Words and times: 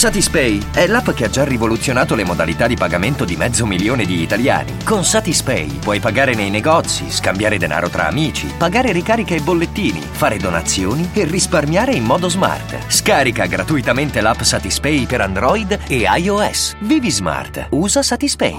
Satispay 0.00 0.58
è 0.74 0.86
l'app 0.86 1.10
che 1.10 1.24
ha 1.24 1.28
già 1.28 1.44
rivoluzionato 1.44 2.14
le 2.14 2.24
modalità 2.24 2.66
di 2.66 2.74
pagamento 2.74 3.26
di 3.26 3.36
mezzo 3.36 3.66
milione 3.66 4.06
di 4.06 4.22
italiani. 4.22 4.78
Con 4.82 5.04
Satispay 5.04 5.76
puoi 5.78 6.00
pagare 6.00 6.32
nei 6.32 6.48
negozi, 6.48 7.10
scambiare 7.10 7.58
denaro 7.58 7.90
tra 7.90 8.06
amici, 8.06 8.48
pagare 8.56 8.92
ricariche 8.92 9.36
e 9.36 9.42
bollettini, 9.42 10.00
fare 10.00 10.38
donazioni 10.38 11.10
e 11.14 11.26
risparmiare 11.26 11.92
in 11.92 12.04
modo 12.04 12.30
smart. 12.30 12.88
Scarica 12.88 13.44
gratuitamente 13.44 14.22
l'app 14.22 14.40
Satispay 14.40 15.04
per 15.04 15.20
Android 15.20 15.78
e 15.86 16.08
iOS. 16.16 16.78
Vivi 16.80 17.10
smart. 17.10 17.68
Usa 17.72 18.00
Satispay. 18.00 18.56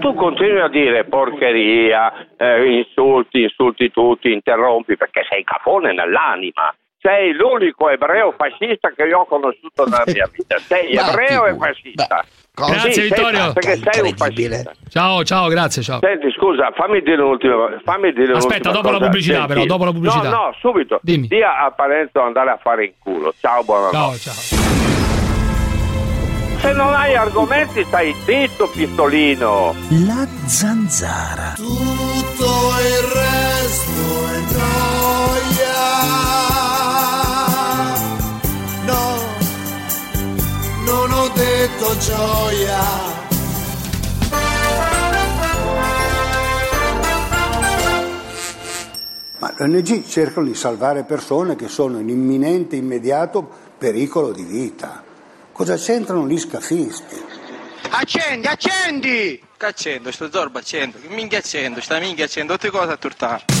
Tu 0.00 0.14
continui 0.14 0.62
a 0.62 0.68
dire 0.68 1.04
porcheria, 1.04 2.10
eh, 2.36 2.82
insulti, 2.82 3.42
insulti 3.42 3.92
tutti, 3.92 4.32
interrompi 4.32 4.96
perché 4.96 5.22
sei 5.30 5.44
cafone 5.44 5.94
nell'anima. 5.94 6.74
Sei 7.06 7.32
l'unico 7.34 7.88
ebreo 7.88 8.34
fascista 8.36 8.90
che 8.90 9.04
io 9.04 9.20
ho 9.20 9.26
conosciuto 9.26 9.84
nella 9.84 10.02
mia 10.06 10.26
vita. 10.34 10.58
Sei 10.58 10.92
Ma 10.94 11.08
ebreo 11.10 11.46
e 11.46 11.54
fascista. 11.56 12.24
Grazie, 12.52 12.92
Sì, 12.92 13.00
Vittorio. 13.02 13.38
sei- 13.38 13.52
Perché 13.52 13.80
sei 13.92 14.02
un 14.10 14.16
fascista. 14.16 14.72
Ciao, 14.88 15.22
ciao, 15.22 15.46
grazie, 15.48 15.82
ciao. 15.82 16.00
Senti, 16.02 16.32
scusa, 16.32 16.72
fammi 16.74 17.00
dire 17.02 17.16
l'ultima. 17.18 17.68
Fammi 17.84 18.12
dire 18.12 18.32
Aspetta, 18.32 18.70
l'ultima 18.70 18.72
dopo 18.72 18.90
la 18.90 18.96
cosa. 18.98 19.04
pubblicità, 19.04 19.36
Senti, 19.38 19.52
però, 19.52 19.64
dopo 19.66 19.84
la 19.84 19.92
pubblicità. 19.92 20.28
No, 20.30 20.36
no, 20.36 20.54
subito. 20.58 20.98
Dimmi. 21.02 21.28
Dia 21.28 21.58
a 21.64 21.70
Parenzo 21.70 22.20
andare 22.22 22.50
a 22.50 22.58
fare 22.60 22.84
in 22.86 22.92
culo. 22.98 23.32
Ciao, 23.38 23.62
buonanotte. 23.62 23.96
Ciao, 24.18 24.32
ciao. 24.34 24.64
Se 26.58 26.72
non 26.72 26.92
hai 26.92 27.14
argomenti, 27.14 27.84
stai 27.84 28.12
zitto, 28.24 28.68
pistolino. 28.74 29.74
La 30.06 30.26
zanzara. 30.46 31.52
Tutto 31.54 32.50
il 32.82 33.02
resto 33.14 34.26
è 34.32 34.40
gioia. 34.50 35.84
Non 40.86 41.12
ho 41.12 41.28
detto 41.34 41.98
gioia. 41.98 42.80
Ma 49.38 49.54
le 49.58 49.64
ONG 49.64 50.06
cercano 50.06 50.46
di 50.46 50.54
salvare 50.54 51.02
persone 51.02 51.56
che 51.56 51.68
sono 51.68 51.98
in 51.98 52.08
imminente, 52.08 52.76
immediato 52.76 53.46
pericolo 53.76 54.32
di 54.32 54.44
vita. 54.44 55.02
Cosa 55.52 55.76
c'entrano 55.76 56.26
gli 56.26 56.38
scafisti? 56.38 57.22
Accendi, 57.90 58.46
accendi! 58.46 59.42
Che 59.56 59.66
accendo? 59.66 60.12
Sto 60.12 60.30
zorbo 60.30 60.58
accendo. 60.58 60.98
Che 61.00 61.08
minchia 61.08 61.38
accendo? 61.38 61.80
Sta 61.80 61.98
minchia 61.98 62.26
accendo. 62.26 62.52
Tutte 62.52 62.70
cose 62.70 62.92
a 62.92 62.96
turtare. 62.96 63.55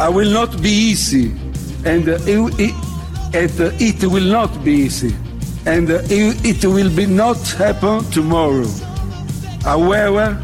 I 0.00 0.08
will 0.08 0.30
not 0.30 0.60
be 0.60 0.70
easy, 0.70 1.30
and 1.84 2.08
uh, 2.08 2.18
it, 2.26 2.74
it, 3.32 3.60
uh, 3.60 3.70
it 3.78 4.04
will 4.04 4.24
not 4.24 4.64
be 4.64 4.72
easy, 4.72 5.14
and 5.66 5.88
uh, 5.88 6.00
it, 6.04 6.44
it 6.44 6.64
will 6.64 6.94
be 6.94 7.06
not 7.06 7.38
happen 7.52 8.02
tomorrow. 8.10 8.66
However, 9.62 10.34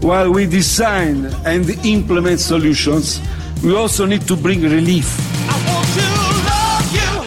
while 0.00 0.32
we 0.32 0.46
design 0.46 1.26
and 1.46 1.70
implement 1.86 2.40
solutions, 2.40 3.20
we 3.62 3.76
also 3.76 4.06
need 4.06 4.22
to 4.22 4.36
bring 4.36 4.62
relief. 4.62 5.06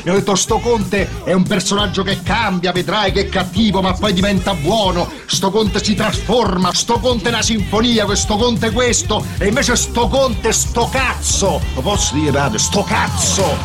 Mi 0.09 0.15
ho 0.15 0.17
detto 0.17 0.33
sto 0.33 0.57
Conte 0.57 1.07
è 1.23 1.33
un 1.33 1.43
personaggio 1.43 2.01
che 2.01 2.23
cambia, 2.23 2.71
vedrai 2.71 3.11
che 3.11 3.27
è 3.27 3.29
cattivo, 3.29 3.79
ma 3.79 3.93
poi 3.93 4.11
diventa 4.11 4.55
buono. 4.55 5.07
Sto 5.27 5.51
Conte 5.51 5.83
si 5.83 5.93
trasforma, 5.93 6.73
sto 6.73 6.97
Conte 6.97 7.25
è 7.25 7.31
una 7.31 7.43
sinfonia, 7.43 8.05
questo 8.05 8.35
Conte 8.35 8.69
è 8.69 8.71
questo, 8.71 9.23
e 9.37 9.45
invece 9.45 9.75
sto 9.75 10.07
Conte 10.07 10.49
è 10.49 10.51
sto 10.51 10.89
cazzo. 10.89 11.61
Lo 11.75 11.81
posso 11.81 12.15
dire, 12.15 12.31
padre, 12.31 12.57
sto 12.57 12.81
cazzo. 12.81 13.55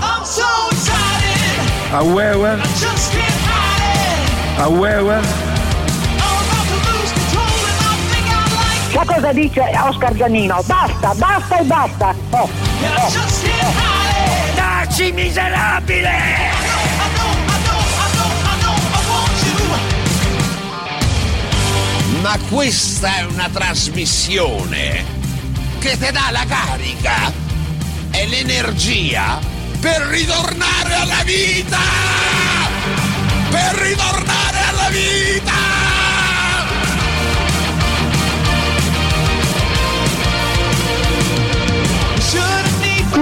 However, 1.90 2.60
however, 4.58 5.20
che 8.90 9.00
cosa 9.06 9.32
dice 9.32 9.62
Oscar 9.82 10.14
Giannino? 10.14 10.62
Basta, 10.66 11.14
basta 11.14 11.58
e 11.58 11.64
basta. 11.64 12.14
Oh, 12.32 12.42
oh. 12.42 14.03
Taci 14.96 15.10
miserabile! 15.10 16.12
Ma 22.20 22.38
questa 22.48 23.16
è 23.16 23.24
una 23.24 23.48
trasmissione 23.52 25.04
che 25.80 25.98
ti 25.98 26.12
dà 26.12 26.28
la 26.30 26.44
carica 26.46 27.32
e 28.12 28.28
l'energia 28.28 29.40
per 29.80 30.00
ritornare 30.02 30.94
alla 30.94 31.24
vita! 31.24 31.80
Per 33.50 33.74
ritornare 33.74 34.58
alla 34.68 34.88
vita! 34.90 35.83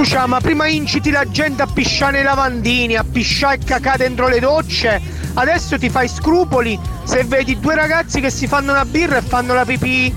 Crucia, 0.03 0.27
ma 0.27 0.41
prima 0.41 0.67
inciti 0.67 1.13
la 1.13 1.25
gente 1.31 1.63
a 1.63 1.69
pisciare 1.73 2.15
nei 2.15 2.25
lavandini, 2.25 2.97
a 2.97 3.05
pisciare 3.05 3.55
e 3.55 3.65
cacà 3.65 3.95
dentro 3.97 4.27
le 4.27 4.41
docce. 4.41 5.01
Adesso 5.35 5.79
ti 5.79 5.89
fai 5.91 6.09
scrupoli 6.09 6.77
se 7.05 7.23
vedi 7.23 7.61
due 7.61 7.77
ragazzi 7.77 8.21
che 8.21 8.29
si 8.29 8.49
fanno 8.49 8.73
una 8.73 8.85
birra 8.85 9.19
e 9.19 9.23
fanno 9.23 9.55
la 9.55 9.65
pipì 9.65 10.13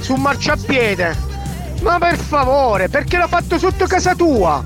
su 0.00 0.14
un 0.14 0.20
marciapiede. 0.20 1.16
Ma 1.82 1.96
per 2.00 2.18
favore, 2.18 2.88
perché 2.88 3.16
l'ha 3.16 3.28
fatto 3.28 3.56
sotto 3.56 3.86
casa 3.86 4.16
tua? 4.16 4.64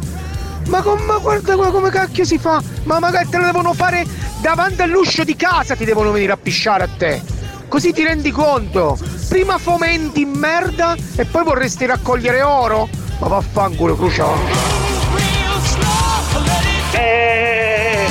Ma, 0.69 0.81
com- 0.81 1.03
ma 1.03 1.19
guarda 1.19 1.55
come 1.55 1.91
cacchio 1.91 2.25
si 2.25 2.39
fa? 2.39 2.63
Ma 2.85 2.99
magari 2.99 3.29
te 3.29 3.37
lo 3.37 3.45
devono 3.45 3.75
fare 3.75 4.07
davanti 4.41 4.81
all'uscio 4.81 5.25
di 5.25 5.37
casa, 5.37 5.77
ti 5.77 5.85
devono 5.85 6.11
venire 6.11 6.33
a 6.33 6.39
pisciare 6.39 6.85
a 6.85 6.89
te. 6.97 7.21
Così 7.69 7.93
ti 7.93 8.03
rendi 8.03 8.31
conto? 8.31 8.97
Prima 9.29 9.59
fomenti 9.59 10.25
merda 10.25 10.97
e 11.17 11.27
poi 11.27 11.45
vorresti 11.45 11.85
raccogliere 11.85 12.41
oro? 12.41 12.89
Ma 13.19 13.27
vaffanculo, 13.27 13.97
Cruciò. 13.97 14.33
Eh, 16.93 18.07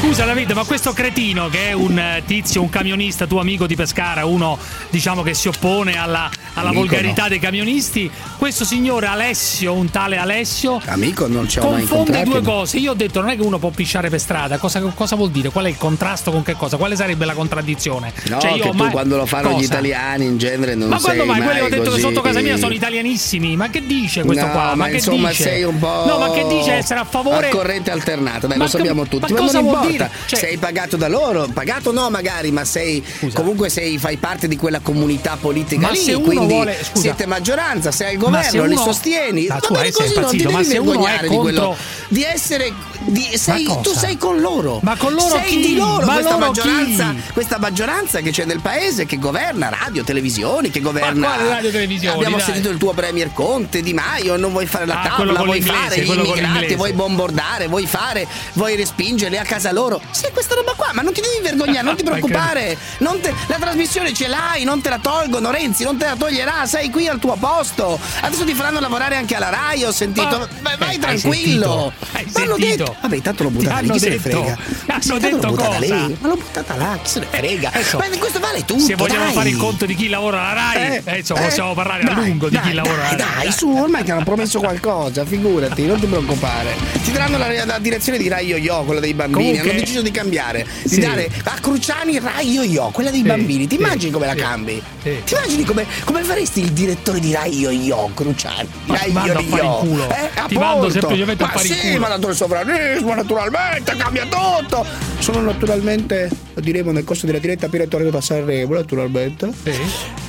Scusa 0.00 0.24
Davide, 0.24 0.54
ma 0.54 0.64
questo 0.64 0.92
cretino 0.92 1.48
che 1.48 1.70
è 1.70 1.72
un 1.72 1.98
eh, 1.98 2.22
tizio, 2.24 2.62
un 2.62 2.70
camionista, 2.70 3.26
tuo 3.26 3.40
amico 3.40 3.66
di 3.66 3.74
Pescara, 3.74 4.24
uno 4.24 4.56
diciamo 4.88 5.22
che 5.22 5.34
si 5.34 5.48
oppone 5.48 5.98
alla, 5.98 6.30
alla 6.58 6.68
Amico 6.70 6.86
volgarità 6.86 7.22
no. 7.22 7.28
dei 7.28 7.38
camionisti, 7.38 8.10
questo 8.38 8.64
signore 8.64 9.06
Alessio, 9.06 9.72
un 9.74 9.90
tale 9.90 10.16
Alessio, 10.16 10.80
Amico 10.86 11.26
non 11.26 11.48
ci 11.48 11.58
ho 11.58 11.70
mai 11.70 11.84
confonde 11.86 12.22
due 12.24 12.42
cose. 12.42 12.76
Io 12.78 12.92
ho 12.92 12.94
detto 12.94 13.20
non 13.20 13.30
è 13.30 13.36
che 13.36 13.42
uno 13.42 13.58
può 13.58 13.70
pisciare 13.70 14.08
per 14.08 14.20
strada, 14.20 14.58
cosa, 14.58 14.80
cosa 14.80 15.16
vuol 15.16 15.30
dire? 15.30 15.50
Qual 15.50 15.64
è 15.64 15.68
il 15.68 15.76
contrasto 15.76 16.30
con 16.30 16.42
che 16.42 16.54
cosa? 16.54 16.76
Quale 16.76 16.96
sarebbe 16.96 17.24
la 17.24 17.34
contraddizione? 17.34 18.12
No, 18.28 18.38
Cioè, 18.40 18.52
io 18.52 18.62
che 18.64 18.70
tu 18.70 18.76
mai- 18.76 18.90
quando 18.90 19.16
lo 19.16 19.26
fanno 19.26 19.50
gli 19.50 19.52
Cosa? 19.54 19.64
italiani 19.64 20.24
in 20.26 20.38
genere 20.38 20.74
non 20.74 20.88
Ma 20.88 20.98
quando 21.00 21.24
mai? 21.24 21.40
Quelli 21.42 21.60
ho 21.60 21.68
detto 21.68 21.82
che 21.82 21.88
così- 21.90 22.00
sotto 22.00 22.20
casa 22.20 22.40
mia 22.40 22.56
sono 22.56 22.72
italianissimi. 22.74 23.56
Ma 23.56 23.68
che 23.70 23.84
dice 23.86 24.22
questo 24.22 24.46
No, 24.46 24.52
qua? 24.52 24.62
Ma, 24.68 24.74
ma 24.74 24.86
che 24.88 24.94
insomma 24.96 25.28
dice? 25.30 25.42
sei 25.42 25.62
un 25.64 25.78
po' 25.78 26.04
No, 26.06 26.18
ma 26.18 26.30
che 26.30 26.46
dice 26.48 26.72
essere 26.74 27.00
a 27.00 27.04
favore 27.04 27.48
a 27.48 27.50
corrente 27.50 27.90
alternata, 27.90 28.46
dai, 28.46 28.56
Ma 28.58 28.64
lo 28.64 28.70
sappiamo 28.70 29.06
tutti. 29.06 29.32
ma 29.32 29.38
Ma, 29.38 29.46
cosa 29.46 29.60
non 29.60 29.70
vuol 29.70 29.82
importa, 29.84 30.06
dire? 30.10 30.26
Cioè- 30.26 30.38
sei 30.38 30.56
pagato 30.58 30.96
da 30.96 31.08
loro, 31.08 31.48
pagato 31.52 31.92
no 31.92 32.10
magari, 32.10 32.50
ma 32.50 32.64
sei 32.64 33.02
comunque 33.32 33.68
sei, 33.68 33.98
fai 33.98 34.16
parte 34.16 34.48
di 34.48 34.56
quella 34.56 34.80
comunità 34.80 35.36
politica 35.40 35.80
Ma 35.86 35.90
lì, 35.92 35.98
se 35.98 36.12
uno 36.14 36.24
quindi 36.26 36.47
vuole- 36.48 36.78
scusa. 36.82 37.00
siete 37.00 37.26
maggioranza, 37.26 37.90
sei 37.90 38.12
al 38.14 38.16
governo, 38.18 38.64
li 38.64 38.72
uno- 38.74 38.82
sostieni. 38.82 39.46
Ma 39.48 39.56
tu 39.56 39.74
hai- 39.74 39.92
sei 39.92 40.06
così, 40.12 40.20
non 40.20 40.30
ti 40.30 40.36
impazzito, 40.42 40.72
devi 40.72 40.86
vergognare 40.86 41.28
di 41.28 41.36
quello 41.36 41.76
di 42.08 42.22
essere 42.24 42.72
di- 43.00 43.30
sei- 43.36 43.64
tu 43.82 43.92
sei 43.94 44.16
con 44.16 44.40
loro. 44.40 44.80
Ma 44.82 44.96
con 44.96 45.12
loro 45.12 45.36
sei 45.36 45.44
chi? 45.44 45.60
di 45.60 45.76
loro, 45.76 46.04
Ma 46.06 46.14
questa 46.14 46.36
loro 46.38 46.50
chi? 46.50 46.58
maggioranza, 46.60 47.14
questa 47.32 47.58
maggioranza 47.58 48.20
che 48.20 48.30
c'è 48.30 48.44
nel 48.44 48.60
paese 48.60 49.06
che 49.06 49.18
governa 49.18 49.68
radio, 49.68 50.02
televisioni, 50.04 50.70
che 50.70 50.80
governa 50.80 51.36
radio, 51.36 51.70
televisioni, 51.70 52.14
Abbiamo 52.16 52.36
dai? 52.36 52.44
sentito 52.46 52.68
il 52.70 52.76
tuo 52.78 52.92
premier 52.92 53.32
Conte 53.32 53.82
Di 53.82 53.92
Maio, 53.94 54.36
non 54.36 54.50
vuoi 54.50 54.66
fare 54.66 54.86
la 54.86 55.00
Ah, 55.02 55.08
tavola, 55.08 55.42
vuoi 55.42 55.60
fare 55.62 56.00
gli 56.00 56.08
immigrati, 56.10 56.74
vuoi 56.74 56.92
bombardare, 56.92 57.66
vuoi 57.68 57.86
fare, 57.86 58.26
vuoi 58.54 58.74
respingerli 58.76 59.36
a 59.38 59.44
casa 59.44 59.72
loro. 59.72 60.00
Sì, 60.10 60.26
questa 60.32 60.54
roba 60.54 60.72
qua, 60.76 60.90
ma 60.92 61.02
non 61.02 61.12
ti 61.12 61.20
devi 61.20 61.38
vergognare, 61.42 61.82
non 61.82 61.96
ti 61.96 62.02
preoccupare. 62.04 62.76
Non 62.98 63.20
te- 63.20 63.32
la 63.46 63.56
trasmissione 63.56 64.12
ce 64.12 64.26
l'hai, 64.28 64.64
non 64.64 64.80
te 64.80 64.88
la 64.88 64.98
tolgono, 64.98 65.50
Renzi, 65.50 65.84
non 65.84 65.96
te 65.96 66.04
la 66.06 66.16
toglie 66.16 66.37
toglierà, 66.38 66.66
sei 66.66 66.90
qui 66.90 67.08
al 67.08 67.18
tuo 67.18 67.36
posto. 67.38 67.98
Adesso 68.20 68.44
ti 68.44 68.54
faranno 68.54 68.78
lavorare 68.80 69.16
anche 69.16 69.34
alla 69.34 69.48
Rai, 69.48 69.84
ho 69.84 69.90
sentito. 69.92 70.38
Ma- 70.38 70.48
vai 70.62 70.76
vai 70.76 70.88
Eh, 70.88 70.92
hai 70.92 70.98
tranquillo. 70.98 71.92
sentito? 71.92 71.92
Hai 72.12 72.24
Ma 72.32 72.40
l'hanno 72.40 72.56
sentito? 72.56 72.84
detto. 72.84 72.96
Vabbè, 73.00 73.16
intanto 73.16 73.42
l'ho 73.42 73.50
buttata 73.50 73.76
Ti 73.78 73.82
lì, 73.86 73.90
chi 73.92 73.98
se 73.98 74.08
ne 74.08 74.18
frega. 74.18 74.58
Hanno 74.86 75.18
detto 75.18 75.52
cosa? 75.52 75.78
lì. 75.78 75.88
Ma 76.20 76.28
l'ho 76.28 76.34
buttata 76.36 76.76
là, 76.76 76.98
chi 77.02 77.10
se 77.10 77.18
ne 77.20 77.26
frega. 77.30 77.68
Adesso, 77.72 77.98
Ma 77.98 78.04
questo 78.18 78.38
vale 78.38 78.64
tutto. 78.64 78.80
Se 78.80 78.94
vogliamo 78.94 79.24
dai. 79.24 79.32
fare 79.32 79.48
il 79.48 79.56
conto 79.56 79.86
di 79.86 79.94
chi 79.94 80.08
lavora 80.08 80.40
alla 80.48 80.52
Rai, 80.52 80.76
Eh, 80.82 81.02
eh, 81.04 81.18
insomma, 81.18 81.40
eh, 81.40 81.44
possiamo 81.44 81.74
parlare 81.74 82.02
a 82.02 82.14
dai, 82.14 82.14
lungo 82.28 82.48
di 82.48 82.54
dai, 82.56 82.68
chi 82.68 82.74
lavora 82.74 83.08
alla 83.08 83.16
Rai. 83.16 83.44
Dai, 83.44 83.52
su, 83.52 83.68
ormai 83.70 84.04
che 84.04 84.12
hanno 84.12 84.24
promesso 84.24 84.58
qualcosa, 84.60 85.24
figurati, 85.24 85.86
non 85.86 85.98
ti 85.98 86.06
preoccupare. 86.06 86.76
Ti 87.02 87.10
daranno 87.12 87.38
la, 87.38 87.64
la 87.64 87.78
direzione 87.78 88.18
di 88.18 88.28
Rai 88.28 88.46
Yo-Yo, 88.46 88.82
quella 88.84 89.00
dei 89.00 89.14
bambini. 89.14 89.44
Comunque- 89.58 89.70
hanno 89.70 89.80
deciso 89.80 90.02
di 90.02 90.10
cambiare, 90.10 90.66
di 90.82 90.88
Sì. 90.88 91.00
dare 91.00 91.28
a 91.44 91.54
Cruciani 91.60 92.18
Rai 92.20 92.50
Yo-Yo, 92.52 92.90
quella 92.90 93.10
dei 93.10 93.20
Sì, 93.22 93.26
bambini. 93.26 93.66
Ti 93.66 93.74
immagini 93.76 94.12
come 94.12 94.26
la 94.26 94.34
cambi? 94.34 94.80
Ti 95.02 95.34
immagini 95.34 95.64
come, 95.64 95.86
come 96.04 96.22
faresti 96.28 96.60
il 96.60 96.72
direttore 96.72 97.20
di 97.20 97.32
Rai 97.32 97.58
Yo-Yo, 97.58 98.10
Cruciani? 98.14 98.68
Ma 98.84 98.96
Rai 98.98 99.12
mando 99.12 99.32
a 99.38 99.42
fare 99.42 99.64
in 99.64 99.72
culo. 99.78 100.08
Eh, 100.10 100.30
Ti 100.48 100.54
mando 100.54 100.66
appunto. 100.74 100.90
semplicemente 100.90 101.42
a 101.42 101.46
ma 101.46 101.52
fare 101.52 101.66
in 101.68 101.74
sì, 101.74 101.80
culo. 101.88 101.98
ma 102.00 102.08
dato 102.08 102.28
il 102.28 102.36
sovranismo, 102.36 103.14
naturalmente, 103.14 103.96
cambia 103.96 104.26
tutto. 104.26 104.84
Sono 105.18 105.40
naturalmente, 105.40 106.28
lo 106.54 106.60
diremo 106.60 106.92
nel 106.92 107.04
corso 107.04 107.24
della 107.26 107.38
diretta 107.38 107.68
per 107.68 107.88
tornato 107.88 108.18
a 108.18 108.20
Sanremo, 108.20 108.74
naturalmente. 108.74 109.50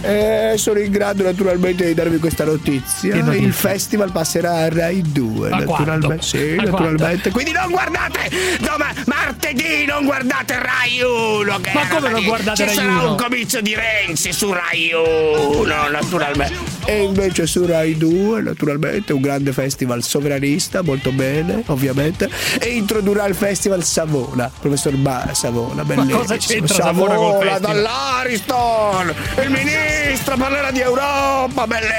Eh, 0.02 0.54
sono 0.58 0.80
in 0.80 0.90
grado 0.92 1.24
naturalmente 1.24 1.86
di 1.86 1.94
darvi 1.94 2.18
questa 2.20 2.46
notizia. 2.46 3.14
Che 3.14 3.22
notizia? 3.22 3.46
Il 3.48 3.54
festival 3.54 4.12
passerà 4.14 4.54
a 4.60 4.70
Rai 4.70 5.02
2, 5.06 5.50
Ma 5.50 5.58
naturalmente. 5.60 6.06
quando? 6.06 6.22
Sì, 6.24 6.54
Ma 6.56 6.64
naturalmente. 6.64 7.30
Quindi 7.32 7.52
non 7.52 7.70
guardate 7.70 8.30
doma- 8.62 8.94
martedì, 9.06 9.86
non 9.86 10.06
guardate 10.06 10.54
Rai 10.58 11.02
1. 11.02 11.60
Che 11.60 11.72
Ma 11.74 11.88
come 11.88 12.10
non 12.10 12.24
guardate 12.24 12.56
Ci 12.58 12.64
Rai 12.66 12.74
sarà 12.76 13.02
1? 13.02 13.10
un 13.12 13.16
comizio 13.18 13.62
di 13.62 13.76
Renzi 13.76 14.32
su 14.32 14.52
Rai 14.54 14.92
1, 14.94 15.79
naturalmente. 15.88 16.78
E 16.86 17.04
invece 17.04 17.46
su 17.48 17.66
Rai 17.66 17.96
2, 17.98 18.42
naturalmente, 18.42 19.14
un 19.14 19.22
grande 19.22 19.52
festival 19.54 20.04
sovranista, 20.04 20.82
molto 20.82 21.12
bene, 21.12 21.64
ovviamente. 21.68 22.30
E 22.60 22.70
introdurrà 22.70 23.26
il 23.26 23.36
festival 23.36 23.84
Savona, 23.84 24.52
professor 24.60 24.96
ba- 24.96 25.30
Savona, 25.34 25.84
bellissimo. 25.86 26.18
cosa 26.20 26.38
c'entra 26.38 26.74
Savona 26.76 27.16
col 27.16 27.42
festival? 27.42 27.60
dall'Ariston! 27.62 29.14
Il 29.44 29.50
ministro 29.52 30.36
parlerà 30.38 30.72
di 30.72 30.80
Europa, 30.82 31.68
bellissimo! 31.68 31.98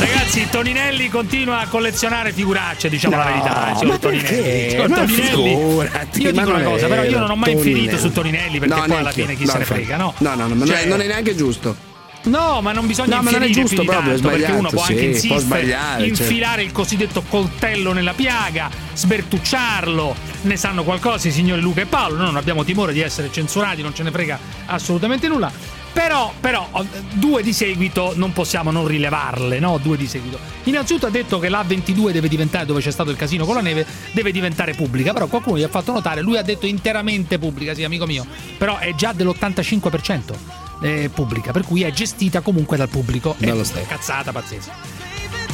Ragazzi, 0.00 0.48
Toninelli 0.50 1.08
continua 1.08 1.60
a 1.60 1.66
collezionare 1.68 2.32
figuracce, 2.32 2.88
diciamo 2.88 3.16
la 3.16 3.24
No, 3.24 3.30
verità. 3.30 3.74
signor 3.76 3.86
ma 3.92 3.98
Toninelli. 3.98 4.70
Signor 4.70 4.88
Toninelli. 4.88 5.22
figurati, 5.48 6.22
io 6.22 6.32
dico 6.32 6.48
una 6.50 6.62
cosa, 6.62 6.86
però 6.86 7.02
io 7.02 7.18
non 7.18 7.30
ho 7.30 7.36
mai 7.36 7.52
Toninelli. 7.52 7.78
infierito 7.80 7.98
su 7.98 8.12
Toninelli 8.12 8.58
perché 8.58 8.74
No, 8.74 8.84
poi 8.86 8.96
alla 8.96 9.12
fine 9.12 9.36
chi 9.36 9.44
No, 9.44 9.52
se 9.52 9.58
ne 9.58 9.64
frega, 9.64 9.96
no? 9.96 10.14
No, 10.18 10.34
no, 10.34 10.46
no, 10.46 10.66
Cioè- 10.66 10.86
non 10.86 11.00
è 11.02 11.06
neanche 11.06 11.34
giusto. 11.36 11.88
No, 12.22 12.60
ma 12.60 12.72
non 12.72 12.86
bisogna 12.86 13.16
No, 13.16 13.22
ma 13.22 13.30
non 13.30 13.42
è 13.44 13.48
giusto 13.48 13.82
proprio, 13.82 14.12
tanto, 14.12 14.28
perché 14.28 14.52
uno 14.52 14.68
può 14.68 14.84
sì, 14.84 14.90
anche 14.92 15.02
può 15.04 15.12
insistere, 15.14 15.40
sbagliare, 15.40 16.00
cioè. 16.00 16.08
infilare 16.08 16.62
il 16.62 16.70
cosiddetto 16.72 17.22
coltello 17.28 17.92
nella 17.94 18.12
piaga, 18.12 18.68
sbertucciarlo. 18.92 20.14
Ne 20.42 20.56
sanno 20.56 20.82
qualcosa 20.84 21.28
i 21.28 21.30
signori 21.30 21.60
Luca 21.62 21.80
e 21.80 21.86
Paolo, 21.86 22.16
noi 22.16 22.26
non 22.26 22.36
abbiamo 22.36 22.62
timore 22.64 22.92
di 22.92 23.00
essere 23.00 23.30
censurati, 23.32 23.80
non 23.80 23.94
ce 23.94 24.02
ne 24.02 24.10
frega 24.10 24.38
assolutamente 24.66 25.28
nulla. 25.28 25.50
Però, 25.92 26.32
però, 26.38 26.68
due 27.14 27.42
di 27.42 27.52
seguito 27.52 28.12
non 28.14 28.32
possiamo 28.32 28.70
non 28.70 28.86
rilevarle, 28.86 29.58
no? 29.58 29.78
Due 29.78 29.96
di 29.96 30.06
seguito. 30.06 30.38
Innanzitutto 30.64 31.06
ha 31.06 31.10
detto 31.10 31.38
che 31.38 31.48
la 31.48 31.62
22 31.66 32.12
deve 32.12 32.28
diventare, 32.28 32.64
dove 32.64 32.80
c'è 32.80 32.90
stato 32.90 33.10
il 33.10 33.16
casino 33.16 33.44
con 33.44 33.54
la 33.56 33.60
neve, 33.60 33.84
deve 34.12 34.30
diventare 34.30 34.74
pubblica. 34.74 35.12
Però 35.12 35.26
qualcuno 35.26 35.58
gli 35.58 35.62
ha 35.62 35.68
fatto 35.68 35.92
notare, 35.92 36.20
lui 36.20 36.36
ha 36.36 36.42
detto 36.42 36.66
interamente 36.66 37.38
pubblica, 37.38 37.74
sì, 37.74 37.82
amico 37.84 38.06
mio. 38.06 38.24
Però 38.56 38.78
è 38.78 38.94
già 38.94 39.12
dell'85% 39.12 40.34
eh, 40.80 41.10
pubblica, 41.12 41.52
per 41.52 41.64
cui 41.64 41.82
è 41.82 41.90
gestita 41.90 42.40
comunque 42.40 42.76
dal 42.76 42.88
pubblico. 42.88 43.34
È 43.38 43.64
Stato. 43.64 43.86
cazzata 43.86 44.32
pazzesca. 44.32 45.08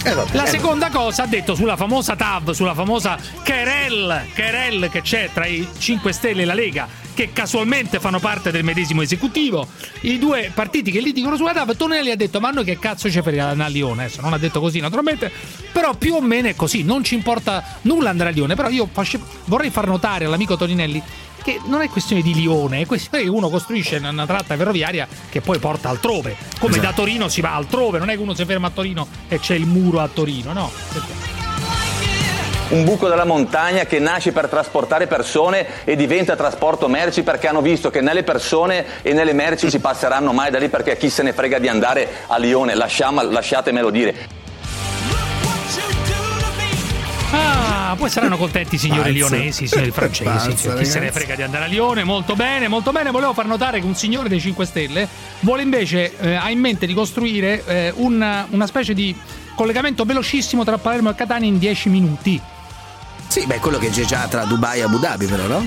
Eh, 0.05 0.15
vabbè, 0.15 0.37
La 0.37 0.44
eh, 0.44 0.49
seconda 0.49 0.89
cosa 0.89 1.25
ha 1.25 1.27
detto 1.27 1.55
sulla 1.55 1.77
famosa 1.77 2.15
TAV, 2.15 2.53
sulla 2.53 2.75
famosa 2.75 3.19
Querel, 3.44 4.27
Querel 4.35 4.89
che 4.89 5.03
c'è 5.03 5.31
tra 5.32 5.47
i 5.47 5.67
5 5.77 6.12
Stelle 6.12 6.43
e 6.43 6.44
la 6.44 6.55
Lega, 6.55 6.87
che 7.17 7.33
casualmente 7.33 7.99
fanno 7.99 8.21
parte 8.21 8.51
del 8.51 8.63
medesimo 8.63 9.01
esecutivo. 9.01 9.67
I 10.03 10.19
due 10.19 10.53
partiti 10.53 10.91
che 10.91 11.01
litigano 11.01 11.37
sulla 11.37 11.55
TAV, 11.55 11.75
Tonelli 11.75 12.11
ha 12.11 12.17
detto: 12.17 12.41
Ma 12.41 12.51
noi 12.51 12.65
che 12.65 12.79
cazzo 12.79 13.11
ci 13.11 13.23
frega 13.23 13.49
a 13.49 13.69
Lione? 13.69 14.05
Adesso 14.05 14.21
non 14.21 14.35
ha 14.35 14.39
detto 14.39 14.61
così, 14.61 14.81
naturalmente, 14.81 15.33
però 15.73 15.95
più 15.95 16.15
o 16.15 16.21
meno 16.21 16.49
è 16.49 16.55
così. 16.55 16.83
Non 16.85 17.03
ci 17.03 17.15
importa 17.15 17.79
nulla 17.83 18.11
andare 18.11 18.31
a 18.31 18.33
Lione. 18.33 18.55
Però 18.55 18.69
io 18.69 18.89
vorrei 19.47 19.71
far 19.71 19.87
notare 19.87 20.27
all'amico 20.27 20.59
Toninelli 20.59 21.03
che 21.43 21.61
non 21.67 21.81
è 21.81 21.89
questione 21.89 22.23
di 22.23 22.35
Lione, 22.35 22.81
è 22.81 22.87
questione 22.87 23.23
che 23.23 23.31
uno 23.31 23.49
costruisce 23.49 23.97
una 23.97 24.27
tratta 24.27 24.57
ferroviaria 24.57 25.09
che 25.31 25.41
poi 25.41 25.59
porta 25.59 25.89
altrove. 25.89 26.37
Come 26.59 26.73
Esatto. 26.73 26.87
da 26.89 26.93
Torino 26.93 27.29
si 27.29 27.41
va 27.41 27.55
altrove, 27.55 27.99
non 27.99 28.11
è 28.11 28.15
che 28.15 28.21
uno 28.21 28.35
si 28.35 28.45
ferma 28.45 28.67
a 28.67 28.71
Torino 28.71 29.07
e 29.29 29.39
c'è 29.39 29.55
il 29.55 29.65
muro 29.65 30.01
a 30.01 30.09
Torino, 30.09 30.53
no. 30.53 31.36
Un 32.69 32.83
buco 32.85 33.09
della 33.09 33.25
montagna 33.25 33.85
che 33.85 34.01
nasce 34.01 34.33
per 34.33 34.49
trasportare 34.49 35.07
persone 35.07 35.85
e 35.85 35.95
diventa 35.95 36.35
trasporto 36.35 36.89
merci 36.89 37.23
perché 37.23 37.47
hanno 37.47 37.63
visto 37.63 37.91
che 37.91 38.01
né 38.01 38.13
le 38.13 38.25
persone 38.25 38.85
e 39.03 39.13
né 39.13 39.23
le 39.23 39.33
merci 39.35 39.71
ci 39.71 39.79
passeranno 39.79 40.33
mai 40.33 40.51
da 40.51 40.59
lì 40.59 40.69
perché 40.69 40.97
chi 40.97 41.09
se 41.09 41.23
ne 41.23 41.33
frega 41.33 41.61
di 41.61 41.69
andare 41.69 42.09
a 42.27 42.37
Lione, 42.39 42.75
lasciamo- 42.75 43.23
lasciatemelo 43.23 43.91
dire. 43.91 44.15
Ah, 47.31 47.95
poi 47.97 48.11
saranno 48.11 48.37
contenti 48.37 48.75
i 48.75 48.79
signori 48.79 49.13
Pazzo. 49.13 49.29
lionesi, 49.35 49.65
i 49.65 49.69
signori 49.69 49.91
francesi. 49.93 50.25
Pazzo, 50.49 50.75
Chi 50.75 50.85
se 50.85 50.99
ne 50.99 51.13
frega 51.13 51.37
di 51.37 51.43
andare 51.43 51.65
a 51.65 51.69
Lione? 51.69 52.03
Molto 52.03 52.35
bene, 52.35 52.67
molto 52.67 52.91
bene. 52.91 53.13
Volevo 53.13 53.33
far 53.33 53.47
notare 53.47 53.79
che 53.79 53.87
un 53.87 53.95
signore 53.95 54.29
dei 54.29 54.41
5 54.41 54.67
Stelle 54.67 55.07
vuole 55.41 55.63
invece, 55.63 56.17
eh, 56.19 56.35
ha 56.35 56.51
in 56.51 56.59
mente 56.59 56.87
di 56.87 56.95
costruire 56.95 57.63
eh, 57.65 57.93
una, 57.95 58.47
una 58.51 58.67
specie 58.67 58.93
di 58.93 59.15
collegamento 59.55 60.05
velocissimo 60.05 60.65
tra 60.65 60.79
Palermo 60.79 61.11
e 61.11 61.15
Catania 61.15 61.49
in 61.49 61.59
10 61.59 61.89
minuti. 61.91 62.41
Sì, 63.28 63.44
beh, 63.46 63.58
quello 63.58 63.78
che 63.78 63.90
c'è 63.90 64.05
già 64.05 64.26
tra 64.28 64.44
Dubai 64.44 64.78
e 64.81 64.82
Abu 64.82 64.99
Dhabi, 64.99 65.26
però, 65.26 65.46
no? 65.46 65.67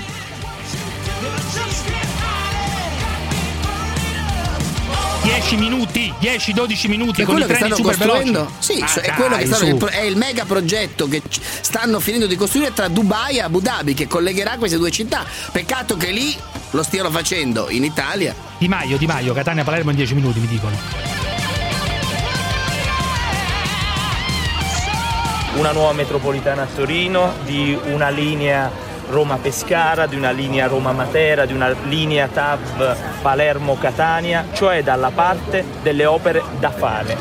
10 5.22 5.58
minuti, 5.58 6.14
10-12 6.20 6.88
minuti 6.88 7.22
È 7.22 7.26
con 7.26 7.38
i 7.38 7.40
quello 7.42 7.46
che 7.46 7.54
treni 7.54 7.74
stanno 7.74 7.76
super 7.76 7.98
veloci. 7.98 8.32
costruendo? 8.34 8.52
Sì, 8.60 8.80
Ah, 8.82 9.02
è, 9.02 9.30
dai, 9.30 9.46
stanno- 9.48 9.88
è 9.88 10.02
il 10.02 10.16
mega 10.18 10.46
progetto 10.46 11.08
che 11.08 11.22
stanno 11.30 12.00
finendo 12.00 12.26
di 12.26 12.36
costruire 12.36 12.74
tra 12.74 12.88
Dubai 12.88 13.38
e 13.38 13.42
Abu 13.42 13.60
Dhabi 13.60 13.94
che 13.94 14.08
collegherà 14.08 14.58
queste 14.58 14.78
due 14.78 14.92
città. 14.92 15.26
Peccato 15.52 15.98
che 15.98 16.12
lì 16.12 16.36
lo 16.72 16.84
stiano 16.84 17.12
facendo 17.12 17.70
in 17.70 17.84
Italia. 17.84 18.34
Di 18.58 18.68
Maio, 18.68 18.98
Di 18.98 19.06
Maio, 19.06 19.34
Catania 19.34 19.64
Palermo 19.64 19.92
in 19.92 19.98
10 19.98 20.14
minuti 20.16 20.40
mi 20.40 20.48
dicono. 20.48 20.76
Una 25.56 25.72
nuova 25.72 25.94
metropolitana 25.94 26.64
a 26.64 26.68
Torino, 26.68 27.34
di 27.44 27.78
una 27.86 28.10
linea 28.10 28.72
Roma-Pescara, 29.10 30.06
di 30.06 30.16
una 30.16 30.32
linea 30.32 30.68
Roma-Matera, 30.68 31.46
di 31.46 31.54
una 31.54 31.74
linea 31.88 32.28
TAV 32.28 32.96
Palermo-Catania, 33.22 34.48
cioè 34.54 34.84
dalla 34.84 35.10
parte 35.10 35.66
delle 35.82 36.06
opere 36.06 36.44
da 36.60 36.72
fare. 36.72 37.18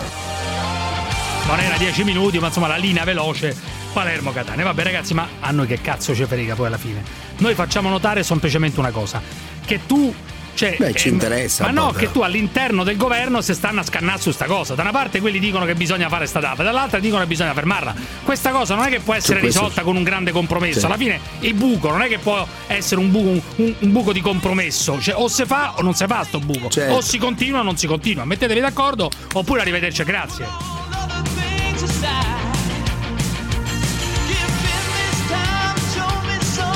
Non 1.46 1.58
era 1.60 1.76
10 1.78 2.04
minuti, 2.04 2.38
ma 2.38 2.48
insomma 2.48 2.66
la 2.66 2.76
linea 2.76 3.04
veloce 3.04 3.56
Palermo 3.92 4.32
Catania. 4.32 4.64
Vabbè 4.64 4.82
ragazzi, 4.82 5.14
ma 5.14 5.26
a 5.40 5.50
noi 5.50 5.66
che 5.66 5.80
cazzo 5.80 6.14
ci 6.14 6.26
frega 6.26 6.54
poi 6.54 6.66
alla 6.66 6.76
fine? 6.76 7.02
Noi 7.38 7.54
facciamo 7.54 7.88
notare 7.88 8.22
semplicemente 8.22 8.78
una 8.78 8.90
cosa, 8.90 9.22
che 9.64 9.80
tu 9.86 10.14
cioè, 10.58 10.74
Beh, 10.76 10.92
ci 10.94 11.06
eh, 11.06 11.12
interessa 11.12 11.62
Ma 11.62 11.70
no, 11.70 11.92
che 11.92 12.10
tu 12.10 12.22
all'interno 12.22 12.82
del 12.82 12.96
governo 12.96 13.40
si 13.40 13.54
stanno 13.54 13.78
a 13.78 13.84
scannare 13.84 14.20
su 14.20 14.32
sta 14.32 14.46
cosa. 14.46 14.74
Da 14.74 14.82
una 14.82 14.90
parte 14.90 15.20
quelli 15.20 15.38
dicono 15.38 15.64
che 15.64 15.76
bisogna 15.76 16.08
fare 16.08 16.26
sta 16.26 16.40
TAP, 16.40 16.64
dall'altra 16.64 16.98
dicono 16.98 17.22
che 17.22 17.28
bisogna 17.28 17.54
fermarla. 17.54 17.94
Questa 18.24 18.50
cosa 18.50 18.74
non 18.74 18.84
è 18.86 18.88
che 18.88 18.98
può 18.98 19.14
essere 19.14 19.38
questo- 19.38 19.60
risolta 19.60 19.82
con 19.82 19.94
un 19.94 20.02
grande 20.02 20.32
compromesso. 20.32 20.80
Sì. 20.80 20.86
Alla 20.86 20.96
fine 20.96 21.20
il 21.40 21.54
buco 21.54 21.90
non 21.90 22.02
è 22.02 22.08
che 22.08 22.18
può 22.18 22.44
essere 22.66 23.00
un 23.00 23.08
buco, 23.12 23.28
un, 23.28 23.74
un 23.78 23.92
buco 23.92 24.12
di 24.12 24.20
compromesso. 24.20 25.00
Cioè, 25.00 25.14
o 25.16 25.28
si 25.28 25.44
fa 25.44 25.74
o 25.76 25.82
non 25.82 25.94
si 25.94 26.04
fa 26.08 26.24
sto 26.24 26.40
buco. 26.40 26.68
Certo. 26.68 26.94
O 26.94 27.00
si 27.02 27.18
continua 27.18 27.60
o 27.60 27.62
non 27.62 27.76
si 27.76 27.86
continua. 27.86 28.24
Mettetevi 28.24 28.58
d'accordo 28.58 29.08
oppure 29.34 29.60
arrivederci, 29.60 30.02
grazie. 30.02 30.44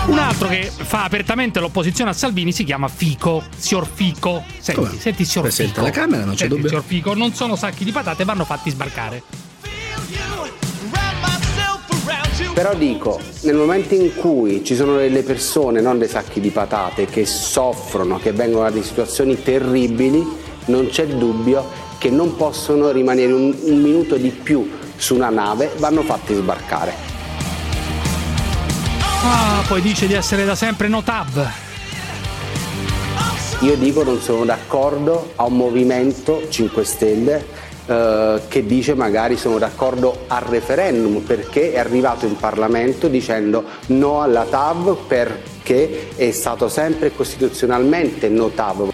Un 0.07 0.19
altro 0.19 0.49
che 0.49 0.71
fa 0.71 1.05
apertamente 1.05 1.61
l'opposizione 1.61 2.11
a 2.11 2.13
Salvini 2.13 2.53
si 2.53 2.65
chiama 2.65 2.89
Fico, 2.89 3.43
signor 3.57 3.87
Fico. 3.93 4.43
Senti, 4.59 4.81
Come? 4.81 4.99
senti 4.99 5.25
signor 5.25 5.45
Presidente 5.47 5.79
Fico. 5.81 5.91
della 5.91 6.03
Camera, 6.03 6.25
non 6.25 6.33
c'è 6.35 6.41
Senti, 6.41 6.55
dubbio. 6.55 6.69
signor 6.69 6.85
Fico, 6.85 7.15
non 7.15 7.33
sono 7.35 7.55
sacchi 7.57 7.85
di 7.85 7.93
patate, 7.93 8.25
vanno 8.25 8.45
fatti 8.45 8.71
sbarcare. 8.71 9.23
Però 12.53 12.75
dico, 12.75 13.21
nel 13.43 13.55
momento 13.55 13.95
in 13.95 14.15
cui 14.15 14.63
ci 14.65 14.75
sono 14.75 14.97
delle 14.97 15.23
persone, 15.23 15.81
non 15.81 15.99
dei 15.99 16.09
sacchi 16.09 16.41
di 16.41 16.51
patate, 16.51 17.07
che 17.07 17.25
soffrono, 17.25 18.19
che 18.19 18.33
vengono 18.33 18.69
da 18.69 18.83
situazioni 18.83 19.41
terribili, 19.43 20.23
non 20.67 20.89
c'è 20.89 21.07
dubbio 21.07 21.81
che 21.99 22.11
non 22.11 22.37
possono 22.37 22.91
rimanere 22.91 23.33
un, 23.33 23.57
un 23.63 23.81
minuto 23.81 24.17
di 24.17 24.31
più 24.31 24.69
su 24.97 25.15
una 25.15 25.31
nave, 25.31 25.71
vanno 25.79 26.03
fatti 26.03 26.35
sbarcare. 26.35 27.12
Ah, 29.25 29.63
poi 29.67 29.81
dice 29.81 30.07
di 30.07 30.15
essere 30.15 30.45
da 30.45 30.55
sempre 30.55 30.89
no 30.89 31.03
tab. 31.03 31.51
io 33.61 33.77
dico 33.77 34.03
non 34.03 34.21
sono 34.21 34.45
d'accordo 34.45 35.35
a 35.37 35.45
un 35.45 35.57
movimento 35.57 36.49
5 36.49 36.85
Stelle 36.85 37.47
eh, 37.87 38.41
che 38.49 38.67
dice 38.67 38.95
magari 38.95 39.37
sono 39.37 39.59
d'accordo 39.59 40.25
al 40.27 40.43
referendum 40.43 41.21
perché 41.21 41.73
è 41.73 41.79
arrivato 41.79 42.27
in 42.27 42.37
Parlamento 42.37 43.07
dicendo 43.07 43.63
no 43.89 44.21
alla 44.21 44.43
TAV 44.43 45.07
perché 45.07 46.09
è 46.17 46.33
stato 46.33 46.69
sempre 46.69 47.15
costituzionalmente 47.15 48.29
no 48.29 48.49
TAV. 48.49 48.91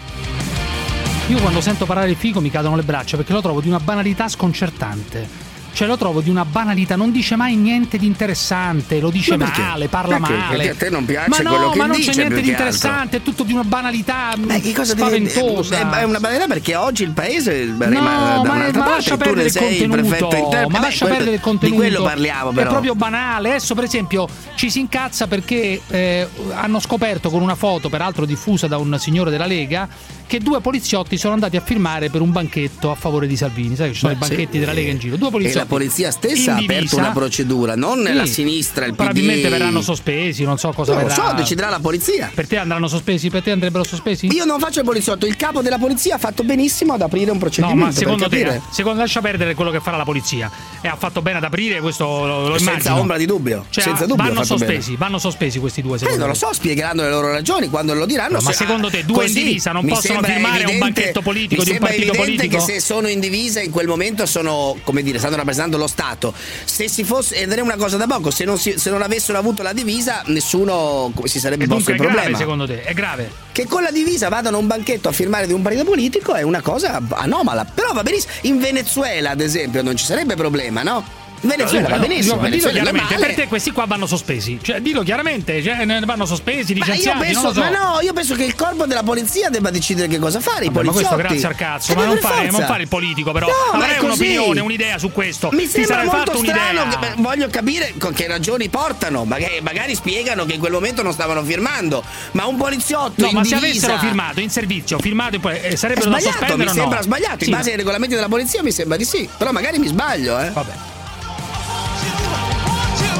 Io 1.27 1.39
quando 1.39 1.61
sento 1.61 1.85
parlare 1.85 2.07
di 2.07 2.15
figo 2.15 2.39
mi 2.39 2.51
cadono 2.51 2.75
le 2.75 2.83
braccia 2.83 3.17
perché 3.17 3.33
lo 3.33 3.41
trovo 3.41 3.61
di 3.61 3.67
una 3.67 3.79
banalità 3.79 4.27
sconcertante. 4.27 5.48
Cioè 5.71 5.87
lo 5.87 5.97
trovo 5.97 6.19
di 6.21 6.29
una 6.29 6.43
banalità, 6.45 6.95
non 6.95 7.11
dice 7.11 7.35
mai 7.35 7.55
niente 7.55 7.97
di 7.97 8.05
interessante, 8.05 8.99
lo 8.99 9.09
dice 9.09 9.37
Ma 9.37 9.51
male, 9.55 9.87
parla 9.87 10.17
Perché? 10.17 10.33
male. 10.33 10.55
Perché 10.57 10.69
a 10.71 10.75
te 10.75 10.89
non 10.89 11.05
piace 11.05 11.29
ma 11.29 11.37
no, 11.37 11.49
quello 11.55 11.69
che 11.69 11.77
ma 11.77 11.85
non 11.85 11.99
c'è 11.99 12.13
niente 12.15 12.41
di 12.41 12.49
interessante, 12.49 13.17
è 13.17 13.21
tutto 13.21 13.43
di 13.43 13.53
una 13.53 13.63
banalità 13.63 14.33
Beh, 14.37 14.59
che 14.59 14.73
cosa 14.73 14.93
spaventosa. 14.95 15.97
È 15.99 16.03
una 16.03 16.19
banalità 16.19 16.47
perché 16.47 16.75
oggi 16.75 17.03
il 17.03 17.11
paese 17.11 17.61
rimane 17.63 17.87
No, 17.99 18.41
da 18.43 18.53
ma, 18.53 18.69
ma 18.71 18.85
lascia 18.89 19.15
perdere 19.17 19.47
il 19.47 19.53
il 19.55 19.57
contenuto, 19.61 20.01
prefetto 20.01 20.35
interno. 20.35 20.67
ma 20.69 20.79
Beh, 20.79 20.85
lascia 20.85 21.05
perdere 21.05 21.31
il 21.35 21.41
contenuto. 21.41 21.81
Di 21.81 21.87
quello 21.87 22.03
parliamo 22.03 22.51
però. 22.51 22.67
È 22.67 22.69
proprio 22.69 22.95
banale. 22.95 23.49
Adesso, 23.49 23.75
per 23.75 23.83
esempio, 23.85 24.27
ci 24.55 24.69
si 24.69 24.79
incazza 24.79 25.27
perché 25.27 25.81
eh, 25.87 26.27
hanno 26.53 26.79
scoperto 26.79 27.29
con 27.29 27.41
una 27.41 27.55
foto, 27.55 27.89
peraltro 27.89 28.25
diffusa 28.25 28.67
da 28.67 28.77
un 28.77 28.97
signore 28.99 29.31
della 29.31 29.45
Lega, 29.45 29.87
che 30.29 30.37
due 30.39 30.61
poliziotti 30.61 31.17
sono 31.17 31.33
andati 31.33 31.57
a 31.57 31.61
firmare 31.61 32.11
per 32.11 32.21
un 32.21 32.31
banchetto 32.31 32.91
a 32.91 32.95
favore 32.95 33.25
di 33.25 33.35
Salvini. 33.35 33.75
Sai 33.75 33.87
che 33.87 33.93
ci 33.95 33.99
sono 34.01 34.11
Beh, 34.13 34.17
i 34.17 34.27
banchetti 34.27 34.51
sì. 34.53 34.59
della 34.59 34.73
Lega 34.73 34.91
in 34.91 34.99
giro. 34.99 35.15
Due 35.17 35.31
poliziotti. 35.31 35.57
E 35.57 35.61
la 35.61 35.65
polizia 35.65 36.11
stessa 36.11 36.53
ha 36.53 36.57
aperto 36.59 36.97
una 36.97 37.09
procedura, 37.11 37.75
non 37.75 38.03
Sì. 38.05 38.13
la 38.13 38.25
sinistra, 38.27 38.85
il 38.85 38.91
PD. 38.91 38.97
Probabilmente 38.97 39.49
verranno 39.49 39.81
sospesi, 39.81 40.43
non 40.43 40.59
so 40.59 40.71
cosa 40.71 40.93
Non 40.93 41.01
lo 41.01 41.07
verrà. 41.07 41.29
so, 41.29 41.33
deciderà 41.33 41.69
la 41.69 41.79
polizia. 41.79 42.29
Per 42.31 42.45
te 42.47 42.57
andranno 42.57 42.87
sospesi, 42.87 43.31
per 43.31 43.41
te 43.41 43.49
andrebbero 43.49 43.83
sospesi? 43.83 44.27
Io 44.31 44.45
non 44.45 44.59
faccio 44.59 44.79
il 44.79 44.85
poliziotto, 44.85 45.25
il 45.25 45.35
capo 45.35 45.63
della 45.63 45.79
polizia 45.79 46.13
ha 46.15 46.19
fatto 46.19 46.43
benissimo 46.43 46.93
ad 46.93 47.01
aprire 47.01 47.31
un 47.31 47.37
No, 47.37 47.39
procedimento. 47.39 47.85
ma 47.85 47.91
secondo 47.91 48.29
te, 48.29 48.39
capire. 48.41 48.61
secondo 48.69 48.99
lascia 48.99 49.21
perdere 49.21 49.55
quello 49.55 49.71
che 49.71 49.79
farà 49.79 49.97
la 49.97 50.03
polizia. 50.05 50.51
E 50.81 50.87
ha 50.87 50.95
fatto 50.95 51.23
bene 51.23 51.39
ad 51.39 51.43
aprire 51.43 51.81
questo 51.81 52.05
lo, 52.05 52.47
lo 52.49 52.57
Senza 52.57 52.71
immagino. 52.73 52.99
ombra 52.99 53.17
di 53.17 53.25
dubbio, 53.25 53.65
Cioè, 53.69 53.83
senza 53.83 54.05
dubbio 54.05 54.25
vanno 54.25 54.43
sospesi, 54.43 54.91
bene. 54.91 54.97
vanno 54.99 55.17
sospesi 55.17 55.57
questi 55.59 55.81
due 55.81 55.97
Eh, 55.99 56.17
non 56.17 56.27
lo 56.27 56.33
so, 56.35 56.53
spiegheranno 56.53 57.01
le 57.01 57.09
loro 57.09 57.31
ragioni 57.31 57.67
quando 57.67 57.95
lo 57.95 58.05
diranno. 58.05 58.37
No, 58.37 58.41
ma 58.43 58.51
se- 58.51 58.57
secondo 58.57 58.89
te 58.91 59.03
due 59.05 59.25
in 59.25 59.33
divisa 59.33 59.71
non 59.71 59.85
possono 59.87 60.18
sembra 60.27 60.31
firmare 60.33 60.63
un 60.63 60.69
evidente- 60.69 60.93
banchetto 61.01 61.21
politico 61.21 61.63
di 61.63 61.69
un 61.69 61.75
sembra 61.75 61.89
partito 61.89 62.13
evidente 62.13 62.35
politico? 62.47 62.65
che 62.65 62.73
se 62.73 62.79
sono 62.79 63.07
in 63.07 63.19
divisa 63.19 63.61
in 63.61 63.71
quel 63.71 63.87
momento 63.87 64.25
sono, 64.25 64.77
come 64.83 65.01
dire, 65.03 65.17
stanno 65.19 65.35
rappresentando 65.35 65.77
lo 65.77 65.87
Stato. 65.87 66.33
Se 66.65 66.87
si 66.87 67.03
fosse, 67.03 67.35
ed 67.35 67.51
è 67.51 67.59
una 67.61 67.75
cosa 67.77 67.97
da 67.97 68.07
poco, 68.07 68.31
se 68.31 68.45
non, 68.45 68.57
si- 68.57 68.77
se 68.77 68.89
non 68.89 69.01
avessero 69.01 69.37
avuto 69.37 69.63
la 69.63 69.73
divisa, 69.73 70.21
nessuno 70.27 71.11
come 71.13 71.27
si 71.27 71.39
sarebbe 71.39 71.67
posto 71.67 71.91
il 71.91 71.95
è 71.95 71.99
grave 71.99 72.13
problema. 72.15 72.37
secondo 72.37 72.65
te? 72.67 72.83
È 72.83 72.93
grave. 72.93 73.31
Che 73.51 73.65
con 73.65 73.81
la 73.83 73.91
divisa 73.91 74.29
vadano 74.29 74.57
a 74.57 74.59
un 74.59 74.67
banchetto 74.67 75.09
a 75.09 75.11
firmare 75.11 75.47
di 75.47 75.53
un 75.53 75.61
partito 75.61 75.83
politico 75.83 76.33
è 76.33 76.41
una 76.43 76.61
cosa 76.61 77.01
anomala. 77.09 77.65
Però 77.65 77.91
va 77.93 78.03
benissimo. 78.03 78.31
In 78.41 78.59
Venezuela, 78.59 79.31
ad 79.31 79.41
esempio, 79.41 79.81
non 79.81 79.95
ci 79.97 80.05
sarebbe 80.05 80.35
problema, 80.35 80.81
no? 80.83 81.27
In 81.41 81.49
Venezuela 81.49 81.87
va 81.87 81.95
No, 81.95 82.01
benissimo. 82.01 82.35
no, 82.35 82.41
Venezuela 82.41 82.73
chiaramente, 82.81 83.09
normale. 83.13 83.33
per 83.33 83.43
te 83.43 83.47
questi 83.49 83.71
qua 83.71 83.85
vanno 83.85 84.05
sospesi. 84.05 84.59
Cioè, 84.61 84.81
dillo 84.81 85.03
chiaramente, 85.03 85.63
cioè, 85.63 85.85
vanno 86.05 86.25
sospesi, 86.25 86.73
Ma 86.73 86.79
io 86.79 86.85
licenziati, 86.85 87.19
penso, 87.19 87.41
non 87.41 87.53
lo 87.53 87.53
so. 87.53 87.59
ma 87.59 87.69
no, 87.69 87.99
io 88.01 88.13
penso 88.13 88.35
che 88.35 88.43
il 88.43 88.55
corpo 88.55 88.85
della 88.85 89.03
polizia 89.03 89.49
debba 89.49 89.69
decidere 89.69 90.07
che 90.07 90.19
cosa 90.19 90.39
fare. 90.39 90.65
I 90.65 90.69
Vabbè, 90.69 90.85
ma 90.85 90.91
questo 90.91 91.15
grazie 91.15 91.47
al 91.47 91.55
cazzo, 91.55 91.93
ma 91.93 92.05
non 92.05 92.17
fare, 92.17 92.49
non 92.51 92.61
fare 92.65 92.81
il 92.83 92.87
politico, 92.89 93.31
però. 93.31 93.47
No, 93.47 93.77
ma 93.77 93.85
così. 93.87 94.05
un'opinione, 94.05 94.59
un'idea 94.59 94.97
su 94.97 95.11
questo. 95.11 95.49
Mi 95.53 95.63
Ti 95.67 95.83
sembra 95.85 96.03
molto 96.03 96.37
strano, 96.37 96.81
un'idea. 96.83 96.99
che- 96.99 97.13
voglio 97.17 97.47
capire 97.47 97.93
che 98.13 98.27
ragioni 98.27 98.67
portano, 98.69 99.23
magari, 99.25 99.59
magari 99.61 99.95
spiegano 99.95 100.45
che 100.45 100.53
in 100.53 100.59
quel 100.59 100.71
momento 100.73 101.01
non 101.03 101.13
stavano 101.13 101.43
firmando, 101.43 102.03
ma 102.31 102.45
un 102.45 102.57
poliziotto 102.57 103.21
No, 103.21 103.27
in 103.29 103.35
ma 103.35 103.43
se 103.43 103.55
divisa 103.59 103.87
avessero 103.87 103.97
firmato 104.07 104.39
in 104.41 104.49
servizio, 104.49 104.99
firmato 104.99 105.35
e 105.37 105.39
poi 105.39 105.59
eh, 105.61 105.75
sarebbero 105.77 106.09
da 106.09 106.19
sospendere 106.19 106.57
mi 106.57 106.65
no? 106.65 106.71
sembra 106.73 107.01
sbagliato, 107.01 107.37
Sì, 107.43 107.49
in 107.49 107.55
base 107.55 107.71
ai 107.71 107.77
regolamenti 107.77 108.15
della 108.15 108.27
polizia 108.27 108.61
mi 108.63 108.71
sembra 108.71 108.97
di 108.97 109.05
sì, 109.05 109.27
però 109.37 109.51
magari 109.51 109.77
mi 109.79 109.87
sbaglio, 109.87 110.37
eh. 110.39 110.49
Vabbè. 110.51 110.71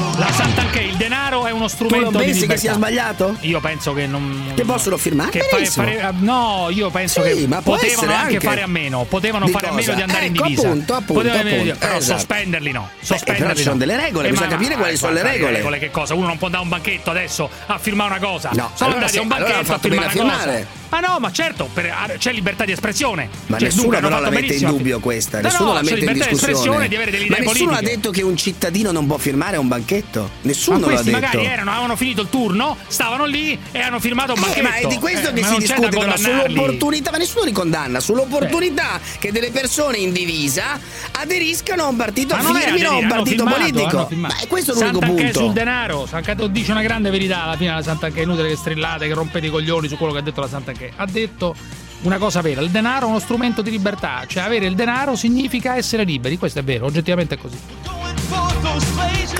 Oh! 0.02 0.09
La 0.20 0.30
Sant'Anché, 0.32 0.80
il 0.80 0.96
denaro 0.96 1.46
è 1.46 1.50
uno 1.50 1.66
strumento 1.66 1.96
Tu 2.10 2.12
non 2.12 2.22
pensi 2.22 2.46
che 2.46 2.58
sia 2.58 2.74
sbagliato? 2.74 3.36
Io 3.40 3.58
penso 3.58 3.94
che 3.94 4.06
non. 4.06 4.52
Che 4.54 4.64
possono 4.66 4.98
firmare? 4.98 5.30
Che 5.30 5.40
fare- 5.50 5.64
fare- 5.64 6.12
no, 6.18 6.66
io 6.70 6.90
penso 6.90 7.22
Sì, 7.24 7.40
che 7.40 7.46
ma 7.46 7.62
potevano 7.62 8.12
anche 8.12 8.34
anche. 8.34 8.40
fare 8.40 8.60
a 8.60 8.66
meno. 8.66 9.04
Potevano 9.04 9.46
fare 9.46 9.68
a 9.68 9.70
cosa? 9.70 9.80
meno 9.80 9.94
di 9.94 10.02
andare 10.02 10.26
in 10.26 10.34
Ecco, 10.34 10.42
divisa. 10.44 10.66
appunto, 10.68 10.92
appunto, 10.94 11.22
Potevano- 11.22 11.48
appunto. 11.48 11.74
Però 11.78 11.96
Esatto. 11.96 12.18
sospenderli 12.18 12.70
no. 12.70 12.90
Beh, 12.98 13.06
Sospenderli 13.06 13.42
però 13.42 13.54
ci 13.54 13.62
sono 13.62 13.74
no. 13.74 13.80
delle 13.80 13.96
regole, 13.96 14.26
Eh, 14.26 14.30
bisogna 14.32 14.48
ma- 14.48 14.54
capire 14.56 14.74
quali 14.76 14.92
eh, 14.92 14.96
sono 14.98 15.12
le 15.14 15.20
guarda, 15.22 15.48
regole. 15.50 15.78
Che 15.78 15.90
cosa? 15.90 16.14
Uno 16.14 16.26
non 16.26 16.36
può 16.36 16.46
andare 16.48 16.62
a 16.64 16.66
un 16.66 16.70
banchetto 16.74 17.10
adesso 17.10 17.50
a 17.66 17.78
firmare 17.78 18.10
una 18.10 18.20
cosa. 18.26 18.50
No, 18.52 18.70
sono 18.74 18.90
allora 18.90 19.06
andati 19.06 19.16
a 19.18 19.22
un 19.22 19.32
allora 19.32 19.50
banchetto 19.52 19.72
hanno 19.72 19.74
a 19.74 19.78
firmare 19.80 20.18
una 20.20 20.32
a 20.32 20.36
cosa. 20.36 20.42
firmare. 20.52 20.66
Ma 20.90 20.98
no, 20.98 21.18
ma 21.20 21.30
certo, 21.30 21.70
per- 21.72 22.16
c'è 22.18 22.32
libertà 22.32 22.64
di 22.64 22.72
espressione. 22.72 23.28
Ma 23.46 23.58
Cioè, 23.58 23.68
nessuno 23.68 23.82
dunque, 23.84 24.00
però 24.00 24.20
la 24.20 24.28
mette 24.30 24.54
in 24.54 24.66
dubbio 24.66 24.98
questa, 24.98 25.36
No, 25.40 25.46
nessuno 25.46 25.68
no, 25.68 25.74
la 25.74 25.82
mette 25.82 26.04
in 26.04 26.12
discussione. 26.12 26.88
di 26.88 26.96
Ma 26.96 27.04
nessuno 27.04 27.70
ha 27.70 27.74
politiche. 27.76 27.80
detto 27.94 28.10
che 28.10 28.22
un 28.22 28.36
cittadino 28.36 28.90
non 28.90 29.06
può 29.06 29.16
firmare 29.16 29.54
a 29.56 29.60
un 29.60 29.68
banchetto? 29.68 30.09
Nessuno 30.42 30.78
ma 30.78 30.86
l'ha 30.86 30.92
questi 30.92 31.10
detto. 31.10 31.20
magari 31.20 31.44
erano, 31.46 31.70
avevano 31.70 31.96
finito 31.96 32.22
il 32.22 32.28
turno, 32.28 32.76
stavano 32.88 33.24
lì 33.24 33.58
e 33.70 33.80
hanno 33.80 34.00
firmato 34.00 34.32
un 34.32 34.38
Eh, 34.38 34.40
banchetto. 34.42 34.68
ma 34.68 34.74
è 34.76 34.86
di 34.86 34.96
questo 34.98 35.28
Eh, 35.28 35.32
che 35.32 35.44
si 35.44 35.56
discute 35.58 35.88
però 35.88 36.16
sull'opportunità, 36.16 37.10
ma 37.10 37.16
nessuno 37.18 37.44
li 37.44 37.52
condanna, 37.52 38.00
sull'opportunità 38.00 39.00
che 39.18 39.30
delle 39.32 39.50
persone 39.50 39.98
in 39.98 40.12
divisa 40.12 40.78
aderiscano 41.12 41.84
a 41.84 41.86
un 41.88 41.96
partito, 41.96 42.34
Ma 42.34 42.42
firmino 42.42 42.90
a 42.90 42.96
un 42.96 43.06
partito 43.08 43.46
firmato, 43.46 43.58
politico. 43.72 44.08
Ma 44.16 44.28
è 44.40 44.46
questo 44.46 44.72
l'unico 44.72 44.90
Sant'Anché 45.00 45.22
punto. 45.22 45.38
sul 45.40 45.52
denaro, 45.52 46.06
Sant'Anché 46.06 46.50
dice 46.50 46.70
una 46.72 46.82
grande 46.82 47.10
verità 47.10 47.44
alla 47.44 47.56
fine 47.56 47.72
la 47.74 47.82
Sant'Anché, 47.82 48.20
è 48.20 48.22
inutile 48.24 48.48
che 48.48 48.56
strillate, 48.56 49.06
che 49.06 49.14
rompete 49.14 49.46
i 49.46 49.50
coglioni 49.50 49.88
su 49.88 49.96
quello 49.96 50.12
che 50.12 50.18
ha 50.18 50.22
detto 50.22 50.40
la 50.40 50.48
Sant'Anché. 50.48 50.92
Ha 50.96 51.06
detto 51.06 51.54
una 52.02 52.16
cosa 52.18 52.40
vera, 52.40 52.62
il 52.62 52.70
denaro 52.70 53.06
è 53.06 53.08
uno 53.10 53.18
strumento 53.18 53.60
di 53.62 53.70
libertà, 53.70 54.24
cioè 54.26 54.42
avere 54.42 54.64
il 54.66 54.74
denaro 54.74 55.16
significa 55.16 55.76
essere 55.76 56.04
liberi, 56.04 56.38
questo 56.38 56.58
è 56.60 56.64
vero, 56.64 56.86
oggettivamente 56.86 57.34
è 57.34 57.38
così. 57.38 57.58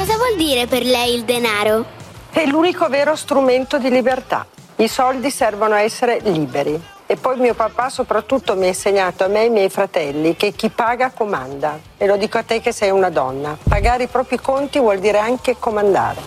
Cosa 0.00 0.16
vuol 0.16 0.34
dire 0.36 0.66
per 0.66 0.82
lei 0.82 1.14
il 1.14 1.24
denaro? 1.24 1.84
È 2.30 2.46
l'unico 2.46 2.88
vero 2.88 3.14
strumento 3.16 3.76
di 3.76 3.90
libertà. 3.90 4.46
I 4.76 4.88
soldi 4.88 5.30
servono 5.30 5.74
a 5.74 5.82
essere 5.82 6.20
liberi. 6.22 6.82
E 7.04 7.16
poi 7.16 7.38
mio 7.38 7.52
papà 7.52 7.90
soprattutto 7.90 8.56
mi 8.56 8.64
ha 8.64 8.68
insegnato 8.68 9.24
a 9.24 9.26
me 9.26 9.40
e 9.40 9.42
ai 9.42 9.50
miei 9.50 9.68
fratelli 9.68 10.36
che 10.36 10.52
chi 10.52 10.70
paga 10.70 11.10
comanda. 11.10 11.78
E 11.98 12.06
lo 12.06 12.16
dico 12.16 12.38
a 12.38 12.42
te 12.42 12.62
che 12.62 12.72
sei 12.72 12.88
una 12.88 13.10
donna. 13.10 13.58
Pagare 13.62 14.04
i 14.04 14.06
propri 14.06 14.40
conti 14.40 14.78
vuol 14.78 15.00
dire 15.00 15.18
anche 15.18 15.56
comandare. 15.58 16.22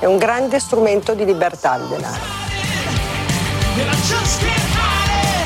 È 0.00 0.04
un 0.04 0.18
grande 0.18 0.58
strumento 0.58 1.14
di 1.14 1.24
libertà 1.24 1.76
il 1.76 1.86
denaro. 1.86 2.24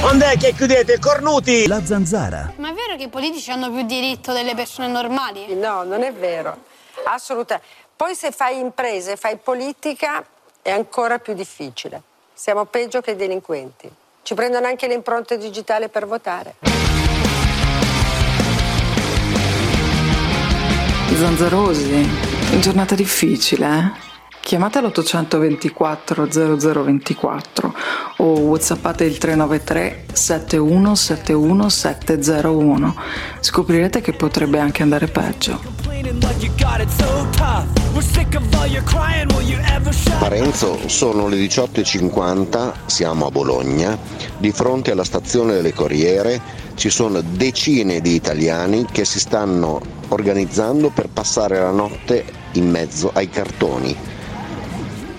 Quando 0.00 0.24
che 0.38 0.54
chiudete 0.54 0.98
cornuti? 0.98 1.66
La 1.66 1.84
zanzara. 1.84 2.54
Ma 2.56 2.70
è 2.70 2.72
vero 2.72 2.96
che 2.96 3.02
i 3.02 3.08
politici 3.08 3.50
hanno 3.50 3.70
più 3.70 3.82
diritto 3.82 4.32
delle 4.32 4.54
persone 4.54 4.88
normali? 4.88 5.54
No, 5.54 5.82
non 5.82 6.02
è 6.02 6.12
vero. 6.14 6.65
Assolutamente. 7.08 7.68
Poi 7.94 8.14
se 8.14 8.30
fai 8.32 8.58
imprese, 8.58 9.16
fai 9.16 9.36
politica, 9.36 10.24
è 10.60 10.70
ancora 10.70 11.18
più 11.18 11.34
difficile. 11.34 12.02
Siamo 12.34 12.64
peggio 12.64 13.00
che 13.00 13.12
i 13.12 13.16
delinquenti. 13.16 13.90
Ci 14.22 14.34
prendono 14.34 14.66
anche 14.66 14.86
le 14.88 14.94
impronte 14.94 15.38
digitali 15.38 15.88
per 15.88 16.06
votare. 16.06 16.56
Zanzarosi, 21.14 22.06
giornata 22.60 22.94
difficile, 22.94 23.66
eh? 23.66 24.15
Chiamate 24.46 24.80
l'824 24.80 26.28
0024 26.62 27.74
o 28.18 28.24
whatsappate 28.42 29.02
il 29.02 29.18
393 29.18 30.04
7171 30.12 31.68
701. 31.68 32.94
Scoprirete 33.40 34.00
che 34.00 34.12
potrebbe 34.12 34.60
anche 34.60 34.84
andare 34.84 35.08
peggio. 35.08 35.60
Parenzo, 40.20 40.88
sono 40.88 41.26
le 41.26 41.36
18.50, 41.38 42.72
siamo 42.86 43.26
a 43.26 43.30
Bologna, 43.32 43.98
di 44.38 44.52
fronte 44.52 44.92
alla 44.92 45.02
stazione 45.02 45.54
delle 45.54 45.72
Corriere 45.72 46.40
ci 46.76 46.90
sono 46.90 47.20
decine 47.20 48.00
di 48.00 48.14
italiani 48.14 48.86
che 48.92 49.04
si 49.04 49.18
stanno 49.18 49.80
organizzando 50.08 50.90
per 50.90 51.08
passare 51.08 51.58
la 51.58 51.72
notte 51.72 52.24
in 52.52 52.70
mezzo 52.70 53.10
ai 53.12 53.28
cartoni. 53.28 54.14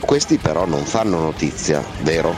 Questi 0.08 0.38
però 0.38 0.66
non 0.66 0.86
fanno 0.86 1.20
notizia, 1.20 1.84
vero? 2.00 2.34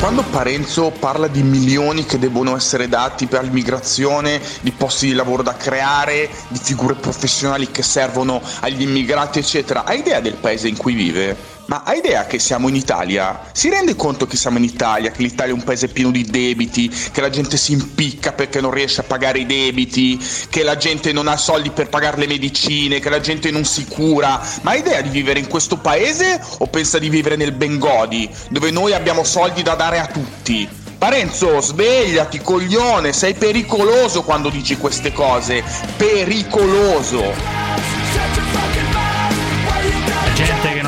Quando 0.00 0.22
Parenzo 0.22 0.90
parla 0.90 1.28
di 1.28 1.42
milioni 1.42 2.06
che 2.06 2.18
devono 2.18 2.56
essere 2.56 2.88
dati 2.88 3.26
per 3.26 3.42
l'immigrazione, 3.42 4.40
di 4.62 4.72
posti 4.72 5.08
di 5.08 5.12
lavoro 5.12 5.42
da 5.42 5.54
creare, 5.54 6.30
di 6.48 6.58
figure 6.58 6.94
professionali 6.94 7.70
che 7.70 7.82
servono 7.82 8.40
agli 8.60 8.80
immigrati, 8.80 9.38
eccetera, 9.38 9.84
ha 9.84 9.92
idea 9.92 10.20
del 10.20 10.36
paese 10.36 10.68
in 10.68 10.78
cui 10.78 10.94
vive? 10.94 11.36
Ma 11.66 11.82
hai 11.84 11.98
idea 11.98 12.26
che 12.26 12.38
siamo 12.38 12.68
in 12.68 12.74
Italia? 12.74 13.40
Si 13.52 13.70
rende 13.70 13.96
conto 13.96 14.26
che 14.26 14.36
siamo 14.36 14.58
in 14.58 14.64
Italia, 14.64 15.10
che 15.10 15.22
l'Italia 15.22 15.52
è 15.52 15.56
un 15.56 15.64
paese 15.64 15.88
pieno 15.88 16.10
di 16.10 16.22
debiti, 16.24 16.88
che 16.88 17.20
la 17.22 17.30
gente 17.30 17.56
si 17.56 17.72
impicca 17.72 18.32
perché 18.32 18.60
non 18.60 18.70
riesce 18.70 19.00
a 19.00 19.04
pagare 19.04 19.38
i 19.38 19.46
debiti, 19.46 20.22
che 20.50 20.62
la 20.62 20.76
gente 20.76 21.12
non 21.12 21.26
ha 21.26 21.38
soldi 21.38 21.70
per 21.70 21.88
pagare 21.88 22.18
le 22.18 22.26
medicine, 22.26 23.00
che 23.00 23.08
la 23.08 23.20
gente 23.20 23.50
non 23.50 23.64
si 23.64 23.86
cura? 23.86 24.40
Ma 24.60 24.72
hai 24.72 24.80
idea 24.80 25.00
di 25.00 25.08
vivere 25.08 25.38
in 25.38 25.48
questo 25.48 25.78
paese 25.78 26.38
o 26.58 26.66
pensa 26.66 26.98
di 26.98 27.08
vivere 27.08 27.36
nel 27.36 27.52
Bengodi, 27.52 28.28
dove 28.50 28.70
noi 28.70 28.92
abbiamo 28.92 29.24
soldi 29.24 29.62
da 29.62 29.74
dare 29.74 29.98
a 29.98 30.06
tutti? 30.06 30.68
Parenzo, 30.98 31.60
svegliati, 31.60 32.40
coglione, 32.40 33.12
sei 33.12 33.34
pericoloso 33.34 34.22
quando 34.22 34.50
dici 34.50 34.76
queste 34.76 35.12
cose. 35.12 35.62
Pericoloso. 35.96 37.32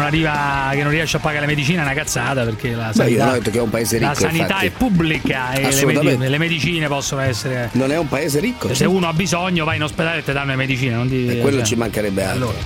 Arriva, 0.07 0.71
che 0.73 0.83
non 0.83 0.91
riesce 0.91 1.17
a 1.17 1.21
pagare 1.21 1.41
la 1.41 1.47
medicina 1.47 1.81
è 1.81 1.85
una 1.85 1.95
cazzata 1.95 2.45
perché 2.45 2.71
la 2.75 2.87
Beh, 2.89 2.93
sanità, 2.95 3.39
che 3.39 3.59
è 3.59 3.61
un 3.61 3.71
paese 3.71 3.99
ricco. 3.99 4.09
la 4.11 4.15
sanità 4.19 4.59
è 4.61 4.71
pubblica 4.71 5.53
e 5.53 5.73
le, 5.73 5.85
medi- 5.85 6.17
le 6.29 6.39
medicine 6.39 6.87
possono 6.89 7.21
essere. 7.21 7.69
Non 7.73 7.91
è 7.93 7.99
un 7.99 8.09
paese 8.09 8.41
ricco. 8.41 8.73
Se 8.75 8.85
uno 8.87 9.09
ha 9.09 9.13
bisogno, 9.13 9.65
vai 9.65 9.77
in 9.77 9.83
ospedale 9.83 10.19
e 10.21 10.25
ti 10.25 10.33
danno 10.33 10.51
le 10.51 10.57
medicine. 10.57 10.95
Non 10.95 11.09
ti, 11.09 11.27
E 11.27 11.39
quello 11.41 11.59
cioè. 11.59 11.67
ci 11.67 11.75
mancherebbe 11.77 12.23
altro. 12.25 12.49
Allora. 12.49 12.59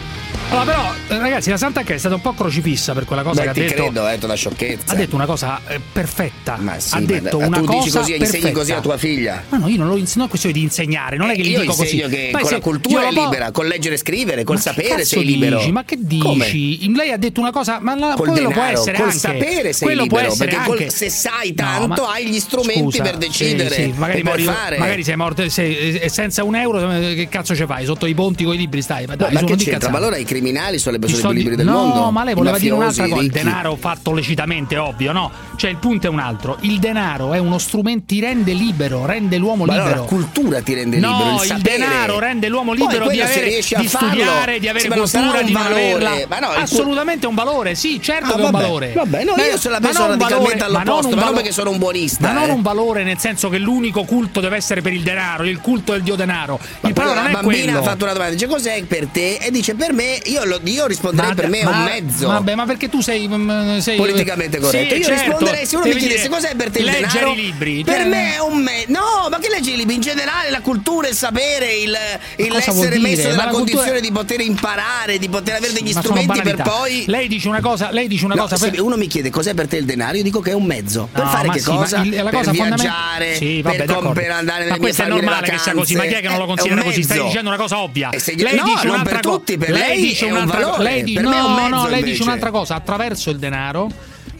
Allora, 0.52 0.64
però, 0.64 0.92
eh, 1.16 1.18
ragazzi, 1.20 1.48
la 1.48 1.56
Santa 1.56 1.82
che 1.82 1.94
è 1.94 1.98
stata 1.98 2.16
un 2.16 2.20
po' 2.20 2.32
crocifissa 2.32 2.92
per 2.92 3.04
quella 3.04 3.22
cosa 3.22 3.42
Beh, 3.44 3.52
che 3.52 3.60
ha 3.60 3.62
detto. 3.68 3.82
credo, 3.84 4.04
ha 4.04 4.10
detto 4.10 4.26
una 4.26 4.34
sciocchezza. 4.34 4.92
Ha 4.92 4.96
detto 4.96 5.14
una 5.14 5.24
cosa 5.26 5.60
eh, 5.68 5.80
perfetta. 5.92 6.58
sì, 6.78 6.94
ha 6.96 6.98
ma- 6.98 7.06
detto 7.06 7.38
ma 7.38 7.46
una 7.46 7.58
tu 7.58 7.64
cosa 7.66 7.78
dici 7.78 7.90
così, 7.96 8.10
insegni 8.16 8.18
perfetta. 8.32 8.52
così 8.58 8.72
a 8.72 8.80
tua 8.80 8.96
figlia? 8.96 9.44
Ma 9.48 9.58
no, 9.58 9.68
io 9.68 9.76
non 9.76 9.86
lo 9.86 9.96
insegno, 9.96 10.24
è 10.24 10.28
questione 10.28 10.54
di 10.56 10.62
insegnare, 10.62 11.16
non 11.16 11.30
è 11.30 11.36
che 11.36 11.42
gli 11.42 11.50
Io 11.52 11.60
dico 11.60 11.74
così. 11.74 11.98
che 11.98 12.28
Poi 12.32 12.40
con 12.40 12.48
se- 12.48 12.54
la 12.56 12.60
cultura 12.60 13.02
è 13.02 13.12
lo 13.12 13.14
po- 13.14 13.24
libera, 13.28 13.50
col 13.52 13.68
leggere 13.68 13.94
e 13.94 13.98
scrivere, 13.98 14.42
col 14.42 14.56
Ma 14.56 14.60
sapere 14.60 15.04
sei 15.04 15.24
libero. 15.24 15.58
Dici? 15.58 15.70
Ma 15.70 15.84
che 15.84 15.96
dici? 16.00 16.20
Come? 16.24 16.96
Lei 16.96 17.12
ha 17.12 17.16
detto 17.16 17.38
una 17.40 17.52
cosa, 17.52 17.78
ma 17.80 17.94
la, 17.94 18.14
Col 18.16 18.26
quello 18.26 18.48
può 18.50 18.60
denaro, 18.60 18.80
essere 18.80 18.96
col 18.96 19.06
anche. 19.06 19.18
sapere 19.18 19.72
sei 19.72 19.86
quello 19.86 20.02
libero, 20.02 20.20
può 20.24 20.32
essere 20.32 20.50
perché 20.50 20.64
col- 20.66 20.78
anche. 20.78 20.90
se 20.90 21.10
sai 21.10 21.48
No, 21.50 21.54
tanto 21.64 22.02
ma- 22.02 22.12
hai 22.12 22.26
gli 22.26 22.40
strumenti 22.40 22.80
scusa, 22.82 23.02
per 23.04 23.16
decidere 23.18 23.72
sì, 23.74 23.82
sì, 23.82 23.92
magari, 23.96 24.22
mori- 24.24 24.42
fare. 24.42 24.78
magari 24.78 25.04
sei 25.04 25.14
morto 25.16 25.48
sei- 25.48 26.02
senza 26.10 26.42
un 26.42 26.56
euro, 26.56 26.90
eh, 26.90 27.14
che 27.14 27.28
cazzo 27.28 27.54
ci 27.54 27.64
fai? 27.66 27.84
Sotto 27.84 28.06
i 28.06 28.14
ponti 28.14 28.42
con 28.42 28.54
i 28.54 28.56
libri 28.58 28.82
stai? 28.82 29.06
Ma, 29.06 29.12
No, 29.14 29.24
dai, 29.26 29.32
ma 29.32 29.44
che 29.44 29.54
c'entra? 29.54 29.90
Ma 29.90 29.98
allora 29.98 30.16
i 30.16 30.24
criminali 30.40 30.78
sono 30.78 30.96
le 30.96 31.04
I 31.04 31.06
persone 31.06 31.28
più 31.28 31.38
liberi 31.38 31.56
del 31.56 31.66
no, 31.66 31.72
mondo? 31.72 32.10
ma 32.10 32.24
lei 32.24 32.34
voleva 32.34 32.58
dire 32.58 32.74
un'altra 32.74 33.06
cosa. 33.08 33.22
Il 33.22 33.30
denaro 33.30 33.76
fatto 33.76 34.12
lecitamente, 34.12 34.76
ovvio, 34.76 35.12
no? 35.12 35.30
Cioè, 35.56 35.70
il 35.70 35.76
punto 35.76 36.06
è 36.06 36.10
un 36.10 36.18
altro. 36.18 36.56
Il 36.60 36.78
denaro 36.78 37.32
è 37.34 37.38
uno 37.38 37.58
strumento, 37.58 38.04
ti 38.06 38.20
rende 38.20 38.52
libero, 38.52 39.04
rende 39.06 39.36
l'uomo 39.36 39.64
Ma 39.64 39.74
allora 39.74 39.88
libero. 39.88 40.02
la 40.04 40.08
cultura 40.08 40.60
ti 40.62 40.74
rende 40.74 40.98
no, 40.98 41.10
libero, 41.10 41.28
il 41.36 41.40
il, 41.42 41.46
sapere. 41.46 41.78
denaro 41.78 42.18
rende 42.18 42.48
l'uomo 42.48 42.72
Poi 42.74 42.78
libero 42.78 43.08
di, 43.08 43.16
se 43.16 43.22
avere, 43.22 43.50
di 43.50 43.62
farlo, 43.88 43.88
studiare, 44.08 44.58
di 44.58 44.68
avere 44.68 44.80
sì, 44.84 44.88
ma 44.88 44.94
cultura, 44.96 45.42
di 45.42 45.52
valore. 45.52 45.80
averla. 46.06 46.26
Ma 46.28 46.38
no, 46.38 46.52
il 46.54 46.58
Assolutamente 46.62 47.26
è 47.26 47.28
un 47.28 47.34
valore, 47.34 47.74
sì, 47.74 48.00
certo 48.02 48.32
Ah, 48.32 48.34
che 48.36 48.40
è 48.40 48.44
un 48.44 48.50
valore. 48.50 48.92
vabbè, 48.94 49.24
no, 49.24 49.34
Beh, 49.34 49.46
io 49.48 49.58
sono 49.58 49.74
la 49.74 49.80
ma 49.80 49.88
un 49.90 50.08
radicalmente 50.08 50.56
ma 50.58 50.64
all'opposto, 50.80 51.16
ma 51.16 51.24
non 51.24 51.34
perché 51.34 51.52
sono 51.52 51.70
un 51.70 51.78
buonista, 51.78 52.28
Ma 52.28 52.32
non 52.40 52.48
eh. 52.48 52.52
un 52.52 52.62
valore 52.62 53.02
nel 53.04 53.18
senso 53.18 53.48
che 53.48 53.58
l'unico 53.58 54.04
culto 54.04 54.40
deve 54.40 54.56
essere 54.56 54.80
per 54.80 54.92
il 54.92 55.02
denaro, 55.02 55.44
il 55.44 55.60
culto 55.60 55.92
del 55.92 56.02
dio 56.02 56.14
denaro. 56.16 56.58
Il 56.82 56.92
problema 56.92 57.14
la 57.14 57.20
non 57.22 57.30
è 57.30 57.32
bambina 57.34 57.62
quello. 57.64 57.78
ha 57.78 57.82
fatto 57.82 58.04
una 58.04 58.12
domanda, 58.12 58.34
dice 58.34 58.46
cos'è 58.46 58.82
per 58.84 59.06
te? 59.06 59.36
E 59.36 59.50
dice 59.50 59.74
per 59.74 59.92
me, 59.92 60.18
io, 60.30 60.44
lo- 60.44 60.60
io 60.64 60.86
risponderei 60.86 61.34
per 61.34 61.48
me 61.48 61.60
è 61.60 61.64
un 61.64 61.70
ma- 61.72 61.84
mezzo. 61.84 62.26
Vabbè, 62.28 62.54
ma 62.54 62.64
perché 62.66 62.88
tu 62.88 63.00
sei, 63.00 63.28
mm, 63.28 63.78
sei 63.78 63.96
Politicamente 63.96 64.58
corretto. 64.58 64.94
Sì, 64.94 64.98
Io 65.00 65.04
certo. 65.04 65.22
risponderei 65.30 65.66
se 65.66 65.76
uno 65.76 65.84
mi 65.84 65.90
Devi 65.92 66.00
chiedesse 66.06 66.28
dire, 66.28 66.34
cos'è 66.40 66.54
per 66.54 66.70
te 66.70 66.78
il 66.78 66.84
leggere 66.84 67.08
denaro. 67.08 67.30
i 67.32 67.36
libri. 67.36 67.84
Per 67.84 67.94
cioè- 67.94 68.04
me 68.06 68.34
è 68.34 68.40
un 68.40 68.58
mezzo. 68.62 68.92
No, 68.92 69.28
ma 69.30 69.38
che 69.38 69.48
leggi 69.48 69.72
i 69.72 69.76
libri? 69.76 69.94
In 69.94 70.00
generale 70.00 70.50
la 70.50 70.60
cultura, 70.60 71.08
il 71.08 71.14
sapere, 71.14 71.72
il, 71.74 71.96
il 72.36 72.48
cosa 72.48 72.70
essere 72.70 72.98
messo 72.98 73.22
Ma 73.22 73.28
nella 73.28 73.44
la 73.44 73.50
cultura- 73.50 73.56
condizione 73.74 74.00
di 74.00 74.10
poter 74.12 74.40
imparare, 74.40 75.18
di 75.18 75.28
poter 75.28 75.56
avere 75.56 75.72
degli 75.72 75.92
Ma 75.92 76.00
strumenti 76.00 76.40
per 76.42 76.56
poi. 76.62 77.04
Lei 77.06 77.28
dice 77.28 77.48
una 77.48 77.60
cosa, 77.60 77.90
lei 77.90 78.08
dice 78.08 78.24
una 78.24 78.34
No, 78.34 78.42
cosa 78.42 78.56
se 78.56 78.70
per- 78.70 78.80
uno 78.80 78.96
mi 78.96 79.06
chiede 79.06 79.30
cos'è 79.30 79.54
per 79.54 79.66
te 79.66 79.76
il 79.76 79.84
denaro, 79.84 80.16
io 80.16 80.22
dico 80.22 80.40
che 80.40 80.50
è 80.50 80.54
un 80.54 80.64
mezzo. 80.64 81.08
Per 81.12 81.24
No, 81.24 81.30
fare 81.30 81.46
ma 81.48 81.52
che 81.52 81.60
sì, 81.60 81.70
ma 81.70 81.76
cosa? 81.76 82.00
il- 82.02 82.10
la 82.14 82.22
per 82.22 82.32
cosa 82.32 82.44
fondament- 82.52 82.80
viaggiare, 82.80 83.34
Sì, 83.36 83.62
vabbè, 83.62 83.76
per, 83.84 83.94
com- 83.96 84.12
per 84.12 84.30
andare 84.30 84.58
nelle 84.60 84.70
Ma 84.70 84.78
questo 84.78 85.02
è 85.02 85.08
normale 85.08 85.48
che 85.50 85.58
sia 85.58 85.72
così, 85.72 85.94
ma 85.96 86.04
chi 86.04 86.14
è 86.14 86.20
che 86.20 86.28
non 86.28 86.38
lo 86.38 86.46
considera 86.46 86.82
così? 86.82 87.02
Stai 87.02 87.22
dicendo 87.24 87.48
una 87.48 87.58
cosa 87.58 87.78
ovvia. 87.80 88.10
Lei 88.10 88.36
dice 88.36 88.86
non 88.86 88.94
un'altra 88.94 89.14
per 89.14 89.20
co- 89.20 89.30
tutti, 89.36 89.58
per 89.58 89.70
lei 89.70 89.80
lei 89.80 90.00
dice 90.26 90.38
un'altra 90.38 90.60
valore, 90.60 90.82
lei 90.82 91.02
di- 91.04 91.12
per 91.14 91.24
me 91.26 91.36
è 91.36 91.40
no, 91.40 91.68
no, 91.68 91.88
lei 91.88 92.02
dice 92.02 92.22
un'altra 92.22 92.50
cosa, 92.50 92.74
attraverso 92.74 93.30
il 93.30 93.38
denaro 93.38 93.88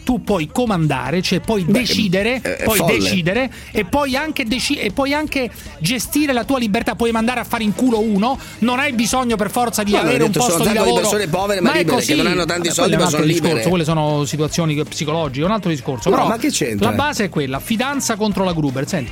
tu 0.03 0.23
puoi 0.23 0.49
comandare, 0.51 1.21
cioè 1.21 1.41
puoi 1.41 1.63
decidere, 1.63 2.41
è- 2.41 2.55
è 2.57 2.63
puoi 2.63 2.77
folle. 2.79 2.97
decidere 2.97 3.51
e 3.71 3.85
puoi, 3.85 4.15
anche 4.15 4.45
deci- 4.45 4.75
e 4.77 4.91
puoi 4.91 5.13
anche 5.13 5.47
gestire 5.77 6.33
la 6.33 6.43
tua 6.43 6.57
libertà, 6.57 6.95
puoi 6.95 7.11
mandare 7.11 7.39
a 7.39 7.43
fare 7.43 7.63
in 7.63 7.75
culo 7.75 7.99
uno, 8.01 8.37
non 8.59 8.79
hai 8.79 8.93
bisogno 8.93 9.35
per 9.35 9.51
forza 9.51 9.83
di 9.83 9.91
ma 9.91 9.99
avere 9.99 10.23
ho 10.23 10.25
un 10.25 10.31
detto, 10.31 10.39
posto 10.43 10.57
sono 10.63 10.69
di 10.71 10.75
lavoro. 10.75 11.01
persone 11.01 11.27
povere 11.27 11.61
ma 11.61 11.71
è 11.73 11.77
libere, 11.77 11.89
che 12.01 12.01
così. 12.07 12.15
non 12.15 12.25
hanno 12.31 12.45
tanti 12.45 12.67
Vabbè, 12.69 12.73
soldi, 12.73 12.95
ma 12.95 13.03
un 13.03 13.09
sono 13.11 13.23
discorso, 13.25 13.47
libere. 13.53 13.69
Quelle 13.69 13.83
sono 13.85 14.25
situazioni 14.25 14.83
psicologiche, 14.83 15.45
un 15.45 15.51
altro 15.51 15.69
discorso. 15.69 16.09
No, 16.09 16.15
Però 16.15 16.27
ma 16.27 16.37
che 16.37 16.49
c'entra? 16.49 16.89
La 16.89 16.95
base 16.95 17.25
è 17.25 17.29
quella, 17.29 17.59
fidanza 17.59 18.15
contro 18.15 18.43
la 18.43 18.53
Gruber, 18.53 18.87
senti. 18.87 19.11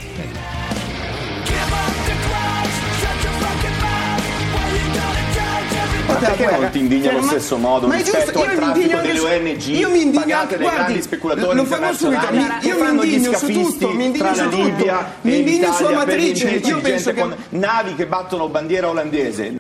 Perché 6.20 6.58
non 6.58 6.70
ti 6.72 6.80
indigni 6.80 7.08
allo 7.08 7.22
stesso 7.24 7.58
modo 7.58 7.88
Ma 7.88 7.96
rispetto 7.96 8.42
al 8.44 8.56
traffico 8.56 8.98
delle 9.00 9.20
ONG 9.20 9.60
su- 9.60 9.72
io 9.72 9.90
mi 9.90 10.02
indigno 10.02 10.38
anche- 10.38 10.58
dai 10.58 10.70
grandi 10.70 11.02
speculatori 11.02 11.56
lo 11.56 11.62
internazionali 11.62 12.40
subito, 12.40 12.68
io 12.68 12.84
mi 12.84 12.90
indigno 13.14 13.38
su 13.38 13.48
tutto, 13.48 13.90
mi 13.94 14.06
indigno 14.06 14.34
su 14.34 14.50
tutto. 14.50 14.86
Mi 15.22 15.38
indigno 15.38 15.74
sulla 15.74 15.90
l'Italia 15.90 16.06
per 16.06 16.16
matrice, 16.18 16.48
l'impiego 16.50 16.78
io 16.78 16.82
penso 16.84 17.14
che- 17.14 17.20
con 17.20 17.36
navi 17.50 17.96
che 17.96 18.06
battono 18.08 18.48
bandiera 18.50 18.90
olandese. 18.90 19.58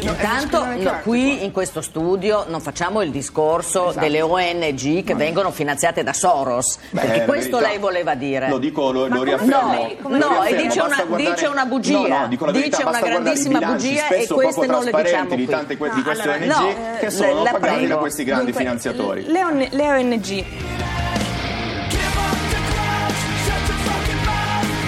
Intanto 0.00 0.64
no, 0.64 1.00
qui 1.02 1.44
in 1.44 1.52
questo 1.52 1.80
studio 1.82 2.44
non 2.48 2.60
facciamo 2.60 3.02
il 3.02 3.10
discorso 3.10 3.90
Esatto. 3.90 4.00
delle 4.04 4.22
ONG 4.22 5.04
che 5.04 5.14
vengono 5.14 5.50
finanziate 5.50 6.02
da 6.02 6.12
Soros, 6.12 6.78
Beh, 6.90 7.00
perché 7.00 7.24
questo 7.26 7.58
lei 7.60 7.78
voleva 7.78 8.14
dire. 8.14 8.48
Lo 8.48 8.58
dico, 8.58 8.90
lo, 8.90 9.06
lo 9.06 9.08
come- 9.16 9.24
riaffermo. 9.24 9.52
No, 9.62 10.08
lo 10.08 10.16
no, 10.16 10.16
riaffermo, 10.16 10.44
e 10.44 10.56
dice 10.62 10.80
una, 10.80 11.04
guardare- 11.06 11.34
dice 11.34 11.46
una 11.46 11.64
bugia, 11.66 11.98
No, 11.98 12.06
no, 12.20 12.28
dico 12.28 12.44
la 12.46 12.52
verità, 12.52 12.76
dice 12.78 12.88
una 12.88 13.00
grandissima 13.00 13.58
bilanci. 13.58 13.88
bugia 13.88 14.08
e 14.08 14.26
queste 14.26 14.66
non 14.66 14.84
le 14.84 14.90
diciamo 15.02 15.34
di 15.34 15.46
tante 15.46 15.76
que- 15.76 15.90
di 15.90 16.02
queste 16.02 16.28
Ah, 16.28 16.32
ONG 16.32 16.98
che 16.98 17.06
eh, 17.06 17.10
sono 17.10 17.42
la 17.42 17.50
pagate 17.50 17.86
da 17.86 17.96
questi 17.96 18.24
grandi 18.24 18.44
Dunque, 18.46 18.60
finanziatori. 18.62 19.24
Le, 19.26 19.44
ON- 19.44 19.68
le 19.70 19.90
ONG 19.90 20.44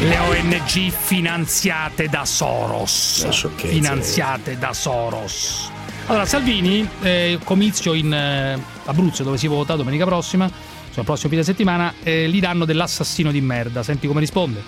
Le 0.01 0.17
ONG 0.17 0.91
finanziate 0.91 2.09
da 2.09 2.25
Soros. 2.25 3.29
Finanziate 3.57 4.57
da 4.57 4.73
Soros. 4.73 5.71
Allora, 6.07 6.25
Salvini, 6.25 6.89
eh, 7.03 7.39
comizio 7.45 7.93
in 7.93 8.11
eh, 8.11 8.59
Abruzzo 8.87 9.23
dove 9.23 9.37
si 9.37 9.47
vota 9.47 9.77
domenica 9.77 10.07
prossima, 10.07 10.49
cioè 10.49 11.01
il 11.01 11.05
prossimo 11.05 11.29
fine 11.29 11.45
settimana, 11.45 11.93
eh, 12.03 12.31
gli 12.31 12.41
danno 12.41 12.65
dell'assassino 12.65 13.31
di 13.31 13.43
merda. 13.43 13.83
Senti 13.83 14.07
come 14.07 14.21
risponde. 14.21 14.63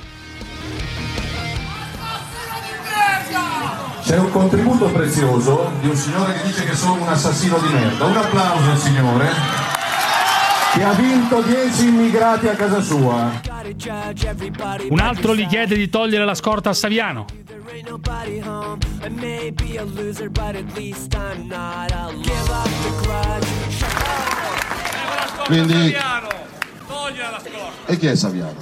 C'è 4.04 4.18
un 4.18 4.30
contributo 4.30 4.84
prezioso 4.90 5.72
di 5.80 5.88
un 5.88 5.96
signore 5.96 6.34
che 6.34 6.46
dice 6.48 6.64
che 6.66 6.74
sono 6.74 7.00
un 7.00 7.08
assassino 7.08 7.56
di 7.58 7.72
merda. 7.72 8.04
Un 8.04 8.16
applauso 8.18 8.70
al 8.70 8.78
signore 8.78 9.30
che 10.72 10.82
ha 10.82 10.92
vinto 10.94 11.42
10 11.42 11.86
immigrati 11.86 12.48
a 12.48 12.54
casa 12.54 12.80
sua. 12.80 13.40
Un 14.88 15.00
altro 15.00 15.34
gli 15.34 15.46
chiede 15.46 15.76
di 15.76 15.90
togliere 15.90 16.24
la 16.24 16.34
scorta 16.34 16.70
a 16.70 16.72
Saviano. 16.72 17.26
Quindi... 25.44 25.96
E 27.86 27.98
chi 27.98 28.06
è 28.06 28.14
Saviano? 28.14 28.56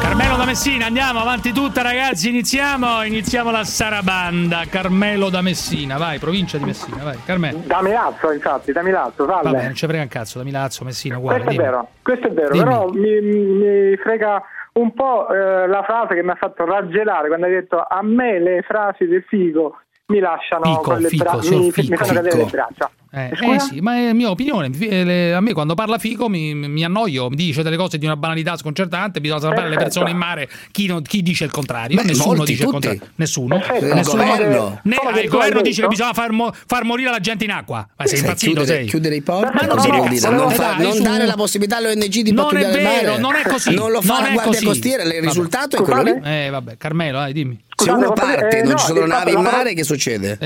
Carmelo 0.00 0.36
da 0.36 0.44
Messina, 0.44 0.86
andiamo 0.86 1.18
avanti 1.20 1.52
tutta 1.52 1.82
ragazzi, 1.82 2.28
iniziamo, 2.28 3.02
iniziamo 3.02 3.50
la 3.50 3.64
sarabanda. 3.64 4.62
Carmelo 4.68 5.28
da 5.28 5.40
Messina, 5.42 5.98
vai, 5.98 6.18
provincia 6.18 6.56
di 6.58 6.64
Messina, 6.64 7.02
vai, 7.02 7.18
Carmelo. 7.24 7.60
Da 7.64 7.82
Milazzo, 7.82 8.30
infatti, 8.30 8.70
da 8.72 8.82
Milazzo, 8.82 9.26
salve. 9.26 9.50
Vabbè, 9.50 9.64
non 9.64 9.74
ci 9.74 9.86
frega 9.86 10.02
un 10.02 10.08
cazzo, 10.08 10.38
da 10.38 10.44
Milazzo, 10.44 10.84
Messina, 10.84 11.18
uguale. 11.18 11.42
questo 11.42 11.60
è 11.60 11.64
dimmi. 11.64 11.70
vero, 11.70 11.88
questo 12.02 12.26
è 12.28 12.30
vero, 12.30 12.50
Dimmi. 12.52 12.64
però 12.64 12.88
mi, 12.90 13.20
mi 13.20 13.96
frega 13.96 14.42
un 14.74 14.92
po' 14.94 15.28
eh, 15.28 15.66
la 15.66 15.82
frase 15.84 16.14
che 16.14 16.22
mi 16.22 16.30
ha 16.30 16.36
fatto 16.36 16.64
raggelare 16.64 17.28
quando 17.28 17.46
hai 17.46 17.52
detto 17.52 17.84
a 17.86 18.00
me 18.02 18.38
le 18.40 18.62
frasi 18.62 19.06
del 19.06 19.24
figo 19.26 19.78
mi 20.06 20.18
lasciano 20.18 20.64
Fico, 20.64 20.80
con 20.80 20.98
le 20.98 21.08
Fico, 21.08 21.40
signor 21.42 21.60
mi, 21.60 21.66
mi 21.66 21.72
Fico. 21.72 21.96
fanno 21.96 22.12
cadere 22.20 22.36
le 22.36 22.44
braccia. 22.44 22.90
Eh, 23.16 23.30
eh 23.54 23.60
sì, 23.60 23.80
ma 23.80 23.94
è 23.96 24.12
mia 24.12 24.28
opinione. 24.30 24.68
Le- 24.76 25.34
A 25.34 25.40
me 25.40 25.52
quando 25.52 25.74
parla 25.74 25.98
Fico 25.98 26.28
mi, 26.28 26.52
mi 26.54 26.84
annoio, 26.84 27.28
mi 27.30 27.36
dice 27.36 27.62
delle 27.62 27.76
cose 27.76 27.96
di 27.96 28.06
una 28.06 28.16
banalità 28.16 28.56
sconcertante, 28.56 29.20
bisogna 29.20 29.38
salvare 29.40 29.68
le 29.68 29.76
Perfetto. 29.76 29.84
persone 30.00 30.10
in 30.10 30.16
mare. 30.16 30.48
Chi, 30.72 30.86
non- 30.86 31.02
chi 31.02 31.22
dice 31.22 31.44
il 31.44 31.50
contrario? 31.52 31.96
Beh, 31.96 32.02
Nessuno 32.02 32.34
molti, 32.34 32.52
dice 32.52 32.64
il 32.64 32.70
tutti. 32.70 32.86
contrario. 32.88 33.12
Nessuno. 33.16 33.58
Perfetto. 33.58 33.84
Il 33.86 33.94
Nessuno. 33.94 34.24
governo. 34.24 34.80
Ne- 34.82 34.96
ah, 34.96 35.20
il 35.20 35.28
governo 35.28 35.60
dice 35.60 35.82
che 35.82 35.86
bisogna 35.88 36.12
far, 36.12 36.32
mo- 36.32 36.52
far 36.66 36.82
morire 36.84 37.10
la 37.10 37.20
gente 37.20 37.44
in 37.44 37.50
acqua. 37.52 37.86
Ma 37.96 38.04
sei 38.06 38.16
Sai, 38.18 38.26
impazzito, 38.26 38.52
chiudere, 38.54 38.78
sei? 38.78 38.86
chiudere 38.88 39.14
i 39.14 39.22
porti, 39.22 39.54
Ma 39.54 39.74
no, 39.74 39.74
vuol 39.82 40.08
dire? 40.08 40.20
no, 40.28 40.36
Non, 40.36 40.42
no, 40.46 40.50
fa- 40.50 40.74
dai, 40.76 40.82
non 40.82 40.92
su- 40.94 41.02
dare 41.02 41.26
la 41.26 41.34
possibilità 41.34 41.76
alle 41.76 41.90
ONG 41.90 42.06
di 42.08 42.32
Non 42.32 42.44
pattugliare 42.44 42.76
il 42.76 42.82
vero, 42.84 43.08
mare. 43.10 43.20
non 43.20 43.34
è 43.36 43.42
così. 43.48 43.74
Non 43.74 43.90
lo 43.92 44.00
fa 44.00 44.14
Non 44.14 44.22
la 44.22 44.30
Guardia 44.32 44.50
così. 44.52 44.64
Costiera, 44.64 45.02
il 45.04 45.08
Vabbè. 45.12 45.20
risultato 45.24 45.76
è 45.76 45.82
quello 45.82 46.02
lì. 46.02 46.20
Eh, 46.24 46.48
vabbè, 46.50 46.76
Carmelo, 46.78 47.18
dai, 47.18 47.32
dimmi. 47.32 47.62
Se 47.76 47.90
uno 47.90 48.12
parte 48.12 48.48
eh, 48.56 48.58
e 48.58 48.62
non 48.62 48.72
no, 48.72 48.78
ci 48.78 48.86
sono 48.86 49.00
il 49.00 49.06
navi 49.06 49.32
in 49.32 49.40
mare, 49.40 49.72
che 49.74 49.84
succede? 49.84 50.36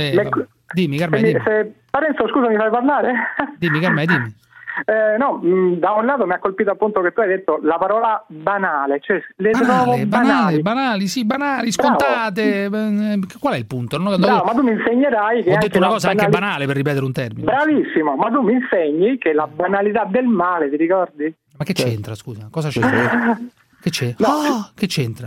Dimmi, 0.72 0.98
mi- 0.98 1.08
dimmi. 1.22 1.40
se- 1.44 1.72
Parenzo, 1.90 2.28
scusa, 2.28 2.48
mi 2.48 2.56
fai 2.56 2.70
parlare? 2.70 3.12
Dimmi, 3.58 3.80
Carmelo, 3.80 4.06
dimmi. 4.12 4.34
Eh, 4.84 5.16
no, 5.18 5.38
mh, 5.42 5.78
da 5.80 5.90
un 5.92 6.06
lato 6.06 6.24
mi 6.24 6.34
ha 6.34 6.38
colpito 6.38 6.70
appunto 6.70 7.00
che 7.00 7.12
tu 7.12 7.18
hai 7.20 7.26
detto 7.26 7.58
la 7.62 7.78
parola 7.78 8.22
banale, 8.28 9.00
cioè 9.00 9.20
le 9.36 9.50
trovo 9.50 9.66
Banale, 9.66 10.06
banali, 10.06 10.06
banali. 10.06 10.62
banali, 10.62 11.06
sì, 11.08 11.24
banali, 11.24 11.72
scontate. 11.72 12.64
Eh, 12.66 13.18
Qual 13.40 13.54
è 13.54 13.56
il 13.56 13.66
punto? 13.66 13.98
Non- 13.98 14.20
Bravo, 14.20 14.44
ma 14.44 14.52
tu 14.52 14.62
mi 14.62 14.70
insegnerai 14.70 15.42
che 15.42 15.50
Ho 15.50 15.54
anche 15.54 15.66
detto 15.66 15.78
una 15.78 15.88
cosa 15.88 16.10
anche 16.10 16.26
banali- 16.28 16.40
banale 16.46 16.66
per 16.66 16.76
ripetere 16.76 17.04
un 17.04 17.12
termine. 17.12 17.44
Bravissimo, 17.44 18.14
ma 18.14 18.30
tu 18.30 18.40
mi 18.42 18.52
insegni 18.52 19.18
che 19.18 19.32
la 19.32 19.48
banalità 19.48 20.04
del 20.04 20.26
male, 20.26 20.70
ti 20.70 20.76
ricordi? 20.76 21.34
Ma 21.56 21.64
che 21.64 21.72
c'entra, 21.72 22.14
scusa? 22.14 22.46
Cosa 22.48 22.68
c'entra? 22.68 23.36
Che 23.80 23.90
c'è? 23.90 24.14
No. 24.18 24.26
Ah, 24.28 24.70
che 24.76 24.86
c'entra? 24.86 25.26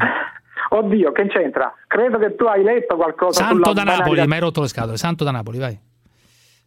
Oddio, 0.69 1.11
che 1.11 1.27
c'entra? 1.27 1.73
Credo 1.87 2.17
che 2.17 2.35
tu 2.35 2.45
hai 2.45 2.63
letto 2.63 2.95
qualcosa 2.95 3.43
Santo 3.45 3.73
da 3.73 3.83
Napoli, 3.83 3.99
banalità. 4.03 4.25
mi 4.27 4.33
hai 4.33 4.39
rotto 4.39 4.61
le 4.61 4.67
scatole. 4.67 4.97
Santo 4.97 5.23
da 5.23 5.31
Napoli, 5.31 5.57
vai. 5.59 5.79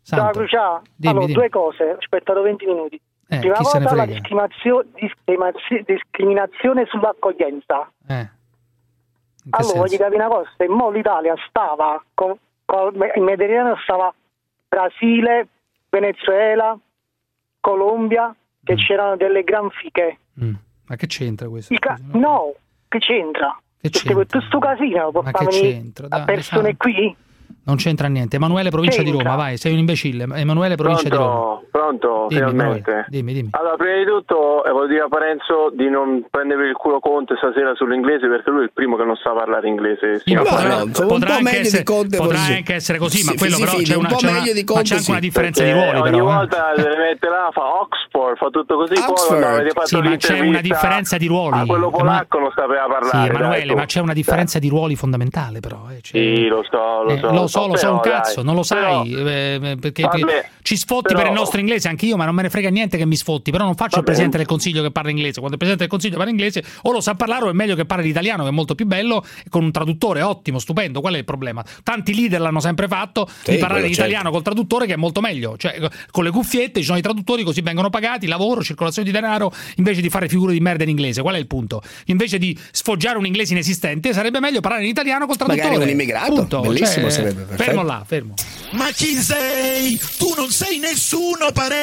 Ciao 0.02 0.18
Santo. 0.20 0.38
Crucia, 0.38 0.82
Dimmi, 0.94 1.10
allora, 1.12 1.26
dimmi. 1.26 1.38
due 1.38 1.48
cose, 1.48 1.96
aspettato 1.98 2.42
20 2.42 2.66
minuti. 2.66 3.00
Eh, 3.28 3.38
Prima 3.38 3.54
cosa 3.56 3.78
la 3.94 4.04
discriminazio- 4.04 4.84
discriminazio- 4.94 5.82
discriminazione 5.86 6.84
sull'accoglienza. 6.86 7.90
Eh. 8.06 8.28
Allora, 9.50 9.78
voglio 9.78 9.96
capire 9.96 10.16
una 10.24 10.28
cosa, 10.34 10.50
se 10.56 10.68
mo 10.68 10.90
l'Italia 10.90 11.34
stava, 11.48 12.02
con, 12.14 12.36
con- 12.64 12.94
in 13.14 13.24
Mediterraneo 13.24 13.76
stava 13.82 14.12
Brasile, 14.68 15.48
Venezuela, 15.88 16.76
Colombia, 17.60 18.34
che 18.62 18.74
c'erano 18.74 19.16
delle 19.16 19.42
gran 19.42 19.70
fiche. 19.70 20.18
Mm. 20.42 20.54
Ma 20.86 20.96
che 20.96 21.06
c'entra 21.06 21.48
questo? 21.48 21.74
Ca- 21.78 21.98
no, 22.12 22.54
che 22.88 22.98
c'entra? 22.98 23.56
Che 23.84 23.90
c'entra? 23.90 24.14
tutto 24.24 24.40
sto 24.46 24.58
casino 24.58 25.10
c'entra? 25.60 26.06
a 26.08 26.24
persone 26.24 26.74
qui? 26.76 27.14
Non 27.66 27.76
c'entra 27.76 28.08
niente. 28.08 28.36
Emanuele, 28.36 28.68
provincia 28.70 29.02
di 29.02 29.10
C'entra. 29.10 29.30
Roma, 29.30 29.42
vai, 29.42 29.56
sei 29.56 29.72
un 29.72 29.78
imbecille. 29.78 30.26
Emanuele, 30.34 30.74
provincia 30.76 31.08
di 31.08 31.16
Roma. 31.16 31.32
Pronto, 31.32 31.68
pronto, 31.70 32.26
Dimmi, 32.28 32.40
finalmente. 32.50 33.04
Dimmi, 33.08 33.32
dimmi. 33.32 33.48
Allora, 33.52 33.76
prima 33.76 33.96
di 33.96 34.04
tutto 34.04 34.64
eh, 34.64 34.70
voglio 34.70 34.86
dire 34.88 35.00
a 35.00 35.08
Parenzo 35.08 35.70
di 35.74 35.88
non 35.88 36.26
prendere 36.30 36.60
per 36.60 36.68
il 36.70 36.76
culo 36.76 37.00
Conte 37.00 37.34
stasera 37.36 37.74
sull'inglese 37.74 38.28
perché 38.28 38.50
lui 38.50 38.60
è 38.60 38.64
il 38.64 38.72
primo 38.72 38.96
che 38.96 39.04
non 39.04 39.16
sa 39.16 39.30
parlare 39.32 39.66
inglese. 39.68 40.06
Io, 40.06 40.18
Sì, 40.24 40.34
potrà, 40.34 40.68
ma- 40.68 40.76
no, 40.76 40.84
un 40.84 40.90
po' 40.92 41.06
potrà 41.06 41.34
anche 41.36 41.50
di 41.50 41.56
essere, 41.66 41.82
Conte, 41.84 42.16
potrà 42.18 42.38
anche 42.40 42.74
essere 42.74 42.98
così, 42.98 43.18
Sì, 43.18 43.24
ma 43.26 43.32
quello 43.38 43.54
sì, 43.56 43.64
però 43.64 43.76
c'è, 43.78 43.94
un 43.94 43.98
una, 44.04 44.08
c'è, 44.14 44.28
una, 44.30 44.40
di 44.42 44.52
ma 44.60 44.64
Conte, 44.64 44.82
c'è 44.82 44.94
anche 44.96 45.10
una 45.10 45.20
differenza 45.20 45.62
di 45.64 45.72
ruoli 45.72 45.88
ogni 45.98 46.02
però. 46.02 46.16
eh. 46.16 46.20
volta 46.20 46.72
deve 46.76 46.96
mettere 46.98 47.32
là, 47.32 47.48
fa 47.52 47.80
Oxford, 47.80 48.36
fa 48.36 48.48
tutto 48.50 48.76
così, 48.76 48.92
poi 48.94 49.04
Oxford. 49.08 49.42
avete 49.42 49.70
fatto 49.70 49.86
Sì, 49.86 49.96
ma 50.00 50.16
c'è 50.16 50.38
una 50.40 50.60
differenza 50.60 51.16
di 51.16 51.26
ruoli. 51.26 51.58
A 51.60 51.64
quello 51.66 51.88
Ma- 51.90 51.96
polacco 51.96 52.38
non 52.40 52.52
sapeva 52.54 52.86
parlare. 52.86 53.24
Sì, 53.24 53.34
Emanuele, 53.34 53.74
ma 53.74 53.84
c'è 53.86 54.00
una 54.00 54.12
differenza 54.12 54.58
di 54.58 54.68
ruoli 54.68 54.96
fondamentale 54.96 55.60
però. 55.60 55.86
eh, 55.90 56.00
Sì, 56.02 56.46
lo 56.46 56.62
so, 56.70 57.02
lo 57.04 57.10
Eh, 57.10 57.18
so. 57.18 57.30
So, 57.62 57.66
lo 57.68 57.76
so 57.76 57.92
un 57.92 58.00
cazzo, 58.00 58.34
dai. 58.36 58.44
non 58.44 58.54
lo 58.54 58.62
sai, 58.62 59.10
Però- 59.10 59.28
eh, 59.28 59.60
eh, 59.62 59.76
perché 59.76 60.02
Vabbè, 60.02 60.48
ci 60.62 60.76
sfotti 60.76 61.08
però- 61.08 61.18
per 61.20 61.28
il 61.28 61.32
nostro 61.32 61.60
inglese 61.60 61.88
anche 61.88 62.06
io, 62.06 62.16
ma 62.16 62.24
non 62.24 62.34
me 62.34 62.42
ne 62.42 62.50
frega 62.50 62.68
niente 62.70 62.96
che 62.96 63.06
mi 63.06 63.16
sfotti, 63.16 63.50
però 63.50 63.64
non 63.64 63.74
faccio 63.74 63.96
il 63.98 64.04
Vabbè. 64.04 64.04
presidente 64.06 64.36
del 64.38 64.46
consiglio 64.46 64.82
che 64.82 64.90
parla 64.90 65.10
inglese, 65.10 65.40
quando 65.40 65.52
il 65.52 65.58
presidente 65.58 65.82
del 65.84 65.88
consiglio 65.88 66.16
parla 66.16 66.30
inglese 66.30 66.62
o 66.82 66.92
lo 66.92 67.00
sa 67.00 67.14
parlare 67.14 67.44
o 67.46 67.50
è 67.50 67.52
meglio 67.52 67.74
che 67.74 67.84
parli 67.84 68.04
l'italiano 68.06 68.42
che 68.42 68.48
è 68.48 68.52
molto 68.52 68.74
più 68.74 68.86
bello 68.86 69.24
con 69.48 69.62
un 69.64 69.70
traduttore 69.72 70.22
ottimo, 70.22 70.58
stupendo, 70.58 71.00
qual 71.00 71.14
è 71.14 71.18
il 71.18 71.24
problema? 71.24 71.64
Tanti 71.82 72.14
leader 72.14 72.40
l'hanno 72.40 72.60
sempre 72.60 72.88
fatto 72.88 73.28
di 73.44 73.56
parlare 73.58 73.86
l'italiano 73.86 74.22
certo. 74.24 74.30
col 74.30 74.42
traduttore 74.42 74.86
che 74.86 74.94
è 74.94 74.96
molto 74.96 75.20
meglio, 75.20 75.56
cioè 75.56 75.78
con 76.10 76.24
le 76.24 76.30
cuffiette 76.30 76.80
ci 76.80 76.86
sono 76.86 76.98
i 76.98 77.02
traduttori 77.02 77.42
così 77.42 77.60
vengono 77.60 77.90
pagati, 77.90 78.26
lavoro, 78.26 78.62
circolazione 78.62 79.06
di 79.08 79.14
denaro, 79.14 79.52
invece 79.76 80.00
di 80.00 80.08
fare 80.10 80.28
figure 80.28 80.52
di 80.52 80.60
merda 80.60 80.82
in 80.84 80.88
inglese, 80.90 81.22
qual 81.22 81.34
è 81.34 81.38
il 81.38 81.46
punto? 81.46 81.82
Invece 82.06 82.38
di 82.38 82.56
sfoggiare 82.70 83.18
un 83.18 83.26
inglese 83.26 83.52
inesistente 83.52 84.12
sarebbe 84.12 84.40
meglio 84.40 84.60
parlare 84.60 84.84
in 84.84 84.88
italiano 84.90 85.26
col 85.26 85.36
traduttore. 85.36 85.68
Magari 85.68 85.84
un 85.84 85.90
immigrato, 85.90 86.34
Punto. 86.34 86.60
bellissimo 86.60 87.10
Cioè, 87.10 87.10
sarebbe. 87.10 87.43
Fermo 87.56 87.82
là, 87.84 88.04
fermo. 88.04 88.34
Ma 88.74 88.90
chi 88.90 89.16
sei? 89.22 90.00
Tu 90.18 90.34
non 90.36 90.50
sei 90.50 90.78
nessuno, 90.78 91.52
pare. 91.52 91.76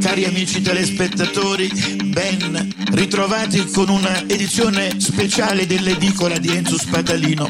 Cari 0.00 0.24
amici 0.24 0.60
telespettatori, 0.60 1.70
ben 2.04 2.74
ritrovati 2.92 3.64
con 3.66 3.88
una 3.88 4.22
edizione 4.26 5.00
speciale 5.00 5.66
dell'edicola 5.66 6.36
di 6.38 6.54
Enzo 6.54 6.76
Spatalino. 6.76 7.48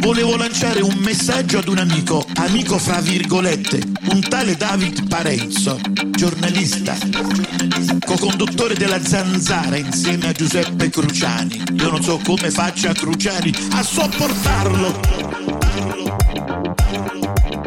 Volevo 0.00 0.36
lanciare 0.36 0.80
un 0.80 0.96
messaggio 0.96 1.58
ad 1.58 1.68
un 1.68 1.78
amico, 1.78 2.26
amico 2.34 2.76
fra 2.78 3.00
virgolette, 3.00 3.80
un 4.10 4.20
tale 4.20 4.56
David 4.56 5.06
Parenzo, 5.06 5.78
giornalista, 6.10 6.96
co-conduttore 8.04 8.74
della 8.74 9.00
Zanzara 9.04 9.76
insieme 9.76 10.28
a 10.28 10.32
Giuseppe 10.32 10.90
Cruciani. 10.90 11.62
Io 11.78 11.90
non 11.90 12.02
so 12.02 12.20
come 12.24 12.50
faccia 12.82 12.92
Cruciani 12.94 13.52
a 13.74 13.82
sopportarlo. 13.84 15.00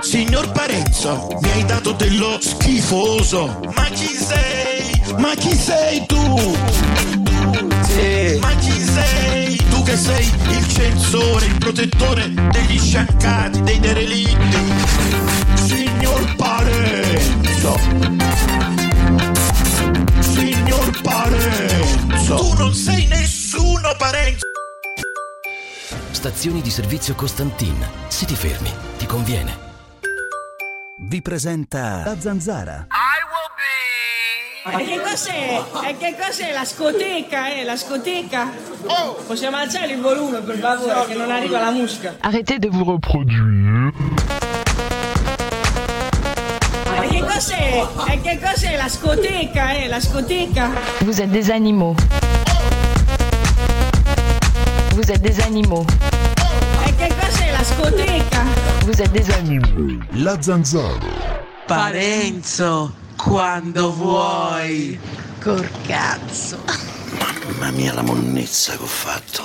Signor 0.01 0.51
Parenzo, 0.51 1.29
mi 1.41 1.51
hai 1.51 1.65
dato 1.65 1.93
dello 1.93 2.37
schifoso. 2.41 3.61
Ma 3.75 3.85
chi 3.85 4.07
sei? 4.07 5.01
Ma 5.17 5.33
chi 5.35 5.55
sei 5.55 6.05
tu? 6.05 6.57
Ma 8.41 8.55
chi 8.55 8.81
sei? 8.81 9.55
Tu 9.55 9.83
che 9.83 9.95
sei 9.95 10.29
il 10.49 10.67
censore, 10.67 11.45
il 11.45 11.57
protettore 11.59 12.33
degli 12.51 12.77
sciaccati, 12.77 13.61
dei 13.63 13.79
derelitti. 13.79 14.57
Signor 15.65 16.35
Parenzo. 16.35 17.79
Signor 20.19 21.01
Parenzo. 21.01 22.35
Tu 22.35 22.53
non 22.57 22.73
sei 22.73 23.07
nessuno. 23.07 23.34
Stazioni 26.25 26.63
di 26.63 26.71
servizio 26.71 27.13
Costantin. 27.13 27.75
Se 28.07 28.25
ti 28.25 28.33
fermi, 28.33 28.73
ti 28.97 29.05
conviene. 29.05 29.55
Vi 30.97 31.21
presenta 31.21 32.01
la 32.03 32.19
zanzara. 32.19 32.87
E 34.65 34.85
che 34.85 35.01
cos'è? 35.01 35.63
E 35.85 35.97
che 35.99 36.15
cos'è 36.19 36.51
la 36.51 36.65
scoteca, 36.65 37.53
eh? 37.53 37.63
La 37.63 37.75
scoteca? 37.75 38.49
Oh! 38.87 39.13
Possiamo 39.27 39.57
alzare 39.57 39.91
il 39.93 40.01
volume 40.01 40.39
per 40.39 40.57
favore, 40.57 41.05
che 41.05 41.13
non 41.13 41.29
arriva 41.29 41.59
la 41.59 41.69
musica. 41.69 42.15
Arrêtez 42.21 42.57
de 42.57 42.69
vous 42.69 42.87
reproduire. 42.87 43.93
E 47.03 47.07
che 47.07 47.19
cos'è? 47.19 47.85
E 48.07 48.21
che 48.21 48.39
cos'è 48.41 48.75
la 48.75 48.89
scoteca, 48.89 49.73
eh? 49.73 49.87
La 49.87 49.99
scoteca? 49.99 50.71
Vous 51.01 51.21
êtes 51.21 51.29
des 51.29 51.51
animaux. 51.51 51.95
Vous 54.95 55.11
êtes 55.11 55.21
des 55.21 55.39
animaux. 55.41 55.85
Scoteca? 57.65 58.43
Vous 58.85 59.01
êtes 59.01 59.11
des 59.11 59.29
animaux. 59.31 59.99
La 60.13 60.39
zanzara. 60.39 60.99
Parenzo, 61.67 62.91
quando 63.17 63.91
vuoi. 63.91 64.99
Col 65.43 65.67
cazzo. 65.87 66.57
Mamma 67.19 67.71
mia 67.71 67.93
la 67.93 68.03
monnezza 68.03 68.73
che 68.77 68.83
ho 68.83 68.85
fatto. 68.85 69.43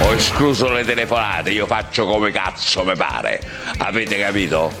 Ho 0.00 0.12
escluso 0.12 0.70
le 0.72 0.84
telefonate, 0.84 1.50
io 1.50 1.66
faccio 1.66 2.04
come 2.04 2.30
cazzo 2.32 2.84
mi 2.84 2.96
pare. 2.96 3.40
Avete 3.78 4.18
capito? 4.18 4.72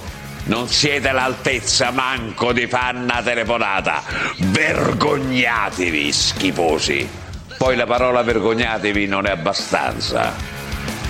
Non 0.46 0.68
siete 0.68 1.08
all'altezza 1.08 1.90
manco 1.92 2.52
di 2.52 2.66
fare 2.66 2.98
una 2.98 3.22
telefonata. 3.22 4.02
Vergognatevi, 4.38 6.12
schifosi. 6.12 7.08
Poi 7.56 7.76
la 7.76 7.86
parola 7.86 8.22
vergognatevi 8.22 9.06
non 9.06 9.26
è 9.26 9.30
abbastanza. 9.30 10.34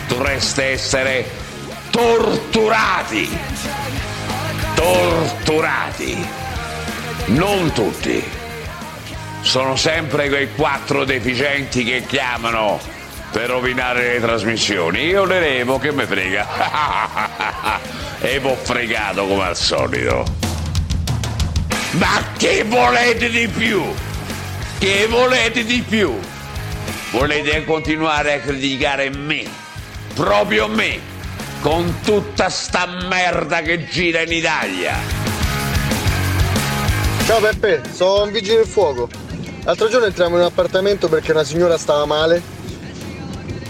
Dovreste 0.07 0.65
essere 0.65 1.29
torturati. 1.91 3.29
Torturati. 4.75 6.27
Non 7.27 7.73
tutti. 7.73 8.23
Sono 9.41 9.77
sempre 9.77 10.29
quei 10.29 10.53
quattro 10.55 11.05
deficienti 11.05 11.85
che 11.85 12.05
chiamano 12.07 12.94
per 13.35 13.49
rovinare 13.49 14.13
le 14.13 14.21
trasmissioni. 14.21 15.07
Io 15.07 15.25
le 15.25 15.41
levo, 15.41 15.81
che 15.81 15.91
me 15.91 16.07
frega. 16.07 17.81
e 18.23 18.39
v'ho 18.39 18.55
fregato 18.55 19.27
come 19.27 19.43
al 19.43 19.57
solito. 19.57 20.25
Ma 21.91 22.23
che 22.37 22.63
volete 22.63 23.29
di 23.29 23.49
più? 23.49 23.83
Che 24.79 25.07
volete 25.09 25.65
di 25.65 25.83
più? 25.83 26.17
Volete 27.11 27.65
continuare 27.65 28.35
a 28.35 28.39
criticare 28.39 29.11
me? 29.11 29.43
Proprio 30.15 30.69
me? 30.69 31.01
Con 31.61 32.03
tutta 32.05 32.49
sta 32.49 32.87
merda 32.87 33.63
che 33.63 33.89
gira 33.89 34.21
in 34.21 34.31
Italia? 34.31 34.95
Ciao 37.27 37.41
Peppe, 37.41 37.83
sono 37.93 38.23
un 38.23 38.31
vigile 38.31 38.59
del 38.59 38.67
fuoco. 38.67 39.09
L'altro 39.65 39.89
giorno 39.89 40.07
entriamo 40.07 40.37
in 40.37 40.43
un 40.43 40.47
appartamento 40.47 41.09
perché 41.09 41.33
una 41.33 41.43
signora 41.43 41.77
stava 41.77 42.05
male. 42.05 42.54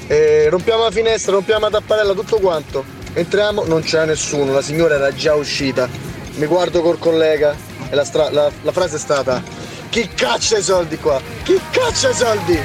E 0.06 0.48
rompiamo 0.50 0.82
la 0.82 0.90
finestra, 0.90 1.32
rompiamo 1.32 1.68
la 1.68 1.70
tapparella, 1.78 2.12
tutto 2.12 2.38
quanto. 2.38 2.84
Entriamo, 3.14 3.64
non 3.64 3.82
c'era 3.82 4.04
nessuno, 4.04 4.52
la 4.52 4.62
signora 4.62 4.96
era 4.96 5.12
già 5.14 5.34
uscita. 5.34 5.88
Mi 6.34 6.46
guardo 6.46 6.82
col 6.82 6.98
collega 6.98 7.54
e 7.88 7.94
la, 7.94 8.04
stra- 8.04 8.30
la- 8.30 8.50
la 8.62 8.72
frase 8.72 8.96
è 8.96 8.98
stata: 8.98 9.42
Chi 9.88 10.08
caccia 10.14 10.58
i 10.58 10.62
soldi 10.62 10.98
qua? 10.98 11.20
Chi 11.42 11.58
caccia 11.70 12.10
i 12.10 12.14
soldi? 12.14 12.58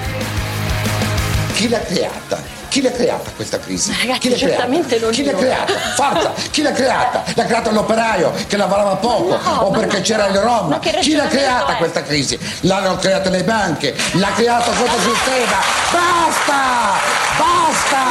Chi 1.54 1.70
l'ha 1.70 1.80
creata? 1.82 2.59
Chi 2.70 2.82
l'ha 2.84 2.92
creata 2.92 3.32
questa 3.36 3.60
crisi? 3.60 3.92
ragazzi, 4.00 4.20
chi 4.20 4.30
l'ha 4.30 4.38
certamente 4.38 4.98
creata? 5.00 5.06
non 5.06 5.14
Chi 5.14 5.24
l'ha 5.24 5.32
io. 5.32 5.38
creata? 5.38 5.74
Forza! 5.96 6.34
Chi 6.52 6.62
l'ha 6.62 6.72
creata? 6.72 7.24
L'ha 7.34 7.46
creata 7.46 7.72
l'operaio 7.72 8.32
che 8.48 8.58
lavorava 8.58 8.96
poco 8.98 9.40
No, 9.44 9.52
o 9.62 9.72
perché 9.72 9.98
no. 9.98 10.04
c'era 10.04 10.28
il 10.28 10.38
Rom? 10.38 10.80
Chi 10.80 11.16
l'ha 11.16 11.28
creata 11.28 11.74
è? 11.74 11.78
questa 11.78 12.04
crisi? 12.04 12.38
L'hanno 12.62 12.96
creata 12.98 13.30
le 13.30 13.44
banche, 13.44 13.96
l'ha 14.14 14.32
creato 14.36 14.70
questo 14.72 15.00
sistema. 15.00 15.58
Basta! 15.92 17.00
Basta! 17.38 18.04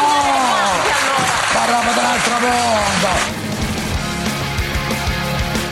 Oh! 0.00 1.52
Parliamo 1.52 1.92
dell'altro 1.92 2.32
mondo! 2.40 3.34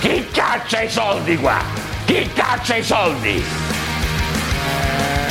Chi 0.00 0.28
caccia 0.32 0.82
i 0.82 0.90
soldi 0.90 1.36
qua? 1.38 1.62
Chi 2.04 2.30
caccia 2.34 2.76
i 2.76 2.82
soldi? 2.82 3.44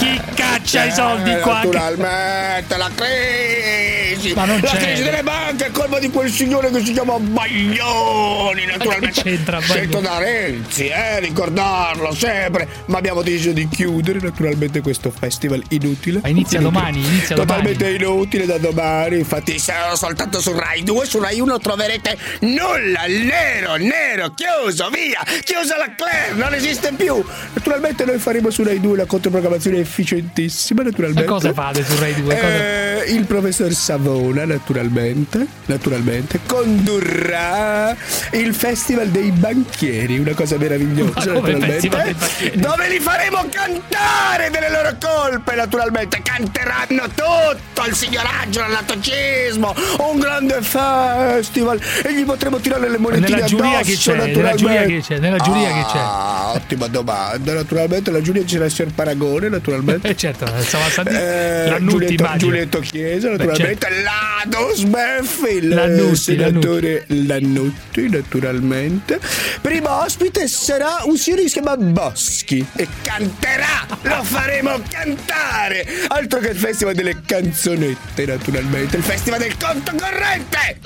Chi 0.03 0.21
caccia 0.35 0.83
i 0.85 0.91
soldi 0.91 1.31
Eh, 1.31 1.39
qua? 1.39 1.53
Naturalmente, 1.63 2.77
la 2.77 2.89
crisi. 2.93 4.33
Ma 4.33 4.45
non 4.45 4.59
la 4.61 4.69
c'è. 4.71 4.77
crisi 4.77 5.03
delle 5.03 5.23
banche 5.23 5.67
è 5.67 5.71
colpa 5.71 5.99
di 5.99 6.09
quel 6.09 6.29
signore 6.29 6.69
che 6.71 6.83
si 6.83 6.91
chiama 6.93 7.17
Baglioni, 7.19 8.65
naturalmente. 8.65 9.21
che 9.21 9.29
c'entra 9.29 9.59
Scelto 9.61 9.99
da 9.99 10.17
Renzi, 10.19 10.87
eh, 10.87 11.19
ricordarlo 11.19 12.13
sempre. 12.13 12.67
Ma 12.87 12.97
abbiamo 12.97 13.21
deciso 13.21 13.51
di 13.51 13.67
chiudere 13.69 14.19
naturalmente 14.21 14.81
questo 14.81 15.09
festival 15.11 15.63
inutile. 15.69 16.19
Ma 16.21 16.27
inizia 16.29 16.59
Inutile. 16.59 16.81
domani, 16.81 17.05
inizia 17.05 17.35
Totalmente 17.35 17.83
domani. 17.97 18.03
inutile 18.13 18.45
da 18.45 18.57
domani. 18.57 19.17
Infatti, 19.17 19.57
sarà 19.59 19.95
soltanto 19.95 20.39
su 20.41 20.53
Rai 20.53 20.83
2, 20.83 21.05
su 21.05 21.19
Rai 21.19 21.39
1 21.39 21.59
troverete 21.59 22.17
nulla. 22.41 23.05
Nero, 23.07 23.75
nero, 23.75 24.33
chiuso, 24.33 24.89
via. 24.89 25.21
Chiusa 25.43 25.77
la 25.77 25.91
Claire, 25.95 26.33
non 26.35 26.53
esiste 26.53 26.91
più. 26.95 27.23
Naturalmente 27.53 28.05
noi 28.05 28.17
faremo 28.19 28.49
su 28.49 28.63
Rai 28.63 28.79
2 28.79 28.97
la 28.97 29.05
controprogrammazione 29.05 29.77
efficientissima, 30.03 30.82
naturalmente. 30.82 31.23
E 31.23 31.25
cosa 31.25 31.53
fate 31.53 31.84
su 31.86 31.95
Rai 31.99 32.13
2? 32.15 32.34
Cosa- 32.36 32.47
Eh, 32.47 33.03
il 33.13 33.25
professor 33.25 33.71
Savona, 33.73 34.43
naturalmente, 34.45 35.45
naturalmente, 35.67 36.39
condurrà 36.47 37.95
il 38.32 38.53
Festival 38.56 39.10
dei 39.10 39.29
Banchieri, 39.32 40.17
una 40.17 40.34
cosa 40.34 40.58
meravigliosa, 40.58 41.34
naturalmente. 41.34 42.15
Dove 42.56 42.89
li 42.89 42.99
faremo 42.99 43.45
cantare 43.51 44.49
delle 44.49 44.69
loro 44.71 44.95
colpe, 44.99 45.56
naturalmente. 45.56 46.21
Canteranno 46.23 47.03
tutto 47.13 47.88
il 47.88 47.93
signoraggio, 47.95 48.62
l'anatocismo, 48.62 49.75
un 50.12 50.19
grande 50.19 50.62
festival 50.62 51.79
e 52.03 52.13
gli 52.13 52.25
potremo 52.25 52.58
tirare 52.58 52.89
le 52.89 52.97
monetine 52.97 53.29
Nella 53.29 53.45
giuria 53.45 53.77
addosso, 53.79 53.91
chi 53.91 53.97
c'è? 53.97 54.12
Nella 54.15 54.25
naturalmente. 54.25 54.58
giuria 54.58 54.99
chi 54.99 55.08
c'è? 55.08 55.19
Nella 55.19 55.38
giuria 55.38 55.67
chi 55.71 55.84
c'è? 55.91 55.99
Ah, 55.99 56.51
ottima 56.56 56.88
domanda, 56.88 57.53
naturalmente 57.53 58.12
la 58.12 58.21
giuria 58.21 58.43
c'era 58.43 58.65
il 58.65 58.71
signor 58.71 58.93
Paragone, 58.93 59.49
naturalmente. 59.49 59.82
Eh 60.03 60.15
certo, 60.15 60.45
a 60.45 61.03
dire 61.03 61.65
Eh, 61.65 61.69
Lannutti, 61.69 62.17
Giulietto, 62.37 62.79
Chiesa, 62.79 63.29
naturalmente. 63.29 63.87
Lado 63.89 64.73
Sbeffi, 64.75 65.55
il 65.55 65.67
Lannutti, 65.69 66.15
senatore 66.15 67.03
Lannutti, 67.07 68.09
naturalmente. 68.09 69.19
Primo 69.61 70.01
ospite 70.01 70.47
sarà 70.47 70.97
un 71.03 71.17
signore 71.17 71.43
che 71.43 71.47
si 71.49 71.53
chiama 71.61 71.77
Boschi 71.77 72.65
e 72.75 72.87
canterà, 73.01 73.85
lo 74.01 74.23
faremo 74.23 74.81
cantare. 74.89 75.85
Altro 76.07 76.39
che 76.39 76.49
il 76.49 76.57
festival 76.57 76.93
delle 76.93 77.21
canzonette, 77.25 78.25
naturalmente. 78.25 78.97
Il 78.97 79.03
festival 79.03 79.39
del 79.39 79.55
conto 79.57 79.91
corrente. 79.95 80.79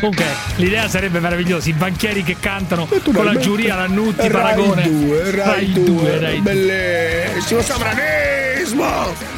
Comunque, 0.00 0.24
l'idea 0.56 0.88
sarebbe 0.88 1.20
meravigliosa, 1.20 1.68
i 1.68 1.72
banchieri 1.72 2.22
che 2.22 2.36
cantano 2.38 2.86
con 2.86 3.24
la 3.24 3.36
giuria 3.38 3.74
Lannutti, 3.76 4.20
Rai 4.28 4.30
Paragone. 4.30 4.82
2, 4.82 5.30
Rai 5.30 5.72
2, 5.72 6.18
Rai 6.18 6.42
2. 6.42 6.52
Bellissimo 6.88 7.62
sovranismo. 7.62 9.36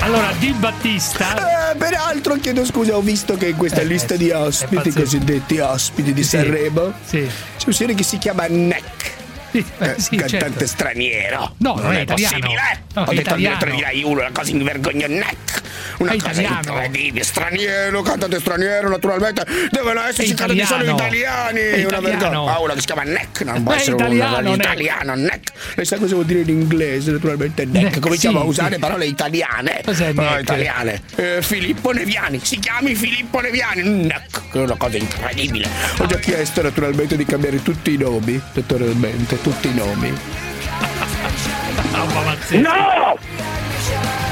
Allora, 0.00 0.32
Di 0.38 0.52
Battista 0.52 1.72
Eh, 1.72 1.76
peraltro 1.76 2.34
chiedo 2.36 2.64
scusa, 2.64 2.96
ho 2.96 3.00
visto 3.00 3.36
che 3.36 3.48
in 3.48 3.56
questa 3.56 3.80
Eh, 3.80 3.84
lista 3.84 4.14
eh, 4.14 4.18
di 4.18 4.30
ospiti, 4.30 4.92
cosiddetti 4.92 5.58
ospiti 5.58 6.12
di 6.12 6.22
Sì, 6.22 6.28
Sanremo, 6.28 6.92
sì. 7.04 7.28
c'è 7.56 7.64
un 7.66 7.72
signore 7.72 7.94
che 7.94 8.02
si 8.04 8.18
chiama 8.18 8.46
Neck. 8.46 9.22
Eh, 9.78 9.94
sì, 9.98 10.16
cantante 10.16 10.28
certo. 10.28 10.66
straniero. 10.66 11.54
No, 11.58 11.74
non 11.74 11.92
è 11.94 12.00
italiano. 12.00 12.38
possibile. 12.38 12.84
No, 12.94 13.02
Ho 13.02 13.10
è 13.10 13.14
detto 13.14 13.34
al 13.34 13.40
italiano. 13.40 13.56
direttore 13.58 13.70
di 13.72 13.80
Rai 13.82 14.02
1 14.02 14.20
una 14.20 14.30
cosa 14.32 14.50
invergognoneck. 14.50 15.62
Una 15.98 16.12
È 16.12 16.16
cosa 16.16 16.30
italiano. 16.40 16.60
incredibile. 16.72 17.24
Straniero, 17.24 18.02
cantante 18.02 18.40
straniero, 18.40 18.88
naturalmente. 18.88 19.44
Devono 19.70 20.00
esserci 20.02 20.32
È 20.32 20.34
cantanti 20.34 20.64
solo 20.64 20.90
italiani. 20.90 21.60
È 21.60 21.84
una 21.84 22.00
vergogna. 22.00 22.52
Ah, 22.54 22.60
una 22.60 22.74
che 22.74 22.80
si 22.80 22.86
chiama 22.86 23.02
Neck. 23.02 23.40
Non 23.42 23.62
può 23.62 23.72
È 23.72 23.76
essere 23.76 23.94
italiano, 23.96 24.50
un 24.50 24.54
italiano. 24.56 25.14
Neck. 25.14 25.52
Lei 25.74 25.84
sa 25.86 25.96
cosa 25.98 26.14
vuol 26.14 26.26
dire 26.26 26.40
in 26.40 26.48
inglese, 26.48 27.12
naturalmente. 27.12 27.64
Neck. 27.64 27.84
Neck, 27.84 27.98
Cominciamo 28.00 28.38
sì, 28.40 28.44
a 28.44 28.48
usare 28.48 28.74
sì. 28.74 28.80
parole 28.80 29.06
italiane. 29.06 29.80
Cos'è 29.84 30.12
Parole 30.12 30.34
Neck? 30.36 30.42
italiane. 30.42 31.02
Eh, 31.16 31.38
Filippo 31.42 31.92
Neviani. 31.92 32.40
Si 32.42 32.58
chiami 32.58 32.94
Filippo 32.94 33.40
Neviani. 33.40 33.82
Neck. 33.82 34.42
Che 34.50 34.58
è 34.58 34.62
una 34.62 34.76
cosa 34.76 34.96
incredibile. 34.96 35.68
Ho 35.98 36.06
già 36.06 36.18
chiesto 36.18 36.62
naturalmente 36.62 37.16
di 37.16 37.24
cambiare 37.24 37.62
tutti 37.62 37.92
i 37.92 37.96
nomi, 37.96 38.40
naturalmente, 38.52 39.40
tutti 39.44 39.68
i 39.68 39.74
nomi. 39.74 40.10
No! 42.62 43.18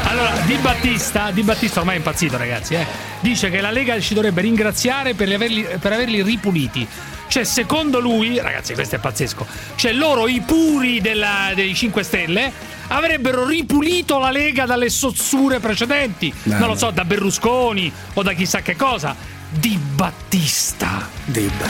Allora, 0.04 0.30
Di 0.46 0.54
Battista, 0.54 1.30
Di 1.30 1.42
Battista 1.42 1.80
ormai 1.80 1.96
è 1.96 1.98
impazzito, 1.98 2.38
ragazzi, 2.38 2.74
eh. 2.74 2.86
Dice 3.20 3.50
che 3.50 3.60
la 3.60 3.70
Lega 3.70 4.00
ci 4.00 4.14
dovrebbe 4.14 4.40
ringraziare 4.40 5.12
per, 5.12 5.28
li 5.28 5.34
averli, 5.34 5.66
per 5.78 5.92
averli 5.92 6.22
ripuliti. 6.22 6.88
Cioè, 7.28 7.44
secondo 7.44 8.00
lui, 8.00 8.38
ragazzi, 8.40 8.72
questo 8.72 8.96
è 8.96 8.98
pazzesco. 8.98 9.46
Cioè, 9.74 9.92
loro, 9.92 10.28
i 10.28 10.40
puri 10.40 11.02
della- 11.02 11.52
dei 11.54 11.74
5 11.74 12.02
Stelle, 12.02 12.50
avrebbero 12.88 13.46
ripulito 13.46 14.18
la 14.18 14.30
Lega 14.30 14.64
dalle 14.64 14.88
sozzure 14.88 15.60
precedenti. 15.60 16.32
No, 16.44 16.52
non 16.58 16.68
lo 16.68 16.72
no. 16.72 16.78
so, 16.78 16.90
da 16.90 17.04
Berlusconi 17.04 17.92
o 18.14 18.22
da 18.22 18.32
chissà 18.32 18.60
che 18.62 18.76
cosa. 18.76 19.14
Di 19.50 19.76
Battista. 19.76 21.06
Dib. 21.26 21.60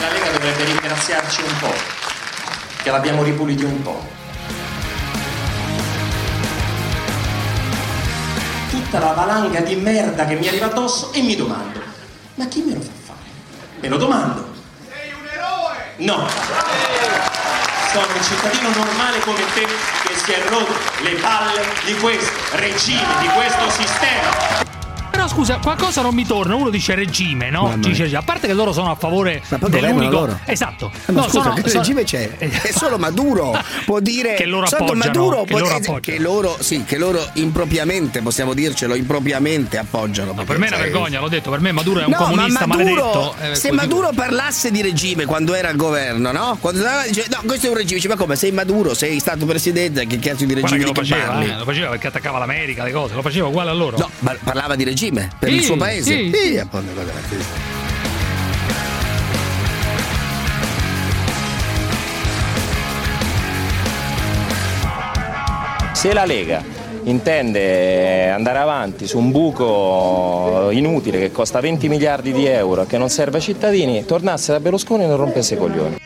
La 0.00 0.10
Lega 0.12 0.30
dovrebbe 0.32 0.64
ringraziarci 0.64 1.40
un 1.42 1.58
po', 1.58 1.74
che 2.86 2.92
l'abbiamo 2.92 3.24
ripuliti 3.24 3.64
un 3.64 3.82
po'. 3.82 4.00
Tutta 8.70 9.00
la 9.00 9.10
valanga 9.10 9.58
di 9.58 9.74
merda 9.74 10.24
che 10.24 10.36
mi 10.36 10.46
arriva 10.46 10.66
addosso 10.66 11.12
e 11.12 11.20
mi 11.20 11.34
domando, 11.34 11.80
ma 12.36 12.46
chi 12.46 12.62
me 12.62 12.74
lo 12.74 12.80
fa 12.80 12.92
fare? 13.06 13.18
Me 13.80 13.88
lo 13.88 13.96
domando. 13.96 14.52
Sei 14.88 15.10
un 15.10 15.26
eroe! 15.26 15.94
No! 15.96 16.28
Sono 17.90 18.06
un 18.14 18.22
cittadino 18.22 18.68
normale 18.68 19.18
come 19.18 19.42
te 19.52 19.66
che 20.06 20.16
si 20.24 20.30
è 20.30 20.48
rotto 20.48 21.02
le 21.02 21.14
palle 21.14 21.62
di 21.86 21.94
questo 21.96 22.32
regime, 22.52 23.18
di 23.18 23.26
questo 23.26 23.68
sistema. 23.68 24.64
Però 25.16 25.28
scusa, 25.28 25.58
qualcosa 25.62 26.02
non 26.02 26.14
mi 26.14 26.26
torna. 26.26 26.54
Uno 26.56 26.68
dice 26.68 26.94
regime, 26.94 27.48
no? 27.48 27.74
Dice, 27.78 28.14
a 28.14 28.20
parte 28.22 28.46
che 28.46 28.52
loro 28.52 28.72
sono 28.74 28.90
a 28.90 28.96
favore 28.96 29.42
dell'unico. 29.68 30.38
Esatto. 30.44 30.90
Eh, 31.06 31.12
Ma 31.12 31.20
No, 31.22 31.28
scusa, 31.28 31.42
sono- 31.42 31.54
che 31.54 31.68
sono- 31.70 31.80
regime 31.82 32.04
c'è? 32.04 32.30
È 32.36 32.70
solo 32.72 32.98
Maduro 32.98 33.58
può 33.86 34.00
dire 34.00 34.34
Che 34.34 34.44
loro 34.44 34.66
appoggiano, 34.66 34.94
Maduro 34.94 35.40
che 35.44 35.50
può 35.52 35.58
loro 35.60 35.74
appoggiano. 35.74 35.98
che 36.00 36.18
loro 36.18 36.56
sì, 36.60 36.84
che 36.84 36.98
loro 36.98 37.26
impropriamente, 37.34 38.20
possiamo 38.20 38.52
dircelo, 38.52 38.94
impropriamente 38.94 39.78
appoggiano. 39.78 40.32
No, 40.34 40.44
per 40.44 40.58
me 40.58 40.66
è 40.66 40.68
una 40.68 40.78
vergogna, 40.82 41.20
l'ho 41.20 41.28
detto. 41.28 41.48
Per 41.50 41.60
me 41.60 41.72
Maduro 41.72 42.00
è 42.00 42.04
un 42.04 42.10
No, 42.10 42.16
comunista 42.18 42.66
ma 42.66 42.76
Maduro, 42.76 43.04
maledetto. 43.04 43.34
eh, 43.52 43.54
se 43.54 43.72
Maduro 43.72 44.10
parlasse 44.14 44.70
di 44.70 44.82
regime 44.82 45.24
quando 45.24 45.54
era 45.54 45.68
al 45.70 45.76
governo, 45.76 46.30
no? 46.32 46.58
Quando 46.60 46.82
dice 47.06 47.24
no, 47.30 47.40
questo 47.46 47.66
è 47.66 47.70
un 47.70 47.76
regime, 47.76 47.96
dice 47.96 48.08
ma 48.08 48.16
come 48.16 48.36
sei 48.36 48.52
Maduro, 48.52 48.92
sei 48.92 49.18
stato 49.18 49.46
presidente, 49.46 50.06
che 50.06 50.18
cazzo 50.18 50.44
di 50.44 50.52
Guarda 50.54 50.68
regime 50.76 50.78
che 50.78 50.86
lo 50.86 50.94
faceva, 50.94 51.40
eh, 51.42 51.56
lo 51.58 51.64
faceva 51.64 51.88
perché 51.90 52.06
attaccava 52.08 52.38
l'America, 52.38 52.84
le 52.84 52.92
cose, 52.92 53.14
lo 53.14 53.22
faceva 53.22 53.46
uguale 53.48 53.70
a 53.70 53.74
loro. 53.74 53.96
No, 53.96 54.10
ma 54.20 54.36
parlava 54.44 54.74
di 54.76 54.84
regime 54.84 55.04
per 55.12 55.48
Sì, 55.48 55.54
il 55.54 55.62
suo 55.62 55.76
paese. 55.76 56.10
sì, 56.12 56.32
sì. 56.32 56.58
appunto, 56.58 56.92
guarda, 56.92 57.12
sì. 57.28 57.36
Se 65.92 66.12
la 66.12 66.24
Lega 66.24 66.62
intende 67.04 68.28
andare 68.30 68.58
avanti 68.58 69.06
su 69.06 69.18
un 69.18 69.30
buco 69.30 70.68
inutile 70.70 71.18
che 71.18 71.32
costa 71.32 71.60
20 71.60 71.88
miliardi 71.88 72.32
di 72.32 72.46
euro 72.46 72.82
e 72.82 72.86
che 72.86 72.98
non 72.98 73.08
serve 73.08 73.36
ai 73.38 73.42
cittadini, 73.42 74.04
tornasse 74.04 74.52
da 74.52 74.60
Berlusconi 74.60 75.04
e 75.04 75.06
non 75.06 75.16
rompesse 75.16 75.54
i 75.54 75.56
coglioni. 75.56 75.96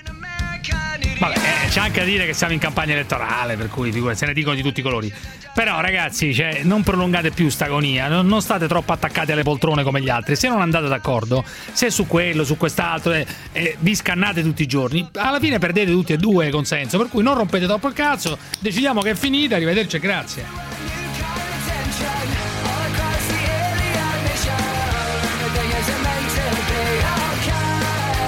C'è 1.71 1.79
anche 1.79 2.01
da 2.01 2.05
dire 2.05 2.27
che 2.27 2.33
siamo 2.33 2.53
in 2.53 2.59
campagna 2.59 2.95
elettorale, 2.95 3.57
per 3.57 3.69
cui 3.69 3.93
se 4.15 4.27
ne 4.27 4.33
dicono 4.33 4.57
di 4.57 4.63
tutti 4.63 4.81
i 4.81 4.83
colori. 4.83 5.13
Però, 5.55 5.81
ragazzi, 5.81 6.35
cioè, 6.35 6.63
non 6.65 6.83
prolungate 6.83 7.31
più 7.31 7.49
sta 7.49 7.67
agonia, 7.67 8.09
non, 8.09 8.27
non 8.27 8.43
state 8.43 8.67
troppo 8.67 8.93
attaccati 8.93 9.31
alle 9.31 9.45
poltrone 9.45 9.85
come 9.85 10.03
gli 10.03 10.09
altri. 10.09 10.35
Se 10.35 10.49
non 10.49 10.61
andate 10.61 10.89
d'accordo, 10.89 11.45
se 11.73 11.91
su 11.91 12.09
quello, 12.09 12.43
su 12.43 12.57
quest'altro, 12.57 13.13
eh, 13.13 13.25
eh, 13.53 13.77
vi 13.79 13.95
scannate 13.95 14.43
tutti 14.43 14.63
i 14.63 14.67
giorni, 14.67 15.09
alla 15.15 15.39
fine 15.39 15.61
perdete 15.61 15.93
tutti 15.93 16.13
e 16.13 16.17
due 16.17 16.51
consenso. 16.51 16.99
Per 16.99 17.09
cui 17.09 17.23
non 17.23 17.37
rompete 17.37 17.67
troppo 17.67 17.87
il 17.87 17.95
cazzo, 17.95 18.37
decidiamo 18.59 19.01
che 19.01 19.11
è 19.11 19.15
finita, 19.15 19.55
arrivederci 19.55 19.95
e 19.95 20.01
grazie. 20.01 20.45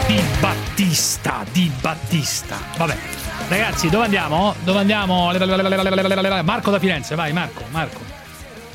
Di 0.07 0.21
Battista, 0.39 1.45
di 1.51 1.73
Battista. 1.81 2.61
Vabbè. 2.77 3.22
Ragazzi, 3.53 3.91
dove 3.91 4.05
andiamo? 4.05 4.55
Dove 4.65 4.79
andiamo? 4.79 5.31
Marco 6.43 6.71
da 6.71 6.79
Firenze, 6.79 7.15
vai 7.15 7.35
Marco, 7.35 7.63
Marco. 7.71 8.01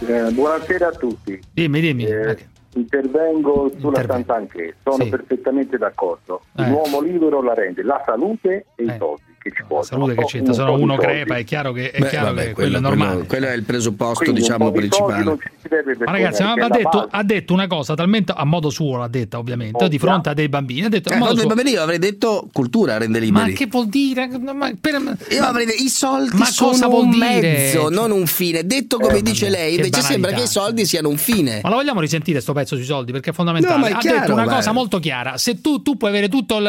Eh, 0.06 0.32
buonasera 0.32 0.90
a 0.90 0.92
tutti. 0.92 1.40
Dimmi, 1.52 1.80
dimmi. 1.80 2.04
Eh, 2.04 2.38
intervengo 2.76 3.72
sulla 3.80 4.04
Santanché, 4.06 4.76
sono 4.84 5.06
Sì. 5.06 5.10
perfettamente 5.10 5.80
d'accordo. 5.80 6.44
Eh. 6.56 6.68
L'uomo 6.70 7.02
libero 7.02 7.42
la 7.42 7.56
rende 7.56 7.82
la 7.82 8.04
salute 8.06 8.68
e 8.76 8.84
i 8.84 8.94
soldi 9.00 9.27
che 9.50 9.56
ci 9.56 9.62
vogliono. 9.68 9.84
Salute 9.84 10.16
che 10.16 10.26
c'entra, 10.26 10.54
sono 10.54 10.74
uno 10.74 10.96
crepa, 10.96 11.38
è 11.38 11.44
chiaro 11.44 11.72
che, 11.72 11.92
è 11.92 12.00
Beh, 12.00 12.10
chiaro 12.10 12.26
vabbè, 12.28 12.46
che 12.48 12.52
quello, 12.54 12.70
è 12.70 12.72
quello- 12.82 12.88
normale. 12.88 13.12
quello- 13.12 13.26
quello 13.28 13.48
è 13.48 13.54
il 13.54 13.64
presupposto, 13.64 14.24
Quindi 14.24 14.42
diciamo, 14.42 14.72
principale. 14.72 15.24
Ma 15.24 16.12
ragazzi, 16.12 16.44
ma 16.44 16.54
ha 16.54 16.66
è 16.68 16.70
detto, 16.70 17.08
ha 17.10 17.24
detto 17.24 17.54
una 17.54 17.68
cosa 17.68 17.94
talmente 17.96 18.34
a 18.36 18.46
modo 18.46 18.70
suo, 18.70 18.98
l'ha 18.98 19.08
detta 19.08 19.38
ovviamente, 19.38 19.88
di 19.90 20.00
fronte 20.00 20.30
a 20.30 20.34
dei 20.34 20.48
bambini. 20.50 20.86
Ha 20.86 20.90
detto 20.90 21.10
a 21.10 21.16
Eh, 21.16 21.18
modo 21.18 21.34
no, 21.34 21.40
suo. 21.42 21.54
bene, 21.54 21.70
io 21.72 21.82
avrei 21.82 22.00
detto 22.00 22.48
cultura 22.54 22.98
rende 22.98 23.20
Ma 23.20 23.26
liberi. 23.26 23.54
che 23.54 23.68
vuol 23.68 23.88
dire? 23.88 24.28
Ma 24.28 24.72
per- 24.80 25.18
Io 25.32 25.44
avrei 25.44 25.66
detto 25.66 25.84
i 25.84 25.90
soldi 25.90 26.38
Ma 26.38 26.46
sono 26.46 26.70
cosa 26.72 26.88
vuol 26.88 27.04
un 27.06 27.12
dire? 27.12 27.26
mezzo, 27.42 27.90
non 27.90 28.12
un 28.12 28.26
fine. 28.28 28.66
Detto 28.66 28.98
come 28.98 29.18
Eh, 29.18 29.22
dice 29.22 29.50
lei, 29.50 29.76
invece 29.76 30.02
sembra 30.02 30.32
che 30.32 30.44
i 30.44 30.48
soldi 30.48 30.86
siano 30.86 31.10
un 31.10 31.18
fine. 31.18 31.60
Ma 31.64 31.70
la 31.70 31.76
vogliamo 31.76 32.00
risentire 32.00 32.40
sto 32.40 32.54
pezzo 32.54 32.76
sui 32.76 32.86
soldi 32.86 33.12
perché 33.12 33.32
è 33.32 33.34
fondamentale. 33.34 33.74
No, 33.76 33.80
ma 33.82 33.88
è 33.88 33.92
ha 33.92 34.00
detto 34.20 34.34
una 34.34 34.46
ma- 34.46 34.54
cosa 34.56 34.72
molto 34.72 35.00
chiara: 35.00 35.38
se 35.38 35.60
tu, 35.62 35.82
tu 35.82 35.98
puoi 35.98 36.10
avere 36.12 36.30
tutto 36.30 36.60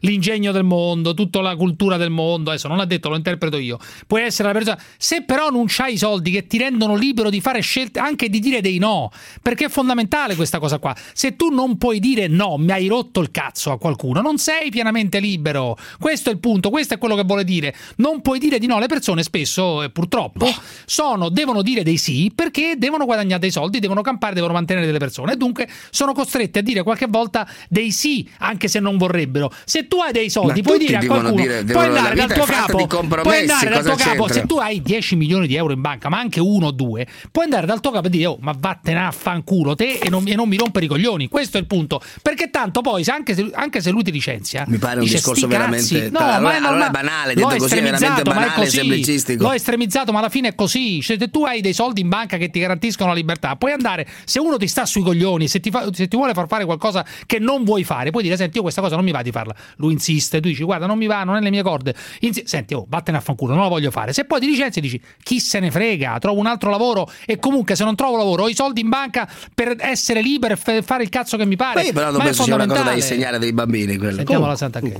l'ingegno 0.00 0.52
del 0.52 0.64
mondo, 0.64 1.14
tutta 1.14 1.40
la 1.40 1.56
cultura 1.56 1.93
del 1.96 2.10
mondo, 2.10 2.50
adesso 2.50 2.68
non 2.68 2.76
l'ha 2.76 2.84
detto, 2.84 3.08
lo 3.08 3.16
interpreto 3.16 3.56
io. 3.56 3.78
Puoi 4.06 4.22
essere 4.22 4.48
la 4.48 4.54
persona. 4.54 4.80
Se 4.96 5.22
però 5.22 5.50
non 5.50 5.64
c'hai 5.68 5.94
i 5.94 5.98
soldi 5.98 6.30
che 6.30 6.46
ti 6.46 6.58
rendono 6.58 6.94
libero 6.94 7.30
di 7.30 7.40
fare 7.40 7.60
scelte, 7.60 7.98
anche 7.98 8.28
di 8.28 8.38
dire 8.38 8.60
dei 8.60 8.78
no, 8.78 9.10
perché 9.42 9.66
è 9.66 9.68
fondamentale 9.68 10.34
questa 10.34 10.58
cosa 10.58 10.78
qua. 10.78 10.94
Se 11.12 11.36
tu 11.36 11.50
non 11.50 11.76
puoi 11.78 12.00
dire 12.00 12.26
no, 12.26 12.56
mi 12.58 12.72
hai 12.72 12.86
rotto 12.86 13.20
il 13.20 13.30
cazzo 13.30 13.70
a 13.72 13.78
qualcuno, 13.78 14.20
non 14.20 14.38
sei 14.38 14.70
pienamente 14.70 15.18
libero. 15.20 15.76
Questo 15.98 16.30
è 16.30 16.32
il 16.32 16.38
punto, 16.38 16.70
questo 16.70 16.94
è 16.94 16.98
quello 16.98 17.14
che 17.14 17.24
vuole 17.24 17.44
dire. 17.44 17.74
Non 17.96 18.20
puoi 18.20 18.38
dire 18.38 18.58
di 18.58 18.66
no. 18.66 18.78
Le 18.78 18.86
persone 18.86 19.22
spesso, 19.22 19.82
eh, 19.82 19.90
purtroppo, 19.90 20.46
sono, 20.84 21.28
devono 21.28 21.62
dire 21.62 21.82
dei 21.82 21.96
sì 21.96 22.32
perché 22.34 22.74
devono 22.76 23.04
guadagnare 23.04 23.40
dei 23.40 23.50
soldi, 23.50 23.78
devono 23.78 24.02
campare, 24.02 24.34
devono 24.34 24.52
mantenere 24.52 24.86
delle 24.86 24.98
persone 24.98 25.32
e 25.32 25.36
dunque 25.36 25.68
sono 25.90 26.12
costrette 26.12 26.60
a 26.60 26.62
dire 26.62 26.82
qualche 26.82 27.06
volta 27.08 27.48
dei 27.68 27.90
sì, 27.90 28.28
anche 28.38 28.68
se 28.68 28.80
non 28.80 28.96
vorrebbero. 28.96 29.52
Se 29.64 29.86
tu 29.86 29.98
hai 30.00 30.12
dei 30.12 30.30
soldi, 30.30 30.60
Ma 30.60 30.66
puoi 30.66 30.78
dire 30.78 30.96
a 30.96 31.04
qualcuno, 31.04 31.40
dire- 31.40 31.64
puoi 31.74 31.86
andare 31.86 32.14
dal 32.14 32.32
tuo 32.32 32.42
è 32.44 32.46
capo, 32.46 32.86
puoi 33.22 33.38
andare 33.40 33.68
dal 33.70 33.84
tuo 33.84 33.94
capo, 33.96 34.28
se 34.32 34.46
tu 34.46 34.56
hai 34.58 34.80
10 34.82 35.16
milioni 35.16 35.46
di 35.46 35.54
euro 35.56 35.72
in 35.72 35.80
banca, 35.80 36.08
ma 36.08 36.18
anche 36.18 36.40
uno 36.40 36.66
o 36.66 36.70
due, 36.70 37.06
puoi 37.30 37.44
andare 37.44 37.66
dal 37.66 37.80
tuo 37.80 37.90
capo 37.90 38.06
e 38.06 38.10
dire 38.10 38.26
"Oh, 38.26 38.38
ma 38.40 38.54
vattene 38.58 39.04
a 39.04 39.10
fanculo 39.10 39.74
te 39.74 39.98
e 40.02 40.08
non, 40.08 40.24
e 40.26 40.34
non 40.34 40.48
mi 40.48 40.56
rompere 40.56 40.84
i 40.86 40.88
coglioni". 40.88 41.28
Questo 41.28 41.56
è 41.56 41.60
il 41.60 41.66
punto. 41.66 42.00
Perché 42.22 42.50
tanto 42.50 42.80
poi 42.80 43.04
anche, 43.06 43.34
se, 43.34 43.50
anche 43.52 43.80
se 43.80 43.90
lui 43.90 44.02
ti 44.02 44.10
licenzia, 44.12 44.64
Mi 44.68 44.78
pare 44.78 44.96
un 44.98 45.02
dice, 45.04 45.16
discorso 45.16 45.46
veramente- 45.46 46.10
No, 46.10 46.18
allora- 46.18 46.40
ma 46.40 46.52
è 46.52 46.56
allora 46.56 46.86
è 46.86 46.90
banale, 46.90 47.34
detto 47.34 47.46
così 47.56 47.76
è 47.76 47.82
veramente 47.82 48.20
è 48.20 48.24
banale 48.24 48.46
e 48.46 48.54
così. 48.54 48.76
semplicistico. 48.76 49.42
L'ho 49.42 49.52
estremizzato, 49.52 50.12
ma 50.12 50.18
alla 50.20 50.28
fine 50.28 50.48
è 50.48 50.54
così. 50.54 51.00
Cioè, 51.02 51.16
se 51.18 51.30
tu 51.30 51.44
hai 51.44 51.60
dei 51.60 51.72
soldi 51.72 52.00
in 52.00 52.08
banca 52.08 52.36
che 52.36 52.50
ti 52.50 52.58
garantiscono 52.60 53.10
la 53.10 53.14
libertà, 53.16 53.56
puoi 53.56 53.72
andare. 53.72 54.06
Se 54.24 54.38
uno 54.38 54.56
ti 54.56 54.66
sta 54.66 54.86
sui 54.86 55.02
coglioni, 55.02 55.48
se 55.48 55.60
ti, 55.60 55.70
fa- 55.70 55.88
se 55.92 56.08
ti 56.08 56.16
vuole 56.16 56.32
far 56.34 56.46
fare 56.46 56.64
qualcosa 56.64 57.04
che 57.26 57.38
non 57.38 57.64
vuoi 57.64 57.84
fare, 57.84 58.10
puoi 58.10 58.22
dire: 58.22 58.36
Senti, 58.36 58.56
io 58.56 58.62
questa 58.62 58.80
cosa 58.80 58.94
non 58.96 59.04
mi 59.04 59.10
va 59.12 59.22
di 59.22 59.30
farla. 59.30 59.54
Lui 59.76 59.92
insiste, 59.92 60.40
tu 60.40 60.48
dici: 60.48 60.62
Guarda, 60.62 60.86
non 60.86 60.98
mi 60.98 61.06
va, 61.06 61.24
non 61.24 61.36
è 61.36 61.40
le 61.40 61.50
mie 61.50 61.62
corde. 61.64 61.92
Insi- 62.20 62.44
Senti, 62.46 62.74
oh, 62.74 62.86
vattene 62.88 63.16
a 63.18 63.20
fanculo, 63.20 63.54
non 63.54 63.62
la 63.64 63.68
voglio 63.68 63.90
fare. 63.90 64.12
Se 64.12 64.24
poi 64.24 64.38
ti 64.38 64.46
licenzi, 64.46 64.80
dici: 64.80 65.02
Chi 65.24 65.40
se 65.40 65.58
ne 65.58 65.72
frega, 65.72 66.18
trovo 66.20 66.38
un 66.38 66.46
altro 66.46 66.70
lavoro. 66.70 67.10
E 67.26 67.40
comunque, 67.40 67.74
se 67.74 67.82
non 67.82 67.96
trovo 67.96 68.16
lavoro, 68.16 68.44
ho 68.44 68.48
i 68.48 68.54
soldi 68.54 68.82
in 68.82 68.88
banca 68.90 69.28
per 69.52 69.74
essere 69.80 70.20
libero 70.22 70.54
e 70.54 70.56
f- 70.56 70.84
fare 70.84 71.02
il 71.02 71.08
cazzo 71.08 71.36
che 71.36 71.44
mi 71.46 71.56
pare. 71.56 71.80
Ma 71.80 71.86
io 71.86 71.92
però 71.92 72.06
non 72.06 72.16
Ma 72.18 72.22
è 72.22 72.24
penso 72.26 72.42
sia 72.44 72.54
una 72.54 72.64
cosa 72.66 72.74
da 72.74 72.80
fondamentale. 72.84 73.12
insegnare 73.14 73.38
dei 73.40 73.52
bambini. 73.52 73.96
Quella. 73.96 74.16
Sentiamo 74.18 74.46
la 74.46 74.56
Santa 74.56 74.78
Che. 74.78 74.92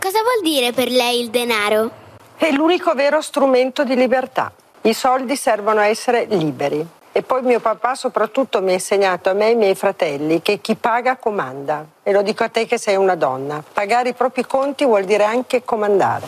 Cosa 0.00 0.18
vuol 0.22 0.42
dire 0.42 0.72
per 0.72 0.90
lei 0.90 1.20
il 1.20 1.30
denaro? 1.30 1.90
È 2.36 2.50
l'unico 2.50 2.92
vero 2.94 3.20
strumento 3.20 3.84
di 3.84 3.94
libertà. 3.94 4.52
I 4.82 4.94
soldi 4.94 5.36
servono 5.36 5.78
a 5.78 5.86
essere 5.86 6.26
liberi. 6.28 6.84
E 7.14 7.20
poi 7.22 7.42
mio 7.42 7.60
papà 7.60 7.94
soprattutto 7.94 8.62
mi 8.62 8.70
ha 8.70 8.74
insegnato 8.74 9.28
a 9.28 9.34
me 9.34 9.44
e 9.44 9.48
ai 9.48 9.54
miei 9.54 9.74
fratelli 9.74 10.40
che 10.40 10.62
chi 10.62 10.76
paga 10.76 11.16
comanda. 11.16 11.84
E 12.02 12.10
lo 12.10 12.22
dico 12.22 12.42
a 12.42 12.48
te 12.48 12.64
che 12.64 12.78
sei 12.78 12.96
una 12.96 13.16
donna. 13.16 13.62
Pagare 13.70 14.08
i 14.08 14.14
propri 14.14 14.46
conti 14.46 14.86
vuol 14.86 15.04
dire 15.04 15.24
anche 15.24 15.62
comandare. 15.62 16.26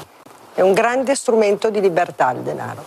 È 0.52 0.60
un 0.60 0.74
grande 0.74 1.14
strumento 1.14 1.70
di 1.70 1.80
libertà 1.80 2.32
il 2.32 2.40
denaro. 2.40 2.84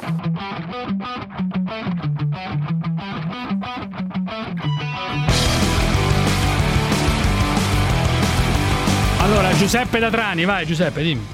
Allora, 9.22 9.52
Giuseppe 9.54 9.98
Datrani, 9.98 10.46
vai 10.46 10.68
Giuseppe, 10.68 11.02
dimmi. 11.02 11.28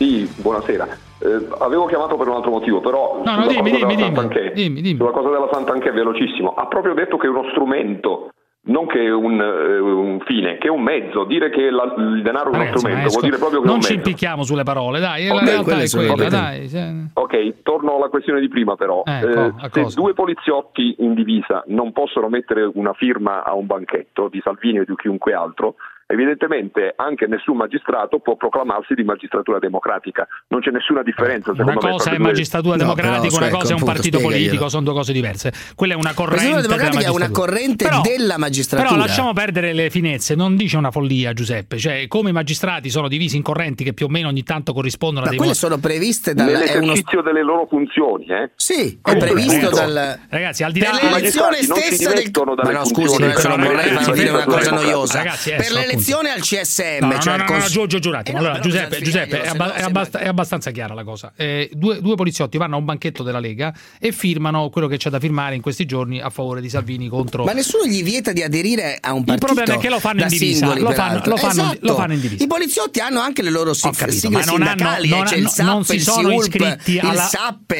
Sì, 0.00 0.26
buonasera. 0.40 0.88
Eh, 1.18 1.46
avevo 1.58 1.84
chiamato 1.84 2.16
per 2.16 2.26
un 2.26 2.36
altro 2.36 2.50
motivo, 2.52 2.80
però 2.80 3.20
No, 3.22 3.36
no, 3.36 3.46
dimmi, 3.46 3.70
dimmi, 3.70 3.94
dimmi, 3.96 4.14
Sant'Anché, 4.14 4.52
dimmi, 4.54 4.80
dimmi. 4.80 4.96
sulla 4.96 5.10
cosa 5.10 5.28
della 5.28 5.48
Sant'Anché 5.52 5.90
velocissimo, 5.92 6.54
ha 6.54 6.66
proprio 6.68 6.94
detto 6.94 7.18
che 7.18 7.26
è 7.26 7.28
uno 7.28 7.44
strumento, 7.50 8.30
non 8.68 8.86
che 8.86 9.10
un, 9.10 9.38
eh, 9.38 9.78
un 9.78 10.20
fine, 10.24 10.56
che 10.56 10.68
è 10.68 10.70
un 10.70 10.80
mezzo. 10.80 11.24
Dire 11.24 11.50
che 11.50 11.68
la- 11.70 11.92
il 11.98 12.22
denaro 12.22 12.50
è 12.50 12.54
uno 12.56 12.66
strumento 12.78 13.08
vuol 13.10 13.22
dire 13.24 13.36
proprio 13.36 13.60
che 13.60 13.66
non 13.66 13.82
ci 13.82 13.92
impicchiamo 13.92 14.42
sulle 14.42 14.62
parole, 14.62 15.00
dai, 15.00 15.26
la 15.26 15.34
Ok, 15.34 15.42
realtà 15.42 15.82
è 15.82 15.88
quella, 15.90 16.14
le 16.16 16.28
dai. 16.30 16.68
cioè- 16.70 16.92
Ok, 17.12 17.62
torno 17.62 17.96
alla 17.96 18.08
questione 18.08 18.40
di 18.40 18.48
prima 18.48 18.76
però. 18.76 19.02
Eh, 19.04 19.20
Eh, 19.20 19.52
a 19.58 19.68
se 19.70 19.82
cosa? 19.82 20.00
due 20.00 20.14
poliziotti 20.14 20.96
in 21.00 21.12
divisa 21.12 21.62
non 21.66 21.92
possono 21.92 22.30
mettere 22.30 22.70
una 22.72 22.94
firma 22.94 23.44
a 23.44 23.52
un 23.54 23.66
banchetto 23.66 24.28
di 24.28 24.40
Salvini 24.42 24.78
o 24.78 24.84
di 24.86 24.94
chiunque 24.96 25.34
altro, 25.34 25.74
evidentemente 26.10 26.92
anche 26.96 27.26
nessun 27.26 27.56
magistrato 27.56 28.18
può 28.18 28.36
proclamarsi 28.36 28.94
di 28.94 29.04
magistratura 29.04 29.58
democratica. 29.58 30.26
Non 30.48 30.60
c'è 30.60 30.70
nessuna 30.70 31.02
differenza. 31.02 31.52
Una 31.52 31.64
me, 31.64 31.74
cosa 31.74 32.10
è 32.10 32.16
due. 32.16 32.26
magistratura 32.26 32.76
No, 32.76 32.82
democratica, 32.82 33.34
però, 33.34 33.46
una 33.46 33.56
cosa 33.56 33.72
è 33.72 33.76
un 33.76 33.84
partito 33.84 34.18
politico, 34.18 34.68
sono 34.68 34.84
due 34.84 34.94
cose 34.94 35.12
diverse. 35.12 35.52
Quella 35.74 35.94
è 35.94 35.96
una 35.96 36.12
corrente. 36.12 36.54
La 36.54 36.60
della 36.60 36.76
democratica 36.76 37.06
è 37.06 37.10
una 37.10 37.28
magistratura. 37.28 37.46
corrente 37.46 37.84
Però- 37.84 38.00
della 38.00 38.38
magistratura. 38.38 38.88
Però 38.90 39.00
lasciamo 39.00 39.32
perdere 39.32 39.72
le 39.72 39.90
finezze, 39.90 40.34
non 40.34 40.56
dice 40.56 40.76
una 40.76 40.90
follia 40.90 41.32
Giuseppe, 41.32 41.78
cioè 41.78 42.06
come 42.08 42.30
i 42.30 42.32
magistrati 42.32 42.90
sono 42.90 43.08
divisi 43.08 43.36
in 43.36 43.42
correnti 43.42 43.84
che 43.84 43.92
più 43.92 44.06
o 44.06 44.08
meno 44.08 44.28
ogni 44.28 44.42
tanto 44.42 44.72
corrispondono 44.72 45.22
a 45.22 45.24
Ma 45.24 45.30
dei 45.30 45.38
quelle 45.38 45.52
mo- 45.52 45.58
sono 45.58 45.78
previste 45.78 46.34
dal. 46.34 46.48
È 46.48 46.50
uno... 46.50 46.58
Nell'esercizio 46.58 47.22
delle 47.22 47.42
loro 47.42 47.66
funzioni, 47.66 48.26
eh? 48.26 48.50
Sì, 48.56 48.94
è 48.94 48.98
Comunque, 49.00 49.30
previsto 49.30 49.66
appunto, 49.66 49.76
dal. 49.76 50.18
Ragazzi, 50.28 50.62
al 50.64 50.72
di 50.72 50.80
là 50.80 50.98
l'elezione 51.00 51.56
si 51.56 51.64
stessa 51.64 52.12
del. 52.12 52.30
Ma 52.62 52.70
no, 52.70 52.84
scusi, 52.84 53.22
funzioni 53.22 53.56
non, 53.56 53.66
vorrei 53.66 54.12
dire 54.12 54.30
una 54.30 54.44
cosa 54.44 54.70
noiosa. 54.70 55.18
Ragazzi, 55.18 55.50
per 55.50 55.60
adesso, 55.60 55.78
l'elezione 56.00 56.30
al 56.30 56.40
CSM, 56.40 56.98
No, 57.00 57.12
no, 57.12 57.18
cioè 57.20 57.36
no, 57.36 57.44
no, 57.44 57.44
no, 57.44 57.58
cons- 57.58 57.70
giù, 57.70 57.86
giù, 57.86 57.98
giù 57.98 58.10
attimo. 58.10 58.38
Eh 58.38 58.40
no, 58.40 58.46
Allora, 58.48 58.60
Giuseppe, 58.62 59.00
Giuseppe, 59.02 59.42
è, 59.42 59.48
abba- 59.48 59.74
è 59.74 59.80
no 59.80 59.86
abbast- 59.86 60.16
è 60.16 60.26
abbastanza 60.26 60.70
chiara 60.70 60.94
la 60.94 61.04
cosa. 61.04 61.32
Eh, 61.36 61.70
due, 61.72 62.00
due 62.00 62.14
poliziotti 62.16 62.58
vanno 62.58 62.76
a 62.76 62.78
un 62.78 62.84
banchetto 62.84 63.22
della 63.22 63.38
Lega 63.38 63.72
e 63.98 64.12
firmano 64.12 64.68
quello 64.70 64.86
che 64.86 64.96
c'è 64.96 65.10
da 65.10 65.18
firmare 65.20 65.54
in 65.54 65.60
questi 65.60 65.86
giorni 65.86 66.20
a 66.20 66.30
favore 66.30 66.60
di 66.60 66.68
Salvini 66.68 67.08
contro. 67.08 67.44
Ma 67.44 67.52
nessuno 67.52 67.86
gli 67.86 68.02
vieta 68.02 68.32
di 68.32 68.42
aderire 68.42 68.98
a 69.00 69.12
un 69.12 69.24
partito. 69.24 69.46
problema 69.52 69.74
è 69.78 69.78
che 69.82 69.88
lo 69.88 70.00
fanno 70.00 70.22
in 70.22 70.28
divisa, 70.28 70.56
singoli, 70.66 70.80
lo 70.80 70.90
fanno- 70.92 71.22
lo 71.24 71.36
fanno- 71.36 71.62
Esatto. 71.62 71.78
lo 71.82 71.94
fanno 71.94 72.12
in 72.14 72.20
divisa. 72.20 72.44
I 72.44 72.46
poliziotti 72.46 73.00
hanno 73.00 73.20
anche 73.20 73.42
le 73.42 73.50
loro 73.50 73.74
sig- 73.74 73.94
capito, 73.94 74.18
sigle 74.18 74.38
ma 74.38 74.44
non, 74.44 74.62
hanno, 74.62 74.68
sindacali. 74.68 75.08
non, 75.08 75.18
hanno- 75.26 75.36
il 75.36 75.50
non 75.58 75.84
si 75.84 75.94
il 75.94 76.02
sono 76.02 76.32
iscritti 76.32 76.92
il 76.92 77.00
alla, 77.00 77.30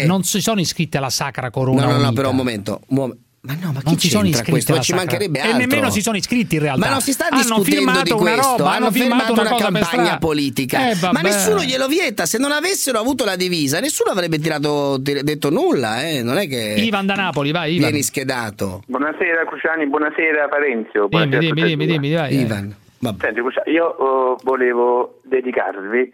non 0.06 0.22
si 0.24 0.40
sono 0.40 0.60
iscritti 0.60 0.96
alla 0.96 1.10
Sacra 1.10 1.50
Corona 1.50 1.84
No, 1.84 1.92
no, 1.92 1.98
no, 2.02 2.12
però 2.12 2.30
un 2.30 2.36
momento. 2.36 2.80
un 2.88 2.96
mom- 2.96 3.16
Ma 3.42 3.54
no, 3.54 3.72
ma 3.72 3.80
non 3.82 3.94
chi 3.94 4.00
si 4.00 4.08
sono 4.10 4.26
iscritti? 4.26 4.70
Ma 4.70 4.80
ci 4.80 4.92
mancherebbe 4.92 5.38
e 5.38 5.42
altro. 5.42 5.58
nemmeno 5.58 5.90
si 5.90 6.02
sono 6.02 6.18
iscritti 6.18 6.56
in 6.56 6.60
realtà 6.60 6.84
Ma 6.84 6.90
non 6.92 7.00
si 7.00 7.12
sta 7.12 7.28
hanno 7.30 7.40
discutendo 7.40 8.02
di 8.02 8.10
una 8.10 8.32
questo, 8.32 8.56
roba, 8.58 8.72
hanno 8.72 8.90
firmato 8.90 9.32
una, 9.32 9.42
una 9.42 9.54
campagna 9.56 10.18
politica. 10.18 10.90
Eh, 10.90 10.96
ma 11.10 11.20
nessuno 11.22 11.62
glielo 11.62 11.86
vieta, 11.86 12.26
se 12.26 12.36
non 12.36 12.52
avessero 12.52 12.98
avuto 12.98 13.24
la 13.24 13.36
divisa, 13.36 13.80
nessuno 13.80 14.10
avrebbe 14.10 14.38
tirato, 14.38 15.00
tir- 15.02 15.22
detto 15.22 15.48
nulla, 15.48 16.06
eh. 16.06 16.22
non 16.22 16.36
è 16.36 16.46
che 16.46 16.74
Ivan 16.76 17.06
da 17.06 17.14
Napoli, 17.14 17.50
vai 17.50 17.76
Ivan. 17.76 17.88
vieni 17.88 18.02
schedato. 18.02 18.82
Buonasera 18.86 19.46
Cruciani, 19.46 19.86
buonasera 19.88 20.48
Parenzio. 20.48 21.08
Dimmi, 21.08 21.28
buonasera 21.28 21.40
dimmi, 21.40 21.62
dimmi, 21.62 21.84
e 21.84 21.86
due. 21.86 21.98
dimmi, 21.98 22.14
vai. 22.14 22.40
Ivan. 22.40 22.76
Senti, 23.18 23.40
io 23.70 24.36
eh, 24.36 24.40
volevo 24.42 25.20
dedicarvi 25.24 26.12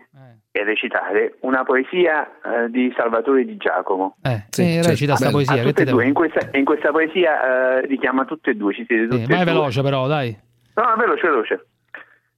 e 0.56 0.64
recitare 0.64 1.36
una 1.40 1.64
poesia 1.64 2.26
eh, 2.42 2.70
di 2.70 2.92
Salvatore 2.96 3.44
Di 3.44 3.56
Giacomo. 3.58 4.16
Eh, 4.22 4.44
sì, 4.48 4.80
recita 4.82 5.14
sta 5.16 5.26
Bello. 5.26 5.36
poesia. 5.44 5.62
Che 5.72 5.82
e 5.82 5.84
due. 5.84 6.06
In 6.06 6.14
questa, 6.14 6.48
in 6.52 6.64
questa 6.64 6.90
poesia 6.90 7.78
eh, 7.80 7.86
richiama 7.86 8.24
tutte 8.24 8.50
e 8.50 8.54
due, 8.54 8.72
ci 8.72 8.84
siete 8.86 9.04
tutte 9.04 9.20
Sì, 9.20 9.26
vai 9.26 9.44
due. 9.44 9.52
veloce 9.52 9.82
però, 9.82 10.06
dai. 10.06 10.34
No, 10.74 10.82
no, 10.84 10.96
veloce, 10.96 11.26
veloce. 11.28 11.66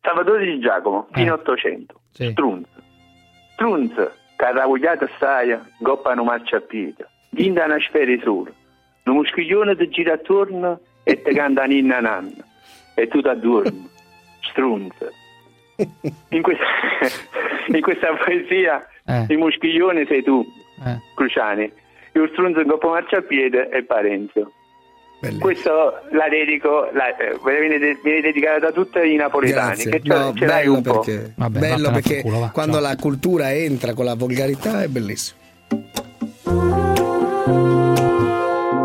Salvatore 0.03 0.45
Di 0.45 0.59
Giacomo, 0.59 1.07
fino 1.13 1.35
800. 1.35 2.01
Sì. 2.11 2.31
Strunz. 2.33 2.67
Strunz, 3.53 4.11
carravogliata 4.37 5.09
staia, 5.17 5.65
goppa 5.79 6.15
non 6.15 6.27
marcia 6.27 6.57
a 6.57 6.61
piedi. 6.61 6.97
Dinda 7.31 7.65
una 7.67 7.79
sfera 7.81 8.13
sola. 8.23 8.51
Un 9.05 9.15
muschiglione 9.15 9.77
ti 9.77 9.89
gira 9.89 10.15
attorno 10.15 10.81
e 11.05 11.23
ti 11.23 11.33
canta 11.35 11.65
ninna 11.65 12.01
nanna. 12.01 12.45
E 12.95 13.07
tu 13.09 13.21
ti 13.23 13.29
addormi. 13.29 13.89
Strunz. 14.51 14.95
In 16.31 16.43
questa, 16.43 16.65
in 17.75 17.81
questa 17.81 18.09
poesia 18.25 18.87
Eh. 19.07 19.27
il 19.29 19.39
muschiglione 19.39 20.05
sei 20.07 20.23
tu, 20.23 20.45
Eh. 20.85 20.99
Cruciani. 21.15 21.71
Lo 22.13 22.29
strunzo 22.33 22.61
in 22.61 22.67
goppa 22.67 22.89
marcia 22.89 23.19
a 23.19 23.23
piedi 23.23 23.57
è 23.57 23.83
Parenzo. 23.85 24.53
Questo 25.41 25.71
la 26.13 26.29
dedico, 26.29 26.91
la, 26.93 27.17
eh, 27.17 27.37
viene, 27.45 27.99
viene 28.03 28.21
dedicata 28.21 28.59
da 28.59 28.71
tutti 28.73 28.99
i 29.01 29.17
napoletani. 29.17 29.67
Grazie. 29.83 29.91
Che 29.91 30.01
ce, 30.03 30.09
No, 30.15 30.33
ce 30.35 30.47
l'hai 30.47 30.63
bello 30.63 30.75
un 30.77 30.83
po'. 30.83 31.01
perché, 31.01 31.33
Vabbè, 31.37 31.59
bello 31.59 31.91
perché 31.91 32.15
fanculo, 32.21 32.39
va. 32.41 32.51
quando 32.51 32.79
la 32.81 32.95
cultura 32.97 33.53
entra 33.53 33.95
con 33.95 34.05
la 34.05 34.15
volgarità 34.15 34.83
è 34.83 34.87
bellissimo. 34.89 35.39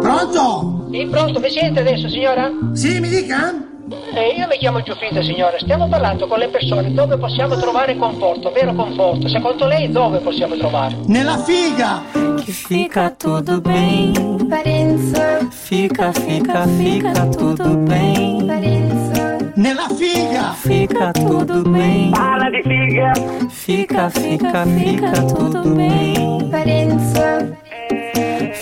Pronto? 0.02 0.88
Sì, 0.91 1.08
pronto, 1.10 1.39
mi 1.39 1.50
sente 1.50 1.80
adesso, 1.80 2.10
signora? 2.10 2.52
Sì, 2.74 3.00
mi 3.00 3.10
dica? 3.10 3.54
Eh, 3.90 4.36
io 4.38 4.48
mi 4.48 4.58
chiamo 4.58 4.82
Giuffrida, 4.82 5.22
signora. 5.22 5.58
Stiamo 5.60 5.90
parlando 5.90 6.26
con 6.28 6.40
le 6.40 6.48
persone 6.48 6.94
dove 6.94 7.18
possiamo 7.18 7.58
trovare 7.58 7.98
conforto, 7.98 8.52
vero 8.52 8.74
conforto. 8.74 9.28
Secondo 9.28 9.66
lei 9.66 9.92
dove 9.92 10.20
possiamo 10.20 10.56
trovare? 10.56 10.96
Nella 11.08 11.38
figa! 11.40 12.02
Que 12.44 12.52
fica 12.52 13.10
tudo 13.12 13.60
bem. 13.60 14.14
Parença. 14.48 15.46
Fica, 15.50 16.12
fica, 16.14 16.66
fica 16.66 17.28
tudo 17.30 17.76
bem. 17.78 18.46
Parença. 18.46 19.38
Nella 19.56 19.88
figa! 19.90 20.54
Fica 20.54 21.12
tudo 21.12 21.62
bem. 21.70 22.12
Fala 22.14 22.50
di 22.50 22.62
figa! 22.64 23.12
Fica, 23.50 24.10
fica, 24.10 24.66
fica 24.66 25.12
tudo 25.26 25.62
bem. 25.76 26.48
Parença. 26.50 27.62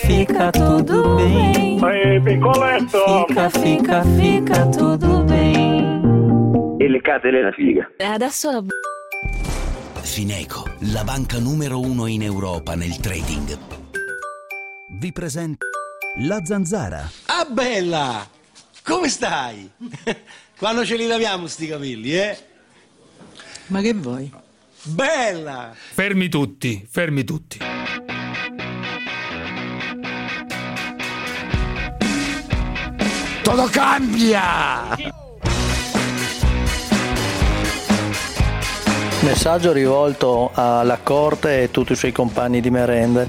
Fica 0.06 0.50
tudo 0.50 1.14
bem. 1.14 1.80
Ehi, 1.80 2.20
piccoletto! 2.20 3.24
Fica, 3.26 3.48
fica, 3.48 4.02
fica 4.02 4.68
tudo 4.68 5.22
bem. 5.24 6.76
E 6.78 6.88
le 6.88 7.00
case 7.00 7.30
della 7.30 7.52
figa. 7.52 7.88
Adesso 7.98 8.50
la 8.50 8.62
Fineco, 10.02 10.68
la 10.92 11.04
banca 11.04 11.38
numero 11.38 11.80
uno 11.80 12.06
in 12.06 12.22
Europa 12.22 12.74
nel 12.74 12.96
trading. 12.96 13.56
Vi 14.98 15.12
presenta 15.12 15.66
la 16.18 16.44
zanzara. 16.44 17.08
Ah, 17.26 17.44
bella! 17.44 18.28
Come 18.82 19.08
stai? 19.08 19.70
Quando 20.58 20.84
ce 20.84 20.96
li 20.96 21.06
laviamo 21.06 21.46
sti 21.46 21.66
capelli, 21.68 22.14
eh? 22.18 22.36
Ma 23.68 23.80
che 23.80 23.94
vuoi? 23.94 24.30
Bella! 24.82 25.72
Fermi 25.74 26.28
tutti, 26.28 26.84
fermi 26.90 27.22
tutti. 27.22 27.71
Todo 33.42 33.68
cambia! 33.70 35.20
Messaggio 39.22 39.72
rivolto 39.72 40.50
alla 40.54 40.98
corte 41.02 41.62
e 41.62 41.70
tutti 41.70 41.92
i 41.92 41.96
suoi 41.96 42.12
compagni 42.12 42.60
di 42.60 42.70
merende. 42.70 43.28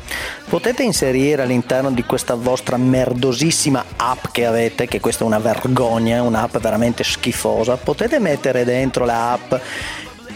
Potete 0.49 0.83
inserire 0.83 1.43
all'interno 1.43 1.91
di 1.91 2.03
questa 2.03 2.35
vostra 2.35 2.77
merdosissima 2.77 3.83
app 3.95 4.25
che 4.31 4.45
avete, 4.45 4.87
che 4.87 4.99
questa 4.99 5.23
è 5.23 5.27
una 5.27 5.39
vergogna, 5.39 6.21
un'app 6.21 6.57
veramente 6.57 7.03
schifosa, 7.03 7.77
potete 7.77 8.19
mettere 8.19 8.63
dentro 8.65 9.05
la 9.05 9.33
app 9.33 9.53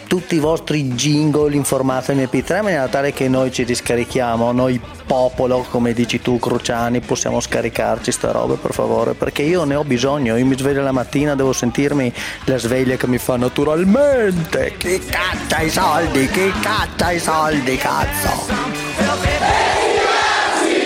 tutti 0.08 0.36
i 0.36 0.40
vostri 0.40 0.84
jingle 0.94 1.54
in 1.54 1.64
formato 1.64 2.14
MP3 2.14 2.58
in 2.58 2.64
maniera 2.64 2.88
tale 2.88 3.12
che 3.12 3.28
noi 3.28 3.52
ci 3.52 3.64
riscarichiamo, 3.64 4.52
noi 4.54 4.80
popolo, 5.06 5.66
come 5.70 5.94
dici 5.94 6.22
tu 6.22 6.40
Cruciani, 6.40 7.02
possiamo 7.02 7.40
scaricarci 7.40 8.12
sta 8.12 8.32
roba 8.32 8.56
per 8.56 8.74
favore, 8.74 9.14
perché 9.14 9.44
io 9.44 9.66
ne 9.66 9.76
ho 9.76 9.84
bisogno, 9.84 10.38
io 10.38 10.46
mi 10.46 10.58
sveglio 10.58 10.82
la 10.82 10.94
mattina, 10.94 11.36
devo 11.36 11.54
sentirmi 11.54 12.12
la 12.46 12.58
sveglia 12.58 12.96
che 12.96 13.08
mi 13.08 13.18
fa 13.18 13.36
naturalmente. 13.36 14.76
Chi 14.78 15.00
caccia 15.00 15.62
i 15.62 15.70
soldi? 15.70 16.28
Chi 16.30 16.52
caccia 16.62 17.12
i 17.12 17.20
soldi, 17.20 17.78
cazzo? 17.78 18.46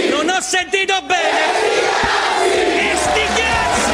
Non 0.09 0.29
ho 0.29 0.41
sentito 0.41 0.93
bene! 1.05 2.91
E 2.91 2.95
sti 2.95 3.25
cazzi! 3.35 3.91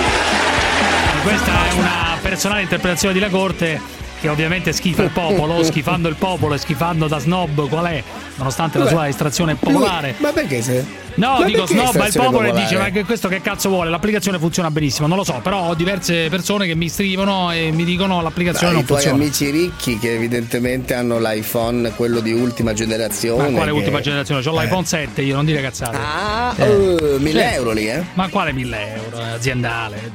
Questa 1.24 1.52
è 1.52 1.74
una 1.74 2.18
personale 2.22 2.62
interpretazione 2.62 3.14
di 3.14 3.20
La 3.20 3.30
Corte 3.30 3.97
che 4.20 4.30
ovviamente 4.30 4.72
schifa 4.74 5.04
il 5.04 5.10
popolo, 5.12 5.64
schifando 5.66 6.08
il 6.08 6.16
popolo 6.16 6.54
e 6.56 6.58
schifando 6.58 7.08
da 7.08 7.20
snob 7.20 7.68
qual 7.70 7.86
è, 7.86 8.04
nonostante 8.36 8.78
la 8.78 8.88
sua 8.88 9.08
estrazione 9.08 9.56
popolare. 9.56 10.16
Ma 10.18 10.32
perché 10.32 10.62
se? 10.62 11.06
No, 11.18 11.38
Ma 11.40 11.46
dico 11.46 11.66
snob 11.66 11.80
al 11.80 11.86
estrazione 11.88 12.26
popolo 12.28 12.44
e 12.46 12.50
popolare? 12.50 12.70
dice 12.70 12.78
ma 12.82 12.90
che 12.92 13.04
questo 13.04 13.28
che 13.28 13.42
cazzo 13.42 13.70
vuole? 13.70 13.90
L'applicazione 13.90 14.38
funziona 14.38 14.70
benissimo, 14.70 15.08
non 15.08 15.18
lo 15.18 15.24
so, 15.24 15.40
però 15.42 15.70
ho 15.70 15.74
diverse 15.74 16.30
persone 16.30 16.68
che 16.68 16.76
mi 16.76 16.90
scrivono 16.90 17.52
e 17.52 17.72
mi 17.72 17.84
dicono 17.86 18.22
l'applicazione 18.22 18.74
Dai, 18.74 18.74
non 18.74 18.84
I 18.84 18.86
tuoi 18.86 19.00
funziona. 19.02 19.24
amici 19.24 19.50
ricchi 19.50 19.98
che 19.98 20.14
evidentemente 20.14 20.94
hanno 20.94 21.18
l'iPhone, 21.20 21.92
quello 21.96 22.20
di 22.20 22.34
ultima 22.34 22.74
generazione. 22.74 23.50
Ma 23.50 23.56
quale 23.56 23.72
che- 23.72 23.78
ultima 23.78 24.00
generazione? 24.00 24.42
C'ho 24.44 24.60
Eh. 24.60 24.64
l'iPhone 24.64 24.86
7, 24.86 25.22
io 25.24 25.36
non 25.36 25.46
dire 25.46 25.60
cazzate. 25.62 25.98
Ah, 25.98 26.54
Eh. 26.56 26.64
eh, 26.64 27.18
1000 27.20 27.48
Sì. 27.50 27.54
euro 27.56 27.72
lì, 27.72 27.88
eh? 27.90 28.04
Ma 28.14 28.28
quale 28.30 28.54
1000 28.54 28.94
euro? 28.96 29.18
Aziendale. 29.34 30.12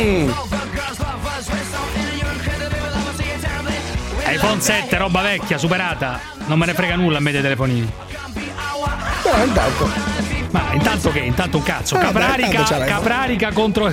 Mm. 0.00 0.30
iPhone 4.28 4.60
7, 4.60 4.98
roba 4.98 5.22
vecchia, 5.22 5.56
superata. 5.56 6.20
Non 6.46 6.58
me 6.58 6.66
ne 6.66 6.74
frega 6.74 6.96
nulla 6.96 7.18
a 7.18 7.20
me 7.20 7.30
dei 7.30 7.42
telefonini. 7.42 7.92
No, 9.24 9.44
intanto. 9.44 10.35
Ma 10.56 10.72
intanto 10.72 11.10
che? 11.10 11.18
Intanto 11.20 11.56
un 11.58 11.62
cazzo. 11.62 11.96
Ah, 11.96 11.98
Caprarica. 11.98 12.62
Caprarica 12.62 13.52
contro 13.52 13.86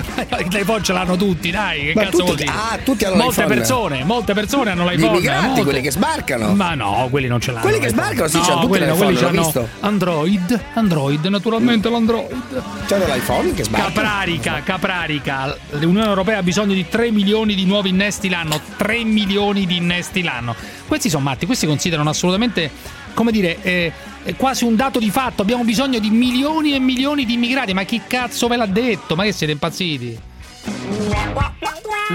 l'iPhone 0.50 0.82
ce 0.82 0.92
l'hanno 0.92 1.16
tutti, 1.16 1.50
dai. 1.50 1.86
Che 1.86 1.92
Ma 1.94 2.02
cazzo 2.04 2.10
tutti- 2.18 2.24
vuol 2.24 2.36
dire? 2.36 2.50
ah, 2.50 2.78
tutti 2.82 3.04
hanno 3.04 3.16
molte 3.16 3.40
l'iPhone. 3.42 3.54
persone, 3.58 4.04
molte 4.04 4.32
persone 4.34 4.70
hanno 4.70 4.84
Gli 4.84 4.94
l'iPhone. 4.94 5.12
immigranti, 5.16 5.46
molte. 5.46 5.62
quelli 5.64 5.80
che 5.82 5.90
sbarcano. 5.90 6.54
Ma 6.54 6.74
no, 6.74 7.06
quelli 7.10 7.26
non 7.28 7.40
ce 7.40 7.50
l'hanno. 7.52 7.62
Quelli 7.64 7.78
che 7.78 7.88
sbarcano, 7.88 8.28
sì, 8.28 8.36
no, 8.38 8.42
c'hanno 8.42 8.60
tutti 8.66 8.78
l'iPhone, 8.78 8.96
quelli 9.14 9.20
l'ho 9.20 9.30
visto. 9.42 9.68
Android, 9.80 10.60
Android, 10.74 11.24
naturalmente 11.26 11.90
l'Android. 11.90 12.62
C'hanno 12.86 13.04
l'iPhone 13.06 13.52
che 13.54 13.64
sbarca. 13.64 13.86
Caprarica, 13.86 14.60
Caprarica. 14.64 15.56
L'Unione 15.72 16.06
Europea 16.08 16.38
ha 16.38 16.42
bisogno 16.42 16.72
di 16.74 16.86
3 16.88 17.10
milioni 17.10 17.54
di 17.54 17.64
nuovi 17.66 17.90
innesti 17.90 18.28
l'anno. 18.28 18.60
3 18.76 19.04
milioni 19.04 19.66
di 19.66 19.76
innesti 19.76 20.22
l'anno. 20.22 20.54
Questi 20.86 21.08
sono 21.10 21.22
matti, 21.24 21.46
questi 21.46 21.66
considerano 21.66 22.10
assolutamente, 22.10 22.70
come 23.14 23.32
dire, 23.32 23.56
eh, 23.62 23.92
eh, 24.24 24.34
quasi 24.34 24.64
un 24.64 24.76
dato 24.76 24.98
di 24.98 25.10
fatto. 25.10 25.42
Abbiamo 25.42 25.64
bisogno 25.64 25.98
di 25.98 26.10
milioni 26.10 26.74
e 26.74 26.78
milioni 26.78 27.24
di 27.24 27.34
immigrati. 27.34 27.72
Ma 27.72 27.84
chi 27.84 28.02
cazzo 28.06 28.48
ve 28.48 28.56
l'ha 28.56 28.66
detto? 28.66 29.14
Ma 29.14 29.24
che 29.24 29.32
siete 29.32 29.52
impazziti? 29.52 30.20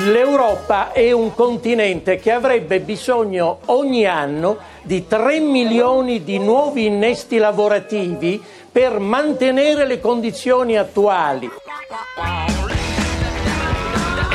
L'Europa 0.05 0.91
è 0.91 1.11
un 1.11 1.33
continente 1.33 2.17
che 2.17 2.31
avrebbe 2.31 2.79
bisogno 2.79 3.59
ogni 3.65 4.05
anno 4.05 4.57
di 4.83 5.07
3 5.07 5.39
milioni 5.39 6.23
di 6.23 6.37
nuovi 6.37 6.85
innesti 6.85 7.37
lavorativi 7.37 8.41
per 8.71 8.99
mantenere 8.99 9.87
le 9.87 9.99
condizioni 9.99 10.77
attuali. 10.77 11.49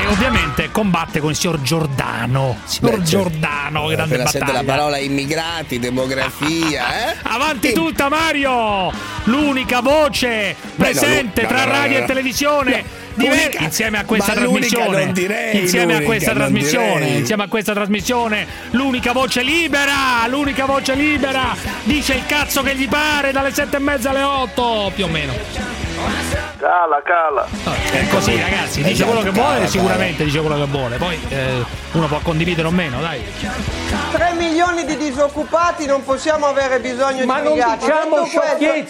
E 0.05 0.07
ovviamente 0.09 0.71
combatte 0.71 1.19
con 1.19 1.31
il 1.31 1.37
signor 1.37 1.63
Giordano. 1.63 2.59
Signor 2.65 2.99
Beh, 2.99 3.07
certo. 3.07 3.11
Giordano, 3.31 3.87
grande 3.87 4.03
Appena 4.03 4.29
sente 4.29 4.39
la 4.53 4.59
battaglia. 4.59 4.73
parola 4.75 4.99
immigrati, 4.99 5.79
demografia, 5.79 7.13
eh? 7.13 7.17
Avanti 7.23 7.73
tutta 7.73 8.11
Mario! 8.11 8.93
L'unica 9.25 9.81
voce 9.81 10.29
Beh, 10.29 10.53
no, 10.67 10.75
presente 10.77 11.47
tra 11.47 11.61
no, 11.61 11.65
no, 11.65 11.73
radio 11.73 11.99
e 12.01 12.05
televisione. 12.05 12.85
diver- 13.15 13.59
insieme 13.63 13.97
a 13.99 14.05
questa 14.05 14.35
trasmissione 14.35 15.13
direi, 15.13 15.61
insieme 15.63 15.95
a 15.97 16.03
questa 16.03 16.33
trasmissione 16.33 17.05
direi. 17.05 17.19
insieme 17.21 17.43
a 17.45 17.49
questa 17.49 17.73
trasmissione 17.73 18.47
l'unica 18.73 19.13
voce 19.13 19.43
libera 19.43 20.27
l'unica 20.27 20.67
voce 20.67 20.95
libera 20.95 21.57
dice 21.85 22.15
il 22.15 22.27
cazzo 22.27 22.63
che 22.63 22.75
gli 22.75 22.89
pare 22.89 23.31
dalle 23.31 23.55
sette 23.55 23.77
e 23.77 23.79
mezza 23.79 24.11
alle 24.11 24.23
otto 24.23 24.91
più 24.95 25.05
o 25.05 25.09
meno 25.09 26.44
Cala, 26.57 27.03
cala. 27.03 27.47
È 27.91 28.09
così, 28.09 28.41
ragazzi. 28.41 28.83
Dice 28.83 29.05
quello 29.05 29.23
che 29.23 29.31
vuole, 29.31 29.67
sicuramente 29.67 30.25
dice 30.25 30.41
quello 30.41 30.57
che 30.57 30.71
vuole. 30.71 30.97
Poi 30.97 31.19
eh, 31.29 31.65
uno 31.95 32.09
può 32.09 32.19
condividere 32.23 32.67
o 32.67 32.71
meno, 32.73 33.01
dai. 33.01 33.23
3 34.13 34.33
milioni 34.33 34.85
di 34.85 34.97
disoccupati 34.97 35.87
non 35.87 36.03
possiamo 36.05 36.47
avere 36.47 36.81
bisogno 36.81 37.25
Ma 37.25 37.37
di 37.39 37.43
non 37.45 37.53
immigrati. 37.53 37.79
diciamo 37.85 38.23
Detto 38.23 38.39
questo- 38.39 38.41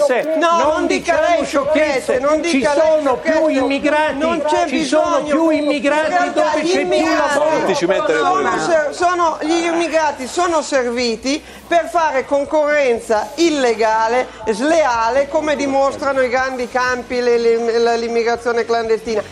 sciocchezze, 0.07 0.37
no, 0.39 0.59
non 0.59 0.69
non 0.75 0.87
dica 0.87 1.13
diciamo 1.15 1.35
lei 1.37 1.45
sciocchezze, 1.47 2.19
non 2.19 2.43
ci 2.45 2.51
dica 2.57 2.75
lei 2.75 2.83
sono 2.97 3.17
più 3.17 3.31
sciocchezze. 3.33 3.59
immigrati, 3.61 4.19
non 4.19 4.43
c'è 4.47 4.67
ci 4.69 4.85
sono 4.87 5.21
bisogno. 5.21 5.25
più 5.27 5.49
immigrati 5.51 6.09
realtà 6.09 6.41
dove 6.43 6.63
gli 6.63 6.67
c'è 6.71 6.73
più 6.73 6.81
immigrati 6.81 7.29
lavoro. 7.35 7.51
Non 7.59 7.65
ti 7.67 7.75
ci 7.77 7.87
mettere 7.87 8.19
sono 8.19 8.93
sono- 8.93 9.39
gli 9.43 9.65
immigrati 9.65 10.27
sono 10.27 10.63
serviti 10.63 11.43
per 11.67 11.89
fare 11.91 12.25
concorrenza 12.25 13.31
illegale, 13.37 14.29
sleale, 14.51 15.29
come 15.29 15.57
dimostrano 15.57 16.23
i 16.23 16.29
grandi 16.31 16.69
campi, 16.69 17.21
l'immigrazione 17.23 18.65
clandestina. 18.65 19.23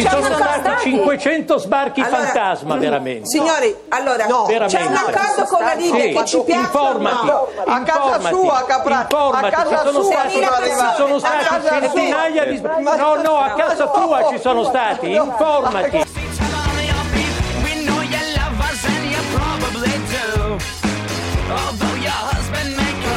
Ci 0.00 0.08
sono 0.08 0.34
stati 0.34 0.80
500 0.82 1.58
sbarchi 1.58 2.00
Allora, 2.00 2.16
fantasma, 2.16 2.76
veramente. 2.76 3.26
Signori, 3.26 3.74
allora, 3.88 4.26
Veramente. 4.46 4.66
c'è 4.76 4.84
un 4.86 4.94
accordo 4.94 5.44
con 5.44 5.64
la 5.64 5.72
Libia 5.74 6.00
Sì. 6.02 6.12
che 6.12 6.24
ci 6.24 6.42
piace 6.44 6.60
Informati. 6.60 7.26
no? 7.26 7.48
A 7.66 7.82
casa 7.82 8.20
sua, 8.28 8.64
Informati. 8.68 9.46
a 9.46 9.50
casa 9.50 9.68
ci 9.68 9.86
sono 9.86 10.02
sua 10.02 10.12
stati, 10.12 10.30
ci 10.32 10.94
sono 10.96 11.18
stati 11.18 11.66
centinaia 11.68 12.44
di 12.46 12.60
No, 12.60 13.14
no, 13.22 13.38
a 13.38 13.50
casa 13.54 13.86
tua 13.88 14.28
ci 14.30 14.38
sono 14.38 14.64
stati. 14.64 15.12
Informati. 15.12 16.04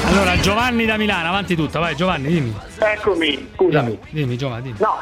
Allora, 0.06 0.38
Giovanni 0.40 0.86
da 0.86 0.98
Milano, 0.98 1.30
avanti 1.30 1.56
tutto, 1.56 1.80
vai 1.80 1.96
Giovanni, 1.96 2.28
dimmi. 2.28 2.56
Eccomi, 2.78 3.50
scusami. 3.56 3.90
Dimmi, 3.90 4.00
dimmi 4.12 4.38
Giovanni, 4.38 4.64
dimmi. 4.64 4.78
No, 4.80 4.98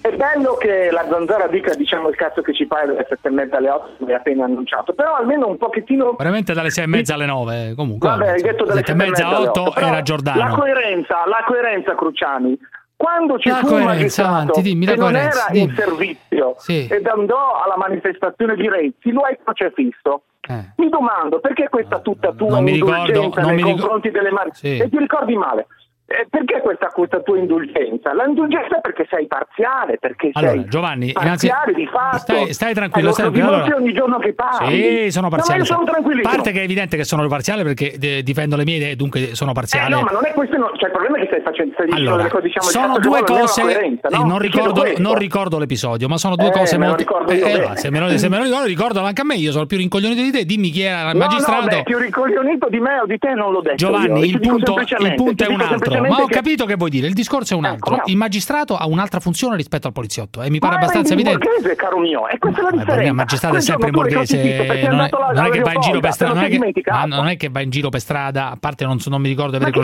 è 0.00 0.10
bello 0.16 0.54
che 0.54 0.90
la 0.90 1.06
zanzara 1.10 1.46
dica 1.46 1.74
diciamo 1.74 2.08
il 2.08 2.16
cazzo 2.16 2.40
che 2.42 2.52
ci 2.54 2.66
pare 2.66 2.86
dalle 2.86 3.06
sette 3.08 3.28
e 3.28 3.30
mezza 3.30 3.56
alle 3.58 3.70
otto, 3.70 3.90
come 3.98 4.14
appena 4.14 4.44
annunciato, 4.44 4.92
però 4.94 5.14
almeno 5.16 5.46
un 5.48 5.56
pochettino... 5.58 6.14
Veramente 6.18 6.52
dalle 6.52 6.70
sei 6.70 6.84
e 6.84 6.86
mezza 6.86 7.14
alle 7.14 7.26
nove, 7.26 7.68
eh, 7.70 7.74
comunque. 7.74 8.08
Vabbè, 8.08 8.28
hai 8.30 8.42
detto 8.42 8.64
dalle 8.64 8.78
sette 8.78 8.92
e 8.92 8.94
mezza 8.94 9.26
alle 9.26 9.46
otto 9.48 9.74
era 9.74 9.90
La 9.90 10.02
Giordano. 10.02 10.54
coerenza, 10.56 11.22
la 11.26 11.42
coerenza, 11.46 11.94
Cruciani. 11.94 12.58
Quando 12.96 13.38
ci 13.38 13.48
La 13.48 13.56
fu 13.56 13.74
un 13.74 13.84
magistrato 13.84 14.28
avanti, 14.30 14.60
dimmi 14.60 14.84
la 14.84 14.92
che 14.92 14.98
non 14.98 15.16
era 15.16 15.46
in 15.52 15.64
dimmi. 15.64 15.74
servizio 15.74 16.54
Sì. 16.58 16.86
ed 16.86 17.06
andò 17.06 17.62
alla 17.62 17.76
manifestazione 17.78 18.54
di 18.56 18.68
Renzi, 18.68 19.10
lo 19.10 19.22
hai 19.22 19.38
crocefisso. 19.42 20.22
Mi 20.76 20.88
domando 20.88 21.38
perché 21.40 21.68
questa 21.68 22.00
tutta 22.00 22.32
tua 22.32 22.48
Eh. 22.48 22.50
Non 22.50 22.62
mi 22.64 22.72
ricordo, 22.72 22.96
indulgenza 23.06 23.40
non 23.40 23.54
nei 23.54 23.62
confronti 23.62 24.10
delle 24.10 24.30
mani 24.32 24.50
Sì. 24.52 24.78
e 24.78 24.88
ti 24.90 24.98
ricordi 24.98 25.34
male. 25.36 25.66
Eh, 26.12 26.26
perché 26.28 26.60
questa, 26.60 26.88
questa 26.88 27.20
tua 27.20 27.38
indulgenza? 27.38 28.12
La 28.14 28.24
indulgenza 28.26 28.78
è 28.78 28.80
perché 28.80 29.06
sei 29.08 29.28
parziale, 29.28 29.96
perché 30.00 30.30
Allora, 30.32 30.52
sei 30.54 30.64
Giovanni, 30.68 31.12
innanzi- 31.16 31.46
parziale 31.46 31.72
di 31.72 31.86
fatto. 31.86 32.16
stai, 32.18 32.52
stai 32.52 32.74
tranquillo, 32.74 33.06
Eh, 33.06 33.10
lo 33.10 33.14
stai 33.14 33.30
tranquillo. 33.30 33.54
Allora- 33.62 33.76
ogni 33.76 33.92
giorno 33.92 34.18
che 34.18 34.32
parli. 34.34 35.04
Sì, 35.04 35.10
sono 35.12 35.28
parziale. 35.28 35.60
No, 35.60 35.64
sono 35.66 35.82
A 35.82 35.84
tranquillissimo. 35.84 36.34
parte 36.34 36.50
che 36.50 36.60
è 36.60 36.64
evidente 36.64 36.96
che 36.96 37.04
sono 37.04 37.24
parziale 37.28 37.62
perché 37.62 37.92
eh, 37.92 38.22
difendo 38.24 38.56
le 38.56 38.64
mie 38.64 38.76
idee, 38.78 38.96
dunque 38.96 39.36
sono 39.36 39.52
Eh, 39.52 39.54
parziale. 39.54 39.94
no, 39.94 40.00
ma 40.02 40.10
non 40.10 40.26
è 40.26 40.32
questo, 40.32 40.56
no, 40.56 40.72
cioè 40.74 40.86
il 40.88 40.90
problema 40.90 41.16
è 41.16 41.20
che 41.20 41.26
stai 41.28 41.42
facendo 41.42 41.72
stai 41.74 41.86
dicendo 41.86 42.10
Allora, 42.10 42.28
cose, 42.28 42.42
diciamo, 42.42 42.66
sono 42.66 42.98
due 42.98 43.22
cose, 43.22 43.62
no? 43.62 43.68
eh, 43.68 44.24
non, 44.24 44.38
ricordo, 44.40 44.82
non 44.96 45.14
ricordo 45.14 45.58
l'episodio, 45.60 46.08
ma 46.08 46.16
sono 46.18 46.34
due 46.34 46.48
Eh, 46.48 46.50
cose 46.50 46.76
molto... 46.76 46.96
ricordo 46.96 47.32
io 47.32 47.44
bene. 47.44 47.64
va, 47.66 47.76
se, 47.76 47.88
me 47.92 48.00
lo, 48.00 48.08
se 48.18 48.28
me 48.28 48.36
lo 48.38 48.42
ricordo, 48.42 48.66
ricordalo 48.66 49.06
anche 49.06 49.20
a 49.20 49.24
me, 49.24 49.36
io 49.36 49.52
sono 49.52 49.66
più 49.66 49.76
rincoglionito 49.76 50.22
di 50.22 50.32
te, 50.32 50.44
dimmi 50.44 50.70
chi 50.70 50.82
era 50.82 51.10
il 51.10 51.16
magistrato. 51.16 51.60
no, 51.60 51.66
beh, 51.68 51.82
più 51.84 51.98
ricoglionito 51.98 52.68
di 52.68 52.80
me 52.80 52.98
o 52.98 53.06
di 53.06 53.16
te 53.16 53.32
non 53.32 53.52
l'ho 53.52 53.60
detto 53.60 53.76
Giovanni, 53.76 54.18
io. 54.26 54.34
il 54.34 54.40
punto, 54.40 54.74
il 54.80 55.14
punto 55.14 55.44
è 55.44 55.46
un 55.46 55.60
altro. 55.60 55.98
Ma 56.08 56.16
ho 56.22 56.26
che- 56.26 56.34
capito 56.34 56.64
che 56.64 56.74
vuoi 56.76 56.90
dire. 56.90 57.06
Il 57.06 57.14
discorso 57.14 57.54
è 57.54 57.56
un 57.56 57.64
altro. 57.64 57.96
no. 57.96 58.02
Il 58.06 58.16
magistrato 58.16 58.76
ha 58.76 58.86
un'altra 58.86 59.20
funzione 59.20 59.56
rispetto 59.56 59.86
al 59.86 59.92
poliziotto 59.92 60.42
e 60.42 60.50
mi 60.50 60.58
pare 60.58 60.74
Ma 60.76 60.80
abbastanza 60.80 61.12
evidente. 61.12 61.38
borghese, 61.46 61.74
caro 61.76 61.98
mio, 61.98 62.28
e 62.28 62.38
questa 62.38 62.60
è 62.60 62.62
la 62.62 62.70
Ma 62.70 62.76
differenza. 62.78 63.08
il 63.08 63.14
magistrato 63.14 63.56
è 63.56 63.60
sempre 63.60 63.90
borghese, 63.90 64.36
non 64.88 65.00
è, 65.00 65.08
non 65.34 65.44
che 65.50 65.60
va 65.60 65.72
in 65.72 65.80
giro 65.80 66.00
per 66.00 66.12
strada, 66.12 66.34
non 66.34 66.44
è 66.44 66.48
che, 66.48 66.58
ma 66.58 66.64
va 67.50 67.60
in 67.60 67.70
giro 67.70 67.88
per 67.88 68.00
strada, 68.00 68.50
a 68.50 68.56
parte 68.58 68.84
non, 68.84 68.98
mi 69.20 69.28
ricordo 69.28 69.50
di 69.58 69.64
aver 69.64 69.68
Ma 69.76 69.82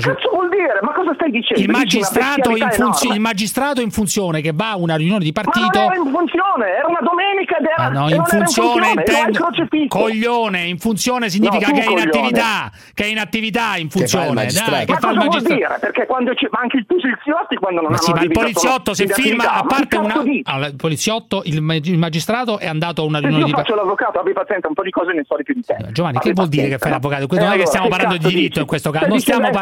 stai 1.17 1.31
dicendo? 1.31 1.63
Il 1.63 1.69
magistrato, 1.71 2.57
in 2.57 2.69
funzi- 2.71 3.09
il 3.09 3.21
magistrato 3.21 3.81
in 3.81 3.91
funzione 3.91 4.41
che 4.41 4.53
va 4.55 4.71
a 4.73 4.77
una 4.77 4.95
riunione 4.97 5.25
di 5.25 5.33
Ma 5.35 5.43
non 5.43 5.53
partito. 5.53 5.85
era 5.85 5.97
in 5.97 6.11
funzione, 6.13 6.67
era 6.71 6.87
una 6.87 7.01
domenica 7.03 7.57
ed 7.59 7.65
era 7.67 7.75
Ah, 7.77 7.89
no, 7.89 8.09
in 8.09 8.17
non 8.17 8.25
era 8.27 8.37
funzione 8.39 8.79
lo 8.81 8.85
hai 8.87 8.93
intendo. 8.93 9.47
Coglione, 9.89 10.61
in 10.65 10.79
funzione 10.79 11.29
significa 11.29 11.67
No, 11.69 11.73
che 11.75 11.83
è 11.85 11.91
in 11.91 11.99
attività. 11.99 12.71
Che 12.95 13.05
è 13.05 13.07
in 13.07 13.19
attività 13.19 13.77
in 13.77 13.89
Che 13.89 14.07
fa 14.07 14.25
il 14.25 14.25
funzione. 14.27 14.47
Dai, 14.47 14.87
che 14.87 14.93
ma 14.93 14.99
fa 14.99 15.11
il 15.11 15.17
cosa 15.17 15.27
vuol 15.27 15.27
magistrato. 15.27 15.55
dire? 15.55 15.77
Perché 15.81 16.07
quando 16.07 16.35
c'è, 16.35 16.49
ma 16.51 16.61
anche 16.61 16.77
i 16.79 16.85
poliziotti 16.85 17.57
quando 17.57 17.81
non 17.81 17.91
Ma 17.91 17.97
hanno 17.97 18.07
sì, 18.07 18.13
ma 18.13 18.23
il 18.23 18.31
poliziotto 18.31 18.95
se 18.95 19.03
in 19.05 19.09
firma, 19.11 19.53
a 19.53 19.63
parte 19.65 19.97
una. 19.97 20.23
Allora, 20.45 20.67
il 20.67 20.77
poliziotto, 20.77 21.43
il, 21.45 21.81
il 21.85 21.99
magistrato 21.99 22.59
è 22.59 22.67
andato 22.67 23.03
a 23.03 23.05
una 23.05 23.19
riunione 23.19 23.41
io 23.41 23.47
di 23.47 23.53
faccio 23.53 23.75
partito. 23.75 23.85
l'avvocato, 23.85 24.19
abbi 24.21 24.33
pazienza, 24.33 24.69
un 24.69 24.75
po' 24.75 24.83
di 24.83 24.91
cose 24.91 25.13
ne 25.13 25.25
so 25.27 25.37
di 25.37 25.43
più 25.43 25.55
di 25.55 25.63
te. 25.63 25.77
Giovanni, 25.93 26.19
che 26.19 26.33
vuol 26.33 26.49
dire 26.49 26.69
che 26.69 26.79
fai 26.79 26.91
l'avvocato? 26.91 27.25
Eh, 27.25 27.39
non 27.39 27.53
è 27.53 27.57
che 27.57 27.67
stiamo 27.67 27.89
parlando 27.89 28.17
di 28.17 28.27
diritto 28.27 28.61
in 28.61 28.67
questo 28.67 28.91
caso. 28.91 29.07
Non 29.07 29.21
stiamo 29.21 29.49
eh, 29.49 29.53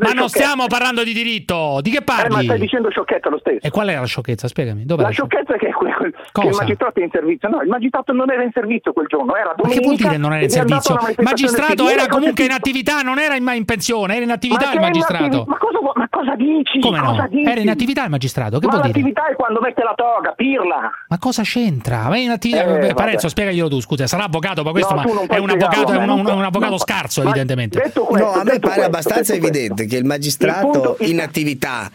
ma 0.00 0.12
non 0.12 0.28
stiamo 0.28 0.66
parlando 0.66 1.03
di 1.04 1.12
diritto. 1.12 1.78
Di 1.82 1.90
che 1.90 1.98
Eh, 1.98 2.04
ma 2.06 2.16
parli? 2.28 2.44
stai 2.44 2.58
dicendo 2.58 2.90
sciocchezza 2.90 3.28
lo 3.28 3.38
stesso. 3.38 3.58
E 3.66 3.70
qual 3.70 3.88
è 3.88 3.94
la 3.94 4.04
sciocchezza? 4.06 4.48
Spiegami. 4.48 4.84
Dov'è 4.84 5.02
La 5.02 5.08
la 5.08 5.14
sciocchezza? 5.14 5.54
è 5.54 5.58
che, 5.58 5.70
quel- 5.72 5.92
che 5.94 6.12
Cosa? 6.32 6.48
il 6.48 6.54
magistrato 6.56 7.00
è 7.00 7.02
in 7.04 7.10
servizio. 7.12 7.48
No, 7.48 7.60
il 7.62 7.68
magistrato 7.68 8.12
non 8.12 8.30
era 8.30 8.42
in 8.42 8.50
servizio 8.52 8.92
quel 8.92 9.06
giorno, 9.06 9.34
era 9.36 9.54
Ma 9.56 9.68
che 9.68 9.80
domenica. 9.80 9.84
vuol 9.84 9.96
dire 9.96 10.16
non 10.16 10.32
era 10.32 10.42
in 10.42 10.50
servizio? 10.50 10.94
Il 11.08 11.14
magistrato 11.24 11.88
era 11.88 12.06
comunque 12.08 12.44
in 12.44 12.50
attività, 12.52 13.00
non 13.02 13.18
era 13.18 13.36
in, 13.36 13.48
in 13.54 13.64
pensione, 13.64 14.14
era 14.14 14.22
in 14.22 14.28
Ma 14.28 14.34
attività 14.34 14.68
che 14.70 14.74
il 14.74 14.80
magistrato. 14.80 15.24
attivi- 15.24 15.44
Ma 15.46 15.58
cosa, 15.58 15.78
ma 15.94 16.08
cosa 16.10 16.34
dici? 16.36 16.80
Come 16.80 16.98
no? 16.98 17.10
Cosa 17.10 17.26
dici? 17.28 17.48
Era 17.50 17.60
in 17.60 17.68
attività 17.70 18.04
il 18.04 18.10
magistrato, 18.10 18.58
che 18.58 18.66
ma 18.66 18.72
vuol 18.72 18.84
dire? 18.86 18.98
l'attività 18.98 19.26
è 19.28 19.34
quando 19.36 19.60
mette 19.60 19.82
la 19.82 19.92
toga, 19.94 20.32
pirla. 20.32 20.90
Ma 21.08 21.18
cosa 21.18 21.42
c'entra? 21.42 22.08
Ma 22.08 22.14
è 22.16 22.18
in 22.18 22.30
attività. 22.30 22.62
Eh, 22.62 22.66
vabbè. 22.66 22.94
Parenzo, 22.94 23.28
spiegaglielo 23.28 23.68
tu, 23.68 23.80
scusa, 23.80 24.06
sarà 24.06 24.24
avvocato, 24.24 24.62
ma 24.62 24.70
questo 24.70 24.94
No, 24.94 25.02
ma 25.02 25.34
è 25.34 25.38
un 25.38 25.50
avvocato, 25.50 25.92
è 25.92 25.96
un, 25.96 26.04
ma- 26.04 26.12
un- 26.14 26.26
un 26.26 26.42
avvocato 26.44 26.72
ma- 26.72 26.78
scarso, 26.78 27.22
ma- 27.22 27.28
evidentemente. 27.30 27.78
questo, 27.80 28.06
No, 28.10 28.30
a 28.32 28.38
me 28.38 28.44
pare 28.44 28.58
questo, 28.60 28.80
abbastanza 28.82 29.32
questo. 29.36 29.46
evidente 29.46 29.86
che 29.86 29.96
il 29.96 30.04
magistrato 30.04 30.93
In 31.00 31.20
attività 31.20 31.90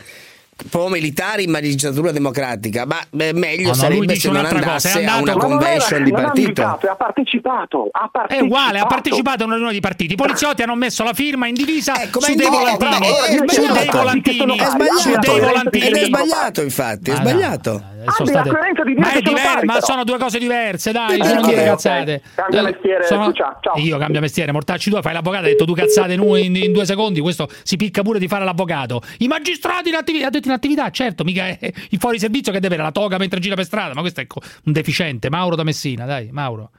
pro 0.70 0.88
militare 0.90 1.44
in 1.44 1.52
magistratura 1.52 2.12
democratica, 2.12 2.86
ma 2.86 2.98
beh, 3.10 3.34
meglio 3.34 3.68
No, 3.70 3.74
sarebbe 3.74 4.16
se 4.16 4.30
non 4.30 4.46
è 4.46 4.50
andasse 4.50 5.06
a 5.06 5.18
una 5.18 5.34
convention 5.34 6.04
di 6.04 6.10
ha 6.12 6.14
partito. 6.14 6.42
militato, 6.42 6.88
ha 6.90 6.96
partecipato, 6.96 7.88
ha 7.92 8.06
È 8.06 8.10
partecipato. 8.12 8.46
uguale, 8.46 8.80
ha 8.80 8.86
partecipato 8.86 9.42
a 9.44 9.46
una 9.46 9.54
riunione 9.54 9.74
di 9.76 9.80
partiti. 9.82 10.14
I 10.14 10.18
poliziotti 10.18 10.62
hanno 10.62 10.76
messo 10.76 11.04
la 11.04 11.14
firma 11.14 11.48
in 11.48 11.54
divisa 11.54 12.02
Ecco, 12.02 12.20
su 12.22 12.32
è 12.32 12.36
dei 12.36 12.48
volantini. 12.48 12.92
è 12.92 13.38
Su 13.38 13.46
dei 13.46 13.66
sbagliato. 13.66 13.98
volantini. 13.98 14.38
È 14.38 14.66
Su 14.66 14.70
sbagliato, 14.70 15.20
dei 15.20 15.38
ed 15.38 15.44
volantini. 15.44 16.00
è 16.00 16.06
sbagliato 16.06 16.62
infatti, 16.62 17.10
è 17.10 17.14
Ah, 17.14 17.18
sbagliato. 17.18 17.84
Di 18.00 18.24
dire 18.26 19.00
ma, 19.00 19.08
è 19.08 19.12
sono 19.12 19.22
diver- 19.22 19.44
pari, 19.54 19.66
ma 19.66 19.82
sono 19.82 20.04
due 20.04 20.18
cose 20.18 20.40
diverse, 20.40 20.92
dai, 20.92 21.20
Eh, 21.20 21.26
sono 21.26 21.42
due 21.42 21.54
cazzate. 21.54 22.22
Cambia 22.34 22.60
Eh, 22.60 22.64
mestiere, 22.64 23.06
sono- 23.06 23.32
ciao. 23.34 23.60
Io 23.76 23.98
cambio 23.98 24.22
mestiere, 24.22 24.52
mortacci 24.52 24.90
tu, 24.90 25.02
fai 25.02 25.14
l'avvocato, 25.14 25.44
hai 25.46 25.52
detto 25.52 25.66
due 25.66 25.76
cazzate 25.76 26.14
in, 26.14 26.22
in- 26.38 26.56
in 26.56 26.72
due 26.72 26.86
secondi, 26.86 27.20
questo 27.20 27.48
si 27.64 27.76
picca 27.76 28.02
pure 28.02 28.18
di 28.20 28.28
fare 28.28 28.46
l'avvocato. 28.46 29.02
I 29.20 29.28
magistrati 29.28 29.90
in 29.90 29.96
attività, 29.96 30.28
ha 30.28 30.30
detto 30.30 30.49
in 30.50 30.56
attività, 30.58 30.90
certo, 30.90 31.24
mica 31.24 31.48
è 31.48 31.58
il 31.62 31.98
fuori 32.00 32.20
servizio 32.20 32.52
che 32.52 32.60
deve 32.60 32.76
avere 32.76 32.90
la 32.90 32.94
toga 32.94 33.18
mentre 33.18 33.40
gira 33.40 33.56
per 33.56 33.66
strada, 33.66 33.94
ma 33.94 34.02
questo 34.02 34.22
è 34.22 34.28
un 34.66 34.72
deficiente. 34.74 35.30
Mauro 35.30 35.56
da 35.56 35.64
Messina, 35.64 36.06
dai, 36.06 36.30
Mauro. 36.32 36.72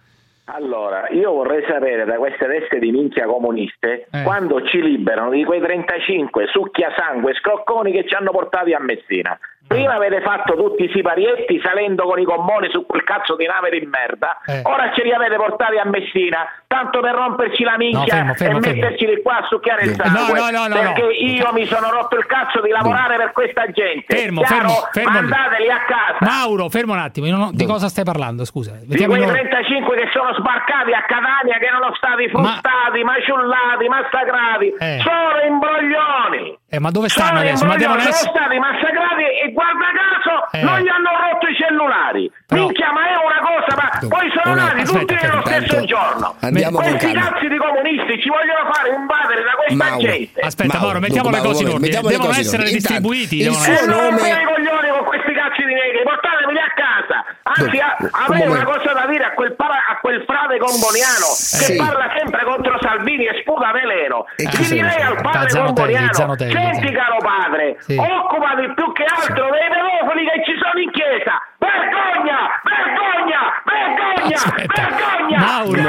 Allora, 0.52 1.08
io 1.10 1.30
vorrei 1.30 1.62
sapere 1.68 2.04
da 2.04 2.16
queste 2.16 2.44
teste 2.46 2.80
di 2.80 2.90
minchia 2.90 3.26
comuniste 3.26 4.08
Eh. 4.10 4.22
quando 4.24 4.60
ci 4.66 4.82
liberano 4.82 5.30
di 5.30 5.44
quei 5.44 5.60
35 5.60 6.46
succhia 6.50 6.92
sangue 6.96 7.34
scrocconi 7.34 7.92
che 7.92 8.04
ci 8.08 8.14
hanno 8.14 8.32
portati 8.32 8.72
a 8.72 8.80
Messina. 8.80 9.38
Prima 9.68 9.94
avete 9.94 10.20
fatto 10.22 10.56
tutti 10.56 10.82
i 10.82 10.90
siparietti 10.92 11.60
salendo 11.62 12.02
con 12.02 12.18
i 12.18 12.24
gommoni 12.24 12.68
su 12.70 12.84
quel 12.84 13.04
cazzo 13.04 13.36
di 13.36 13.46
nave 13.46 13.70
di 13.70 13.86
merda, 13.86 14.40
Eh. 14.44 14.62
ora 14.64 14.90
ce 14.92 15.04
li 15.04 15.12
avete 15.12 15.36
portati 15.36 15.76
a 15.76 15.84
Messina, 15.84 16.44
tanto 16.70 17.00
per 17.00 17.14
romperci 17.14 17.64
la 17.64 17.76
minchia 17.76 17.98
No, 17.98 18.06
fermo, 18.06 18.34
fermo, 18.34 18.58
e 18.58 18.60
fermo. 18.62 18.80
metterci 18.82 19.04
di 19.06 19.20
qua 19.22 19.38
a 19.42 19.46
succhiare 19.50 19.82
il 19.86 19.94
sangue. 19.98 20.38
no, 20.38 20.50
no, 20.54 20.66
no, 20.70 20.74
perché 20.78 21.02
no. 21.02 21.10
io 21.10 21.50
mi 21.52 21.66
sono 21.66 21.90
rotto 21.90 22.14
il 22.16 22.26
cazzo 22.26 22.60
di 22.62 22.70
lavorare 22.70 23.16
per 23.16 23.32
questa 23.32 23.66
gente. 23.72 24.06
Fermo, 24.06 24.42
Chiaro? 24.42 24.86
fermo. 24.92 25.10
Mandateli 25.10 25.68
a 25.68 25.82
casa. 25.82 26.18
Mauro, 26.20 26.68
fermo 26.68 26.92
un 26.92 27.00
attimo, 27.00 27.26
io 27.26 27.34
non 27.36 27.42
ho- 27.48 27.50
di 27.52 27.66
cosa 27.66 27.88
stai 27.88 28.04
parlando? 28.04 28.44
Scusa, 28.44 28.78
Di 28.86 28.86
quei 29.04 29.18
ordine. 29.20 29.50
35 29.50 29.96
che 29.96 30.08
sono 30.12 30.32
sbarcati 30.38 30.92
a 30.94 31.02
Catania 31.10 31.58
che 31.58 31.66
erano 31.66 31.90
stati 31.98 32.30
Ma- 32.30 32.38
fruttati, 32.38 33.02
maciullati, 33.02 33.88
massacrati, 33.90 34.66
Eh. 34.78 34.98
sono 35.02 35.42
imbroglioni. 35.50 36.58
Eh, 36.70 36.78
ma 36.78 36.90
dove 36.90 37.08
stanno 37.08 37.28
Sono 37.34 37.40
adesso? 37.40 37.64
Ma 37.66 37.74
devono 37.74 37.98
imbroglioni, 37.98 38.14
essere. 38.14 38.30
sono 38.30 38.38
stati 38.46 38.58
massacrati 38.62 39.24
e 39.42 39.52
guarda 39.52 39.86
caso 39.90 40.34
Eh. 40.54 40.62
non 40.62 40.78
gli 40.78 40.88
hanno 40.88 41.10
rotto 41.18 41.46
i 41.50 41.54
cellulari. 41.58 42.30
Però- 42.46 42.62
Minchia, 42.62 42.92
ma 42.94 43.02
è 43.10 43.16
una 43.18 43.40
cosa, 43.42 43.70
ma 43.74 43.86
poi 44.06 44.26
sono 44.30 44.54
nati 44.54 44.84
tutti 44.86 45.14
nello 45.18 45.42
stesso 45.44 45.84
giorno. 45.84 46.34
Andiamo 46.64 46.78
Questi 46.84 47.12
calma. 47.12 47.20
cazzi 47.30 47.46
di 47.48 47.56
comunisti 47.56 48.12
ci 48.20 48.28
vogliono 48.28 48.62
fare 48.72 48.88
invadere 48.94 49.40
da 49.44 49.54
questa 49.56 49.84
Mauro, 49.84 50.00
gente. 50.04 50.40
Aspetta, 50.40 50.72
Mauro, 50.72 50.84
Mauro, 50.86 51.00
mettiamo 51.00 51.28
dunque, 51.30 51.40
le 51.40 51.46
cose 51.48 51.60
in 51.62 51.68
Mauro, 51.68 51.80
ordine. 51.80 52.00
Devono 52.00 52.18
cose 52.26 52.40
in 52.40 52.46
essere 52.46 52.62
ordine. 52.62 52.78
Intanto, 52.80 53.08
distribuiti. 53.08 53.36
il 53.40 53.44
devono 53.48 53.60
suo 53.64 53.86
nome- 53.90 54.28
i 54.30 54.44
coglioni 54.50 54.88
con 54.90 55.04
questi 55.10 55.32
cazzi 55.40 55.62
di 55.64 55.74
negri, 55.74 55.98
portatemi 56.04 56.58
a 56.60 56.70
casa. 56.76 57.18
Anzi, 57.50 57.78
a- 57.80 57.96
Un 58.00 58.36
una 58.36 58.46
momento. 58.46 58.70
cosa 58.70 58.90
da 58.92 59.04
dire 59.10 59.24
a 59.24 59.32
quel, 59.34 59.52
para- 59.56 59.84
a 59.90 59.94
quel 60.00 60.20
frate 60.28 60.54
comboniano 60.58 61.28
che 61.58 61.66
Sì. 61.74 61.76
parla 61.76 62.06
sempre 62.16 62.44
contro 62.44 62.78
Salvini 62.80 63.24
e 63.26 63.34
sputa 63.42 63.72
veleno. 63.72 64.26
E 64.36 64.44
chi 64.48 64.62
Gli 64.62 64.64
se 64.64 64.74
ne 64.76 64.82
direi 64.88 65.02
al 65.02 65.18
padre 65.20 65.48
Zanotelli, 65.50 65.74
comboniano, 65.74 66.12
Zanotelli, 66.14 66.52
senti 66.52 66.86
sì. 66.86 66.92
caro 66.94 67.16
padre, 67.18 67.64
Sì. 67.80 67.96
occupati 67.98 68.64
più 68.74 68.86
che 68.92 69.04
altro 69.04 69.44
dei 69.50 69.66
pedofili 69.72 70.22
che 70.30 70.36
ci 70.46 70.54
sono 70.62 70.78
in 70.78 70.90
chiesa. 70.92 71.34
Vergogna! 71.58 72.38
Vergogna! 72.62 73.40
Vergogna! 73.66 74.36
Aspetta, 74.36 74.82
Vergogna! 74.88 75.38
Mauro. 75.38 75.82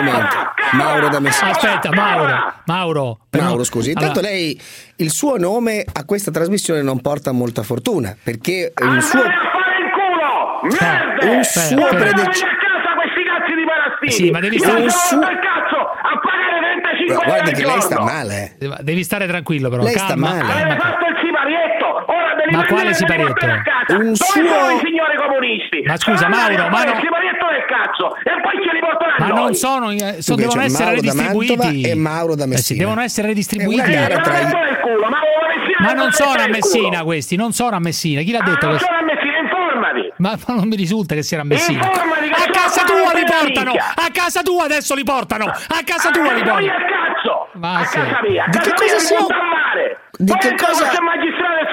Un. 0.71 0.77
Mauro 0.77 1.09
da 1.09 1.19
Messina. 1.19 1.51
Aspetta, 1.51 1.89
Mauro. 1.93 2.53
Mauro. 2.65 3.19
però- 3.29 3.43
Mauro, 3.45 3.63
scusi, 3.63 3.89
intanto 3.91 4.19
Allora, 4.19 4.33
lei 4.33 4.59
il 4.97 5.11
suo 5.11 5.37
nome 5.37 5.83
a 5.91 6.05
questa 6.05 6.31
trasmissione 6.31 6.81
non 6.81 7.01
porta 7.01 7.31
molta 7.31 7.63
fortuna, 7.63 8.15
perché 8.21 8.71
il 8.75 9.01
suo 9.03 9.19
Andate 9.21 9.35
a 9.35 9.51
fare 9.51 9.77
il 9.83 9.91
culo! 9.91 10.77
Merde! 10.79 11.35
un 11.37 11.43
suo 11.43 11.61
aspetta. 11.61 11.75
Portatemi 11.81 12.11
predec- 12.13 12.27
a 12.27 12.29
casa 12.31 12.93
questi 12.95 13.23
cazzi 13.23 13.53
di 13.55 13.63
parassiti! 13.65 14.11
Sì, 14.11 14.31
ma 14.31 14.39
devi 14.39 14.57
stare- 14.59 14.81
un 14.81 14.89
su- 14.89 15.19
per 15.19 15.39
cazzo 15.39 15.77
a 15.77 16.19
pagare 16.21 16.59
35 16.81 17.13
euro 17.15 17.25
Guardi 17.25 17.49
al 17.49 17.55
che 17.55 17.65
lei 17.65 17.81
sta 17.81 17.99
male. 18.01 18.55
eh. 18.59 18.83
Devi 18.83 19.03
stare 19.03 19.27
tranquillo, 19.27 19.69
però. 19.69 19.83
Lei 19.83 19.93
sta 19.93 20.05
calma, 20.07 20.29
male. 20.29 20.39
calma. 20.47 20.75
Ma 22.51 22.65
quale 22.65 22.91
casa. 22.91 23.95
Un 23.97 23.97
Dove 23.97 24.15
suo- 24.15 24.25
sono 24.25 24.71
i 24.71 24.79
signori 24.83 25.15
comunisti? 25.17 25.81
Ma 25.85 25.97
scusa, 25.97 26.17
Sono 26.29 26.35
Mauro, 26.35 26.67
ma 26.69 26.83
no- 26.83 26.91
il 26.91 26.99
siparietto 27.01 27.45
del 27.49 27.65
cazzo 27.67 28.15
e 28.17 28.41
poi 28.41 28.53
ce 28.63 28.71
li 28.73 28.79
portano 28.79 29.11
a 29.11 29.15
Ma 29.19 29.27
noi. 29.27 29.35
non 29.43 29.53
sono, 29.55 29.91
eh, 29.91 30.21
so- 30.21 30.35
Dunque, 30.35 30.45
devono 30.45 30.61
essere 30.61 30.83
Mauro 30.85 31.01
da 31.01 31.11
redistribuiti. 31.11 31.89
E 31.89 31.95
Mauro 31.95 32.35
da 32.35 32.43
Eh 32.43 32.47
sì, 32.47 32.51
Messina. 32.53 32.79
devono 32.83 33.01
essere 33.01 33.27
redistribuiti. 33.27 33.91
Eh, 33.91 34.07
tra 34.21 34.39
i- 34.39 34.43
ma 34.51 34.67
il 34.69 34.77
culo, 34.81 35.07
ma 35.09 35.19
Messina 35.19 35.93
non 35.93 36.05
mette 36.05 36.11
sono 36.23 36.41
a 36.41 36.47
Messina 36.47 37.03
questi, 37.03 37.35
non 37.35 37.51
sono 37.53 37.75
a 37.75 37.79
Messina. 37.79 38.21
Chi 38.21 38.31
l'ha 38.31 38.39
Ah, 38.39 38.43
detto 38.43 38.65
non 38.67 38.75
questo? 38.77 38.87
sono 38.87 38.97
a 38.99 39.03
Messina, 39.03 39.37
informati. 39.39 40.13
Ma 40.17 40.29
ma 40.47 40.53
non 40.55 40.67
mi 40.67 40.75
risulta 40.75 41.15
che 41.15 41.23
siano 41.23 41.43
a 41.43 41.45
Messina. 41.45 41.83
Informati 41.85 42.27
che 42.27 42.33
A 42.33 42.37
sono 42.37 42.51
casa 42.53 42.83
tua 42.83 43.13
li 43.13 43.25
portano! 43.25 43.71
A 43.73 44.07
casa 44.11 44.41
tua 44.41 44.63
adesso 44.65 44.93
li 44.95 45.03
portano! 45.03 45.45
A 45.45 45.81
casa 45.83 46.11
tua 46.11 46.31
li 46.33 46.43
portano! 46.43 46.67
cazzo! 46.67 47.47
Ma 47.53 47.79
a 47.79 47.83
sì. 47.85 47.97
casa 47.99 48.19
mia, 48.27 48.43
a 48.45 48.49
Di 48.49 48.57
casa 48.57 48.71
che 48.71 48.83
mia 48.83 48.93
cosa 48.93 48.95
mi 48.95 48.99
si 49.01 49.13
butta 49.15 49.23
occupa? 49.25 49.39
a 49.39 49.47
mare. 49.49 49.99
Di 50.21 50.33
che 50.37 50.55
cosa- 50.55 50.89
se 50.91 51.01
magistrato 51.01 51.57
e 51.57 51.67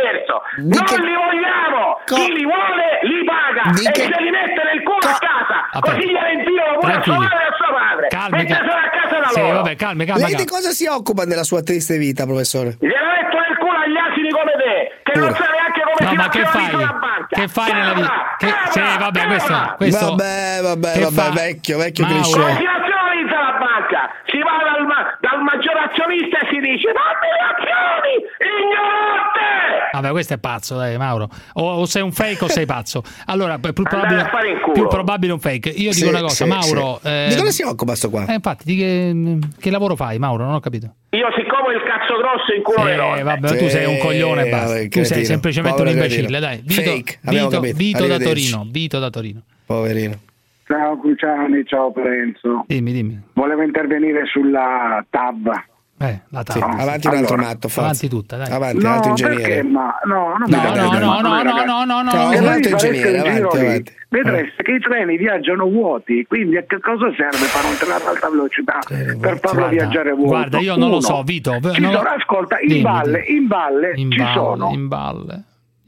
Filetti 0.00 0.32
di. 0.56 0.68
Di 0.70 0.76
non 0.76 0.84
che- 0.86 1.00
li 1.00 1.14
vogliamo! 1.14 1.80
Co- 2.06 2.14
Chi 2.16 2.26
li 2.32 2.44
vuole 2.44 2.86
li 3.02 3.20
paga 3.24 3.62
Di 3.76 3.84
e 3.86 3.90
che- 3.92 4.08
se 4.08 4.16
li 4.20 4.30
mette 4.30 4.60
nel 4.64 4.82
culo 4.82 5.04
a 5.04 5.12
Co- 5.12 5.18
casa. 5.20 5.56
Aspetta. 5.70 5.94
Così 5.94 6.06
gli 6.08 6.16
inviano 6.16 6.78
pure 6.80 6.92
a 6.94 7.02
sua 7.02 7.16
madre 7.18 7.38
e 7.40 7.46
a 7.46 7.54
suo 7.56 7.70
padre. 7.74 8.06
Calmi, 8.08 8.36
Metteselo 8.38 8.70
calmi. 8.70 8.86
a 8.86 8.90
casa 8.90 9.16
da 9.20 9.28
Sì, 9.30 9.40
loro. 9.40 9.54
vabbè, 9.60 9.76
calmi, 9.76 10.04
calma, 10.04 10.20
Lei 10.26 10.34
di 10.34 10.44
calma. 10.44 10.50
cosa 10.56 10.70
si 10.70 10.86
occupa 10.86 11.22
nella 11.24 11.44
sua 11.44 11.62
triste 11.62 11.96
vita, 11.98 12.24
professore? 12.24 12.76
Glielo 12.80 13.10
metto 13.14 13.36
nel 13.38 13.56
culo 13.58 13.78
agli 13.78 13.96
asini 13.98 14.30
come 14.30 14.52
te, 14.58 14.74
che 15.04 15.12
non 15.18 15.28
Pure. 15.30 15.38
sa 15.44 15.48
neanche 15.50 15.80
come 15.84 16.00
No, 16.00 16.10
si 16.10 16.16
ma 16.16 16.28
che 16.28 16.44
fa 16.44 16.50
fai? 16.50 16.88
Che 17.30 17.48
fai 17.48 17.72
nella 17.72 17.92
vita? 17.94 18.34
Che... 18.38 18.48
Sì, 18.70 18.80
vabbè, 18.80 19.26
questo, 19.26 19.74
questo... 19.76 20.06
Vabbè, 20.06 20.58
vabbè, 20.62 20.92
Che 20.92 21.00
vabbè, 21.00 21.14
fa? 21.22 21.30
vecchio, 21.30 21.78
vecchio 21.78 22.04
Mauro. 22.04 22.20
cliché. 22.22 22.40
Come 22.40 22.56
si 22.56 22.64
nazionalizza 22.64 23.36
la 23.38 23.54
banca? 23.58 24.00
Si 24.26 24.38
va 24.42 24.50
dal, 24.64 24.84
ma- 25.80 25.86
dal 25.86 25.88
maggior 25.88 25.90
azionista 25.90 26.38
e 26.40 26.46
si 26.52 26.58
dice 26.60 26.88
dammi 26.92 27.28
le 27.32 27.42
azioni, 27.50 28.12
ignorante! 28.60 29.48
Vabbè, 29.92 30.10
questo 30.10 30.34
è 30.34 30.38
pazzo, 30.38 30.76
dai, 30.76 30.96
Mauro. 30.96 31.28
O, 31.54 31.70
o 31.80 31.86
sei 31.86 32.02
un 32.02 32.12
fake 32.12 32.44
o 32.44 32.48
sei 32.48 32.64
pazzo. 32.64 33.02
Allora, 33.26 33.58
più 33.58 33.72
probabile, 33.72 34.20
a 34.22 34.28
fare 34.28 34.50
in 34.50 34.60
culo. 34.60 34.72
più 34.72 34.86
probabile 34.86 35.32
un 35.32 35.40
fake. 35.40 35.68
Io 35.70 35.92
Sì, 35.92 36.00
dico 36.00 36.10
una 36.12 36.20
cosa, 36.22 36.44
sì, 36.44 36.50
Mauro. 36.50 36.98
sì. 37.02 37.08
eh, 37.08 37.26
Di 37.30 37.34
cosa 37.36 37.50
si 37.50 37.62
occupa 37.62 37.94
sto 37.96 38.08
qua? 38.10 38.24
eh, 38.26 38.34
infatti, 38.34 38.62
di 38.64 38.76
che, 38.76 39.38
che 39.60 39.70
lavoro 39.70 39.96
fai, 39.96 40.18
Mauro? 40.18 40.44
Non 40.44 40.54
ho 40.54 40.60
capito. 40.60 40.94
Io 41.10 41.26
siccome 41.36 41.74
il 41.74 41.82
cazzo 41.82 42.16
grosso 42.18 42.54
in 42.54 42.62
culo 42.62 42.84
le 42.84 42.92
Eh, 42.92 42.96
donne. 42.96 43.22
vabbè, 43.24 43.48
tu 43.48 43.64
Sì, 43.64 43.70
sei 43.70 43.86
un 43.86 43.98
coglione 43.98 44.46
e 44.46 44.50
basta. 44.50 44.66
vabbè, 44.68 44.88
Tu 44.88 45.02
sei 45.04 45.24
semplicemente 45.24 45.80
un 45.82 45.88
Povero 45.88 46.04
imbecille, 46.04 46.38
cretino. 46.38 46.46
dai. 46.46 46.62
Vito, 46.64 46.82
Fake, 46.82 47.18
Vito. 47.22 47.60
Vito 47.74 48.06
da. 48.06 48.18
Torino. 48.18 48.66
Vito 48.70 48.98
da 49.00 49.10
Torino. 49.10 49.42
Poverino. 49.66 50.18
Ciao 50.70 50.96
Cruciani, 51.00 51.64
ciao 51.66 51.90
Parenzo. 51.90 52.62
Dimmi, 52.68 52.92
dimmi. 52.92 53.20
Volevo 53.32 53.62
intervenire 53.62 54.24
sulla 54.26 55.04
TAB. 55.10 55.48
Eh, 55.98 56.20
la 56.30 56.44
Sì, 56.46 56.58
tavola. 56.60 56.80
avanti 56.82 57.06
un 57.08 57.14
altro 57.16 57.34
Allora, 57.34 57.48
matto, 57.48 57.68
forza. 57.68 57.80
avanti 57.80 58.08
tutta, 58.08 58.36
dai. 58.36 58.50
Avanti, 58.52 58.76
no, 58.82 58.88
un 58.88 58.94
altro 58.94 59.10
ingegnere. 59.10 59.34
perché? 59.42 59.62
Ma 59.64 59.94
no, 60.04 60.34
non 60.38 60.44
mi 60.46 60.50
No, 60.50 60.62
no, 60.62 61.20
no, 61.20 61.42
no, 61.42 61.42
no, 61.42 61.64
no, 61.64 61.84
no, 61.84 62.02
no. 62.02 62.10
Voi 62.10 62.36
altro 62.46 62.70
fareste 62.70 62.86
ingegnere, 62.86 63.18
avanti, 63.18 63.58
avanti. 63.58 63.92
Vedreste 64.10 64.62
che 64.62 64.72
i 64.72 64.78
treni 64.80 65.16
viaggiano 65.16 65.64
vuoti, 65.66 66.24
quindi 66.26 66.56
a 66.56 66.62
che 66.62 66.78
cosa 66.78 67.06
serve 67.16 67.44
fare 67.50 67.66
un 67.66 67.76
treno 67.76 67.94
ad 67.96 68.02
alta 68.06 68.30
velocità 68.30 68.78
per 68.86 69.38
farlo 69.40 69.58
Guarda, 69.60 69.66
viaggiare 69.68 70.10
vuoto? 70.12 70.28
guarda, 70.28 70.58
io 70.60 70.76
non 70.76 70.88
lo 70.88 70.96
Uno, 70.96 71.00
so, 71.00 71.22
Vito. 71.24 71.58
ci 71.60 71.80
lo- 71.80 71.90
sono- 71.90 72.08
ascolta, 72.08 72.60
in 72.60 72.68
Dimmi, 72.68 72.82
valle, 72.82 73.24
dimmi. 73.26 73.36
in 73.40 73.46
valle 73.48 73.92
In 73.96 74.10
ci 74.12 74.18
valle, 74.18 74.32
sono 74.32 74.70
In 74.70 74.88
valle. 74.88 75.42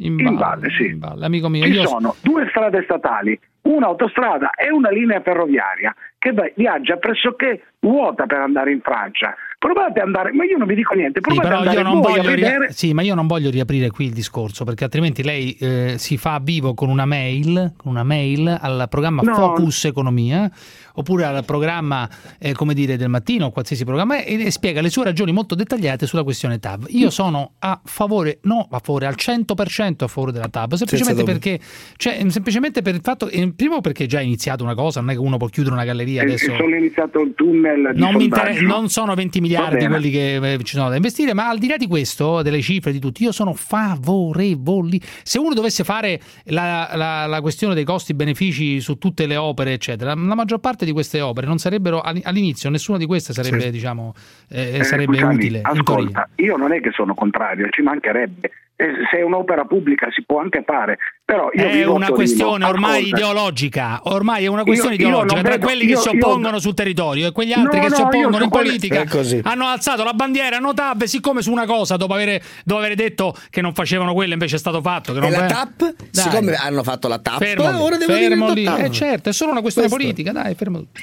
In 0.06 0.18
In 0.18 0.24
valle, 0.24 0.36
valle, 0.38 0.70
sì. 0.70 0.86
in 0.86 0.98
valle. 0.98 1.24
Amico 1.26 1.48
mio, 1.48 1.64
Ci 1.64 1.70
io 1.72 1.86
sono 1.86 2.14
due 2.22 2.46
strade 2.50 2.82
statali, 2.84 3.38
un'autostrada 3.62 4.50
e 4.50 4.70
una 4.72 4.90
linea 4.90 5.20
ferroviaria 5.20 5.94
che 6.18 6.32
viaggia 6.56 6.96
pressoché 6.96 7.64
vuota 7.80 8.26
per 8.26 8.38
andare 8.38 8.72
in 8.72 8.80
Francia. 8.80 9.34
Provate 9.58 10.00
ad 10.00 10.06
andare, 10.06 10.32
ma 10.32 10.44
io 10.44 10.56
non 10.56 10.66
vi 10.66 10.74
dico 10.74 10.94
niente, 10.94 11.20
Sì, 11.22 11.26
provate 11.34 11.46
ad 11.46 11.52
però 11.54 11.62
io 11.62 11.78
andare 11.78 11.94
non 11.94 12.00
voglio 12.02 12.22
vedere. 12.34 12.72
sì, 12.72 12.92
ma 12.92 13.02
io 13.02 13.14
non 13.14 13.26
voglio 13.28 13.50
riaprire 13.50 13.90
qui 13.90 14.06
il 14.06 14.12
discorso 14.12 14.64
perché 14.64 14.84
altrimenti 14.84 15.22
lei 15.22 15.52
eh, 15.60 15.94
si 15.98 16.16
fa 16.16 16.40
vivo 16.42 16.74
con 16.74 16.88
una 16.88 17.04
mail, 17.06 17.72
con 17.76 17.92
una 17.92 18.02
mail 18.02 18.48
al 18.60 18.86
programma 18.88 19.22
No. 19.22 19.34
Focus 19.34 19.84
Economia 19.84 20.50
oppure 20.94 21.24
al 21.24 21.44
programma 21.44 22.08
eh, 22.38 22.52
come 22.52 22.74
dire 22.74 22.96
del 22.96 23.08
mattino 23.08 23.46
o 23.46 23.50
qualsiasi 23.50 23.84
programma 23.84 24.22
e, 24.22 24.44
e 24.44 24.50
spiega 24.50 24.80
le 24.80 24.90
sue 24.90 25.04
ragioni 25.04 25.32
molto 25.32 25.54
dettagliate 25.54 26.06
sulla 26.06 26.22
questione 26.22 26.58
TAV. 26.58 26.86
Io 26.90 27.10
sono 27.10 27.52
a 27.58 27.80
favore, 27.84 28.38
no, 28.42 28.66
a 28.70 28.80
favore 28.82 29.06
al 29.06 29.14
100% 29.16 30.04
a 30.04 30.06
favore 30.08 30.32
della 30.32 30.48
TAV, 30.48 30.74
semplicemente 30.74 31.24
perché 31.24 31.60
cioè, 31.96 32.24
semplicemente 32.28 32.82
per 32.82 32.94
il 32.94 33.00
fatto 33.02 33.28
eh, 33.28 33.52
primo 33.54 33.80
perché 33.80 34.04
è 34.04 34.06
già 34.06 34.20
iniziato 34.20 34.62
una 34.64 34.74
cosa, 34.74 35.00
non 35.00 35.10
è 35.10 35.12
che 35.14 35.18
uno 35.18 35.36
può 35.36 35.48
chiudere 35.48 35.74
una 35.74 35.84
galleria 35.84 36.22
E- 36.22 36.24
adesso 36.24 36.54
sono 36.56 36.74
iniziato 36.76 37.20
il 37.20 37.34
tunnel 37.34 37.92
di 37.94 38.00
non, 38.00 38.20
inter- 38.20 38.60
non 38.62 38.88
sono 38.88 39.14
20 39.14 39.40
miliardi 39.40 39.86
quelli 39.86 40.10
che 40.10 40.36
eh, 40.54 40.58
ci 40.62 40.74
sono 40.76 40.88
da 40.88 40.96
investire, 40.96 41.34
ma 41.34 41.48
al 41.48 41.58
di 41.58 41.66
là 41.68 41.76
di 41.76 41.86
questo, 41.86 42.42
delle 42.42 42.60
cifre 42.60 42.92
di 42.92 42.98
tutti, 42.98 43.22
io 43.22 43.32
sono 43.32 43.52
favorevoli. 43.52 45.00
Se 45.22 45.38
uno 45.38 45.54
dovesse 45.54 45.84
fare 45.84 46.20
la, 46.44 46.90
la- 46.94 47.26
la 47.26 47.40
questione 47.40 47.74
dei 47.74 47.84
costi-benefici 47.84 48.80
su 48.80 48.96
tutte 48.98 49.26
le 49.26 49.36
opere, 49.36 49.72
eccetera, 49.72 50.14
la 50.14 50.34
maggior 50.34 50.58
parte 50.60 50.81
di 50.84 50.92
queste 50.92 51.20
opere 51.20 51.46
non 51.46 51.58
sarebbero 51.58 52.00
all- 52.00 52.20
all'inizio, 52.24 52.70
nessuna 52.70 52.98
di 52.98 53.06
queste 53.06 53.32
sarebbe, 53.32 53.60
Sì. 53.62 53.70
diciamo, 53.70 54.14
eh, 54.48 54.78
Eh, 54.78 54.84
sarebbe 54.84 55.22
utile. 55.22 55.60
Ascolta, 55.62 56.28
io 56.36 56.56
non 56.56 56.72
è 56.72 56.80
che 56.80 56.90
sono 56.92 57.14
contrario, 57.14 57.68
ci 57.70 57.82
mancherebbe. 57.82 58.50
Eh, 58.82 59.06
Se 59.10 59.18
è 59.18 59.22
un'opera 59.22 59.64
pubblica 59.64 60.08
si 60.10 60.24
può 60.24 60.40
anche 60.40 60.64
fare, 60.66 60.98
però 61.24 61.50
io 61.52 61.62
È 61.62 61.84
una 61.84 62.06
Torino. 62.06 62.12
questione 62.14 62.64
ormai 62.64 62.98
Ascolta, 63.04 63.16
ideologica, 63.16 64.00
ormai 64.04 64.44
è 64.44 64.46
una 64.48 64.64
questione 64.64 64.94
Io- 64.96 65.00
io 65.02 65.06
ideologica 65.06 65.34
non 65.34 65.44
tra 65.44 65.52
vedo- 65.52 65.66
quelli 65.66 65.84
che 65.86 65.92
io- 65.92 65.98
si 66.00 66.08
io- 66.08 66.26
oppongono 66.26 66.58
sul 66.58 66.74
territorio 66.74 67.28
e 67.28 67.32
quegli 67.32 67.52
altri 67.52 67.78
No, 67.78 67.84
che 67.86 67.94
si 67.94 68.02
no, 68.02 68.08
io 68.10 68.18
oppongono 68.18 68.44
in 68.44 68.50
politica 68.50 69.04
hanno 69.44 69.66
alzato 69.66 70.02
la 70.02 70.14
bandiera, 70.14 70.56
hanno 70.56 70.74
TAP, 70.74 71.04
siccome 71.04 71.42
su 71.42 71.52
una 71.52 71.64
cosa 71.64 71.96
dopo 71.96 72.14
avere, 72.14 72.42
dopo 72.64 72.80
avere 72.80 72.96
detto 72.96 73.36
che 73.50 73.60
non 73.60 73.72
facevano 73.72 74.14
quella 74.14 74.32
invece 74.32 74.56
è 74.56 74.58
stato 74.58 74.80
fatto. 74.80 75.12
Che 75.12 75.20
non 75.20 75.28
E 75.32 75.36
la 75.36 75.46
TAP? 75.46 75.76
Dai. 75.78 75.94
Siccome 76.10 76.54
hanno 76.54 76.82
fatto 76.82 77.06
la 77.06 77.18
TAP, 77.20 77.38
Fermo 77.38 77.82
ora 77.84 77.96
devo 77.96 78.12
fermo 78.12 78.52
dire. 78.52 78.84
Eh 78.86 78.90
certo, 78.90 79.28
è 79.28 79.32
solo 79.32 79.52
una 79.52 79.60
questione 79.60 79.86
Questo. 79.88 80.04
politica, 80.04 80.32
dai, 80.32 80.54
fermo 80.56 80.78
tutto. 80.78 81.00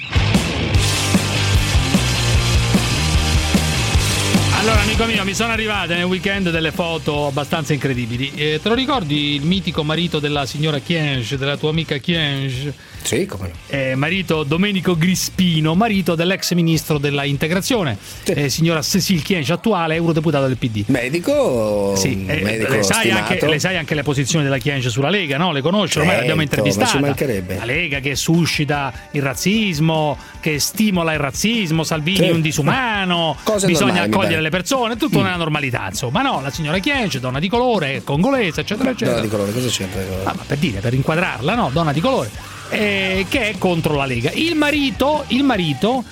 Allora, 4.60 4.82
amico 4.82 5.06
mio, 5.06 5.24
mi 5.24 5.34
sono 5.34 5.54
arrivate 5.54 5.96
nel 5.96 6.04
weekend 6.04 6.50
delle 6.52 6.72
foto 6.72 7.28
abbastanza 7.28 7.72
incredibili. 7.72 8.34
Eh, 8.36 8.60
te 8.62 8.68
lo 8.68 8.76
ricordi 8.76 9.36
il 9.36 9.44
mitico 9.44 9.84
marito 9.86 10.20
della 10.20 10.46
signora 10.46 10.80
Kiensch, 10.80 11.36
della 11.36 11.56
tua 11.56 11.70
amica 11.70 11.96
Kiensch? 11.98 12.74
Sì, 13.02 13.26
come 13.26 13.48
no. 13.48 13.54
Eh, 13.68 13.96
marito 13.96 14.44
Domenico 14.44 14.98
Grispino, 14.98 15.76
marito 15.76 16.14
dell'ex 16.14 16.52
ministro 16.56 16.98
della 16.98 17.24
integrazione, 17.24 17.98
eh, 18.26 18.50
signora 18.50 18.82
Cecil 18.82 19.22
Kiensch, 19.22 19.50
attuale 19.50 19.96
eurodeputato 19.96 20.46
del 20.48 20.58
PD. 20.58 20.84
Medico, 20.88 21.94
Sì, 21.96 22.26
eh, 22.28 22.42
medico 22.42 22.74
le, 22.74 22.84
sai 22.84 23.12
anche, 23.12 23.40
le 23.48 23.60
sai 23.60 23.78
anche 23.78 23.96
le 23.96 24.04
posizioni 24.04 24.44
della 24.44 24.58
Kiensch 24.58 24.90
sulla 24.90 25.10
Lega, 25.10 25.38
no? 25.38 25.54
Le 25.54 25.62
conosci, 25.62 26.00
ormai 26.00 26.16
Certo, 26.16 26.20
l'abbiamo 26.20 26.42
intervistata. 26.42 26.86
ma 26.86 26.92
ci 26.92 27.00
mancherebbe. 27.00 27.56
La 27.56 27.66
Lega 27.66 28.00
che 28.02 28.16
suscita 28.18 28.92
il 29.12 29.22
razzismo, 29.22 30.18
che 30.42 30.60
stimola 30.60 31.14
il 31.14 31.20
razzismo, 31.20 31.84
Salvini 31.86 32.26
Sì. 32.26 32.30
un 32.32 32.42
disumano, 32.42 33.38
Cose 33.44 33.66
bisogna 33.66 34.02
accogliere 34.02 34.42
le 34.42 34.50
persone, 34.50 34.58
tutto 34.64 35.20
Mm. 35.20 35.24
nella 35.24 35.36
normalità, 35.36 35.88
insomma. 35.90 36.22
No, 36.22 36.42
la 36.42 36.50
signora 36.52 36.78
Kiensch, 36.80 37.18
donna 37.20 37.40
di 37.40 37.48
colore, 37.50 38.02
congolese, 38.04 38.62
eccetera, 38.62 38.90
eccetera. 38.90 39.12
Donna 39.18 39.26
di 39.26 39.32
colore, 39.32 39.52
cosa 39.54 39.68
c'entra? 39.70 40.02
Ah, 40.24 40.34
ma 40.36 40.44
per 40.46 40.58
dire, 40.58 40.80
per 40.80 40.94
inquadrarla, 40.94 41.56
no? 41.56 41.70
Donna 41.72 41.92
di 41.94 42.00
colore, 42.00 42.30
eh, 42.70 43.26
che 43.30 43.50
è 43.50 43.58
contro 43.58 43.96
la 43.96 44.06
Lega. 44.06 44.32
Il 44.32 44.56
marito, 44.56 45.24
il 45.28 45.44
marito 45.44 46.04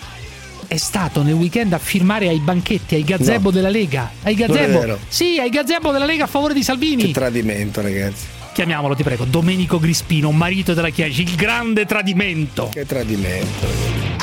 è 0.68 0.78
stato 0.78 1.22
nel 1.24 1.34
weekend 1.34 1.72
a 1.74 1.78
firmare 1.78 2.28
ai 2.28 2.40
banchetti, 2.40 2.96
ai 2.96 3.04
gazebo 3.04 3.50
No. 3.50 3.52
della 3.56 3.70
Lega. 3.70 4.12
Ai 4.24 4.36
gazebo. 4.36 4.98
Sì, 5.08 5.38
ai 5.40 5.50
gazebo 5.50 5.92
della 5.92 6.06
Lega 6.06 6.26
a 6.26 6.28
favore 6.28 6.54
di 6.54 6.64
Salvini. 6.64 7.04
Che 7.06 7.12
tradimento, 7.12 7.82
ragazzi. 7.82 8.26
Chiamiamolo, 8.54 8.96
ti 8.96 9.04
prego, 9.04 9.24
Domenico 9.26 9.80
Grispino, 9.80 10.32
marito 10.32 10.74
della 10.74 10.90
Chiesa, 10.90 11.22
il 11.22 11.36
grande 11.36 11.86
tradimento. 11.86 12.70
Che 12.74 12.86
tradimento. 12.88 14.17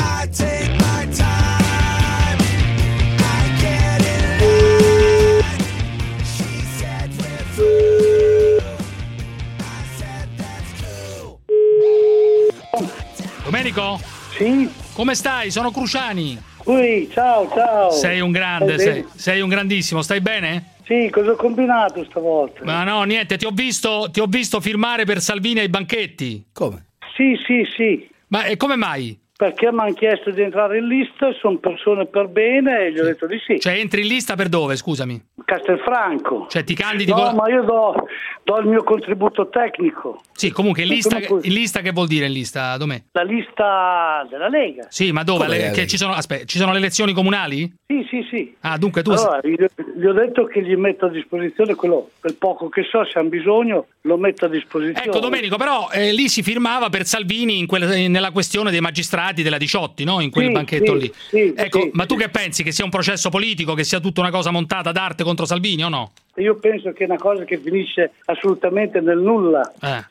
Domenico? 13.64 13.98
Sì. 14.36 14.70
Come 14.92 15.14
stai? 15.14 15.50
Sono 15.50 15.70
Cruciani. 15.70 16.38
Ui, 16.64 17.08
ciao, 17.10 17.50
ciao. 17.50 17.90
Sei 17.90 18.20
un 18.20 18.30
grande, 18.30 18.78
sei, 18.78 19.04
sei 19.14 19.40
un 19.40 19.48
grandissimo, 19.48 20.02
stai 20.02 20.20
bene? 20.20 20.72
Sì, 20.84 21.08
cosa 21.10 21.30
ho 21.30 21.36
combinato 21.36 22.04
stavolta? 22.04 22.62
Ma 22.64 22.84
no, 22.84 23.02
niente, 23.04 23.38
ti 23.38 23.46
ho 23.46 23.50
visto, 23.52 24.10
ti 24.12 24.20
ho 24.20 24.26
visto 24.26 24.60
firmare 24.60 25.04
per 25.04 25.20
Salvini 25.20 25.60
ai 25.60 25.70
banchetti. 25.70 26.48
Come? 26.52 26.88
Sì, 27.16 27.38
sì, 27.46 27.66
sì. 27.74 28.06
Ma 28.28 28.44
e 28.44 28.58
come 28.58 28.76
mai? 28.76 29.18
Perché 29.37 29.72
mi 29.72 29.80
hanno 29.80 29.93
chiesto 29.95 30.30
di 30.30 30.43
entrare 30.43 30.78
in 30.78 30.87
lista, 30.87 31.32
sono 31.41 31.57
persone 31.59 32.07
per 32.07 32.28
bene 32.28 32.87
e 32.87 32.93
gli 32.93 33.01
ho 33.01 33.05
detto 33.05 33.26
di 33.26 33.37
sì. 33.45 33.59
Cioè, 33.59 33.72
entri 33.80 34.03
in 34.03 34.07
lista 34.07 34.37
per 34.37 34.49
dove, 34.49 34.76
scusami? 34.76 35.20
Castelfranco. 35.45 36.47
Cioè, 36.49 36.62
ti 36.62 36.74
candidi 36.74 37.11
No, 37.11 37.16
con- 37.16 37.35
ma 37.35 37.49
io 37.49 37.62
do, 37.64 38.07
do 38.45 38.59
il 38.61 38.66
mio 38.68 38.85
contributo 38.85 39.49
tecnico. 39.49 40.20
Sì, 40.32 40.53
comunque 40.53 40.82
in 40.82 40.89
lista, 40.89 41.18
in 41.18 41.53
lista 41.53 41.80
che 41.80 41.91
vuol 41.91 42.07
dire 42.07 42.26
in 42.26 42.32
lista? 42.32 42.76
Dov'è? 42.76 43.03
La 43.11 43.24
lista 43.24 44.24
della 44.30 44.49
Lega. 44.49 44.87
Sì, 44.89 45.11
ma 45.11 45.24
dove? 45.24 45.49
Le- 45.49 45.70
che 45.72 45.89
ci 45.89 45.97
sono, 45.97 46.12
aspetta, 46.12 46.45
ci 46.45 46.59
sono 46.59 46.70
le 46.70 46.78
elezioni 46.78 47.12
comunali? 47.12 47.72
Sì, 47.89 48.07
sì, 48.09 48.24
sì. 48.30 48.55
Ah, 48.61 48.78
dunque 48.78 49.03
tu 49.03 49.11
Allora, 49.11 49.41
gli, 49.43 49.55
gli 49.97 50.05
ho 50.07 50.12
detto 50.12 50.45
che 50.45 50.62
gli 50.62 50.76
metto 50.76 51.07
a 51.07 51.11
disposizione 51.11 51.74
quello, 51.74 52.11
quel 52.20 52.35
poco 52.37 52.68
che 52.68 52.85
so, 52.85 53.05
se 53.05 53.18
hanno 53.18 53.30
bisogno, 53.30 53.87
lo 54.03 54.16
metto 54.16 54.45
a 54.45 54.49
disposizione. 54.49 55.09
Ecco 55.09 55.18
Domenico, 55.18 55.57
però 55.57 55.89
eh, 55.93 56.12
lì 56.12 56.28
si 56.28 56.43
firmava 56.45 56.89
per 56.89 57.05
Salvini 57.05 57.59
in 57.59 57.66
quel- 57.66 58.09
nella 58.09 58.30
questione 58.30 58.70
dei 58.70 58.80
magistrati 58.80 59.22
della 59.32 59.58
Diciotti, 59.58 60.04
no? 60.04 60.20
In 60.20 60.30
quel 60.30 60.46
Sì, 60.46 60.52
banchetto 60.52 60.92
sì, 60.92 60.98
lì. 60.98 61.12
sì, 61.14 61.54
ecco, 61.56 61.88
ma 61.92 62.06
tu 62.06 62.16
che 62.16 62.28
pensi? 62.28 62.62
Che 62.62 62.72
sia 62.72 62.84
un 62.84 62.90
processo 62.90 63.30
politico, 63.30 63.74
che 63.74 63.84
sia 63.84 64.00
tutta 64.00 64.20
una 64.20 64.30
cosa 64.30 64.50
montata 64.50 64.92
d'arte 64.92 65.24
contro 65.24 65.46
Salvini 65.46 65.84
o 65.84 65.88
no? 65.88 66.12
Io 66.36 66.56
penso 66.56 66.92
che 66.92 67.04
è 67.04 67.06
una 67.06 67.18
cosa 67.18 67.44
che 67.44 67.58
finisce 67.58 68.12
assolutamente 68.26 69.00
nel 69.00 69.18
nulla. 69.18 69.72
Eh. 69.80 70.04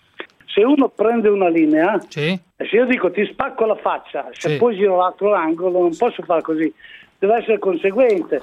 Se 0.54 0.64
uno 0.64 0.88
prende 0.90 1.30
una 1.30 1.50
linea, 1.50 2.00
se 2.10 2.40
io 2.72 2.86
dico 2.86 3.12
ti 3.12 3.26
spacco 3.32 3.66
la 3.66 3.76
faccia, 3.76 4.30
se 4.32 4.58
poi 4.58 4.76
giro 4.76 4.98
l'altro 4.98 5.34
angolo 5.34 5.82
non 5.82 5.98
posso 5.98 6.22
fare 6.24 6.42
così, 6.42 6.72
deve 7.18 7.38
essere 7.38 7.58
conseguente. 7.60 8.42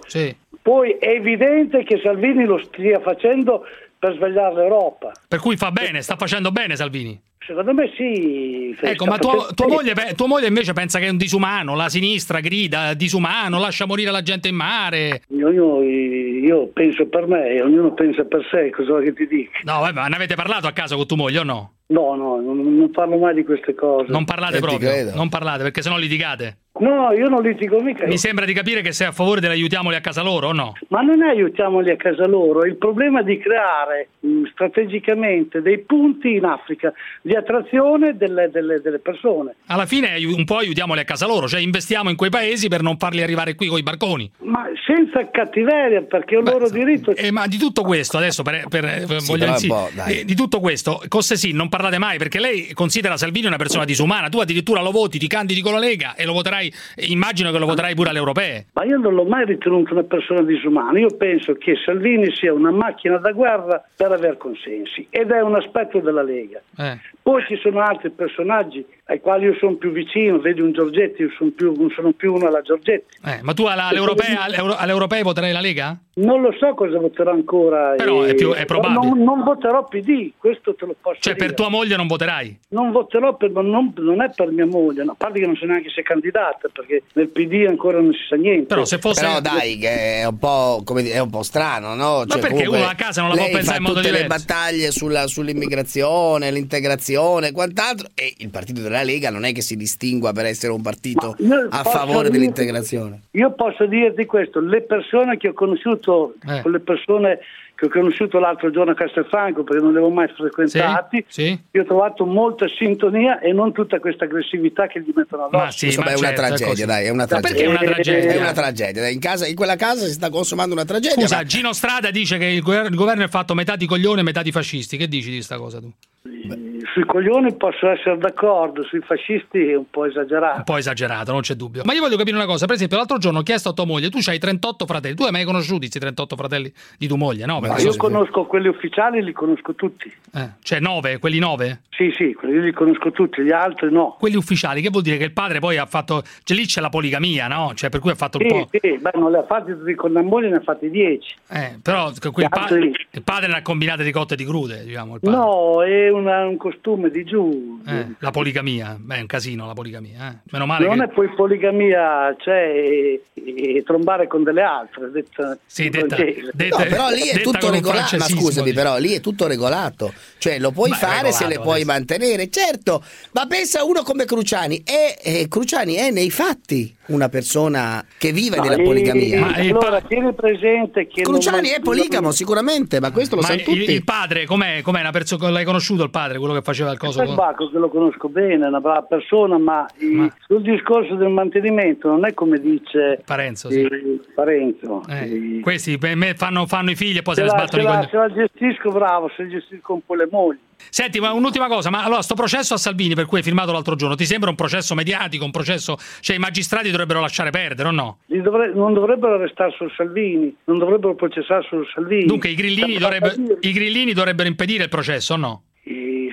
Poi 0.61 0.97
è 0.99 1.09
evidente 1.11 1.85
che 1.85 2.01
Salvini 2.03 2.45
lo 2.45 2.59
stia 2.59 3.01
facendo 3.01 3.65
per 3.99 4.15
svegliare 4.15 4.55
l'Europa. 4.55 5.13
Per 5.29 5.39
cui 5.39 5.57
fa 5.57 5.71
bene, 5.71 6.03
sta 6.03 6.17
facendo 6.17 6.51
bene 6.51 6.75
Salvini. 6.75 7.19
Secondo 7.47 7.73
me 7.73 7.91
sì. 7.97 8.77
Ecco, 8.81 9.07
ma 9.07 9.17
tua, 9.19 9.49
tua 9.55 9.67
moglie, 9.67 9.95
pe- 9.95 10.13
tua 10.15 10.27
moglie 10.27 10.47
invece 10.49 10.73
pensa 10.75 10.99
che 10.99 11.07
è 11.07 11.09
un 11.09 11.17
disumano, 11.17 11.75
la 11.75 11.89
sinistra 11.89 12.41
grida 12.41 12.93
disumano, 12.95 13.59
lascia 13.59 13.87
morire 13.87 14.11
la 14.11 14.23
gente 14.23 14.49
in 14.49 14.57
mare. 14.57 15.23
Ognuno- 15.33 15.83
io 15.83 16.69
penso 16.69 17.07
per 17.07 17.27
me 17.27 17.61
ognuno 17.63 17.93
pensa 17.95 18.25
per 18.25 18.47
sé, 18.51 18.71
cosa 18.71 18.91
vuoi 18.91 19.05
che 19.05 19.15
ti 19.15 19.27
dica? 19.27 19.59
No, 19.65 19.81
vabbè, 19.81 19.93
ma 20.01 20.07
ne 20.09 20.17
avete 20.17 20.35
parlato 20.35 20.67
a 20.67 20.73
casa 20.73 20.97
con 20.97 21.07
tua 21.07 21.17
moglie 21.17 21.39
o 21.39 21.45
no? 21.45 21.73
No, 21.87 22.15
no, 22.15 22.41
non, 22.41 22.77
non 22.77 22.91
parlo 22.93 23.19
mai 23.19 23.35
di 23.35 23.43
queste 23.45 23.75
cose. 23.75 24.13
Non 24.13 24.25
parlate 24.25 24.59
Eh, 24.59 24.61
proprio, 24.61 25.15
non 25.15 25.29
parlate 25.29 25.63
perché 25.63 25.83
sennò 25.83 25.97
litigate. 25.97 26.59
No, 26.79 27.13
io 27.13 27.29
non 27.29 27.43
litigo 27.43 27.81
mica. 27.83 28.07
Mi 28.07 28.17
sembra 28.17 28.45
di 28.47 28.53
capire 28.53 28.81
che 28.81 28.93
sei 28.93 29.09
a 29.09 29.13
favore 29.13 29.41
dell'aiutiamoli 29.41 29.97
a 29.97 30.01
casa 30.01 30.23
loro 30.23 30.49
o 30.49 30.53
no? 30.53 30.73
Ma 30.89 31.01
non 31.03 31.23
è 31.23 31.29
aiutiamoli 31.31 31.91
a 31.91 31.97
casa 31.97 32.27
loro, 32.27 32.65
il 32.65 32.77
problema 32.77 33.21
è 33.21 33.25
di 33.25 33.39
creare 33.39 34.09
mh, 34.21 34.45
strategicamente 34.53 35.61
dei 35.63 35.79
punti 35.81 36.35
in 36.37 36.45
Africa 36.45 36.93
di 37.23 37.35
attrazione 37.35 38.17
delle, 38.17 38.49
delle- 38.51 38.81
delle 38.81 38.99
persone. 38.99 39.57
Alla 39.67 39.85
fine 39.85 40.15
un 40.25 40.45
po' 40.45 40.57
aiutiamoli 40.59 41.01
a 41.01 41.05
casa 41.05 41.27
loro, 41.27 41.49
cioè 41.49 41.61
investiamo 41.61 42.09
in 42.09 42.17
quei 42.17 42.31
paesi 42.31 42.69
per 42.69 42.83
non 42.83 42.97
farli 42.97 43.21
arrivare 43.23 43.57
qui 43.57 43.67
con 43.67 43.79
i 43.79 43.83
barconi. 43.83 44.31
Ma 44.45 44.67
senza 44.87 45.29
cattiveria, 45.31 46.03
perché 46.03 46.37
è 46.37 46.39
un 46.39 46.45
loro 46.45 46.71
diritto. 46.71 47.15
Eh, 47.15 47.31
ma 47.33 47.47
di 47.47 47.59
tutto 47.59 47.83
questo, 47.83 48.17
adesso 48.17 48.43
per, 48.43 48.67
per- 48.69 49.05
per- 49.07 49.21
Sì, 49.21 49.31
voglio 49.33 49.55
po', 49.67 49.91
dai. 49.93 50.21
eh, 50.21 50.25
di 50.25 50.35
tutto 50.35 50.61
questo, 50.61 51.03
con 51.09 51.23
Sessin 51.23 51.55
non 51.55 51.69
parlate 51.69 51.99
mai 51.99 52.17
perché 52.17 52.39
lei 52.41 52.73
considera 52.73 53.17
Salvini 53.17 53.47
una 53.47 53.57
persona 53.57 53.85
disumana, 53.85 54.29
tu 54.29 54.39
addirittura 54.39 54.81
lo 54.81 54.93
voti, 54.93 55.19
ti 55.19 55.27
candidi 55.27 55.61
con 55.61 55.73
la 55.73 55.79
Lega 55.79 56.15
e 56.15 56.25
lo 56.25 56.33
voterai, 56.33 56.60
immagino 56.97 57.51
che 57.51 57.59
lo 57.59 57.67
voterai 57.67 57.95
pure 57.95 58.11
alle 58.11 58.19
europee. 58.19 58.67
Ma 58.73 58.85
io 58.85 58.99
non 58.99 59.15
l'ho 59.15 59.25
mai 59.25 59.45
ritenuto 59.45 59.93
una 59.93 60.03
persona 60.03 60.43
disumana, 60.43 60.99
io 60.99 61.17
penso 61.17 61.55
che 61.55 61.75
Salvini 61.85 62.35
sia 62.35 62.53
una 62.53 62.71
macchina 62.71 63.19
da 63.19 63.33
guerra 63.33 63.83
per 63.97 64.13
aver 64.13 64.37
consensi 64.37 65.07
ed 65.11 65.31
è 65.31 65.41
un 65.41 65.55
aspetto 65.55 66.01
della 66.01 66.23
Lega. 66.23 66.61
Eh. 66.77 66.99
Poi 67.23 67.45
ci 67.47 67.57
sono 67.57 67.81
altri 67.81 68.11
personaggi 68.11 68.85
ai 69.11 69.21
quali 69.21 69.45
io 69.47 69.55
sono 69.59 69.75
più 69.75 69.91
vicino, 69.91 70.39
vedi 70.39 70.61
un 70.61 70.73
Giorgetti, 70.73 71.23
io 71.23 71.31
sono 71.37 71.51
più, 71.51 71.73
non 71.77 71.91
sono 71.95 72.13
più 72.13 72.33
uno 72.35 72.47
alla 72.47 72.63
Giorgetti. 72.63 73.17
Eh, 73.25 73.41
ma 73.43 73.53
tu 73.55 73.65
alla- 73.65 73.87
alle, 73.89 73.99
europee, 73.99 74.37
alle, 74.39 74.57
euro- 74.57 74.77
alle 74.77 74.93
europee 74.93 75.23
voterai 75.23 75.53
la 75.53 75.61
Lega? 75.61 75.99
Non 76.13 76.43
lo 76.43 76.53
so 76.59 76.75
cosa 76.75 76.99
voterò 76.99 77.31
ancora. 77.33 77.95
Però 77.97 78.23
è 78.23 78.31
eh, 78.31 78.35
più- 78.35 78.53
è 78.53 78.65
probabile. 78.67 79.09
Non, 79.09 79.23
non 79.23 79.43
voterò 79.43 79.85
PD, 79.87 80.33
questo 80.37 80.75
te 80.75 80.85
lo 80.87 80.95
posso 81.01 81.19
Cioè 81.21 81.33
dire. 81.35 81.47
per 81.47 81.55
tua 81.55 81.69
moglie 81.71 81.97
non 81.97 82.07
voterai? 82.07 82.59
Non 82.69 82.93
voterò, 82.93 83.37
per, 83.37 83.51
ma 83.51 83.63
non, 83.63 83.93
non 83.97 84.21
è 84.23 84.31
per 84.35 84.51
mia 84.51 84.67
moglie, 84.67 85.03
no, 85.03 85.13
a 85.13 85.15
parte 85.17 85.41
che 85.41 85.47
non 85.47 85.57
so 85.57 85.65
neanche 85.67 85.89
se 85.89 86.03
è 86.03 86.05
candidata, 86.05 86.69
perché 86.73 87.03
nel 87.15 87.29
PD 87.29 87.65
ancora 87.67 88.01
non 88.01 88.13
si 88.13 88.21
sa 88.29 88.37
niente. 88.37 88.67
Però 88.67 88.85
se 88.85 88.99
fosse- 88.99 89.23
Però 89.25 89.41
dai, 89.41 89.77
che 89.79 90.21
è 90.21 90.27
un 90.27 90.39
po', 90.39 90.83
come 90.85 91.03
dire, 91.03 91.15
è 91.15 91.21
un 91.21 91.31
po' 91.31 91.43
strano, 91.43 91.95
no? 91.95 92.19
Ma 92.19 92.25
perché 92.27 92.49
comunque 92.49 92.79
uno 92.79 92.87
a 92.89 92.95
casa 92.95 93.23
non 93.23 93.31
la 93.31 93.37
può 93.37 93.45
lei 93.47 93.55
pensare 93.55 93.77
in 93.79 93.83
modo 93.83 93.95
tutte 93.97 94.11
le 94.13 94.23
diverso? 94.23 94.45
battaglie 94.47 94.91
sulla- 94.93 95.27
sull'immigrazione, 95.27 96.51
l'integrazione 96.51 97.49
e 97.49 97.53
quant'altro 97.53 98.09
e 98.15 98.35
il 98.39 98.51
partito 98.51 98.81
della 98.83 99.00
Lega 99.03 99.31
non 99.31 99.45
è 99.45 99.53
che 99.53 99.61
si 99.63 99.77
distingua 99.77 100.33
per 100.33 100.47
essere 100.47 100.73
un 100.73 100.83
partito 100.83 101.37
a 101.71 101.83
favore 101.85 102.29
dire- 102.29 102.39
dell'integrazione. 102.39 103.23
Io 103.33 103.53
posso 103.53 103.87
dirti 103.87 104.25
questo, 104.27 104.61
le 104.61 104.83
persone 104.83 105.37
che 105.37 105.49
ho 105.49 105.53
conosciuto, 105.53 106.35
Eh. 106.47 106.63
con 106.63 106.73
le 106.73 106.81
persone 106.81 107.39
che 107.75 107.87
ho 107.87 107.89
conosciuto 107.89 108.39
l'altro 108.39 108.71
giorno 108.71 108.93
a 108.93 108.95
Castelfranco, 108.95 109.65
perché 109.65 109.81
non 109.83 109.93
li 109.93 109.97
avevo 109.97 110.13
mai 110.13 110.29
frequentati, 110.29 111.25
Sì? 111.29 111.59
io 111.71 111.81
ho 111.81 111.85
trovato 111.87 112.27
molta 112.27 112.67
sintonia 112.69 113.39
e 113.41 113.55
non 113.55 113.73
tutta 113.73 113.99
questa 114.01 114.25
aggressività 114.27 114.87
che 114.87 115.01
gli 115.01 115.11
mettono 115.15 115.45
addosso. 115.47 115.87
Insomma, 115.87 116.11
è 116.11 116.15
una 116.19 116.33
tragedia, 116.33 116.85
dai, 116.85 117.07
è 117.07 117.09
una 117.09 117.27
certo, 117.27 117.35
Ma 117.37 117.41
tragedia. 117.41 117.69
perché 117.71 117.85
è 117.85 117.87
una 117.87 117.95
tragedia? 117.95 118.33
È 118.33 118.37
una 118.39 118.53
tragedia, 118.53 119.01
dai, 119.03 119.13
in, 119.15 119.19
casa- 119.21 119.47
in 119.47 119.55
quella 119.55 119.77
casa 119.77 120.05
si 120.05 120.13
sta 120.13 120.29
consumando 120.29 120.75
una 120.75 120.85
tragedia. 120.85 121.23
Scusa, 121.23 121.37
ma- 121.37 121.45
Gino 121.45 121.73
Strada 121.73 122.11
dice 122.11 122.37
che 122.37 122.45
il 122.45 122.61
governo, 122.61 122.89
il 122.89 122.95
governo 122.97 123.25
è 123.25 123.29
fatto 123.29 123.55
metà 123.55 123.77
di 123.77 123.87
coglioni 123.87 124.21
e 124.21 124.25
metà 124.25 124.43
di 124.43 124.53
fascisti. 124.53 124.99
Che 124.99 125.09
dici 125.09 125.29
di 125.31 125.37
questa 125.37 125.57
cosa 125.57 125.81
tu? 125.81 125.91
Sui 126.23 127.05
coglioni 127.07 127.55
posso 127.55 127.89
essere 127.89 128.19
d'accordo, 128.19 128.83
sui 128.85 129.01
fascisti 129.01 129.69
è 129.71 129.75
un 129.77 129.89
po' 129.89 130.05
esagerato. 130.05 130.57
Un 130.59 130.65
po' 130.65 130.77
esagerato, 130.77 131.33
non 131.33 131.41
c'è 131.41 131.55
dubbio. 131.55 131.83
Ma 131.85 131.95
io 131.95 132.01
voglio 132.01 132.17
capire 132.17 132.37
una 132.37 132.45
cosa. 132.47 132.67
Per 132.67 132.75
esempio, 132.75 132.99
l'altro 132.99 133.17
giorno 133.17 133.39
ho 133.39 133.43
chiesto 133.43 133.71
a 133.71 133.73
tua 133.73 133.87
moglie, 133.87 134.11
tu 134.11 134.19
hai 134.27 134.39
38 134.39 134.85
fratelli. 134.87 135.15
Tu 135.15 135.23
hai 135.25 135.31
mai 135.31 135.45
conosciuti 135.45 135.79
questi 135.81 135.99
38 135.99 136.37
fratelli 136.37 136.71
di 136.99 137.07
tua 137.07 137.17
moglie? 137.17 137.47
No? 137.47 137.61
Ma 137.61 137.79
io 137.79 137.97
conosco 137.97 138.45
quelli 138.45 138.69
ufficiali, 138.69 139.23
li 139.23 139.33
conosco 139.33 139.75
tutti. 139.75 140.13
eh, 140.35 140.51
cioè 140.63 140.81
9, 140.81 141.19
quelli 141.19 141.39
9? 141.39 141.81
Sì, 141.91 142.13
sì, 142.17 142.33
quelli 142.35 142.61
li 142.61 142.73
conosco 142.73 143.11
tutti, 143.13 143.43
gli 143.43 143.51
altri 143.53 143.91
no. 143.93 144.17
Quelli 144.19 144.37
ufficiali, 144.37 144.81
che 144.83 144.91
vuol 144.91 145.03
dire 145.03 145.17
che 145.17 145.25
il 145.25 145.33
padre 145.33 145.59
poi 145.59 145.77
ha 145.79 145.87
fatto. 145.87 146.23
Cioè 146.43 146.57
lì 146.57 146.67
c'è 146.67 146.81
la 146.83 146.89
poligamia, 146.91 147.47
no? 147.47 147.73
Cioè, 147.75 147.89
per 147.89 148.01
cui 148.01 148.11
ha 148.11 148.15
fatto 148.15 148.39
un 148.39 148.45
Sì, 148.45 148.51
po'. 148.51 148.69
sì, 148.73 148.99
beh, 148.99 149.11
non 149.15 149.31
li 149.31 149.37
ha 149.39 149.45
fatti 149.45 149.73
tutti 149.73 149.95
con 149.95 150.13
la 150.13 150.23
moglie, 150.23 150.49
ne 150.51 150.57
ha 150.57 150.61
fatti 150.61 150.91
dieci. 150.91 151.35
Eh, 151.49 151.79
però 151.83 152.11
quel 152.33 152.49
pa- 152.49 152.61
altri- 152.63 152.93
il 153.13 153.23
padre 153.23 153.49
ne 153.49 153.55
ha 153.57 153.63
combinate 153.63 154.03
di 154.03 154.13
cotte 154.13 154.35
e 154.35 154.37
di 154.37 154.45
crude, 154.45 154.85
diciamo. 154.85 155.15
Il 155.15 155.21
padre. 155.21 155.37
No, 155.39 155.83
è 155.83 156.09
una- 156.11 156.47
un 156.47 156.57
costume 156.57 157.11
di 157.11 157.25
giù. 157.25 157.81
Eh, 157.87 158.07
la 158.19 158.31
poligamia, 158.31 158.97
beh, 158.99 159.17
è 159.17 159.21
un 159.21 159.27
casino 159.27 159.67
la 159.67 159.73
poligamia. 159.75 160.31
Eh. 160.31 160.37
Meno 160.51 160.67
male 160.67 160.87
Non 160.87 160.99
che. 160.99 161.05
è 161.05 161.09
poi 161.09 161.29
poligamia, 161.35 162.35
cioè 162.39 162.55
e, 162.55 163.23
e 163.35 163.83
trombare 163.85 164.27
con 164.27 164.43
delle 164.43 164.63
altre. 164.63 165.11
Detta, 165.11 165.57
Sì, 165.67 165.89
detta- 165.89 166.17
detta- 166.53 166.77
No, 166.79 166.85
però 166.85 167.09
lì 167.11 167.29
è 167.29 167.41
tutto 167.41 167.71
regolato. 167.71 168.17
Ma 168.17 168.25
scusami, 168.25 168.71
dice. 168.71 168.83
però 168.83 168.99
lì 168.99 169.13
è 169.15 169.21
tutto 169.21 169.47
regolato. 169.47 170.13
Cioè, 170.39 170.59
lo 170.59 170.71
puoi 170.73 170.91
Beh, 170.91 170.97
fare 170.97 171.33
se 171.33 171.47
le 171.47 171.57
puoi 171.61 171.83
adesso. 171.83 171.87
mantenere, 171.87 172.49
certo. 172.51 173.03
Ma 173.33 173.47
pensa 173.47 173.85
uno 173.85 174.03
come 174.03 174.25
Cruciani. 174.25 174.83
È, 174.85 175.17
eh, 175.23 175.47
Cruciani 175.49 175.95
è 175.95 176.11
nei 176.11 176.31
fatti 176.31 176.95
una 177.07 177.29
persona 177.29 178.05
che 178.19 178.33
vive 178.33 178.57
No, 178.57 178.63
della 178.63 178.77
e- 178.77 178.83
poligamia. 178.83 179.47
allora, 179.55 180.01
tieni 180.01 180.33
presente 180.35 181.07
che. 181.07 181.23
Cruciani 181.23 181.69
è 181.71 181.81
poligamo, 181.81 182.31
sicuramente, 182.31 183.01
ma 183.01 183.11
questo 183.11 183.35
lo 183.35 183.41
Ma 183.43 183.49
sanno 183.49 183.61
il, 183.61 183.65
tutti. 183.67 183.93
il 183.93 184.05
padre, 184.05 184.47
com'è? 184.47 184.81
com'è 184.83 185.01
una 185.01 185.11
persona, 185.11 185.51
l'hai 185.51 185.65
conosciuto 185.65 186.00
il 186.05 186.11
padre, 186.11 186.39
quello 186.39 186.55
che 186.55 186.63
faceva 186.63 186.91
il 186.93 186.99
coso? 186.99 187.25
Sai 187.25 187.35
Bacco 187.35 187.71
che 187.71 187.79
lo 187.79 187.89
conosco 187.89 188.29
bene, 188.29 188.65
è 188.65 188.69
una 188.69 188.81
brava 188.81 189.03
persona, 189.03 189.59
ma, 189.59 189.87
i- 189.99 190.31
sul 190.47 190.63
discorso 190.63 191.15
del 191.15 191.29
mantenimento 191.29 192.09
non 192.09 192.25
è 192.27 192.35
come 192.35 192.59
dice 192.59 193.23
Parenzo, 193.25 193.71
sì. 193.71 193.81
eh, 193.83 194.21
Parenzo. 194.35 195.03
Eh, 195.09 195.61
questi 195.63 195.99
per 195.99 196.17
me 196.17 196.35
fanno, 196.35 196.67
fanno 196.67 196.91
i 196.91 196.97
figli 196.97 197.19
e 197.19 197.23
poi 197.23 197.35
se, 197.35 197.43
Se 197.43 197.47
ne 197.47 197.53
la, 197.53 197.59
sbattono 197.67 197.83
se 197.83 197.89
la- 197.89 198.09
se 198.09 198.17
la 198.17 198.33
gestisco 198.47 198.91
bravo, 198.91 199.31
se 199.37 199.49
gestisco 199.49 199.93
un 199.95 200.01
po' 200.05 200.15
le 200.15 200.29
mogli. 200.31 200.59
Senti, 200.89 201.21
ma 201.21 201.33
un'ultima 201.33 201.69
cosa, 201.69 201.91
ma 201.91 202.03
allora 202.05 202.23
sto 202.23 202.35
processo 202.35 202.73
a 202.73 202.79
Salvini 202.79 203.15
per 203.15 203.27
cui 203.27 203.37
hai 203.39 203.45
firmato 203.45 203.71
l'altro 203.71 203.97
giorno, 203.97 204.15
ti 204.15 204.25
sembra 204.25 204.49
un 204.49 204.57
processo 204.57 204.95
mediatico, 204.95 205.45
un 205.45 205.51
processo, 205.51 205.97
cioè 206.21 206.37
i 206.37 206.39
magistrati 206.39 206.91
dovrebbero 206.91 207.21
lasciare 207.21 207.51
perdere 207.51 207.89
o 207.91 207.93
no? 207.93 208.19
Dovre- 208.27 208.73
non 208.73 208.95
dovrebbero 208.95 209.35
arrestare 209.35 209.73
sul 209.77 209.93
Salvini, 209.95 210.55
non 210.65 210.79
dovrebbero 210.79 211.15
processare 211.15 211.65
sul 211.69 211.87
Salvini. 211.95 212.25
Dunque 212.25 212.49
i 212.49 212.55
grillini, 212.55 212.97
dovrebbe- 212.97 213.59
i 213.61 213.73
grillini 213.73 214.15
dovrebbero 214.15 214.49
impedire 214.49 214.85
il 214.85 214.89
processo 214.89 215.35
o 215.35 215.37
no? 215.37 215.63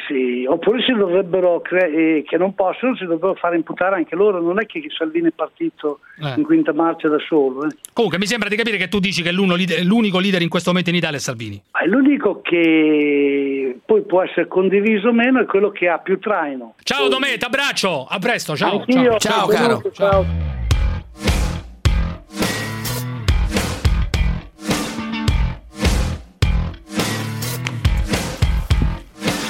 Sì, 0.07 0.45
oppure 0.47 0.81
si 0.83 0.93
dovrebbero, 0.93 1.59
cre- 1.61 1.91
eh, 1.91 2.23
che 2.27 2.37
non 2.37 2.55
possono, 2.55 2.95
si 2.95 3.03
dovrebbero 3.03 3.35
fare 3.35 3.55
imputare 3.57 3.95
anche 3.95 4.15
loro. 4.15 4.41
Non 4.41 4.59
è 4.59 4.65
che 4.65 4.81
Salvini 4.95 5.27
è 5.27 5.31
partito 5.35 5.99
Eh. 6.23 6.33
in 6.37 6.43
quinta 6.43 6.73
marcia 6.73 7.07
da 7.09 7.17
solo. 7.27 7.65
eh. 7.65 7.75
Comunque 7.93 8.17
mi 8.19 8.25
sembra 8.25 8.49
di 8.49 8.55
capire 8.55 8.77
che 8.77 8.87
tu 8.87 8.99
dici 8.99 9.21
che 9.21 9.31
l'uno 9.31 9.55
leader- 9.55 9.83
l'unico 9.83 10.19
leader 10.19 10.41
in 10.41 10.49
questo 10.49 10.69
momento 10.69 10.89
in 10.89 10.95
Italia 10.95 11.17
è 11.17 11.19
Salvini. 11.21 11.61
Ma 11.71 11.79
è 11.81 11.85
l'unico 11.87 12.41
che 12.41 13.79
poi 13.85 14.01
può 14.03 14.21
essere 14.23 14.47
condiviso 14.47 15.09
o 15.09 15.13
meno 15.13 15.41
è 15.41 15.45
quello 15.45 15.69
che 15.71 15.87
ha 15.87 15.97
più 15.99 16.19
traino. 16.19 16.75
Ciao 16.83 17.07
Dometa, 17.07 17.47
abbraccio, 17.47 18.05
a 18.09 18.17
presto, 18.19 18.55
ciao. 18.55 18.79
Anch'io, 18.79 19.17
ciao. 19.17 19.47
benvenuto, 19.47 19.91
ciao. 19.91 20.56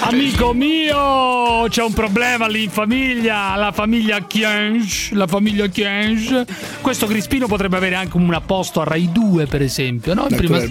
Amico 0.07 0.53
mio, 0.53 1.67
c'è 1.67 1.83
un 1.83 1.91
problema 1.91 2.47
lì 2.47 2.63
in 2.63 2.69
famiglia, 2.69 3.55
la 3.55 3.73
famiglia 3.73 4.21
Chiange, 4.21 5.13
la 5.13 5.27
famiglia 5.27 5.67
Chiange. 5.67 6.45
Questo 6.79 7.07
Crispino 7.07 7.45
potrebbe 7.47 7.75
avere 7.75 7.95
anche 7.95 8.15
un 8.15 8.41
posto 8.45 8.79
a 8.79 8.85
Rai 8.85 9.11
2, 9.11 9.47
per 9.47 9.61
esempio, 9.61 10.13
no? 10.13 10.27
In 10.29 10.37
prima-. 10.37 10.63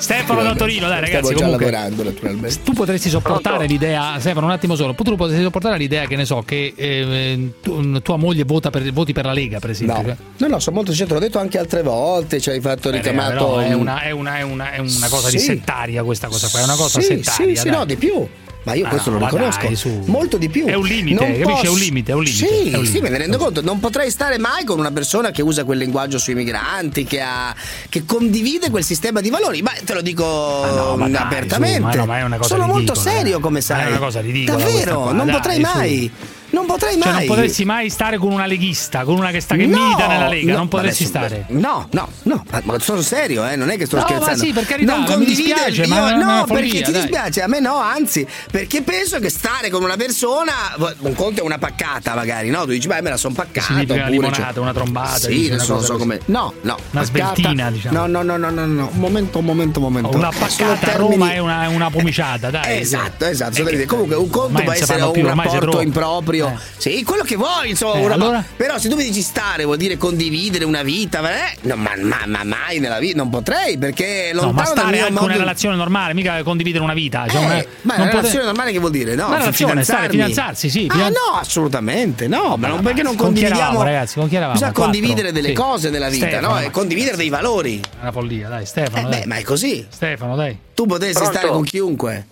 Stefano 0.00 0.42
da 0.42 0.54
Torino, 0.54 0.88
dai 0.88 1.00
ragazzi, 1.00 1.24
Stiamo 1.26 1.38
già 1.38 1.44
comunque 1.44 1.70
lavorando 1.70 2.02
naturalmente. 2.04 2.62
tu 2.62 2.72
potresti 2.72 3.08
sopportare 3.10 3.56
Pronto? 3.56 3.72
l'idea, 3.72 4.16
Stefano, 4.18 4.46
un 4.46 4.52
attimo 4.52 4.74
solo, 4.74 4.94
tu 4.94 5.14
potresti 5.16 5.42
sopportare 5.42 5.76
l'idea 5.76 6.06
che 6.06 6.16
ne 6.16 6.24
so, 6.24 6.42
che 6.44 6.72
eh, 6.74 7.50
tu- 7.62 8.00
tua 8.00 8.16
moglie 8.16 8.44
vota 8.44 8.70
per, 8.70 8.90
voti 8.92 9.12
per 9.12 9.26
la 9.26 9.32
Lega, 9.32 9.58
per 9.58 9.70
esempio. 9.70 10.02
No, 10.02 10.16
no, 10.38 10.46
no, 10.48 10.58
sono 10.58 10.76
molto 10.76 10.92
sincero, 10.92 11.18
l'ho 11.18 11.24
detto 11.26 11.38
anche 11.38 11.58
altre 11.58 11.82
volte, 11.82 12.40
ci 12.40 12.48
hai 12.50 12.60
fatto 12.60 12.88
Eh, 12.88 12.92
richiamato... 12.92 13.30
però 13.32 13.58
è 13.58 13.72
una, 13.74 14.00
è 14.00 14.10
una- 14.10 14.38
è 14.38 14.42
una- 14.42 14.72
è 14.72 14.78
una 14.78 15.08
cosa 15.08 15.28
di 15.30 15.38
Sì. 15.38 15.44
settaria 15.46 16.02
questa 16.02 16.28
cosa 16.28 16.48
qua, 16.48 16.60
è 16.60 16.64
una 16.64 16.76
cosa 16.76 17.00
sì, 17.00 17.06
settaria. 17.06 17.54
Sì, 17.54 17.56
sì, 17.56 17.68
dai. 17.68 17.78
no, 17.78 17.84
di 17.84 17.96
più. 17.96 18.26
Ma 18.62 18.74
io 18.74 18.84
Ah, 18.84 18.88
questo 18.90 19.10
no, 19.10 19.18
lo 19.18 19.24
ma 19.24 19.30
riconosco. 19.30 19.62
dai, 19.66 19.74
su. 19.74 20.02
Molto 20.04 20.36
di 20.36 20.48
più. 20.50 20.66
È 20.66 20.74
un 20.74 20.84
limite, 20.86 21.14
Non 21.14 21.24
capisci? 21.32 21.42
È 21.42 21.46
un 21.68 21.74
posso- 21.74 21.74
limite, 21.76 22.12
è 22.12 22.14
un 22.14 22.22
limite, 22.22 22.46
Sì, 22.46 22.52
un 22.74 22.84
sì, 22.84 22.92
limite. 22.92 23.00
me 23.00 23.08
ne 23.08 23.18
rendo 23.18 23.38
conto. 23.38 23.62
Non 23.62 23.80
potrei 23.80 24.10
stare 24.10 24.38
mai 24.38 24.64
con 24.64 24.78
una 24.78 24.90
persona 24.90 25.30
che 25.30 25.40
usa 25.42 25.64
quel 25.64 25.78
linguaggio 25.78 26.18
sui 26.18 26.34
migranti, 26.34 27.04
che, 27.04 27.20
ha, 27.22 27.54
che 27.88 28.04
condivide 28.04 28.68
quel 28.70 28.84
sistema 28.84 29.20
di 29.22 29.30
valori. 29.30 29.62
Ma 29.62 29.72
te 29.84 29.94
lo 29.94 30.02
dico 30.02 30.24
no, 30.24 30.96
ma 30.96 31.08
dai, 31.08 31.22
apertamente. 31.22 31.76
su, 31.98 32.04
ma 32.04 32.18
no, 32.20 32.28
ma 32.28 32.42
Sono 32.42 32.66
molto 32.66 32.92
ridicola, 32.92 33.00
serio, 33.16 33.38
eh. 33.38 33.40
come 33.40 33.54
Ma 33.58 33.60
sai. 33.64 33.82
è 33.84 33.88
una 33.88 33.98
cosa 33.98 34.20
ridicola 34.20 34.62
questa 34.62 34.78
Davvero, 34.84 35.12
non 35.12 35.26
dai, 35.26 35.34
potrei 35.36 35.56
su. 35.56 35.62
Non 36.50 36.66
potrei 36.66 36.94
Cioè, 37.00 37.12
mai. 37.12 37.26
non 37.26 37.36
potresti 37.36 37.64
mai 37.64 37.88
stare 37.90 38.18
con 38.18 38.32
una 38.32 38.46
leghista, 38.46 39.04
con 39.04 39.16
una 39.16 39.30
che 39.30 39.40
sta 39.40 39.54
che 39.56 39.66
No, 39.66 39.78
milita 39.78 40.06
nella 40.08 40.28
Lega, 40.28 40.52
no, 40.52 40.58
non 40.58 40.68
potresti 40.68 41.04
vabbè, 41.08 41.26
stare. 41.26 41.44
No, 41.48 41.88
no, 41.92 42.08
no, 42.24 42.44
ma, 42.50 42.60
ma 42.64 42.78
sono 42.80 43.00
serio, 43.02 43.46
eh, 43.48 43.56
non 43.56 43.70
è 43.70 43.76
che 43.76 43.86
sto 43.86 43.96
No, 43.96 44.02
ma 44.02 44.08
scherzando. 44.08 44.44
sì, 44.44 44.52
per 44.52 44.66
carità, 44.66 44.96
non 44.98 45.18
mi 45.18 45.24
dispiace, 45.24 45.82
io- 45.82 45.88
ma 45.88 46.00
una 46.14 46.16
no, 46.40 46.46
follia, 46.46 46.54
perché 46.70 46.82
ti 46.82 46.90
dai. 46.92 47.00
dispiace, 47.02 47.42
a 47.42 47.46
me 47.46 47.60
no, 47.60 47.76
anzi, 47.76 48.26
perché 48.50 48.82
penso 48.82 49.18
che 49.20 49.30
stare 49.30 49.70
con 49.70 49.82
una 49.82 49.96
persona, 49.96 50.52
un 50.98 51.14
conto 51.14 51.40
è 51.40 51.44
una 51.44 51.58
paccata 51.58 52.14
magari, 52.14 52.50
no? 52.50 52.64
Tu 52.64 52.70
dici, 52.72 52.88
beh, 52.88 53.00
me 53.02 53.10
la 53.10 53.16
sono 53.16 53.34
paccata. 53.34 53.66
Significa 53.66 53.92
una 53.94 54.02
oppure, 54.04 54.16
limonata, 54.16 54.52
cioè- 54.52 54.62
una 54.62 54.72
trombata, 54.72 55.18
Sì, 55.18 55.46
una 55.46 55.56
non 55.56 55.64
so 55.64 55.74
così. 55.76 55.92
come. 55.98 56.20
No, 56.26 56.52
no. 56.62 56.76
Una 56.90 57.02
paccata- 57.02 57.04
sveltina, 57.34 57.70
diciamo. 57.70 58.06
No, 58.06 58.22
no, 58.22 58.36
no, 58.36 58.50
no, 58.50 58.66
no, 58.66 58.90
momento, 58.94 59.38
un 59.38 59.44
momento, 59.44 59.80
momento. 59.80 60.16
Una 60.16 60.30
paccata 60.36 60.92
a 60.94 60.96
Roma 60.96 61.32
è 61.32 61.38
una, 61.38 61.68
una 61.68 61.90
pomiciata, 61.90 62.50
dai. 62.50 62.80
Esatto, 62.80 63.24
esatto. 63.26 63.60
Eh, 63.60 63.62
delle- 63.64 63.86
Comunque, 63.86 64.16
un 64.16 64.28
conto 64.30 64.62
può 64.62 64.72
essere 64.72 65.00
un 65.02 65.12
più, 65.12 65.24
ormai 65.26 65.48
troppo. 66.40 66.52
improprio. 66.54 66.80
Sì, 66.96 67.02
quello 67.04 67.22
che 67.22 67.36
vuoi, 67.36 67.70
insomma. 67.70 67.98
Eh, 68.00 68.12
allora? 68.12 68.44
Però 68.56 68.78
se 68.78 68.88
tu 68.88 68.96
mi 68.96 69.04
dici 69.04 69.22
stare 69.22 69.64
vuol 69.64 69.76
dire 69.76 69.96
condividere 69.96 70.64
una 70.64 70.82
vita, 70.82 71.20
eh, 71.30 71.56
no, 71.62 71.76
ma, 71.76 71.92
ma- 72.00 72.24
ma 72.26 72.44
mai 72.44 72.78
nella 72.78 72.98
vita 72.98 73.16
non 73.16 73.30
potrei 73.30 73.78
perché 73.78 74.30
No, 74.32 74.42
lontano 74.42 74.52
ma 74.52 74.62
dal 74.62 74.72
stare 74.72 74.98
anche 75.00 75.12
modo 75.12 75.24
una 75.26 75.36
relazione 75.36 75.76
normale, 75.76 76.14
mica 76.14 76.42
condividere 76.42 76.82
una 76.84 76.94
vita. 76.94 77.26
Cioè 77.28 77.40
Eh, 77.40 77.44
una, 77.44 77.54
ma 77.54 77.94
una 77.94 77.94
poter- 77.94 78.10
relazione 78.14 78.44
normale 78.44 78.72
che 78.72 78.78
vuol 78.78 78.90
dire? 78.90 79.14
No, 79.14 79.26
Una 79.26 79.38
relazione, 79.38 79.84
stare, 79.84 80.08
fidanzarsi, 80.08 80.70
sì. 80.70 80.86
Ah, 80.90 81.08
no, 81.08 81.38
assolutamente, 81.38 82.26
no, 82.28 82.56
ma 82.56 82.68
non, 82.68 82.82
perché 82.82 83.02
non 83.02 83.14
con 83.16 83.26
condividiamo 83.26 83.82
ragazzi, 83.82 84.14
con 84.18 84.28
chi 84.28 84.34
eravamo? 84.36 84.52
Bisogna 84.54 84.72
Quattro? 84.72 84.92
condividere 84.92 85.32
delle 85.32 85.48
Sì. 85.48 85.54
cose 85.54 85.90
nella 85.90 86.08
vita, 86.08 86.26
Stefano, 86.26 86.48
no? 86.54 86.58
E 86.60 86.64
ma- 86.64 86.70
condividere 86.70 87.16
dei 87.16 87.28
valori. 87.28 87.80
È 87.80 88.00
una 88.02 88.12
follia, 88.12 88.48
dai, 88.48 88.66
Stefano. 88.66 89.06
Eh, 89.08 89.10
dai. 89.10 89.20
beh, 89.20 89.26
ma 89.26 89.36
è 89.36 89.42
così. 89.42 89.86
Stefano, 89.88 90.36
dai. 90.36 90.56
Tu 90.74 90.86
potessi 90.86 91.12
Pronto? 91.14 91.32
stare 91.32 91.48
con 91.48 91.62
chiunque. 91.64 92.26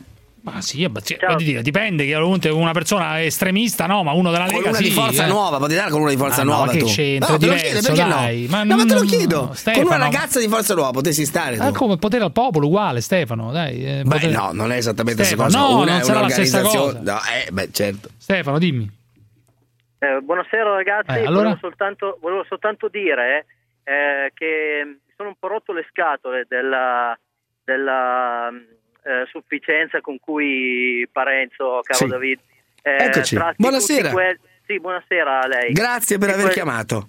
Ma 0.55 0.61
sì, 0.61 0.87
ma 0.87 1.01
sì, 1.03 1.17
voglio 1.21 1.37
dire, 1.37 1.63
dipende 1.63 2.05
che 2.05 2.15
appunto 2.15 2.57
una 2.57 2.73
persona 2.73 3.23
estremista, 3.23 3.87
no, 3.87 4.03
ma 4.03 4.13
uno 4.13 4.31
della 4.31 4.45
Con 4.47 4.55
Lega 4.57 4.69
una 4.71 4.77
sì, 4.79 4.85
di 4.85 4.91
forza 4.91 5.25
eh. 5.25 5.29
nuova, 5.29 5.59
potete 5.59 5.79
dare 5.79 5.91
con 5.91 6.01
una 6.01 6.11
di 6.11 6.17
forza 6.17 6.41
Ah, 6.41 6.45
no, 6.45 6.51
nuova 6.51 6.67
ma 6.67 6.73
che 6.73 6.79
tu. 6.79 6.87
c'entra? 6.87 7.33
No, 7.33 7.39
te 7.39 7.47
lo 7.47 7.55
chiedo, 7.55 7.81
perché 7.81 8.05
dai. 8.09 8.43
no? 8.43 8.49
Ma 8.51 8.65
no, 8.65 8.77
ma 8.77 8.83
te 8.85 8.89
lo 8.93 8.99
non- 8.99 9.07
chiedo. 9.07 9.47
Con 9.47 9.55
Stefano. 9.57 9.87
una 9.87 9.97
ragazza 9.97 10.39
di 10.41 10.49
forza 10.49 10.75
nuova 10.75 10.91
potessi 10.91 11.25
stare 11.25 11.57
tu. 11.57 11.63
Ah, 11.63 11.73
come 11.73 11.97
potere 11.99 12.25
al 12.25 12.33
popolo 12.33 12.67
uguale, 12.67 13.01
Stefano, 13.01 13.53
dai. 13.53 13.85
eh, 13.85 14.03
Beh, 14.03 14.09
potere- 14.15 14.33
no, 14.33 14.51
non 14.53 14.73
è 14.73 14.77
esattamente 14.77 15.21
la 15.23 15.27
stessa 15.27 15.43
Stefano, 15.49 15.65
cosa. 15.67 15.75
no, 15.75 15.83
una 15.83 15.91
non 15.93 16.01
è 16.01 16.05
sarà 16.05 16.21
la 16.21 16.29
stessa 16.29 16.59
un'organizzazione. 16.61 16.99
cosa. 17.05 17.13
No, 17.13 17.45
eh, 17.47 17.51
beh, 17.53 17.69
certo. 17.73 18.09
Stefano, 18.17 18.59
dimmi. 18.59 18.97
Eh, 20.01 20.21
buonasera 20.23 20.75
ragazzi, 20.75 21.11
Eh, 21.11 21.25
allora? 21.27 21.43
volevo, 21.43 21.59
soltanto, 21.61 22.19
volevo 22.21 22.45
soltanto 22.49 22.89
dire 22.89 23.47
eh, 23.83 24.31
che 24.33 24.83
mi 24.85 25.13
sono 25.17 25.31
un 25.31 25.35
po' 25.39 25.49
rotto 25.49 25.73
le 25.73 25.85
scatole 25.91 26.45
della, 26.49 27.19
della, 27.65 28.49
eh, 29.05 29.25
sufficienza 29.31 30.01
con 30.01 30.19
cui 30.21 31.07
Parenzo, 31.11 31.81
caro 31.83 31.99
Sì. 31.99 32.07
David, 32.07 32.39
eh, 32.83 32.97
Eccoci. 33.05 33.39
Buonasera. 33.57 34.11
quel- 34.11 34.39
sì, 34.67 34.79
buonasera 34.81 35.41
a 35.41 35.47
lei. 35.47 35.73
Grazie 35.73 36.19
per 36.19 36.29
Tutti 36.29 36.41
aver 36.41 36.53
que- 36.53 36.63
chiamato. 36.63 37.09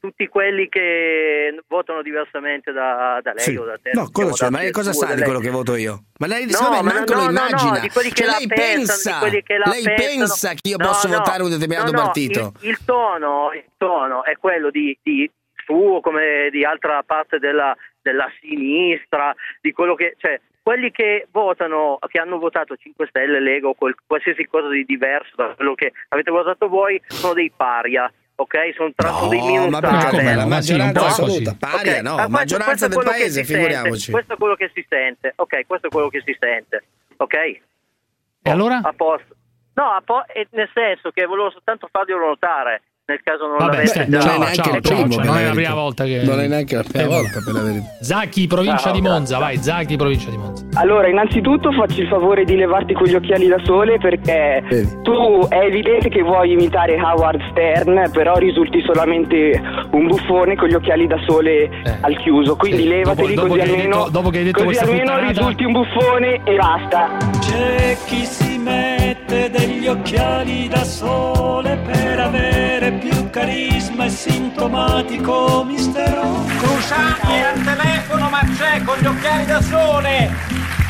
Tutti 0.00 0.28
quelli 0.28 0.68
che 0.68 1.60
votano 1.66 2.02
diversamente 2.02 2.70
da, 2.70 3.18
da 3.20 3.32
lei 3.32 3.42
Sì. 3.44 3.56
o 3.56 3.64
da 3.64 3.76
te. 3.82 3.90
No, 3.94 4.08
cosa 4.12 4.30
diciamo, 4.30 4.32
c'è? 4.34 4.48
Ma 4.50 4.58
lei 4.62 4.70
cosa 4.70 4.90
PS2, 4.92 4.94
sa 4.94 5.14
di 5.14 5.22
quello 5.22 5.40
che 5.40 5.50
voto 5.50 5.74
io? 5.74 6.04
Ma 6.20 6.26
lei 6.28 6.44
No, 6.44 6.50
secondo 6.52 6.82
me 6.84 6.92
manco 6.92 7.14
no, 7.14 7.18
lo 7.18 7.24
no, 7.26 7.32
no, 7.32 7.38
immagina. 7.46 7.78
di 7.80 7.88
quelli 7.88 8.08
che 8.10 8.22
Cioè, 8.24 8.36
lei 8.38 8.46
pensano, 8.46 8.76
pensa, 8.76 9.12
di 9.12 9.18
quelli 9.18 9.42
che 9.42 9.58
la 9.58 9.64
lei 9.66 9.82
pensano. 9.82 10.06
pensa 10.18 10.48
che 10.54 10.68
io 10.68 10.76
No, 10.76 10.86
posso 10.86 11.08
no, 11.08 11.16
votare 11.16 11.42
un 11.42 11.50
determinato 11.50 11.90
no, 11.90 11.98
no, 11.98 12.04
partito? 12.04 12.52
Il, 12.60 12.68
il 12.68 12.78
tono, 12.84 13.52
il 13.54 13.64
tono 13.76 14.24
è 14.24 14.36
quello 14.36 14.70
di, 14.70 14.96
di 15.02 15.28
suo 15.64 16.00
come 16.00 16.48
di 16.52 16.64
altra 16.64 17.02
parte 17.02 17.40
della, 17.40 17.76
della 18.00 18.30
sinistra, 18.40 19.34
di 19.60 19.72
quello 19.72 19.96
che 19.96 20.14
cioè 20.16 20.40
quelli 20.68 20.90
che 20.90 21.26
votano, 21.32 21.96
che 22.08 22.18
hanno 22.18 22.36
votato 22.38 22.76
5 22.76 23.06
Stelle, 23.08 23.40
Lega 23.40 23.68
o 23.68 23.72
quel- 23.74 23.96
qualsiasi 24.06 24.44
cosa 24.48 24.68
di 24.68 24.84
diverso 24.84 25.32
da 25.34 25.54
quello 25.54 25.74
che 25.74 25.92
avete 26.10 26.30
votato 26.30 26.68
voi 26.68 27.00
sono 27.06 27.32
dei 27.32 27.50
paria. 27.56 28.12
Ok, 28.34 28.54
sono, 28.76 28.92
tra, 28.94 29.08
sono 29.12 29.28
dei 29.30 29.38
No, 29.38 29.46
minusati. 29.46 30.16
ma 30.16 30.34
la 30.34 30.46
maggioranza 30.46 31.00
po' 31.00 31.06
assoluta? 31.06 31.56
Paria, 31.58 31.96
Ok, 31.96 32.02
no, 32.02 32.10
ma 32.10 32.14
questo- 32.16 32.28
maggioranza 32.30 32.86
del 32.86 32.96
quello 32.96 33.10
che 33.12 33.16
paese, 33.16 33.40
si 33.40 33.44
sente, 33.46 33.54
figuriamoci. 33.54 34.10
questo 34.12 34.32
è 34.34 34.36
quello 34.36 34.54
che 34.56 34.70
si 34.74 34.86
sente. 34.86 35.32
Ok, 35.36 35.66
questo 35.66 35.86
è 35.86 35.90
quello 35.90 36.08
che 36.10 36.22
si 36.22 36.36
sente. 36.38 36.84
Ok? 37.16 37.34
E 37.34 38.50
allora? 38.50 38.80
A 38.82 38.92
posto. 38.92 39.34
No, 39.72 39.84
a 39.90 40.02
po- 40.04 40.26
e 40.26 40.46
nel 40.50 40.68
senso 40.74 41.10
che 41.12 41.24
volevo 41.24 41.50
soltanto 41.50 41.88
farglielo 41.90 42.26
notare, 42.26 42.82
nel 43.08 43.20
caso 43.24 43.46
non 43.46 43.56
Vabbè, 43.56 43.70
l'avesse 43.72 44.02
Ste- 44.02 44.08
già. 44.10 44.20
ciao, 44.20 44.32
non 44.32 44.36
è 44.36 44.44
neanche 44.44 44.62
ciao, 44.62 44.76
il 44.76 44.82
ciao, 44.82 44.94
primo, 44.96 45.08
ciao, 45.08 45.16
per 45.16 45.24
non 45.24 45.34
la 45.34 45.40
è 45.40 45.44
la 45.46 45.52
prima 45.54 45.74
volta 45.74 46.04
che 46.04 46.22
Non 46.24 46.40
è 46.40 46.46
neanche 46.46 46.74
la 46.76 46.82
prima 46.82 47.04
Eh, 47.04 47.06
volta, 47.06 47.40
per 47.42 47.54
la 47.54 47.60
verità. 47.62 47.86
Zacchi, 48.02 48.46
provincia 48.46 48.76
Ciao, 48.76 48.92
di 48.92 49.00
Monza, 49.00 49.38
grazie. 49.38 49.54
vai, 49.56 49.64
Zacchi, 49.64 49.96
provincia 49.96 50.28
di 50.30 50.36
Monza. 50.36 50.64
Allora, 50.74 51.08
innanzitutto 51.08 51.72
facci 51.72 52.00
il 52.02 52.08
favore 52.08 52.44
di 52.44 52.54
levarti 52.56 52.92
quegli 52.92 53.14
occhiali 53.14 53.46
da 53.48 53.56
sole 53.64 53.96
perché 53.98 54.62
tu 55.02 55.46
è 55.48 55.58
evidente 55.60 56.10
che 56.10 56.20
vuoi 56.22 56.52
imitare 56.52 57.00
Howard 57.00 57.40
Stern, 57.50 58.10
però 58.12 58.34
risulti 58.36 58.82
solamente 58.82 59.58
un 59.92 60.06
buffone 60.06 60.54
con 60.56 60.68
gli 60.68 60.74
occhiali 60.74 61.06
da 61.06 61.16
sole 61.26 61.70
al 62.02 62.14
chiuso. 62.18 62.56
Quindi 62.56 62.82
Sì, 62.82 62.88
levateli 62.88 63.34
dopo- 63.34 63.48
dopo 63.48 63.58
così 63.58 63.70
almeno, 63.72 63.96
detto- 63.96 64.10
dopo 64.10 64.28
che 64.28 64.38
hai 64.38 64.44
detto 64.44 64.64
così 64.64 64.78
almeno 64.78 65.00
puttanata- 65.00 65.28
risulti 65.28 65.64
un 65.64 65.72
buffone 65.72 66.40
e 66.44 66.56
basta. 66.56 67.16
C'è 67.40 67.96
chi 68.04 68.24
si 68.26 68.47
mette 68.58 69.50
degli 69.50 69.86
occhiali 69.86 70.68
da 70.68 70.84
sole 70.84 71.76
per 71.78 72.20
avere 72.20 72.92
più 72.92 73.30
carisma 73.30 74.04
e 74.04 74.10
sintomatico 74.10 75.64
mistero. 75.64 76.44
Scusate 76.58 77.44
al 77.44 77.62
telefono 77.62 78.28
ma 78.28 78.40
c'è 78.56 78.82
con 78.82 78.96
gli 78.98 79.06
occhiali 79.06 79.46
da 79.46 79.62
sole 79.62 80.30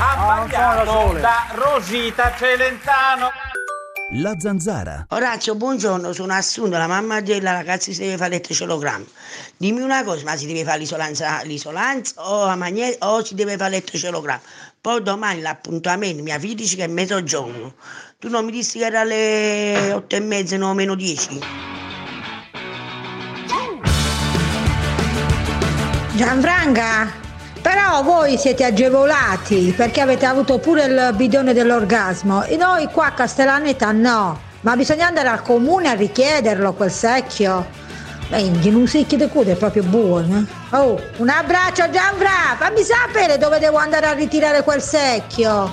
ha 0.01 0.45
sbagliato 0.47 1.19
da 1.19 1.47
Rosita 1.55 2.33
Celentano 2.37 3.31
La 4.13 4.39
zanzara. 4.39 5.07
Orazio, 5.11 5.57
buongiorno, 5.57 6.13
sono 6.13 6.33
Assunta, 6.33 6.79
la 6.79 6.87
mamma 6.87 7.21
della 7.21 7.53
ragazza 7.53 7.93
si 7.93 7.99
deve 7.99 8.17
fare 8.17 8.31
l'elettrocellogramma. 8.31 9.05
Dimmi 9.57 9.81
una 9.81 10.05
cosa, 10.05 10.25
ma 10.25 10.37
si 10.37 10.47
deve 10.47 10.65
fare 10.65 10.79
l'isolanza, 10.79 11.43
l'isolanza 11.43 12.13
o, 12.25 12.45
a 12.45 12.55
magne- 12.55 12.97
o 13.01 13.25
si 13.25 13.35
deve 13.35 13.57
fare 13.57 13.71
l'elettrocellogramma? 13.71 14.41
Poi 14.81 15.03
domani 15.03 15.41
l'appuntamento, 15.41 16.23
mia 16.23 16.39
figlia 16.39 16.55
dice 16.55 16.77
che 16.77 16.85
è 16.85 16.87
mezzogiorno. 16.87 17.75
Tu 18.19 18.29
non 18.29 18.45
mi 18.45 18.53
dissi 18.53 18.79
che 18.79 18.87
era 18.87 19.01
alle 19.01 19.93
otto 19.93 20.15
e 20.15 20.21
mezza, 20.21 20.57
no, 20.57 20.73
meno 20.73 20.95
dieci? 20.95 21.41
Gianfranca, 26.15 27.13
però 27.61 28.03
voi 28.03 28.39
siete 28.39 28.65
agevolati 28.65 29.73
perché 29.77 30.01
avete 30.01 30.27
avuto 30.27 30.59
pure 30.59 30.85
il 30.85 31.13
bidone 31.17 31.53
dell'orgasmo 31.53 32.45
e 32.45 32.57
noi 32.57 32.87
qua 32.87 33.07
a 33.07 33.13
Castellaneta 33.13 33.91
no, 33.93 34.41
ma 34.61 34.77
bisogna 34.77 35.09
andare 35.09 35.29
al 35.29 35.43
comune 35.43 35.89
a 35.89 35.95
richiederlo 35.95 36.73
quel 36.73 36.91
secchio. 36.91 37.87
Beh, 38.29 38.41
in 38.41 38.75
un 38.75 38.87
secchio 38.87 39.17
di 39.17 39.27
culo 39.29 39.51
è 39.51 39.57
proprio 39.57 39.83
buono. 39.85 40.39
eh. 40.39 40.45
Oh, 40.77 41.01
un 41.17 41.29
abbraccio 41.31 41.89
Gianfra, 41.89 42.57
fammi 42.59 42.83
sapere 42.83 43.39
dove 43.39 43.59
devo 43.59 43.79
andare 43.79 44.05
a 44.07 44.13
ritirare 44.13 44.63
quel 44.63 44.83
secchio. 44.83 45.71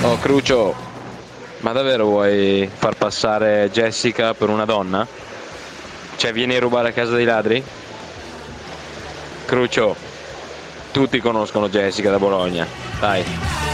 Oh 0.00 0.16
Crucio, 0.18 0.74
ma 1.58 1.72
davvero 1.72 2.04
vuoi 2.04 2.70
far 2.72 2.94
passare 2.94 3.68
Jessica 3.72 4.32
per 4.32 4.48
una 4.48 4.64
donna? 4.64 5.04
Cioè 6.16 6.32
vieni 6.32 6.54
a 6.54 6.60
rubare 6.60 6.90
a 6.90 6.92
casa 6.92 7.16
dei 7.16 7.24
ladri? 7.24 7.62
Crucio, 9.44 9.96
tutti 10.92 11.18
conoscono 11.20 11.68
Jessica 11.68 12.10
da 12.10 12.18
Bologna, 12.18 12.64
dai. 13.00 13.67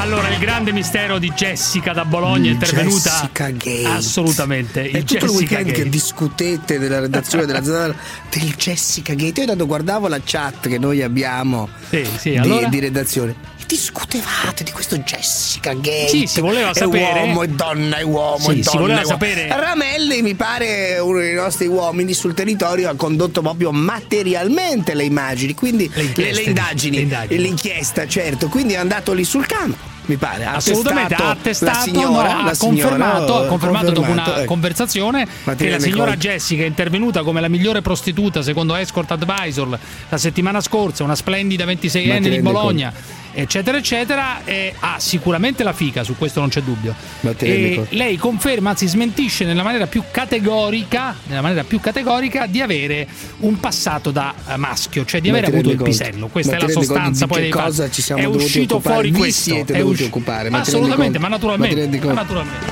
Allora, 0.00 0.30
il 0.30 0.38
grande 0.38 0.72
mistero 0.72 1.18
di 1.18 1.30
Jessica 1.30 1.92
da 1.92 2.06
Bologna 2.06 2.48
è 2.48 2.52
intervenuta. 2.52 3.10
Jessica 3.10 3.50
Gate. 3.50 3.84
Assolutamente. 3.84 4.90
È 4.90 4.96
il 4.96 5.04
tutto 5.04 5.26
il 5.26 5.30
Jessica 5.30 5.32
weekend 5.32 5.66
Gate. 5.66 5.82
che 5.82 5.88
discutete 5.90 6.78
della 6.78 7.00
redazione 7.00 7.44
della 7.44 7.60
zanzara 7.62 7.94
del 8.30 8.54
Jessica 8.56 9.12
Gate. 9.12 9.34
Io 9.34 9.42
intanto 9.42 9.66
guardavo 9.66 10.08
la 10.08 10.18
chat 10.24 10.68
che 10.68 10.78
noi 10.78 11.02
abbiamo 11.02 11.68
sì, 11.90 12.30
di, 12.30 12.36
allora? 12.38 12.68
di 12.68 12.80
redazione. 12.80 13.34
E 13.70 13.76
discutevate 13.76 14.64
di 14.64 14.72
questo 14.72 14.98
Jessica 14.98 15.74
Gate. 15.74 16.08
Sì, 16.08 16.26
si 16.26 16.40
voleva 16.40 16.70
È 16.70 16.74
sapere- 16.74 17.20
uomo, 17.20 17.44
è 17.44 17.46
donna, 17.46 17.98
è 17.98 18.02
uomo, 18.02 18.38
Sì, 18.38 18.50
è 18.50 18.54
si 18.54 18.60
donna. 18.62 18.80
voleva 18.80 19.00
è 19.00 19.04
uomo. 19.04 19.16
sapere- 19.16 19.46
Ramelli, 19.48 20.22
mi 20.22 20.34
pare, 20.34 20.98
uno 20.98 21.20
dei 21.20 21.34
nostri 21.34 21.68
uomini 21.68 22.12
sul 22.12 22.34
territorio, 22.34 22.90
ha 22.90 22.94
condotto 22.96 23.42
proprio 23.42 23.70
materialmente 23.70 24.94
le 24.94 25.04
immagini, 25.04 25.54
quindi 25.54 25.88
le, 25.94 26.02
inchieste, 26.02 26.32
le 26.42 26.48
indagini, 26.48 26.96
le 26.96 27.02
indagini. 27.02 27.34
e 27.34 27.42
l'inchiesta, 27.42 28.08
certo. 28.08 28.48
Quindi 28.48 28.72
è 28.72 28.76
andato 28.78 29.12
lì 29.12 29.22
sul 29.22 29.46
campo. 29.46 29.98
Mi 30.10 30.16
pare, 30.16 30.44
Assolutamente, 30.44 31.14
ha 31.14 31.30
attestato 31.30 31.78
la 31.78 31.82
signora, 31.84 32.32
no, 32.34 32.44
la 32.44 32.50
ha 32.50 32.56
confermato, 32.56 33.32
oh, 33.32 33.44
ha 33.44 33.46
confermato 33.46 33.90
dopo 33.92 34.10
una 34.10 34.38
ecco. 34.38 34.44
conversazione 34.46 35.24
che 35.56 35.68
la 35.70 35.78
signora 35.78 36.10
colto. 36.12 36.26
Jessica 36.26 36.64
è 36.64 36.66
intervenuta 36.66 37.22
come 37.22 37.40
la 37.40 37.46
migliore 37.48 37.80
prostituta 37.80 38.42
secondo 38.42 38.74
Escort 38.74 39.12
Advisor 39.12 39.78
la 40.08 40.18
settimana 40.18 40.60
scorsa, 40.60 41.04
una 41.04 41.14
splendida 41.14 41.64
26enne 41.64 42.28
di 42.28 42.40
Bologna, 42.40 42.92
eccetera, 43.32 43.78
eccetera, 43.78 44.44
e 44.44 44.74
ha 44.80 44.98
sicuramente 44.98 45.62
la 45.62 45.72
fica, 45.72 46.02
su 46.02 46.16
questo 46.16 46.40
non 46.40 46.48
c'è 46.48 46.62
dubbio. 46.62 46.92
E 47.38 47.86
lei 47.90 48.16
conferma, 48.16 48.70
anzi 48.70 48.88
smentisce 48.88 49.44
nella 49.44 49.62
maniera 49.62 49.86
più 49.86 50.02
categorica, 50.10 51.14
nella 51.28 51.40
maniera 51.40 51.62
più 51.62 51.78
categorica 51.78 52.46
di 52.46 52.60
avere 52.60 53.06
un 53.40 53.60
passato 53.60 54.10
da 54.10 54.34
eh, 54.48 54.56
maschio, 54.56 55.04
cioè 55.04 55.20
di 55.20 55.30
Ma 55.30 55.38
aver 55.38 55.50
ti 55.50 55.54
avuto 55.54 55.70
il 55.70 55.76
conto? 55.76 55.90
pisello. 55.90 56.26
Questa 56.26 56.52
Ma 56.52 56.58
è 56.58 56.60
la 56.62 56.68
sostanza 56.68 57.26
poi 57.28 57.40
dei 57.42 57.50
cosa 57.50 57.88
ci 57.90 58.02
siamo 58.02 58.22
è 58.22 58.24
uscito 58.26 58.80
fuori 58.80 59.12
questo. 59.12 59.54
è 59.54 59.64
dovuti 59.64 59.99
occupare, 60.04 60.50
ma 60.50 60.60
Assolutamente, 60.60 61.18
ma 61.18 61.28
naturalmente. 61.28 61.98
Ma 62.06 62.12
naturalmente. 62.12 62.66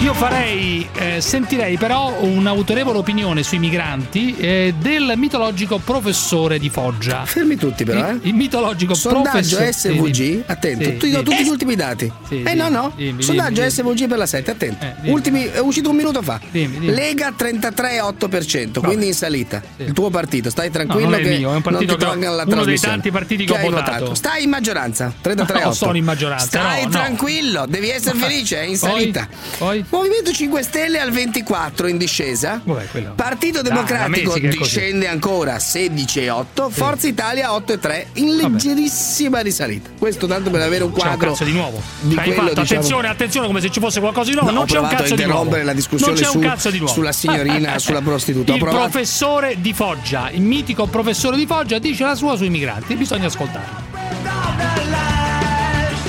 Io 0.00 0.12
farei, 0.12 0.86
eh, 0.94 1.20
sentirei 1.20 1.78
però 1.78 2.14
un'autorevole 2.20 2.98
opinione 2.98 3.42
sui 3.42 3.58
migranti 3.58 4.36
eh, 4.36 4.74
del 4.78 5.14
mitologico 5.16 5.78
professore 5.78 6.58
di 6.58 6.68
Foggia. 6.68 7.24
Fermi 7.24 7.56
tutti 7.56 7.82
però, 7.84 8.06
eh. 8.10 8.12
Il, 8.12 8.20
il 8.24 8.34
mitologico 8.34 8.94
Sondaggio 8.94 9.56
professore. 9.56 9.72
SVG, 9.72 10.42
attento, 10.46 10.84
Sì, 10.84 10.96
ti 10.98 11.10
do 11.10 11.18
sì. 11.18 11.24
tutti 11.24 11.36
Eh, 11.38 11.44
gli 11.44 11.48
ultimi 11.48 11.74
dati. 11.76 12.12
Sì, 12.28 12.42
eh 12.42 12.54
no, 12.54 12.68
no. 12.68 12.92
Dimmi, 12.94 13.22
Sondaggio 13.22 13.62
dimmi, 13.62 13.70
SVG 13.70 14.06
per 14.06 14.18
la 14.18 14.26
7, 14.26 14.50
attento. 14.50 14.86
dimmi. 15.00 15.12
Ultimi, 15.12 15.44
è 15.44 15.58
uscito 15.60 15.88
un 15.90 15.96
minuto 15.96 16.20
fa. 16.22 16.40
Lega 16.50 17.32
33,8%, 17.36 18.80
quindi 18.80 19.06
in 19.06 19.14
salita. 19.14 19.60
Il 19.78 19.92
tuo 19.92 20.10
partito, 20.10 20.50
stai 20.50 20.70
tranquillo 20.70 21.08
non 21.08 21.18
è 21.20 21.22
che 21.22 21.36
mio, 21.38 21.38
è 21.38 21.44
un 21.46 21.52
non 21.52 21.62
partito 21.62 21.96
ti 21.96 22.04
che 22.04 22.26
ho- 22.26 22.34
la 22.36 22.44
uno 22.46 22.64
dei 22.64 22.78
tanti 22.78 23.10
partiti 23.10 23.44
che 23.46 23.52
ho 23.52 23.56
hai 23.56 23.70
votato. 23.70 24.14
Stai 24.14 24.44
in 24.44 24.50
maggioranza, 24.50 25.12
33,8. 25.22 25.54
No, 25.66 25.72
sono 25.72 25.96
in 25.96 26.04
maggioranza, 26.04 26.46
Stai 26.46 26.82
no, 26.82 26.88
no. 26.88 26.90
tranquillo, 26.90 27.66
devi 27.66 27.88
essere 27.88 28.16
felice, 28.18 28.58
è 28.60 28.64
in 28.64 28.78
Poi? 28.78 28.90
salita. 28.90 29.26
Poi? 29.58 29.84
Movimento 29.96 30.30
5 30.30 30.62
Stelle 30.62 31.00
al 31.00 31.10
24 31.10 31.86
in 31.86 31.96
discesa. 31.96 32.60
Vabbè, 32.62 32.86
quello- 32.90 33.12
Partito 33.14 33.62
Democratico 33.62 34.32
così. 34.32 34.48
discende 34.48 35.08
ancora 35.08 35.58
16,8. 35.58 36.68
Forza 36.70 37.06
Italia 37.06 37.54
8,3 37.54 38.08
in 38.14 38.36
leggerissima 38.36 39.40
risalita. 39.40 39.90
Questo 39.98 40.26
tanto 40.26 40.50
per 40.50 40.60
avere 40.60 40.84
un 40.84 40.92
C'è 40.92 40.96
un 41.02 41.02
quadro 41.08 41.30
cazzo 41.30 41.44
di 41.44 41.52
nuovo. 41.52 41.80
di 42.00 42.14
quello, 42.14 42.32
fatto, 42.32 42.42
diciamo- 42.60 42.62
attenzione, 42.62 43.08
attenzione, 43.08 43.46
come 43.46 43.60
se 43.62 43.70
ci 43.70 43.80
fosse 43.80 44.00
qualcosa 44.00 44.28
di 44.30 44.34
nuovo. 44.36 44.50
No, 44.50 44.56
non 44.58 44.66
c'è 44.66 44.78
un 44.78 44.88
cazzo 44.88 45.14
di 45.14 45.24
nuovo. 45.24 45.56
la 45.62 45.72
discussione 45.72 46.12
non 46.12 46.22
c'è 46.22 46.28
su- 46.30 46.36
un 46.38 46.42
cazzo 46.44 46.70
di 46.70 46.78
nuovo. 46.78 46.92
sulla 46.92 47.12
signorina, 47.12 47.78
sulla 47.80 48.02
prostituta. 48.02 48.52
Il 48.52 48.58
provato- 48.58 48.88
professore 48.90 49.56
di 49.60 49.72
Foggia, 49.72 50.28
il 50.30 50.42
mitico 50.42 50.86
professore 50.86 51.36
di 51.36 51.46
Foggia, 51.46 51.78
dice 51.78 52.04
la 52.04 52.14
sua 52.14 52.36
sui 52.36 52.50
migranti. 52.50 52.94
Bisogna 52.96 53.26
ascoltarlo. 53.26 53.85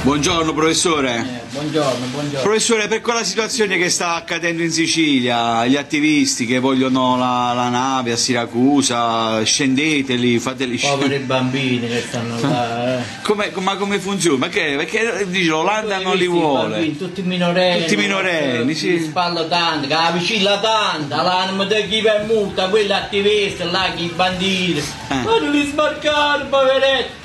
Buongiorno 0.07 0.53
professore. 0.53 1.41
Buongiorno, 1.49 2.05
buongiorno. 2.05 2.41
Professore, 2.41 2.87
per 2.87 3.01
quella 3.01 3.25
situazione 3.25 3.77
che 3.77 3.89
sta 3.89 4.13
accadendo 4.13 4.63
in 4.63 4.71
Sicilia, 4.71 5.65
gli 5.65 5.75
attivisti 5.75 6.45
che 6.45 6.59
vogliono 6.59 7.17
la, 7.17 7.51
la 7.53 7.67
nave 7.67 8.13
a 8.13 8.15
Siracusa, 8.15 9.43
scendeteli, 9.43 10.39
fateli 10.39 10.77
Poveri 10.77 10.77
scendere. 10.77 11.19
bambini 11.27 11.89
che 11.89 12.05
stanno 12.07 12.39
là, 12.39 12.99
eh. 12.99 13.03
Come- 13.21 13.51
ma 13.55 13.75
come 13.75 13.99
funziona? 13.99 14.47
Perché? 14.47 14.75
Perché 14.77 15.25
dice 15.27 15.49
l'Olanda 15.49 15.99
non 15.99 16.15
li 16.15 16.27
vuole. 16.27 16.69
Bambini, 16.69 16.97
tutti 16.97 17.21
minorenni. 17.23 17.81
Tutti 17.81 17.97
minorenni, 17.97 18.75
sì. 18.75 18.91
Mi 18.91 19.03
spalla 19.03 19.43
tanto, 19.43 19.87
che 19.87 19.93
la 19.93 20.11
vicina 20.13 20.57
tanta, 20.59 21.21
l'anima 21.21 21.65
di 21.65 21.85
chi 21.89 21.99
è 21.99 22.23
multa, 22.25 22.69
quelli 22.69 22.93
attivisti, 22.93 23.69
là, 23.69 23.91
chi 23.93 24.09
banditi. 24.15 24.81
Eh. 25.09 25.15
Ma 25.15 25.37
non 25.37 25.51
li 25.51 25.65
sbarcare, 25.65 26.45
poveretti. 26.45 27.16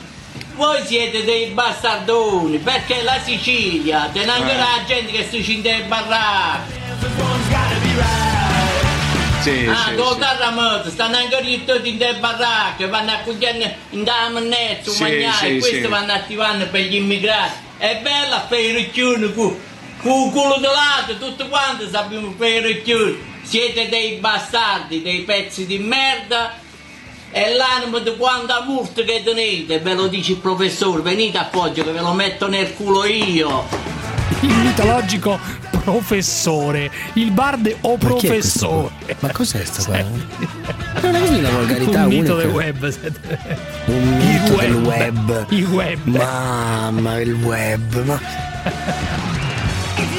Voi 0.62 0.86
siete 0.86 1.24
dei 1.24 1.46
bastardoni, 1.46 2.58
perché 2.58 3.02
la 3.02 3.18
Sicilia, 3.20 4.08
te 4.12 4.24
ne 4.24 4.30
ancora 4.30 4.52
Eh. 4.52 4.58
la 4.58 4.84
gente 4.86 5.10
che 5.10 5.26
si 5.28 5.42
cinta 5.42 5.70
in 5.70 5.88
baracche. 5.88 6.80
Sì, 9.40 9.66
ah, 9.66 9.88
sì, 9.88 9.94
con 9.96 10.12
sì. 10.12 10.18
terremoto, 10.20 10.88
stanno 10.90 11.16
ancora 11.16 11.42
tutti 11.66 11.88
in 11.88 11.98
delle 11.98 12.14
baracche, 12.20 12.86
vanno 12.86 13.10
a 13.10 13.18
cogliere 13.24 13.76
in 13.90 14.04
da 14.04 14.28
mannezzo, 14.28 14.92
Sì, 14.92 15.02
mangiare, 15.02 15.36
sì, 15.36 15.58
questo 15.58 15.80
sì. 15.80 15.86
vanno 15.88 16.12
attivando 16.12 16.68
per 16.68 16.82
gli 16.82 16.94
immigrati. 16.94 17.54
È 17.78 17.98
bella 18.00 18.46
fare 18.48 18.62
i 18.62 18.72
ricchioni 18.72 19.34
con 19.34 19.48
il 19.56 20.30
culo 20.30 20.58
di 20.58 20.62
lato, 20.62 21.18
tutti 21.18 21.48
quanti 21.48 21.88
sappiamo 21.90 22.32
fare 22.38 22.58
i 22.58 22.62
ricchioni. 22.62 23.30
Siete 23.42 23.88
dei 23.88 24.18
bastardi, 24.18 25.02
dei 25.02 25.22
pezzi 25.22 25.66
di 25.66 25.78
merda. 25.78 26.60
E 27.34 27.54
l'animo 27.54 27.98
di 27.98 28.14
quanta 28.16 28.62
multa 28.62 29.02
che 29.02 29.22
tenete, 29.24 29.78
ve 29.78 29.94
lo 29.94 30.06
dice 30.06 30.32
il 30.32 30.38
professore, 30.38 31.00
venite 31.00 31.38
a 31.38 31.48
Foggia 31.50 31.82
che 31.82 31.90
ve 31.90 32.00
lo 32.00 32.12
metto 32.12 32.46
nel 32.46 32.74
culo 32.74 33.06
io. 33.06 33.64
Il 34.40 34.54
mitologico 34.54 35.38
professore, 35.82 36.90
il 37.14 37.30
barde 37.30 37.78
o 37.80 37.94
è 37.94 37.98
professore. 37.98 38.90
Ma 39.20 39.32
cos'è 39.32 39.64
sta 39.64 39.82
qua? 39.82 40.04
Non 41.00 41.14
è 41.14 41.28
una 41.28 41.50
volgarità 41.50 42.02
Un 42.02 42.08
mito 42.08 42.34
unica. 42.34 42.46
del 42.46 42.50
web. 42.50 42.94
Un 43.86 44.16
mito 44.18 44.56
del 44.56 44.74
web. 44.74 45.28
web. 45.28 45.46
Il 45.48 45.64
web. 45.64 46.04
Mamma, 46.04 47.20
il 47.20 47.32
web. 47.32 48.04
Ma... 48.04 48.20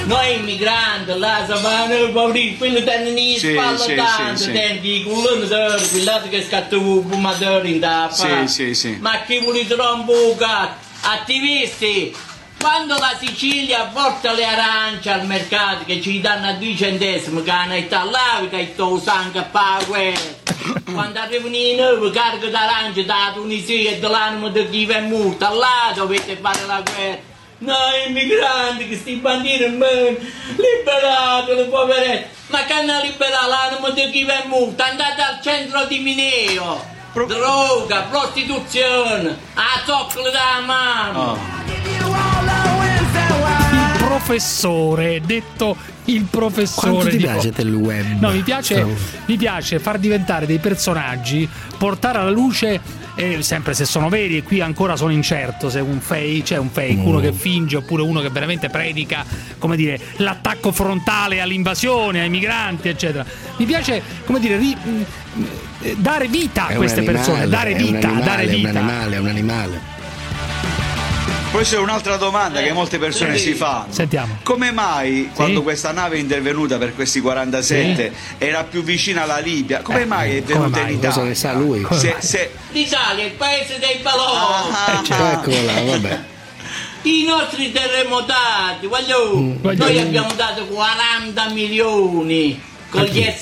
Noi 0.05 0.35
immigranti, 0.35 1.17
là, 1.17 1.45
sapano, 1.47 2.11
poverino, 2.11 2.57
quelli 2.57 2.83
tengono 2.83 3.17
in 3.17 3.37
spalla 3.37 3.77
sì, 3.77 3.95
tanto, 3.95 4.35
sì, 4.41 4.51
tengono 4.51 4.85
i 4.85 5.47
d'oro, 5.47 5.81
quell'altro 5.89 6.29
che 6.29 6.43
scatta 6.43 6.77
un 6.77 7.07
fumatore 7.09 7.67
in 7.69 7.79
da 7.79 8.09
Sì, 8.11 8.47
sì, 8.47 8.73
sì. 8.73 8.97
Ma 8.99 9.21
chi 9.25 9.39
volete 9.39 9.75
rombuca? 9.75 10.75
Attivisti! 11.01 12.15
Quando 12.59 12.97
la 12.97 13.15
Sicilia 13.19 13.89
porta 13.93 14.31
le 14.31 14.45
arance 14.45 15.09
al 15.09 15.25
mercato 15.25 15.83
che 15.85 16.01
ci 16.01 16.21
danno 16.21 16.47
a 16.47 16.53
2 16.53 16.75
centesimi, 16.77 17.43
che 17.43 17.51
hanno 17.51 17.75
là, 18.09 18.45
che 18.49 18.71
sto 18.73 19.01
sangue 19.03 19.39
a 19.39 19.43
pague. 19.43 20.41
Quando 20.93 21.19
arrivano 21.19 21.55
i 21.55 21.75
nuovi 21.75 22.09
carico 22.11 22.47
d'arance 22.47 23.03
da 23.03 23.31
Tunisia 23.33 23.91
e 23.91 23.99
dall'animo 23.99 24.47
di 24.47 24.69
chi 24.69 24.85
è 24.85 25.01
morto, 25.01 25.53
là 25.53 25.91
dovete 25.93 26.37
fare 26.39 26.65
la 26.65 26.81
guerra. 26.81 27.31
Noi 27.63 28.09
immigranti 28.09 28.89
che 28.89 28.97
sti 28.97 29.15
banditi 29.15 29.63
liberateli 29.63 31.63
poveretti. 31.69 32.27
Ma 32.47 32.65
che 32.65 32.73
hanno 32.73 32.99
liberato 33.01 33.47
l'animo 33.47 33.89
di 33.91 34.09
chi 34.11 34.25
è 34.25 34.43
morto? 34.47 34.83
Andate 34.83 35.21
al 35.21 35.39
centro 35.41 35.85
di 35.85 35.99
Mineo. 35.99 36.91
Droga, 37.13 38.07
prostituzione, 38.09 39.37
a 39.53 39.81
zoccolo 39.85 40.29
da 40.29 40.59
mano. 40.65 41.39
Il 43.71 43.97
professore, 43.97 45.21
detto 45.23 45.77
il 46.05 46.23
professore 46.23 46.89
Quanto 46.89 47.09
ti 47.11 47.17
di 47.17 47.23
piace 47.23 47.51
te 47.51 47.61
il 47.61 47.75
web? 47.75 48.19
No, 48.19 48.31
mi 48.31 48.41
piace, 48.41 48.85
mi 49.25 49.37
piace 49.37 49.79
far 49.79 49.99
diventare 49.99 50.45
dei 50.45 50.59
personaggi, 50.59 51.47
portare 51.77 52.17
alla 52.17 52.29
luce, 52.29 52.81
eh, 53.15 53.41
sempre 53.43 53.73
se 53.73 53.85
sono 53.85 54.09
veri, 54.09 54.37
e 54.37 54.43
qui 54.43 54.61
ancora 54.61 54.95
sono 54.95 55.11
incerto 55.11 55.69
se 55.69 55.79
un 55.79 55.99
fake, 55.99 56.43
c'è 56.43 56.57
un 56.57 56.69
fake, 56.69 56.99
uno 56.99 57.19
che 57.19 57.31
finge 57.33 57.77
oppure 57.77 58.01
uno 58.01 58.21
che 58.21 58.29
veramente 58.29 58.69
predica, 58.69 59.25
come 59.57 59.75
dire, 59.75 59.99
l'attacco 60.17 60.71
frontale 60.71 61.41
all'invasione, 61.41 62.21
ai 62.21 62.29
migranti, 62.29 62.89
eccetera. 62.89 63.25
Mi 63.57 63.65
piace, 63.65 64.01
come 64.25 64.39
dire, 64.39 64.57
ri- 64.57 64.75
mh, 64.81 65.03
eh, 65.81 65.95
dare 65.97 66.27
vita 66.27 66.67
a 66.67 66.69
È 66.69 66.75
queste 66.75 66.99
animale, 66.99 67.17
persone, 67.23 67.47
dare 67.47 67.73
vita, 67.75 68.07
animale, 68.07 68.23
dare 68.25 68.43
È 68.43 68.47
un 68.47 68.55
vita. 68.55 68.69
animale, 68.69 69.15
è 69.15 69.19
un 69.19 69.27
animale. 69.27 69.92
Poi 71.53 71.63
c'è 71.63 71.77
un'altra 71.77 72.17
domanda 72.17 72.63
che 72.63 72.73
molte 72.73 72.97
persone 72.97 73.37
si 73.37 73.53
fanno. 73.53 73.85
Sentiamo. 73.93 74.39
Come 74.41 74.71
mai 74.71 75.29
quando 75.35 75.61
questa 75.61 75.91
nave 75.91 76.15
è 76.15 76.19
intervenuta 76.19 76.79
per 76.79 76.95
questi 76.95 77.21
47 77.21 78.11
era 78.39 78.63
più 78.63 78.81
vicina 78.81 79.21
alla 79.21 79.37
Libia? 79.37 79.81
Come 79.83 80.03
mai 80.05 80.37
è 80.37 80.41
venuta 80.41 80.79
in 80.79 80.87
Italia? 80.95 81.09
Cosa 81.09 81.21
ne 81.23 81.35
sa 81.35 81.53
lui? 81.53 81.85
Se, 81.91 82.15
se- 82.17 82.51
L'Italia 82.71 83.23
è 83.23 83.27
il 83.27 83.33
paese 83.33 83.77
dei 83.77 83.99
baloni. 84.01 84.75
Ah, 85.09 85.31
Eccolo 85.33 85.63
là, 85.65 85.81
vabbè. 85.83 86.19
I 87.05 87.25
nostri 87.27 87.71
terremotati, 87.71 88.87
voglio, 88.87 89.35
Mm. 89.37 89.57
noi 89.75 89.99
abbiamo 89.99 90.31
dato 90.33 90.65
40 90.65 91.49
milioni 91.49 92.59
con 92.93 93.03
gli 93.05 93.23
le 93.23 93.35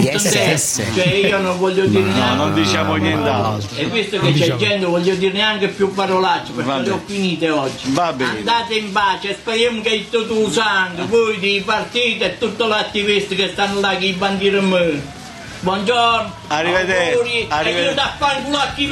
Gli 0.00 0.10
SS. 0.16 0.82
cioè 0.94 1.06
io 1.14 1.38
non 1.40 1.58
voglio 1.58 1.84
dire 1.86 2.04
No, 2.04 2.12
neanche 2.14 2.36
non 2.36 2.54
diciamo 2.54 2.94
nient'altro. 2.94 3.76
e 3.76 3.84
visto 3.86 4.18
che 4.20 4.26
c'è 4.26 4.32
diciamo. 4.32 4.58
gente 4.58 4.78
non 4.78 4.90
voglio 4.92 5.14
dire 5.16 5.32
neanche 5.32 5.68
più 5.68 5.92
parolacce 5.92 6.52
perché 6.52 6.70
Va 6.70 6.78
le 6.78 6.90
ho 6.90 7.02
finite 7.04 7.50
oggi 7.50 7.92
Va 7.92 8.12
bene. 8.12 8.38
andate 8.38 8.74
in 8.74 8.92
pace 8.92 9.32
speriamo 9.34 9.80
che 9.80 9.88
il 9.90 10.08
tutto 10.08 10.50
sangue 10.50 11.04
voi 11.06 11.38
di 11.38 11.60
partito 11.64 12.24
e 12.24 12.38
tutti 12.38 12.64
gli 12.66 12.72
attivisti 12.72 13.34
che 13.34 13.48
stanno 13.52 13.80
là 13.80 13.94
con 13.94 14.02
i 14.04 14.12
bandiere 14.12 14.60
mano 14.60 15.16
buongiorno 15.60 16.32
Arrivederci. 16.46 17.12
auguri, 17.14 17.46
Arrivederci. 17.48 17.86
e 17.86 17.90
io 17.90 17.94
da 17.94 18.14
fanculo 18.16 18.56
a 18.58 18.68
chi 18.76 18.86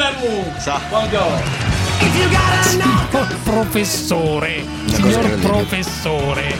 Sa. 0.59 0.81
buongiorno 0.89 1.64
Signor 2.62 3.27
professore, 3.45 4.64
signor 4.87 5.31
professore, 5.41 6.55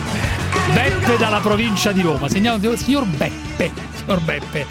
Beppe 0.75 1.17
dalla 1.19 1.39
provincia 1.41 1.93
di 1.93 2.03
Roma. 2.03 2.29
Signor, 2.29 2.59
signor 2.77 3.05
Beppe, 3.07 3.71
signor 3.93 4.21
Beppe. 4.23 4.67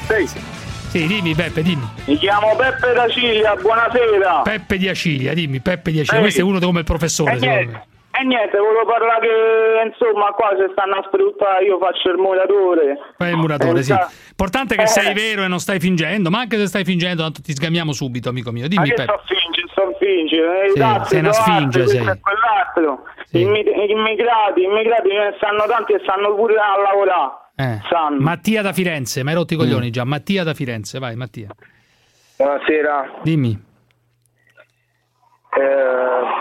Sì, 0.90 1.08
dimmi 1.08 1.34
Beppe, 1.34 1.62
dimmi. 1.64 1.88
Mi 2.06 2.18
chiamo 2.18 2.56
Beppe 2.56 2.94
da 2.94 3.08
Ciglia, 3.10 3.56
buonasera. 3.56 4.42
Peppe 4.44 4.78
di 4.78 4.88
Acilia, 4.90 5.34
dimmi, 5.34 5.60
Peppe 5.62 5.92
di 5.92 6.00
Acilia. 6.00 6.18
Ehi. 6.18 6.22
Questo 6.24 6.42
è 6.42 6.44
uno 6.44 6.60
come 6.60 6.80
il 6.80 6.86
professore, 6.86 7.34
E 7.34 7.40
secondo 7.40 7.56
niente, 7.56 7.74
me. 7.74 8.20
e 8.20 8.24
niente, 8.26 8.58
volevo 8.58 8.86
parlare 8.86 9.20
che 9.20 9.90
insomma 9.90 10.28
qua 10.32 10.50
si 10.58 10.66
stanno 10.72 10.96
a 10.96 11.04
sfruttare, 11.08 11.66
io 11.66 11.78
faccio 11.80 12.10
il 12.12 12.18
muratore. 12.18 12.98
Fai 13.18 13.30
il 13.32 13.38
muratore, 13.38 13.84
sì. 13.84 13.94
Importante 14.30 14.76
è 14.76 14.78
che 14.78 14.84
Eh. 14.84 14.88
sei 14.88 15.14
vero 15.14 15.44
e 15.44 15.48
non 15.48 15.60
stai 15.60 15.80
fingendo, 15.80 16.30
ma 16.30 16.40
anche 16.40 16.58
se 16.58 16.68
stai 16.68 16.84
fingendo, 16.84 17.24
tanto 17.24 17.42
ti 17.42 17.54
sgamiamo 17.54 17.92
subito, 17.94 18.30
amico 18.30 18.52
mio. 18.52 18.68
Dimmi, 18.68 18.94
Peppe. 18.94 19.06
Fingi, 20.00 20.36
eh, 20.38 20.66
i 20.68 20.70
Sì, 20.72 20.80
tassi, 20.80 21.10
sei 21.10 21.20
una 21.20 21.32
sfinge, 21.34 21.88
sei. 21.88 22.00
e 22.08 22.20
quell'altro. 22.20 23.04
Immi- 23.32 23.92
immigrati, 23.92 24.64
immigrati 24.64 25.08
ne 25.10 25.34
stanno 25.38 25.66
tanti 25.68 25.94
e 25.94 26.00
stanno 26.04 26.34
pure 26.36 26.56
a 26.56 26.80
lavorare. 26.82 27.32
Eh. 27.58 27.82
Sanno. 27.90 28.20
Mattia 28.20 28.62
da 28.62 28.72
Firenze, 28.74 29.24
mi 29.24 29.30
hai 29.30 29.36
rotto 29.36 29.54
i 29.54 29.56
Mm. 29.56 29.60
coglioni 29.60 29.90
già. 29.90 30.04
Mattia 30.04 30.44
da 30.44 30.54
Firenze, 30.54 31.00
vai 31.00 31.16
Mattia. 31.16 31.48
Buonasera. 32.38 33.20
Dimmi. 33.24 33.64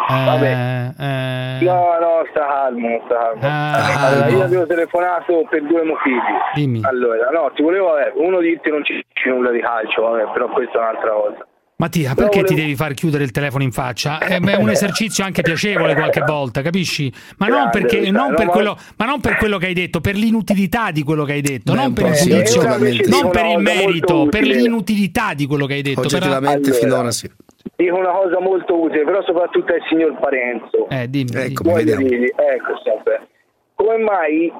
vabbè. 0.08 0.92
Eh, 0.98 1.64
No, 1.64 1.98
no, 2.00 2.26
sta 2.30 2.46
calmo, 2.46 3.00
sta 3.06 3.14
calmo. 3.16 3.40
Ah, 3.42 4.06
allora, 4.06 4.22
calmo. 4.24 4.36
io 4.38 4.44
avevo 4.44 4.66
telefonato 4.66 5.46
per 5.48 5.62
due 5.62 5.82
motivi. 5.84 6.18
Dimmi. 6.54 6.80
Allora, 6.84 7.30
no, 7.30 7.50
ti 7.54 7.62
volevo, 7.62 7.92
vabbè, 7.92 8.12
uno 8.16 8.40
dirti 8.40 8.70
non 8.70 8.84
ci 8.84 8.94
dici 8.94 9.28
nulla 9.28 9.50
di 9.50 9.60
calcio, 9.60 10.02
vabbè, 10.02 10.32
però 10.32 10.48
questa 10.48 10.78
è 10.78 10.80
un'altra 10.80 11.10
cosa. 11.10 11.46
Mattia, 11.76 12.14
Però 12.14 12.28
perché 12.28 12.44
ti 12.44 12.52
volevo- 12.52 12.60
devi 12.62 12.76
far 12.76 12.94
chiudere 12.94 13.24
il 13.24 13.32
telefono 13.32 13.64
in 13.64 13.72
faccia? 13.72 14.18
È 14.18 14.40
è 14.40 14.54
un 14.56 14.70
esercizio 14.70 15.24
anche 15.24 15.42
piacevole 15.42 15.94
qualche 15.94 16.20
volta, 16.20 16.62
capisci? 16.62 17.12
Ma 17.38 17.48
non, 17.48 17.68
perché, 17.70 18.10
non 18.12 18.30
no, 18.30 18.36
per 18.36 18.46
quello, 18.46 18.76
ma 18.96 19.06
non 19.06 19.20
per 19.20 19.36
quello 19.36 19.58
che 19.58 19.66
hai 19.66 19.74
detto, 19.74 20.00
per 20.00 20.14
l'inutilità 20.14 20.92
di 20.92 21.02
quello 21.02 21.24
che 21.24 21.32
hai 21.32 21.40
detto, 21.40 21.72
Beh, 21.72 21.78
non 21.78 21.92
per 21.92 22.06
il 22.06 22.14
sì, 22.14 22.30
giudizio, 22.30 22.62
non 22.62 23.30
per 23.30 23.46
il 23.46 23.58
merito, 23.58 24.26
per 24.30 24.42
l'inutilità 24.44 25.34
di 25.34 25.46
quello 25.46 25.66
che 25.66 25.74
hai 25.74 25.82
detto. 25.82 26.00
Oggettivamente 26.02 26.70
Allora. 26.70 26.84
finora 26.84 27.10
sì. 27.10 27.28
Dico 27.76 27.96
una 27.96 28.12
cosa 28.12 28.38
molto 28.40 28.80
utile, 28.80 29.02
però 29.04 29.20
soprattutto 29.24 29.72
al 29.72 29.80
signor 29.88 30.16
Parenzo. 30.20 30.88
Eh, 30.90 31.10
dimmi. 31.10 31.30
Ecco, 31.34 31.62
dirgli, 31.82 32.24
ecco 32.26 32.80
sempre. 32.84 33.26
Come 33.74 33.96
mai 33.98 34.52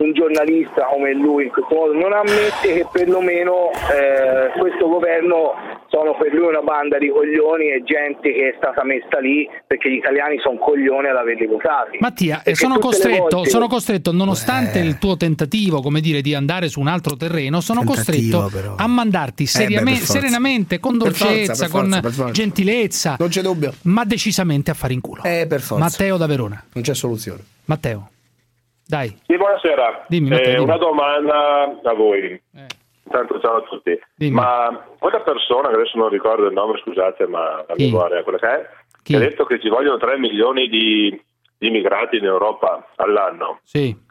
un 0.00 0.12
giornalista 0.14 0.84
come 0.90 1.12
lui 1.12 1.44
in 1.44 1.50
questo 1.50 1.74
modo 1.74 1.92
non 1.92 2.12
ammette 2.12 2.72
che 2.72 2.86
perlomeno 2.90 3.68
eh, 3.92 4.58
questo 4.58 4.88
governo 4.88 5.52
sono 5.88 6.16
per 6.16 6.32
lui 6.32 6.46
una 6.48 6.62
banda 6.62 6.96
di 6.98 7.08
coglioni 7.10 7.68
e 7.72 7.82
gente 7.84 8.32
che 8.32 8.50
è 8.50 8.54
stata 8.56 8.82
messa 8.84 9.18
lì 9.20 9.46
perché 9.66 9.90
gli 9.90 9.96
italiani 9.96 10.38
sono 10.40 10.56
coglioni 10.56 11.08
ad 11.08 11.16
averli 11.16 11.46
votati. 11.46 11.98
Mattia, 12.00 12.42
eh, 12.44 12.54
sono 12.54 12.78
costretto, 12.78 13.36
volte- 13.36 13.50
sono 13.50 13.66
costretto, 13.66 14.12
nonostante 14.12 14.78
il 14.78 14.98
tuo 14.98 15.16
tentativo, 15.16 15.82
come 15.82 16.00
dire, 16.00 16.20
di 16.22 16.32
andare 16.34 16.68
su 16.68 16.80
un 16.80 16.86
altro 16.88 17.16
terreno, 17.16 17.60
sono 17.60 17.80
Tentativo, 17.84 18.38
costretto 18.42 18.56
però. 18.56 18.74
a 18.78 18.86
mandarti 18.86 19.46
seriame- 19.46 19.84
beh, 19.84 19.90
per 19.90 19.98
forza. 19.98 20.12
serenamente, 20.20 20.78
con 20.78 20.96
Per 20.96 21.08
forza, 21.08 21.24
dolcezza, 21.26 21.52
per 21.66 21.68
forza, 21.70 22.00
con 22.00 22.10
forza. 22.12 22.32
gentilezza, 22.32 23.16
Non 23.18 23.28
c'è 23.28 23.42
dubbio. 23.42 23.74
ma 23.82 24.04
decisamente 24.04 24.70
a 24.70 24.74
fare 24.74 24.92
in 24.94 25.00
culo. 25.00 25.22
Eh, 25.24 25.46
per 25.48 25.60
forza. 25.60 25.82
Matteo 25.84 26.16
da 26.16 26.26
Verona. 26.26 26.64
Non 26.72 26.82
c'è 26.84 26.94
soluzione. 26.94 27.40
Matteo, 27.66 28.10
dai. 28.90 29.08
Sì, 29.26 29.36
buonasera. 29.36 30.04
Dimmi, 30.08 30.28
Matteo, 30.30 30.44
Eh, 30.44 30.50
dimmi. 30.50 30.64
Una 30.64 30.76
domanda 30.76 31.80
a 31.82 31.94
voi. 31.94 32.42
Intanto 33.04 33.40
ciao 33.40 33.56
a 33.56 33.62
tutti. 33.62 33.98
Dimmi. 34.16 34.34
Ma 34.34 34.84
quella 34.98 35.20
persona, 35.20 35.68
che 35.68 35.74
adesso 35.76 35.96
non 35.98 36.08
ricordo 36.10 36.46
il 36.46 36.52
nome, 36.52 36.78
scusate, 36.80 37.26
ma 37.26 37.64
la 37.66 37.74
Chi? 37.74 37.84
memoria 37.86 38.18
è 38.18 38.22
quella 38.22 38.38
che 38.38 38.46
è, 38.48 38.68
Chi? 39.02 39.12
che 39.12 39.16
ha 39.16 39.20
detto 39.28 39.44
che 39.44 39.58
ci 39.60 39.68
vogliono 39.68 39.96
3 39.98 40.18
milioni 40.18 40.68
di, 40.68 41.20
di 41.58 41.66
immigrati 41.68 42.16
in 42.18 42.24
Europa 42.24 42.88
all'anno. 42.96 43.60
Sì. 43.62 44.08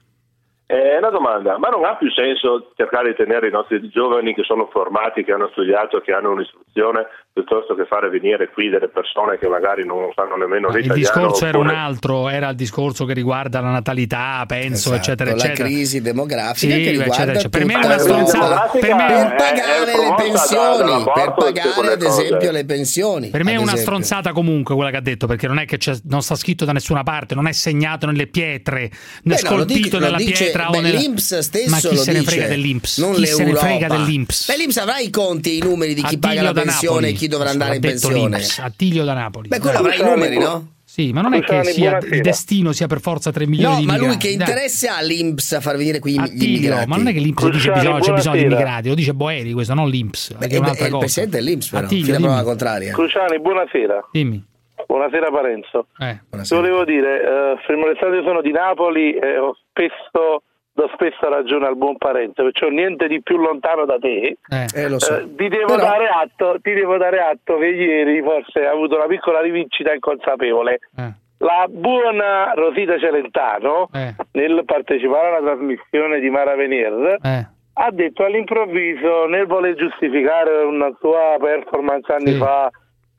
È 0.65 0.97
una 0.97 1.09
domanda, 1.09 1.57
ma 1.57 1.69
non 1.69 1.83
ha 1.83 1.95
più 1.95 2.11
senso 2.11 2.71
cercare 2.75 3.09
di 3.09 3.15
tenere 3.15 3.47
i 3.47 3.51
nostri 3.51 3.87
giovani 3.89 4.35
che 4.35 4.43
sono 4.43 4.67
formati, 4.67 5.23
che 5.23 5.31
hanno 5.31 5.47
studiato, 5.49 5.99
che 5.99 6.13
hanno 6.13 6.31
un'istruzione, 6.31 7.07
piuttosto 7.31 7.73
che 7.75 7.85
fare 7.87 8.09
venire 8.09 8.49
qui 8.51 8.69
delle 8.69 8.89
persone 8.89 9.37
che 9.37 9.47
magari 9.47 9.85
non 9.85 10.09
sanno 10.13 10.35
nemmeno 10.35 10.67
Il 10.69 10.81
l'italiano? 10.81 10.95
discorso 10.95 11.45
era 11.45 11.57
un 11.57 11.69
altro, 11.69 12.27
era 12.27 12.49
il 12.49 12.55
discorso 12.55 13.05
che 13.05 13.13
riguarda 13.13 13.61
la 13.61 13.69
natalità, 13.69 14.43
penso, 14.47 14.89
Esatto, 14.89 14.95
eccetera, 14.95 15.29
la 15.31 15.35
eccetera. 15.37 15.67
crisi 15.67 16.01
demografica 16.01 16.73
Sì, 16.75 16.81
che 16.81 16.89
riguarda 16.89 17.13
eccetera, 17.13 17.39
eccetera. 17.39 17.65
Per 17.65 17.65
me 17.65 17.73
è 17.73 17.85
una 17.85 17.95
la 17.95 17.99
stronzata. 18.01 18.69
Per 18.71 18.93
me- 18.95 19.05
per 19.05 19.15
è- 19.15 19.35
pagare 19.35 19.85
le 19.85 20.15
pensioni, 20.17 21.03
per 21.13 21.33
pagare 21.37 21.93
ad 21.93 22.01
esempio 22.03 22.51
le 22.51 22.65
pensioni. 22.65 23.29
Per 23.29 23.43
me 23.43 23.51
è 23.51 23.55
una 23.55 23.63
esempio. 23.63 23.83
stronzata 23.83 24.31
comunque 24.33 24.75
quella 24.75 24.89
che 24.91 24.97
ha 24.97 25.01
detto, 25.01 25.27
perché 25.27 25.47
non 25.47 25.59
è 25.59 25.65
che 25.65 25.77
c'è- 25.77 25.97
non 26.05 26.21
sta 26.21 26.35
scritto 26.35 26.65
da 26.65 26.73
nessuna 26.73 27.03
parte, 27.03 27.35
non 27.35 27.47
è 27.47 27.51
segnato 27.53 28.05
nelle 28.05 28.27
pietre, 28.27 28.81
né 28.81 28.89
Beh, 29.23 29.29
no, 29.29 29.31
lo 29.31 29.37
scolpito 29.37 29.79
dic- 29.81 29.93
lo 29.93 29.99
nella 29.99 30.17
dice- 30.17 30.43
pietra 30.45 30.67
beh, 30.69 30.77
o 30.77 30.81
nella... 30.81 30.99
l'Inps 30.99 31.39
stesso 31.39 31.69
Ma 31.69 31.77
chi 31.77 31.95
lo 31.95 32.01
se 32.01 32.11
ne 32.11 32.19
dice, 32.19 32.31
frega 32.31 32.47
dell'Inps? 32.47 32.97
non 32.97 33.13
chi 33.13 33.25
se 33.25 33.37
ne 33.37 33.43
l'Europa. 33.45 33.65
frega 33.65 33.87
dell'Inps? 33.87 34.47
Beh, 34.47 34.57
l'Inps 34.57 34.77
avrà 34.77 34.97
i 34.97 35.09
conti 35.09 35.51
e 35.51 35.55
i 35.55 35.59
numeri 35.59 35.93
di 35.93 36.01
chi 36.01 36.15
Attilio 36.15 36.27
paga 36.27 36.41
la 36.41 36.53
pensione 36.53 37.07
e 37.09 37.13
chi 37.13 37.18
dovrà 37.27 37.49
Adesso 37.49 37.59
andare 37.63 37.75
in 37.75 37.81
pensione. 37.81 38.15
l'Inps, 38.37 38.59
Attilio 38.59 39.03
da 39.03 39.13
Napoli. 39.13 39.47
Beh, 39.47 39.59
quello 39.59 39.77
avrà 39.79 39.95
i 39.95 40.01
numeri, 40.03 40.37
no? 40.37 40.73
Sì, 40.89 41.11
ma 41.13 41.21
non 41.21 41.33
è 41.35 41.41
che 41.41 41.63
sia, 41.65 41.83
il 41.91 41.97
buonasera. 41.99 42.21
destino 42.21 42.71
sia 42.71 42.87
per 42.87 42.99
forza 42.99 43.31
3 43.31 43.45
milioni 43.45 43.73
No, 43.75 43.79
di 43.79 43.85
ma 43.85 43.97
lui 43.97 44.17
che 44.17 44.35
dai. 44.35 44.47
interesse 44.47 44.87
ha 44.87 44.99
l'Inps 45.01 45.51
a 45.53 45.61
far 45.61 45.77
venire 45.77 45.99
qui 45.99 46.13
gli 46.13 46.17
Attilio, 46.17 46.47
immigrati? 46.47 46.87
ma 46.87 46.95
non 46.97 47.07
è 47.07 47.13
che 47.13 47.19
l'Inps 47.19 47.47
dice 47.49 47.71
bisogno, 47.71 47.99
c'è 47.99 48.13
bisogno 48.13 48.35
di 48.35 48.41
buonasera. 48.41 48.45
immigrati, 48.47 48.87
lo 48.89 48.95
dice 48.95 49.13
Boeri 49.13 49.53
questo, 49.53 49.73
non 49.75 49.87
l'Inps, 49.87 50.33
Beh, 50.33 50.47
che 50.47 50.55
è 50.55 50.59
un'altra 50.59 50.85
è 50.85 50.89
il 50.89 50.97
presidente 50.97 51.37
dell'Inps 51.37 51.69
però, 51.69 51.83
Attilio, 51.85 52.05
fino 52.05 52.17
a 52.17 52.21
prova 52.21 52.43
contraria. 52.43 52.93
Cruciani, 52.93 53.39
buonasera. 53.39 54.07
Dimmi. 54.11 54.45
Buonasera 54.87 55.29
Parenzo. 55.29 55.87
Eh. 55.99 56.19
Ti 56.41 56.55
volevo 56.55 56.83
dire, 56.85 57.21
eh, 57.21 57.55
sono 58.23 58.41
di 58.41 58.51
Napoli 58.51 59.13
e 59.13 59.37
ho 59.37 59.55
spesso, 59.69 60.41
do 60.79 60.89
spesso 60.93 61.27
ragione 61.29 61.67
al 61.67 61.75
buon 61.75 61.97
Parenzo, 61.97 62.43
perciò 62.43 62.69
niente 62.69 63.07
di 63.07 63.21
più 63.21 63.35
lontano 63.37 63.83
da 63.85 63.97
te. 63.99 64.37
Eh, 64.47 64.87
lo 64.89 64.97
so. 64.99 65.17
Eh, 65.17 65.35
ti, 65.35 65.49
devo 65.49 65.75
Però- 65.75 65.83
dare 65.89 66.07
atto, 66.07 66.55
ti 66.61 66.71
devo 66.73 66.95
dare 66.97 67.19
atto 67.19 67.57
che 67.57 67.65
ieri 67.67 68.21
forse 68.21 68.65
ha 68.65 68.71
avuto 68.71 68.95
una 68.95 69.07
piccola 69.07 69.41
rivincita 69.41 69.93
inconsapevole. 69.93 70.79
Eh. 70.97 71.13
La 71.39 71.65
buona 71.69 72.51
Rosita 72.55 72.97
Celentano, 72.97 73.89
Eh. 73.93 74.13
nel 74.33 74.63
partecipare 74.65 75.27
alla 75.35 75.51
trasmissione 75.53 76.19
di 76.19 76.29
Mara 76.29 76.55
Venier, 76.55 77.17
Eh. 77.21 77.47
ha 77.73 77.91
detto 77.91 78.23
all'improvviso, 78.23 79.25
nel 79.25 79.47
voler 79.47 79.75
giustificare 79.75 80.63
una 80.63 80.91
sua 80.99 81.35
performance 81.39 82.11
anni 82.11 82.31
Sì. 82.33 82.37
fa 82.37 82.69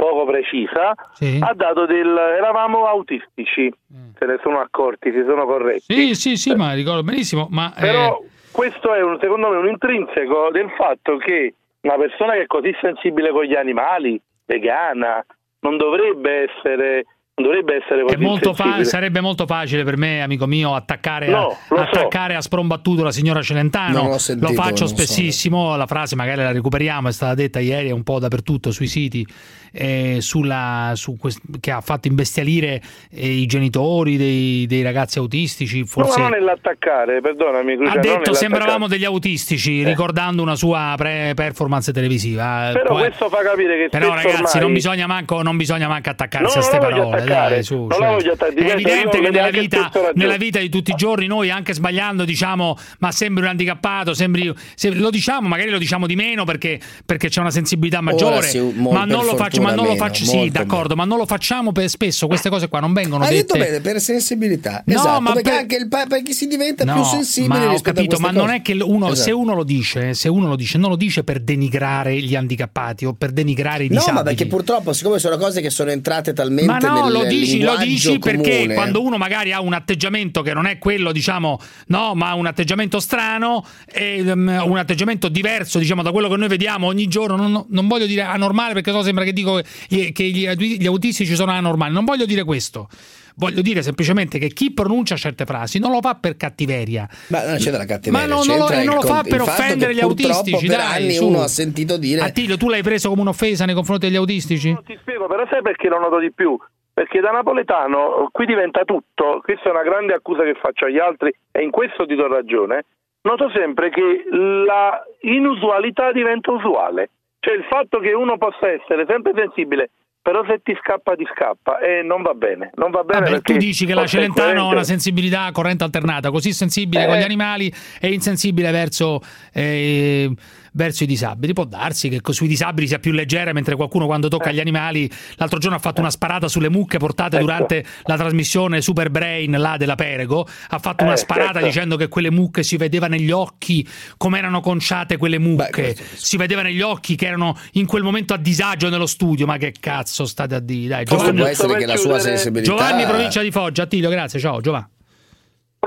poco 0.00 0.24
precisa, 0.24 0.94
Sì. 1.12 1.38
ha 1.42 1.52
dato 1.54 1.84
del... 1.84 2.08
eravamo 2.16 2.86
autistici, 2.86 3.70
se 4.18 4.24
ne 4.26 4.38
sono 4.42 4.58
accorti, 4.60 5.10
si 5.12 5.22
sono 5.28 5.44
corretti. 5.44 5.92
Sì, 5.94 6.14
sì, 6.14 6.36
sì, 6.36 6.54
ma 6.54 6.72
ricordo 6.72 7.02
benissimo, 7.02 7.48
ma... 7.50 7.74
eh, 7.76 7.80
Però 7.82 8.22
questo 8.50 8.94
è 8.94 9.02
un, 9.02 9.18
secondo 9.20 9.50
me 9.50 9.56
un 9.58 9.68
intrinseco 9.68 10.48
del 10.52 10.70
fatto 10.76 11.18
che 11.18 11.54
una 11.82 11.96
persona 11.96 12.32
che 12.32 12.42
è 12.42 12.46
così 12.46 12.74
sensibile 12.80 13.30
con 13.30 13.44
gli 13.44 13.54
animali, 13.54 14.18
vegana, 14.46 15.22
non 15.60 15.76
dovrebbe 15.76 16.48
essere 16.48 17.04
dovrebbe 17.40 17.76
essere 17.76 18.02
È 18.02 18.04
così 18.04 18.16
molto 18.18 18.52
fa- 18.52 18.84
sarebbe 18.84 19.20
molto 19.22 19.46
facile 19.46 19.82
per 19.82 19.96
me, 19.96 20.20
amico 20.22 20.46
mio, 20.46 20.74
attaccare, 20.74 21.26
No, 21.28 21.38
a, 21.48 21.56
lo 21.70 21.76
so. 21.76 21.82
attaccare 22.00 22.34
a 22.34 22.42
sprombattuto 22.42 23.02
la 23.02 23.12
signora 23.12 23.40
Celentano. 23.40 24.02
Non 24.02 24.18
sentito, 24.18 24.48
Lo 24.48 24.54
faccio 24.54 24.84
non 24.84 24.88
so. 24.88 24.94
spessissimo. 24.96 25.74
La 25.74 25.86
frase 25.86 26.16
magari 26.16 26.42
la 26.42 26.52
recuperiamo, 26.52 27.08
è 27.08 27.12
stata 27.12 27.32
detta 27.34 27.58
ieri 27.58 27.88
è 27.88 27.92
un 27.92 28.02
po' 28.02 28.18
dappertutto 28.18 28.70
sui 28.70 28.88
siti. 28.88 29.26
Eh, 29.72 30.18
sulla, 30.20 30.92
su 30.94 31.16
quest- 31.16 31.40
che 31.60 31.70
ha 31.70 31.80
fatto 31.80 32.08
imbestialire 32.08 32.80
eh, 33.10 33.28
i 33.28 33.46
genitori 33.46 34.16
dei, 34.16 34.66
dei 34.66 34.82
ragazzi 34.82 35.18
autistici. 35.18 35.80
No, 35.80 35.86
Forse 35.86 36.18
ma 36.20 36.28
non 36.28 36.38
nell'attaccare, 36.38 37.20
perdonami. 37.20 37.76
Crucia, 37.76 37.92
ha 37.92 37.98
detto 37.98 38.32
sembravamo 38.34 38.86
degli 38.86 39.04
autistici, 39.04 39.84
ricordando 39.84 40.42
una 40.42 40.54
sua 40.56 40.94
pre- 40.96 41.32
performance 41.34 41.92
televisiva. 41.92 42.70
Però 42.72 42.94
Poi- 42.94 43.06
questo 43.06 43.28
fa 43.28 43.42
capire 43.42 43.76
che 43.76 43.88
però 43.90 44.14
ragazzi, 44.14 44.36
ormai- 44.42 44.60
non 44.60 44.72
bisogna 44.72 45.06
manco, 45.06 45.42
non 45.42 45.56
bisogna 45.56 45.88
manco 45.88 46.10
attaccarsi 46.10 46.44
No, 46.44 46.50
a 46.50 46.52
queste 46.54 46.78
parole. 46.78 47.24
Dai, 47.24 47.62
su, 47.62 47.86
non 47.86 48.20
cioè, 48.20 48.32
attaccare, 48.32 48.54
è 48.54 48.70
evidente 48.72 49.20
che 49.20 49.30
nella 49.30 49.50
vita, 49.50 49.90
nella 50.14 50.36
vita 50.36 50.58
di 50.58 50.68
tutti 50.68 50.90
i 50.90 50.94
giorni 50.94 51.26
noi 51.26 51.50
anche 51.50 51.72
sbagliando 51.74 52.24
diciamo 52.24 52.76
ma 52.98 53.12
sembri 53.12 53.42
un 53.44 53.50
handicappato, 53.50 54.14
sembri, 54.14 54.52
se- 54.74 54.94
lo 54.94 55.10
diciamo, 55.10 55.48
magari 55.48 55.70
lo 55.70 55.78
diciamo 55.78 56.06
di 56.06 56.16
meno 56.16 56.44
perché, 56.44 56.78
perché 57.04 57.28
c'è 57.28 57.40
una 57.40 57.50
sensibilità 57.50 58.00
maggiore, 58.00 58.42
sì, 58.42 58.60
mo- 58.60 58.90
ma 58.92 59.04
non 59.04 59.24
lo 59.24 59.36
faccio, 59.36 59.59
ma 59.60 59.74
non 59.74 59.84
lo 59.84 59.92
meno, 59.92 60.04
faccio, 60.04 60.24
sì, 60.24 60.48
d'accordo, 60.50 60.94
ma 60.96 61.04
non 61.04 61.18
lo 61.18 61.26
facciamo 61.26 61.72
per 61.72 61.88
spesso, 61.88 62.26
queste 62.26 62.48
cose 62.50 62.68
qua 62.68 62.80
non 62.80 62.92
vengono 62.92 63.24
Hai 63.24 63.34
detto 63.36 63.54
dette. 63.56 63.66
bene, 63.66 63.80
per 63.80 64.00
sensibilità. 64.00 64.82
No, 64.86 64.94
esatto, 64.94 65.20
ma 65.20 65.32
perché 65.32 65.50
per- 65.50 65.58
anche 65.58 65.76
il 65.76 65.88
pa- 65.88 66.06
perché 66.06 66.32
si 66.32 66.46
diventa 66.46 66.84
più 66.84 66.92
No, 66.94 67.04
sensibile 67.04 67.58
ma 67.66 67.72
ho 67.72 67.80
capito, 67.80 68.16
ma 68.18 68.28
queste 68.30 68.36
non 68.38 68.46
cose. 68.46 68.56
è 68.56 68.62
che 68.62 68.72
uno, 68.82 69.06
Esatto. 69.06 69.20
se 69.20 69.30
uno 69.32 69.54
lo 69.54 69.64
dice, 69.64 70.14
se 70.14 70.28
uno 70.28 70.48
lo 70.48 70.56
dice, 70.56 70.78
non 70.78 70.90
lo 70.90 70.96
dice 70.96 71.24
per 71.24 71.40
denigrare 71.40 72.16
gli 72.20 72.34
handicappati 72.34 73.04
o 73.04 73.12
per 73.14 73.30
denigrare 73.32 73.84
i 73.84 73.88
No, 73.88 73.94
disabili. 73.94 74.14
ma 74.16 74.22
perché 74.22 74.46
purtroppo, 74.46 74.92
siccome 74.92 75.18
sono 75.18 75.36
cose 75.36 75.60
che 75.60 75.70
sono 75.70 75.90
entrate 75.90 76.32
talmente 76.32 76.70
Ma 76.70 76.78
no, 76.78 77.02
nel 77.04 77.12
lo 77.12 77.24
dici, 77.24 77.60
lo 77.60 77.76
dici 77.76 78.18
perché 78.18 78.50
comune- 78.56 78.74
quando 78.74 79.02
uno 79.02 79.16
magari 79.16 79.52
ha 79.52 79.60
un 79.60 79.72
atteggiamento 79.72 80.42
che 80.42 80.52
non 80.54 80.66
è 80.66 80.78
quello, 80.78 81.12
diciamo, 81.12 81.58
no, 81.88 82.14
ma 82.14 82.34
un 82.34 82.46
atteggiamento 82.46 83.00
strano, 83.00 83.64
e, 83.92 84.20
um, 84.30 84.62
un 84.66 84.78
atteggiamento 84.78 85.28
diverso, 85.28 85.78
diciamo, 85.78 86.02
da 86.02 86.10
quello 86.12 86.28
che 86.28 86.36
noi 86.36 86.48
vediamo 86.48 86.86
ogni 86.86 87.06
giorno, 87.08 87.36
non, 87.36 87.64
non 87.68 87.88
voglio 87.88 88.06
dire 88.06 88.22
anormale 88.22 88.72
perché 88.74 88.90
so 88.92 89.02
sembra 89.02 89.24
che 89.24 89.32
dico 89.32 89.49
che 89.88 90.12
che 90.12 90.24
gli, 90.24 90.46
gli 90.48 90.86
autistici 90.86 91.34
sono 91.34 91.52
anormali, 91.52 91.92
non 91.92 92.04
voglio 92.04 92.26
dire 92.26 92.44
questo. 92.44 92.88
Voglio 93.36 93.62
dire 93.62 93.80
semplicemente 93.80 94.38
che 94.38 94.48
chi 94.48 94.70
pronuncia 94.72 95.16
certe 95.16 95.46
frasi 95.46 95.78
non 95.78 95.92
lo 95.92 96.00
fa 96.00 96.14
per 96.14 96.36
cattiveria. 96.36 97.08
Ma 97.28 97.46
non 97.46 97.56
c'è 97.56 97.70
della 97.70 97.86
cattiveria, 97.86 98.28
Ma 98.28 98.34
no, 98.34 98.44
non 98.44 98.58
lo, 98.58 98.68
non 98.84 98.94
lo 98.96 99.00
fa 99.00 99.22
per 99.22 99.40
offendere 99.40 99.94
gli 99.94 100.00
autistici. 100.00 100.66
per 100.66 100.76
dai, 100.76 101.02
anni 101.02 101.12
su. 101.14 101.26
uno 101.26 101.40
ha 101.40 101.48
sentito 101.48 101.96
dire 101.96 102.20
Attilio, 102.20 102.58
tu 102.58 102.68
l'hai 102.68 102.82
preso 102.82 103.08
come 103.08 103.22
un'offesa 103.22 103.64
nei 103.64 103.74
confronti 103.74 104.06
degli 104.06 104.16
autistici? 104.16 104.76
Ti 104.84 104.98
spiego, 105.00 105.26
però 105.26 105.46
sai 105.48 105.62
perché 105.62 105.88
lo 105.88 105.98
noto 105.98 106.18
di 106.18 106.30
più? 106.32 106.58
Perché 106.92 107.20
da 107.20 107.30
napoletano 107.30 108.28
qui 108.30 108.44
diventa 108.44 108.84
tutto, 108.84 109.40
questa 109.42 109.68
è 109.68 109.70
una 109.70 109.84
grande 109.84 110.12
accusa 110.12 110.42
che 110.42 110.54
faccio 110.60 110.84
agli 110.84 110.98
altri 110.98 111.32
e 111.50 111.62
in 111.62 111.70
questo 111.70 112.04
ti 112.04 112.14
do 112.14 112.26
ragione, 112.28 112.84
noto 113.22 113.50
sempre 113.54 113.88
che 113.88 114.24
la 114.30 115.00
inusualità 115.22 116.12
diventa 116.12 116.50
usuale, 116.50 117.08
cioè 117.40 117.54
il 117.54 117.64
fatto 117.68 117.98
che 117.98 118.12
uno 118.12 118.36
possa 118.38 118.70
essere 118.70 119.04
sempre 119.08 119.32
sensibile, 119.34 119.90
però 120.22 120.44
se 120.46 120.60
ti 120.62 120.76
scappa 120.80 121.14
ti 121.16 121.26
scappa 121.34 121.78
e 121.80 122.02
non 122.02 122.20
va 122.22 122.34
bene, 122.34 122.70
non 122.74 122.90
va 122.90 123.02
bene 123.02 123.30
Vabbè, 123.30 123.40
tu 123.40 123.56
dici 123.56 123.86
che 123.86 123.94
la 123.94 124.06
Celentano 124.06 124.68
ha 124.68 124.72
una 124.72 124.82
sensibilità 124.84 125.44
a 125.44 125.52
corrente 125.52 125.82
alternata, 125.82 126.30
così 126.30 126.52
sensibile 126.52 127.04
Eh. 127.04 127.06
con 127.06 127.16
gli 127.16 127.22
animali 127.22 127.72
e 128.00 128.12
insensibile 128.12 128.70
verso, 128.70 129.20
eh, 129.52 130.30
verso 130.72 131.04
i 131.04 131.06
disabili. 131.06 131.52
Può 131.52 131.64
darsi 131.64 132.08
che 132.08 132.20
sui 132.32 132.48
disabili 132.48 132.86
sia 132.86 132.98
più 132.98 133.12
leggera, 133.12 133.52
mentre 133.52 133.76
qualcuno 133.76 134.06
quando 134.06 134.28
tocca 134.28 134.50
Eh. 134.50 134.54
gli 134.54 134.60
animali, 134.60 135.10
l'altro 135.36 135.58
giorno 135.58 135.76
ha 135.76 135.80
fatto 135.80 136.00
una 136.00 136.10
sparata 136.10 136.48
sulle 136.48 136.68
mucche 136.70 136.98
portate 136.98 137.36
Ecco. 137.36 137.44
durante 137.44 137.84
la 138.04 138.16
trasmissione 138.16 138.80
Super 138.80 139.10
Brain 139.10 139.50
là 139.52 139.76
della 139.76 139.94
Perego, 139.94 140.46
ha 140.68 140.78
fatto 140.78 141.04
una 141.04 141.14
Eh, 141.14 141.18
sparata 141.18 141.52
certo. 141.54 141.66
dicendo 141.66 141.96
che 141.96 142.08
quelle 142.08 142.30
mucche 142.30 142.62
si 142.62 142.76
vedeva 142.76 143.06
negli 143.06 143.30
occhi 143.30 143.86
come 144.16 144.38
erano 144.38 144.60
conciate 144.60 145.16
quelle 145.16 145.38
mucche, 145.38 145.96
si 146.14 146.36
vedeva 146.36 146.62
negli 146.62 146.80
occhi 146.80 147.16
che 147.16 147.26
erano 147.26 147.56
in 147.72 147.86
quel 147.86 148.02
momento 148.02 148.34
a 148.34 148.36
disagio 148.36 148.88
nello 148.88 149.06
studio, 149.06 149.46
ma 149.46 149.56
che 149.56 149.74
cazzo 149.78 150.24
state 150.26 150.54
a 150.54 150.60
dire? 150.60 150.88
Dai, 150.88 151.04
Questo 151.04 151.16
Giovanni, 151.16 151.38
può 151.38 151.46
essere 151.46 151.78
che 151.78 151.86
la 151.86 151.96
sua 151.96 152.18
sensibilità 152.18 152.70
Giovanni, 152.72 153.04
provincia 153.04 153.42
di 153.42 153.50
Foggia, 153.50 153.82
Attilio, 153.82 154.08
grazie, 154.10 154.38
ciao 154.40 154.60
Giovanni. 154.60 154.86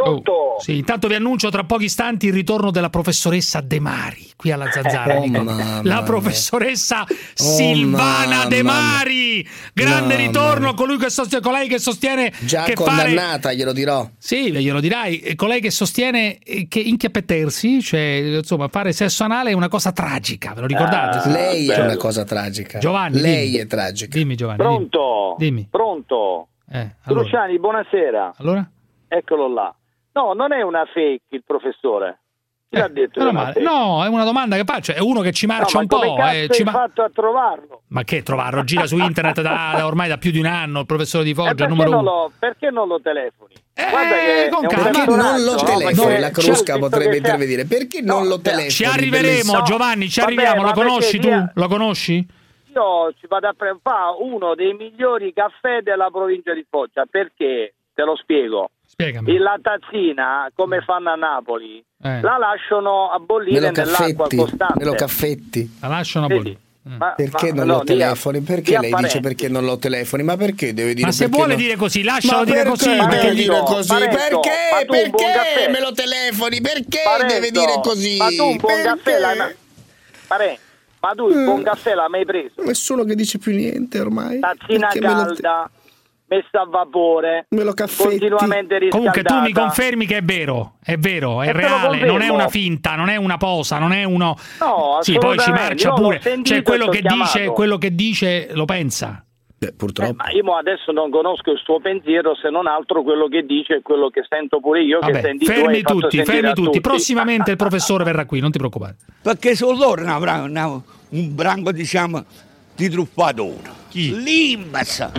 Pronto? 0.04 0.56
Sì, 0.60 0.78
intanto 0.78 1.08
vi 1.08 1.16
annuncio 1.16 1.50
tra 1.50 1.64
pochi 1.64 1.86
istanti 1.86 2.28
il 2.28 2.34
ritorno 2.34 2.72
della 2.72 2.90
professoressa 2.90 3.62
De 3.62 3.80
Mari 3.80 4.32
qui 4.36 4.52
alla 4.52 4.70
Zanzara. 4.70 5.18
Oh, 5.18 5.22
dico. 5.22 5.42
mamma 5.42 5.82
la 5.84 6.04
professoressa 6.04 7.06
Silvana 7.34 8.36
mamma 8.36 8.46
De. 8.48 8.62
Mari, 8.62 9.48
grande 9.74 10.16
Mamma 10.16 10.28
ritorno, 10.28 10.74
colui 10.74 10.98
che 10.98 11.10
sostiene, 11.10 11.44
colei 11.44 11.68
che 11.68 11.80
sostiene 11.80 12.32
già 12.42 12.64
che 12.64 12.74
fare 12.74 12.90
condannata, 12.90 13.54
glielo 13.54 13.72
dirò. 13.72 14.08
sì, 14.18 14.52
glielo 14.52 14.80
dirai, 14.82 15.20
e 15.20 15.36
colei 15.36 15.62
che 15.62 15.72
sostiene 15.72 16.40
eh, 16.40 16.68
che 16.68 16.80
inchiappettersi, 16.80 17.82
cioè 17.82 18.38
insomma 18.38 18.68
fare 18.68 18.92
sesso 18.92 19.24
anale 19.24 19.52
è 19.52 19.54
una 19.54 19.70
cosa 19.70 19.92
tragica, 19.92 20.54
ve 20.54 20.62
lo 20.62 20.68
ricordate? 20.68 21.30
Ah, 21.30 21.32
lei 21.32 21.70
è 21.70 21.80
una 21.80 21.98
cosa 21.98 22.26
tragica. 22.26 22.80
Giovanni, 22.80 23.20
lei 23.22 23.50
dimmi. 23.50 23.64
è 23.64 23.68
tragica. 23.68 24.18
Dimmi 24.18 24.36
Giovanni. 24.36 24.58
Pronto? 24.58 25.36
Dimmi. 25.38 25.68
Pronto? 25.70 26.48
Eh, 26.70 26.96
allora. 27.04 27.22
Cruciani, 27.22 27.60
buonasera. 27.60 28.34
Allora? 28.38 28.70
Eccolo 29.08 29.48
là. 29.54 29.74
No, 30.14 30.34
non 30.34 30.52
è 30.54 30.62
una 30.62 30.86
fake 30.86 31.22
il 31.30 31.44
professore. 31.46 32.20
Chi 32.70 32.80
l'ha 32.80 32.88
detto? 32.88 33.20
è 33.20 33.24
una? 33.24 33.54
No, 33.58 34.04
è 34.04 34.08
una 34.08 34.24
domanda 34.24 34.56
che 34.56 34.64
faccio, 34.64 34.94
è 34.94 35.00
uno 35.00 35.22
che 35.22 35.32
ci 35.32 35.46
marcia 35.46 35.80
No, 35.80 35.86
ma 35.90 35.96
un 35.96 36.02
come 36.02 36.16
po'. 36.22 36.28
eh, 36.28 36.48
ci 36.50 36.62
hai 36.62 36.66
ma- 36.66 36.72
fatto 36.72 37.04
a 37.04 37.10
trovarlo? 37.14 37.82
Ma 37.90 38.04
che 38.04 38.24
trovarlo? 38.24 38.64
Gira 38.64 38.88
su 38.88 38.98
internet 38.98 39.42
da, 39.42 39.74
da 39.78 39.86
ormai 39.86 40.08
da 40.08 40.18
più 40.18 40.32
di 40.32 40.40
un 40.40 40.48
anno, 40.48 40.80
il 40.80 40.86
professore 40.88 41.24
di 41.24 41.30
Eh, 41.32 41.34
Foggia, 41.36 41.54
perché, 41.54 41.68
numero 41.68 41.90
non 41.92 42.00
uno. 42.00 42.12
lo, 42.12 42.32
perché 42.40 42.70
non 42.72 42.88
lo 42.88 43.00
telefoni? 43.00 43.54
Guarda 43.76 44.16
che 44.16 44.50
con. 44.52 44.68
Perché 44.68 45.06
non 45.06 45.44
lo 45.44 45.52
no? 45.52 45.64
telefoni? 45.64 45.96
Perché 46.08 46.20
La 46.20 46.30
Crusca 46.32 46.78
potrebbe 46.80 47.18
intervenire. 47.18 47.66
Perché 47.66 48.02
non 48.02 48.28
lo 48.28 48.42
telefoni? 48.42 48.70
Ci 48.72 48.86
arriveremo, 48.86 49.28
Bellissimo. 49.28 49.62
Giovanni, 49.62 50.10
ci 50.10 50.20
Vabbè, 50.20 50.32
arriviamo. 50.34 50.64
Lo 50.64 50.72
conosci 50.72 51.20
tu? 51.20 51.28
via- 51.28 51.52
Lo 51.54 51.68
conosci? 51.68 52.28
Io 52.74 53.14
ci 53.20 53.28
vado 53.28 53.48
a 53.50 53.54
pre- 53.56 53.78
fa 53.84 54.16
uno 54.20 54.56
dei 54.56 54.74
migliori 54.74 55.32
caffè 55.32 55.82
della 55.82 56.10
provincia 56.12 56.54
di 56.56 56.66
Foggia. 56.68 57.06
Perché? 57.08 57.76
Te 57.94 58.04
lo 58.04 58.16
spiego. 58.16 58.72
Spiegami. 58.94 59.38
La 59.40 59.58
tazzina, 59.60 60.52
come 60.54 60.82
fanno 60.82 61.10
a 61.12 61.16
Napoli, 61.16 61.84
Eh. 62.04 62.22
la 62.22 62.38
lasciano 62.38 63.10
a 63.10 63.18
bollire 63.18 63.60
lo 63.60 63.72
nell'acqua 63.72 64.06
caffetti, 64.28 64.36
costante. 64.36 64.74
me 64.78 64.86
lo 64.86 64.94
caffetti. 64.94 65.78
La 65.82 65.88
lasciano 65.88 66.26
a 66.26 66.28
bollire. 66.30 66.58
Ma- 66.84 67.14
Perché 67.16 67.50
ma- 67.54 67.58
non 67.60 67.68
no, 67.68 67.78
lo 67.78 67.84
dia- 67.86 67.96
telefoni? 67.96 68.42
Perché 68.42 68.70
dia 68.78 68.80
lei 68.82 68.94
dice 68.94 69.20
perché 69.22 69.48
non 69.50 69.64
lo 69.66 69.78
telefoni? 69.80 70.22
Ma 70.22 70.36
perché 70.38 70.74
deve 70.76 70.94
dire 70.94 71.08
Ma 71.08 71.12
se 71.14 71.28
vuole 71.28 71.54
non- 71.54 71.62
dire 71.64 71.76
così, 71.76 72.04
lascialo 72.04 72.44
dire 72.44 72.58
perché 72.64 72.70
così. 72.70 72.90
Perché 73.10 73.32
dire 73.34 73.60
così? 73.66 73.88
Parenzo, 73.88 74.18
perché? 74.18 74.52
Perché 74.86 75.72
me 75.72 75.80
lo 75.80 75.92
telefoni? 75.94 76.62
Perché 76.62 77.00
Parenzo, 77.04 77.34
deve 77.34 77.52
dire 77.52 77.80
così? 77.82 78.18
Ma 78.18 78.28
tu 78.28 78.44
un 78.44 78.58
buon 78.58 78.74
Perché? 78.74 78.84
caffè 78.84 79.20
l'hai 79.20 79.56
Pare, 80.28 80.60
ma 81.00 81.12
tu 81.16 81.28
il 81.30 81.44
buon 81.46 81.64
caffè 81.64 81.94
l'hai 81.96 82.10
mai 82.10 82.26
preso? 82.26 82.62
Nessuno 82.64 83.04
che 83.06 83.16
dice 83.16 83.38
più 83.40 83.54
niente 83.56 84.00
ormai. 84.00 84.40
Tazzina 84.40 84.88
Perché 84.90 85.00
lo 85.00 85.08
te- 85.08 85.42
calda, 85.42 85.72
messa 86.36 86.62
a 86.62 86.66
vapore, 86.66 87.46
Me 87.50 87.64
lo 87.64 87.74
caffetti. 87.74 88.20
continuamente 88.20 88.78
riscaldata. 88.80 88.98
Comunque 88.98 89.24
tu 89.24 89.36
mi 89.40 89.52
confermi 89.54 90.06
che 90.06 90.18
è 90.18 90.22
vero, 90.22 90.76
è 90.84 90.98
vero, 90.98 91.42
è 91.42 91.50
E 91.50 91.52
te 91.54 91.62
lo 91.62 91.68
reale, 91.68 92.06
non 92.06 92.22
è 92.22 92.30
una 92.30 92.48
finta, 92.48 92.96
non 92.96 93.10
è 93.10 93.16
una 93.16 93.38
posa, 93.38 93.80
non 93.80 93.92
è 93.92 94.04
uno 94.04 94.36
No, 94.60 94.98
Sì, 95.02 95.18
poi 95.18 95.38
ci 95.40 95.52
marcia 95.52 95.90
io 95.90 95.94
pure. 95.96 96.20
Cioè 96.44 96.58
e 96.58 96.62
quello 96.62 96.88
che 96.88 97.02
dice, 97.02 97.46
quello 97.48 97.78
che 97.78 97.94
dice 97.96 98.50
lo 98.54 98.66
pensa. 98.66 99.24
purtroppo. 99.78 100.16
Ma 100.16 100.30
io 100.32 100.44
mo 100.44 100.58
adesso 100.58 100.92
non 100.92 101.10
conosco 101.10 101.52
il 101.52 101.60
suo 101.64 101.80
pensiero 101.80 102.36
se 102.36 102.50
non 102.50 102.68
altro 102.68 103.02
quello 103.02 103.28
che 103.30 103.46
dice 103.46 103.76
e 103.76 103.82
quello 103.82 104.10
che 104.10 104.26
sento 104.28 104.60
pure 104.60 104.82
io 104.84 105.00
che 105.00 105.12
Vabbè, 105.14 105.30
hai 105.30 105.38
fermi 105.46 105.82
tutti, 105.82 106.24
fermi 106.26 106.50
a 106.50 106.54
tutti. 106.54 106.82
Prossimamente 106.82 107.52
il 107.52 107.58
professore 107.58 108.04
verrà 108.04 108.26
qui, 108.26 108.42
non 108.42 108.52
ti 108.52 108.58
preoccupare. 108.58 108.98
Perché 109.22 109.56
sono 109.56 109.78
loro 109.78 110.02
una- 110.02 110.82
un 111.10 111.36
branco, 111.36 111.72
diciamo, 111.72 112.26
di 112.76 112.90
truffatori. 112.90 113.70
Chi? 113.90 114.22
L'Imbas. 114.22 115.10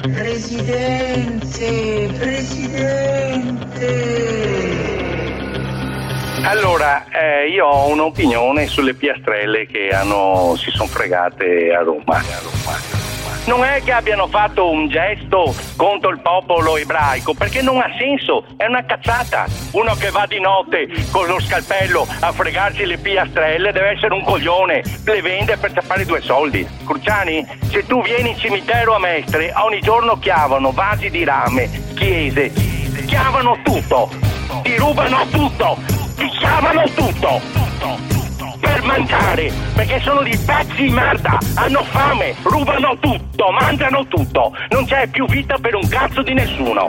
Presidente, 0.00 2.08
presidente. 2.18 3.66
Allora, 6.42 7.08
eh, 7.10 7.48
io 7.48 7.66
ho 7.66 7.90
un'opinione 7.90 8.66
sulle 8.66 8.94
piastrelle 8.94 9.66
che 9.66 9.90
hanno, 9.90 10.56
si 10.56 10.70
sono 10.70 10.88
fregate 10.88 11.74
a 11.74 11.82
Roma. 11.82 12.22
Non 13.48 13.64
è 13.64 13.82
che 13.82 13.92
abbiano 13.92 14.26
fatto 14.26 14.68
un 14.68 14.88
gesto 14.88 15.54
contro 15.74 16.10
il 16.10 16.20
popolo 16.20 16.76
ebraico, 16.76 17.32
perché 17.32 17.62
non 17.62 17.78
ha 17.78 17.90
senso, 17.96 18.44
è 18.58 18.66
una 18.66 18.84
cazzata. 18.84 19.46
Uno 19.72 19.94
che 19.94 20.10
va 20.10 20.26
di 20.26 20.38
notte 20.38 20.86
con 21.10 21.26
lo 21.26 21.40
scalpello 21.40 22.06
a 22.20 22.30
fregarsi 22.32 22.84
le 22.84 22.98
piastrelle 22.98 23.72
deve 23.72 23.92
essere 23.92 24.12
un 24.12 24.22
coglione, 24.22 24.82
le 25.02 25.22
vende 25.22 25.56
per 25.56 25.72
tappare 25.72 26.04
due 26.04 26.20
soldi. 26.20 26.68
Cruciani, 26.84 27.46
se 27.70 27.86
tu 27.86 28.02
vieni 28.02 28.32
in 28.32 28.38
cimitero 28.38 28.94
a 28.94 28.98
Mestre, 28.98 29.50
ogni 29.56 29.80
giorno 29.80 30.18
chiavano 30.18 30.70
vasi 30.70 31.08
di 31.08 31.24
rame, 31.24 31.70
chiese, 31.94 32.52
chiavano 33.06 33.56
tutto, 33.64 34.10
ti 34.62 34.76
rubano 34.76 35.26
tutto, 35.30 35.78
ti 36.16 36.28
chiavano 36.38 36.82
tutto. 36.90 38.17
Per 38.60 38.82
mangiare, 38.82 39.52
perché 39.74 40.00
sono 40.00 40.22
dei 40.22 40.36
pezzi 40.36 40.82
di 40.82 40.90
merda, 40.90 41.38
hanno 41.54 41.82
fame, 41.84 42.34
rubano 42.42 42.96
tutto, 42.98 43.50
mangiano 43.50 44.06
tutto, 44.06 44.52
non 44.70 44.84
c'è 44.84 45.06
più 45.08 45.26
vita 45.26 45.56
per 45.60 45.74
un 45.74 45.88
cazzo 45.88 46.22
di 46.22 46.34
nessuno. 46.34 46.88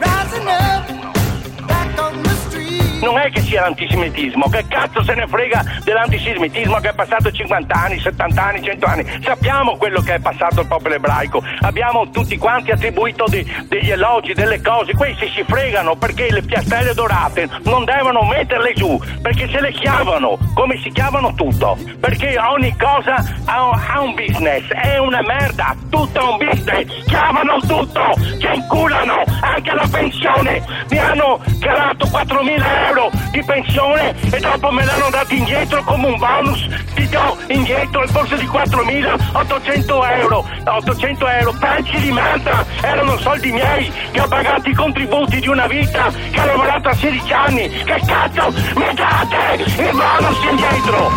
Non 3.02 3.18
è 3.18 3.30
che 3.32 3.42
sia 3.42 3.62
l'antisemitismo, 3.62 4.50
che 4.50 4.66
cazzo 4.68 5.02
se 5.04 5.14
ne 5.16 5.26
frega 5.26 5.64
dell'antisemitismo 5.84 6.80
che 6.80 6.90
è 6.90 6.94
passato 6.94 7.32
50 7.32 7.74
anni, 7.74 8.00
70 8.00 8.44
anni, 8.44 8.64
100 8.64 8.86
anni. 8.86 9.06
Sappiamo 9.24 9.78
quello 9.78 10.02
che 10.02 10.16
è 10.16 10.20
passato 10.20 10.60
al 10.60 10.68
popolo 10.68 10.96
ebraico. 10.96 11.42
Abbiamo 11.62 12.10
tutti 12.10 12.38
quanti 12.38 12.72
attribuito 12.72 13.26
de- 13.28 13.46
degli 13.68 13.92
elogi, 13.92 14.34
delle 14.34 14.62
cose. 14.62 14.94
Questi 14.94 15.30
si 15.30 15.44
fregano 15.48 15.96
perché 15.96 16.30
le 16.30 16.42
piastrelle 16.42 16.94
dorate 16.94 17.48
non 17.64 17.86
devono 17.86 18.24
metterle 18.24 18.74
giù, 18.74 19.00
perché 19.22 19.48
se 19.48 19.62
le 19.62 19.72
chiamano, 19.72 20.38
come 20.54 20.78
si 20.84 20.92
chiamano 20.92 21.34
tutto. 21.36 21.78
Perché 22.00 22.38
ogni 22.38 22.76
cosa 22.78 23.16
ha, 23.46 23.70
ha 23.70 24.02
un 24.02 24.14
business, 24.14 24.68
è 24.72 24.98
una 24.98 25.22
merda, 25.22 25.76
tutto 25.90 26.20
è 26.20 26.24
un 26.24 26.38
business. 26.38 27.06
Chiamano 27.06 27.60
tutto, 27.62 28.02
ci 28.40 28.48
inculano 28.54 29.24
anche 29.42 29.74
la 29.74 29.88
pensione. 29.90 30.62
Mi 30.90 30.98
hanno 30.98 31.40
calato 31.60 32.08
4.000 32.40 32.88
euro 32.88 33.11
di 33.32 33.44
pensione 33.44 34.16
e 34.32 34.40
dopo 34.40 34.72
me 34.72 34.86
l'hanno 34.86 35.10
dato 35.10 35.34
indietro 35.34 35.84
come 35.84 36.07
un 36.07 36.18
bonus. 36.18 36.68
Ti 36.94 37.10
do 37.10 37.38
indietro 37.48 38.03
il 38.03 38.11
borso 38.11 38.36
di 38.36 38.45
4.800 38.45 40.20
euro. 40.20 40.45
800 40.64 41.28
euro, 41.28 41.53
pezzi 41.60 41.99
di 41.99 42.11
merda, 42.11 42.66
erano 42.82 43.18
soldi 43.18 43.52
miei 43.52 43.91
che 44.11 44.22
ho 44.22 44.28
pagato 44.28 44.70
i 44.70 44.74
contributi 44.74 45.41
di 45.41 45.48
una 45.49 45.68
vita 45.68 46.11
che 46.32 46.40
ho 46.40 46.45
lavorato 46.45 46.90
a 46.90 46.94
16 46.94 47.34
anni. 47.34 47.70
Che 47.70 48.02
cazzo 48.06 48.53
mi 48.76 48.94
date 48.94 49.64
il 49.64 49.91
bonus 49.91 50.44
indietro? 50.49 51.11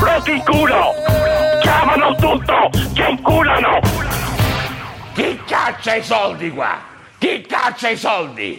Rotti 0.00 0.30
il 0.30 0.42
culo! 0.42 0.94
Chiamano 1.60 2.14
tutto! 2.14 2.70
Ci 2.94 3.04
inculano! 3.08 3.80
Chi 5.12 5.38
caccia 5.46 5.96
i 5.96 6.02
soldi 6.02 6.50
qua? 6.50 6.78
Chi 7.18 7.44
caccia 7.46 7.90
i 7.90 7.96
soldi? 7.96 8.58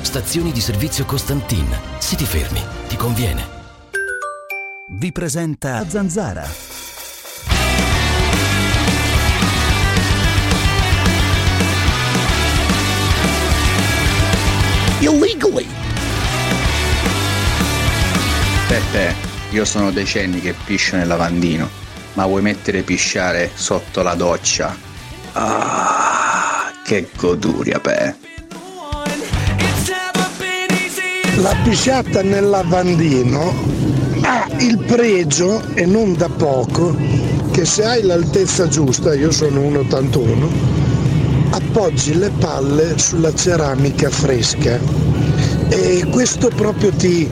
Stazioni 0.00 0.52
di 0.52 0.60
servizio 0.60 1.04
Costantin. 1.04 1.66
Se 1.98 2.16
ti 2.16 2.24
fermi, 2.24 2.60
ti 2.88 2.96
conviene. 2.96 3.60
Vi 4.88 5.10
presenta 5.10 5.88
Zanzara. 5.88 6.46
Illegally. 15.00 15.66
Peppe, 18.68 19.14
io 19.50 19.64
sono 19.64 19.90
decenni 19.90 20.40
che 20.40 20.54
piscio 20.64 20.96
nel 20.96 21.06
lavandino, 21.08 21.68
ma 22.14 22.26
vuoi 22.26 22.42
mettere 22.42 22.82
pisciare 22.82 23.50
sotto 23.52 24.02
la 24.02 24.14
doccia? 24.14 24.76
Ah, 25.32 26.70
che 26.84 27.08
goduria, 27.16 27.80
pe. 27.80 28.31
La 31.42 31.54
pisciata 31.64 32.22
nel 32.22 32.48
lavandino 32.48 33.52
ha 34.22 34.46
il 34.60 34.78
pregio, 34.78 35.60
e 35.74 35.84
non 35.84 36.14
da 36.16 36.28
poco, 36.28 36.96
che 37.50 37.64
se 37.64 37.84
hai 37.84 38.02
l'altezza 38.02 38.68
giusta, 38.68 39.12
io 39.14 39.30
sono 39.32 39.60
1,81, 39.60 40.48
appoggi 41.50 42.16
le 42.16 42.30
palle 42.38 42.96
sulla 42.96 43.34
ceramica 43.34 44.08
fresca. 44.08 44.78
E 45.68 46.06
questo 46.10 46.48
proprio 46.54 46.90
ti, 46.92 47.28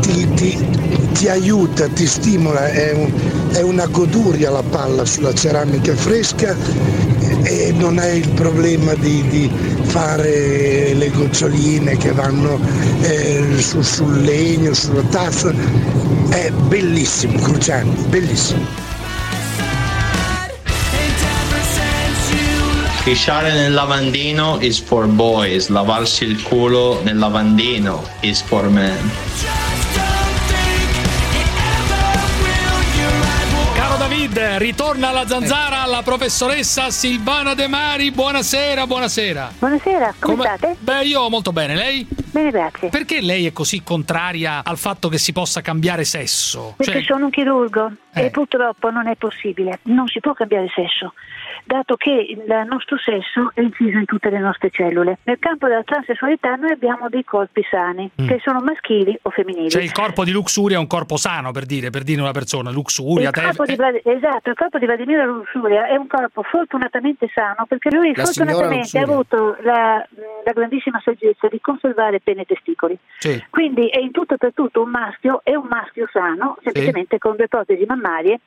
ti- 0.00 0.28
ti- 0.34 0.66
ti 1.12 1.28
aiuta, 1.28 1.88
ti 1.88 2.06
stimola, 2.06 2.68
è, 2.68 2.92
un- 2.92 3.12
è 3.52 3.60
una 3.62 3.86
goduria 3.86 4.50
la 4.50 4.62
palla 4.62 5.04
sulla 5.04 5.34
ceramica 5.34 5.94
fresca 5.96 6.54
non 7.80 7.98
hai 7.98 8.18
il 8.18 8.28
problema 8.28 8.92
di, 8.94 9.26
di 9.28 9.50
fare 9.84 10.92
le 10.92 11.10
goccioline 11.10 11.96
che 11.96 12.12
vanno 12.12 12.60
eh, 13.00 13.56
su- 13.58 13.80
sul 13.80 14.20
legno, 14.20 14.74
sulla 14.74 15.02
tazza. 15.04 15.52
È 16.28 16.50
bellissimo, 16.50 17.40
Cruciani, 17.40 17.90
bellissimo. 18.08 18.88
Pisciare 23.02 23.52
nel 23.52 23.72
lavandino 23.72 24.58
is 24.60 24.78
for 24.78 25.06
boys, 25.06 25.68
lavarsi 25.68 26.24
il 26.24 26.42
culo 26.42 27.00
nel 27.02 27.16
lavandino 27.16 28.04
is 28.20 28.42
for 28.42 28.68
men. 28.68 29.10
David, 34.32 34.58
ritorna 34.58 35.08
alla 35.08 35.26
zanzara 35.26 35.84
la 35.86 36.02
professoressa 36.02 36.90
Silvana 36.90 37.54
De 37.54 37.66
Mari. 37.66 38.12
Buonasera, 38.12 38.86
buonasera. 38.86 39.52
Buonasera, 39.58 40.14
come, 40.20 40.42
state? 40.44 40.76
Beh, 40.78 41.04
io 41.04 41.28
molto 41.28 41.52
bene, 41.52 41.74
lei? 41.74 42.06
Bene, 42.30 42.50
grazie. 42.50 42.90
Perché 42.90 43.20
lei 43.20 43.46
è 43.46 43.52
così 43.52 43.82
contraria 43.82 44.62
al 44.64 44.78
fatto 44.78 45.08
che 45.08 45.18
si 45.18 45.32
possa 45.32 45.60
cambiare 45.62 46.04
sesso? 46.04 46.74
Perché 46.76 46.92
Cioè, 46.92 47.02
sono 47.02 47.24
un 47.24 47.30
chirurgo 47.30 47.92
Eh. 48.14 48.26
e 48.26 48.30
purtroppo 48.30 48.90
non 48.90 49.08
è 49.08 49.16
possibile, 49.16 49.80
non 49.84 50.06
si 50.06 50.20
può 50.20 50.32
cambiare 50.32 50.66
sesso, 50.72 51.12
dato 51.64 51.96
che 51.96 52.10
il 52.10 52.42
nostro 52.68 52.96
sesso 52.98 53.50
è 53.54 53.60
inciso 53.60 53.98
in 53.98 54.04
tutte 54.04 54.30
le 54.30 54.38
nostre 54.38 54.70
cellule. 54.70 55.18
Nel 55.24 55.38
campo 55.38 55.66
della 55.68 55.82
transessualità 55.82 56.54
noi 56.56 56.72
abbiamo 56.72 57.08
dei 57.08 57.24
corpi 57.24 57.62
sani, 57.70 58.10
Mm. 58.20 58.26
che 58.26 58.40
sono 58.42 58.60
maschili 58.60 59.16
o 59.22 59.30
femminili. 59.30 59.70
cioè 59.70 59.82
il 59.82 59.92
corpo 59.92 60.24
di 60.24 60.32
Luxuria 60.32 60.76
è 60.76 60.80
un 60.80 60.86
corpo 60.86 61.16
sano, 61.16 61.52
per 61.52 61.64
dire, 61.66 61.90
per 61.90 62.02
dire 62.02 62.20
una 62.20 62.32
persona. 62.32 62.70
Luxuria, 62.70 63.28
Il 63.28 63.34
te- 63.34 63.42
corpo 63.42 63.64
di 63.64 63.76
Vlad- 63.76 64.00
esatto, 64.04 64.50
il 64.50 64.56
corpo 64.56 64.78
di 64.78 64.86
Vladimiro 64.86 65.24
Lussuria 65.26 65.86
è 65.86 65.96
un 65.96 66.06
corpo 66.06 66.42
fortunatamente 66.42 67.28
sano 67.32 67.66
perché 67.68 67.90
lui 67.94 68.14
La 68.14 68.24
fortunatamente 68.24 68.98
ha 68.98 69.02
avuto 69.02 69.56
la, 69.62 70.06
la 70.44 70.52
grandissima 70.52 71.00
saggezza 71.04 71.48
di 71.48 71.60
conservare 71.60 72.20
pene 72.20 72.42
e 72.42 72.44
testicoli. 72.46 72.98
Sì. 73.18 73.42
Quindi 73.50 73.88
è 73.88 73.98
in 74.00 74.10
tutto 74.10 74.34
e 74.34 74.36
per 74.38 74.52
tutto 74.54 74.82
un 74.82 74.90
maschio, 74.90 75.40
è 75.44 75.54
un 75.54 75.66
maschio 75.68 76.08
sano, 76.12 76.56
semplicemente 76.62 77.18
con 77.18 77.36
due 77.36 77.48
protesi 77.48 77.84
mammarie 77.86 78.40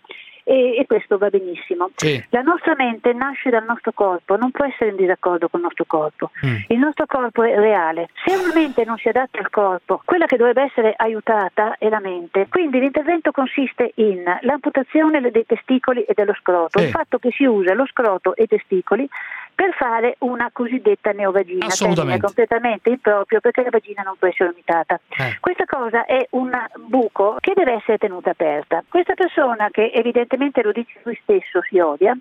e, 0.43 0.77
e 0.77 0.85
questo 0.85 1.17
va 1.17 1.29
benissimo. 1.29 1.89
Sì. 1.95 2.23
La 2.29 2.41
nostra 2.41 2.75
mente 2.75 3.13
nasce 3.13 3.49
dal 3.49 3.63
nostro 3.65 3.91
corpo, 3.93 4.35
non 4.37 4.51
può 4.51 4.65
essere 4.65 4.91
in 4.91 4.95
disaccordo 4.95 5.49
con 5.49 5.59
il 5.59 5.65
nostro 5.65 5.85
corpo. 5.85 6.31
Mm. 6.45 6.55
Il 6.67 6.77
nostro 6.77 7.05
corpo 7.05 7.43
è 7.43 7.55
reale. 7.55 8.09
Se 8.25 8.35
una 8.35 8.53
mente 8.53 8.83
non 8.85 8.97
si 8.97 9.07
adatta 9.07 9.39
al 9.39 9.49
corpo, 9.49 10.01
quella 10.05 10.25
che 10.25 10.37
dovrebbe 10.37 10.63
essere 10.63 10.93
aiutata 10.95 11.75
è 11.77 11.89
la 11.89 11.99
mente. 11.99 12.47
Quindi 12.49 12.79
l'intervento 12.79 13.31
consiste 13.31 13.91
in 13.95 14.23
l'amputazione 14.41 15.21
dei 15.21 15.45
testicoli 15.45 16.03
e 16.03 16.13
dello 16.13 16.33
scroto, 16.33 16.79
Sì. 16.79 16.85
il 16.85 16.91
fatto 16.91 17.17
che 17.19 17.31
si 17.31 17.45
usa 17.45 17.73
lo 17.73 17.85
scroto 17.85 18.35
e 18.35 18.43
i 18.43 18.47
testicoli 18.47 19.07
per 19.53 19.73
fare 19.73 20.15
una 20.19 20.49
cosiddetta 20.51 21.11
neovagina, 21.11 21.67
termine 21.67 22.19
completamente 22.19 22.89
improprio 22.89 23.39
perché 23.39 23.63
la 23.63 23.69
vagina 23.69 24.01
non 24.01 24.15
può 24.17 24.27
essere 24.27 24.49
omitata. 24.49 24.99
Eh. 25.17 25.37
Questa 25.39 25.65
cosa 25.65 26.05
è 26.05 26.25
un 26.31 26.51
buco 26.87 27.37
che 27.39 27.53
deve 27.55 27.73
essere 27.73 27.97
tenuta 27.97 28.31
aperta. 28.31 28.83
Questa 28.87 29.13
persona 29.13 29.69
che 29.69 29.91
evidentemente 29.93 30.61
lo 30.61 30.71
dice 30.71 30.99
lui 31.03 31.19
stesso 31.21 31.61
si 31.63 31.79
odia, 31.79 32.17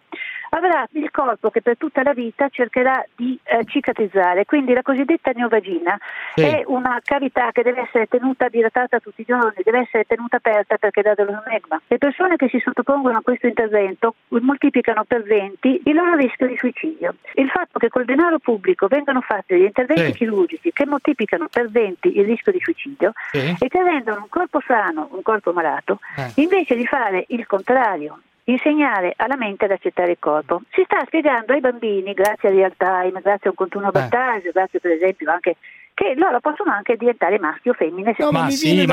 avrà 0.55 0.87
il 0.93 1.11
corpo 1.11 1.51
che 1.51 1.63
per 1.63 1.77
tutta 1.79 2.03
la 2.03 2.13
vita 2.13 2.49
cercherà 2.49 3.05
di 3.17 3.39
eh, 3.43 3.65
cicatrizzare, 3.65 4.45
quindi 4.45 4.73
la 4.75 4.83
cosiddetta 4.83 5.31
neovagina 5.35 5.99
Sì. 6.35 6.43
è 6.43 6.63
una 6.67 7.01
cavità 7.03 7.51
che 7.53 7.63
deve 7.63 7.83
essere 7.83 8.07
tenuta 8.07 8.49
dilatata 8.49 9.01
tutti 9.01 9.23
i 9.23 9.25
giorni, 9.27 9.63
deve 9.65 9.81
essere 9.81 10.05
tenuta 10.05 10.37
aperta 10.37 10.77
perché 10.77 11.03
dà 11.03 11.15
dello 11.15 11.41
smegma. 11.45 11.81
Le 11.87 11.99
persone 11.99 12.37
che 12.37 12.49
si 12.49 12.59
sottopongono 12.61 13.19
a 13.19 13.23
questo 13.23 13.47
intervento 13.47 14.15
moltiplicano 14.29 15.05
per 15.05 15.23
20 15.23 15.83
il 15.85 15.95
loro 15.95 16.15
rischio 16.17 16.47
di 16.47 16.57
suicidio. 16.57 17.15
Il 17.35 17.49
fatto 17.49 17.79
che 17.79 17.89
col 17.89 18.05
denaro 18.05 18.39
pubblico 18.39 18.87
vengano 18.89 19.21
fatti 19.23 19.55
degli 19.55 19.65
interventi 19.65 20.13
Sì. 20.13 20.19
chirurgici 20.19 20.71
che 20.73 20.87
moltiplicano 20.87 21.49
per 21.51 21.71
20 21.71 22.19
il 22.19 22.25
rischio 22.25 22.53
di 22.53 22.61
suicidio 22.63 23.13
Sì. 23.31 23.57
e 23.59 23.69
che 23.69 23.83
rendono 23.83 24.21
un 24.23 24.29
corpo 24.29 24.61
sano 24.67 25.09
un 25.13 25.23
corpo 25.23 25.53
malato, 25.53 25.99
invece 26.37 26.75
di 26.77 26.87
fare 26.87 27.25
il 27.29 27.47
contrario, 27.47 28.21
insegnare 28.45 29.15
alla 29.17 29.37
mente 29.37 29.65
ad 29.67 29.71
accettare 29.73 30.13
il 30.13 30.17
corpo. 30.19 30.63
Si 30.73 30.83
sta 30.85 31.03
spiegando 31.07 31.53
ai 31.53 31.61
bambini, 31.61 32.13
grazie 32.13 32.49
al 32.49 32.55
real 32.55 32.75
time, 32.77 33.21
grazie 33.21 33.47
a 33.47 33.51
un 33.51 33.55
continuo 33.55 33.91
vantaggio, 33.91 34.51
grazie 34.53 34.81
per 34.81 34.91
esempio 34.93 35.31
anche 35.31 35.57
che 35.95 36.15
loro 36.17 36.41
possono 36.41 36.73
anche 36.73 36.97
diventare 36.97 37.39
maschi 37.39 37.69
o 37.69 37.75
femmine. 37.75 38.15
se- 38.17 38.23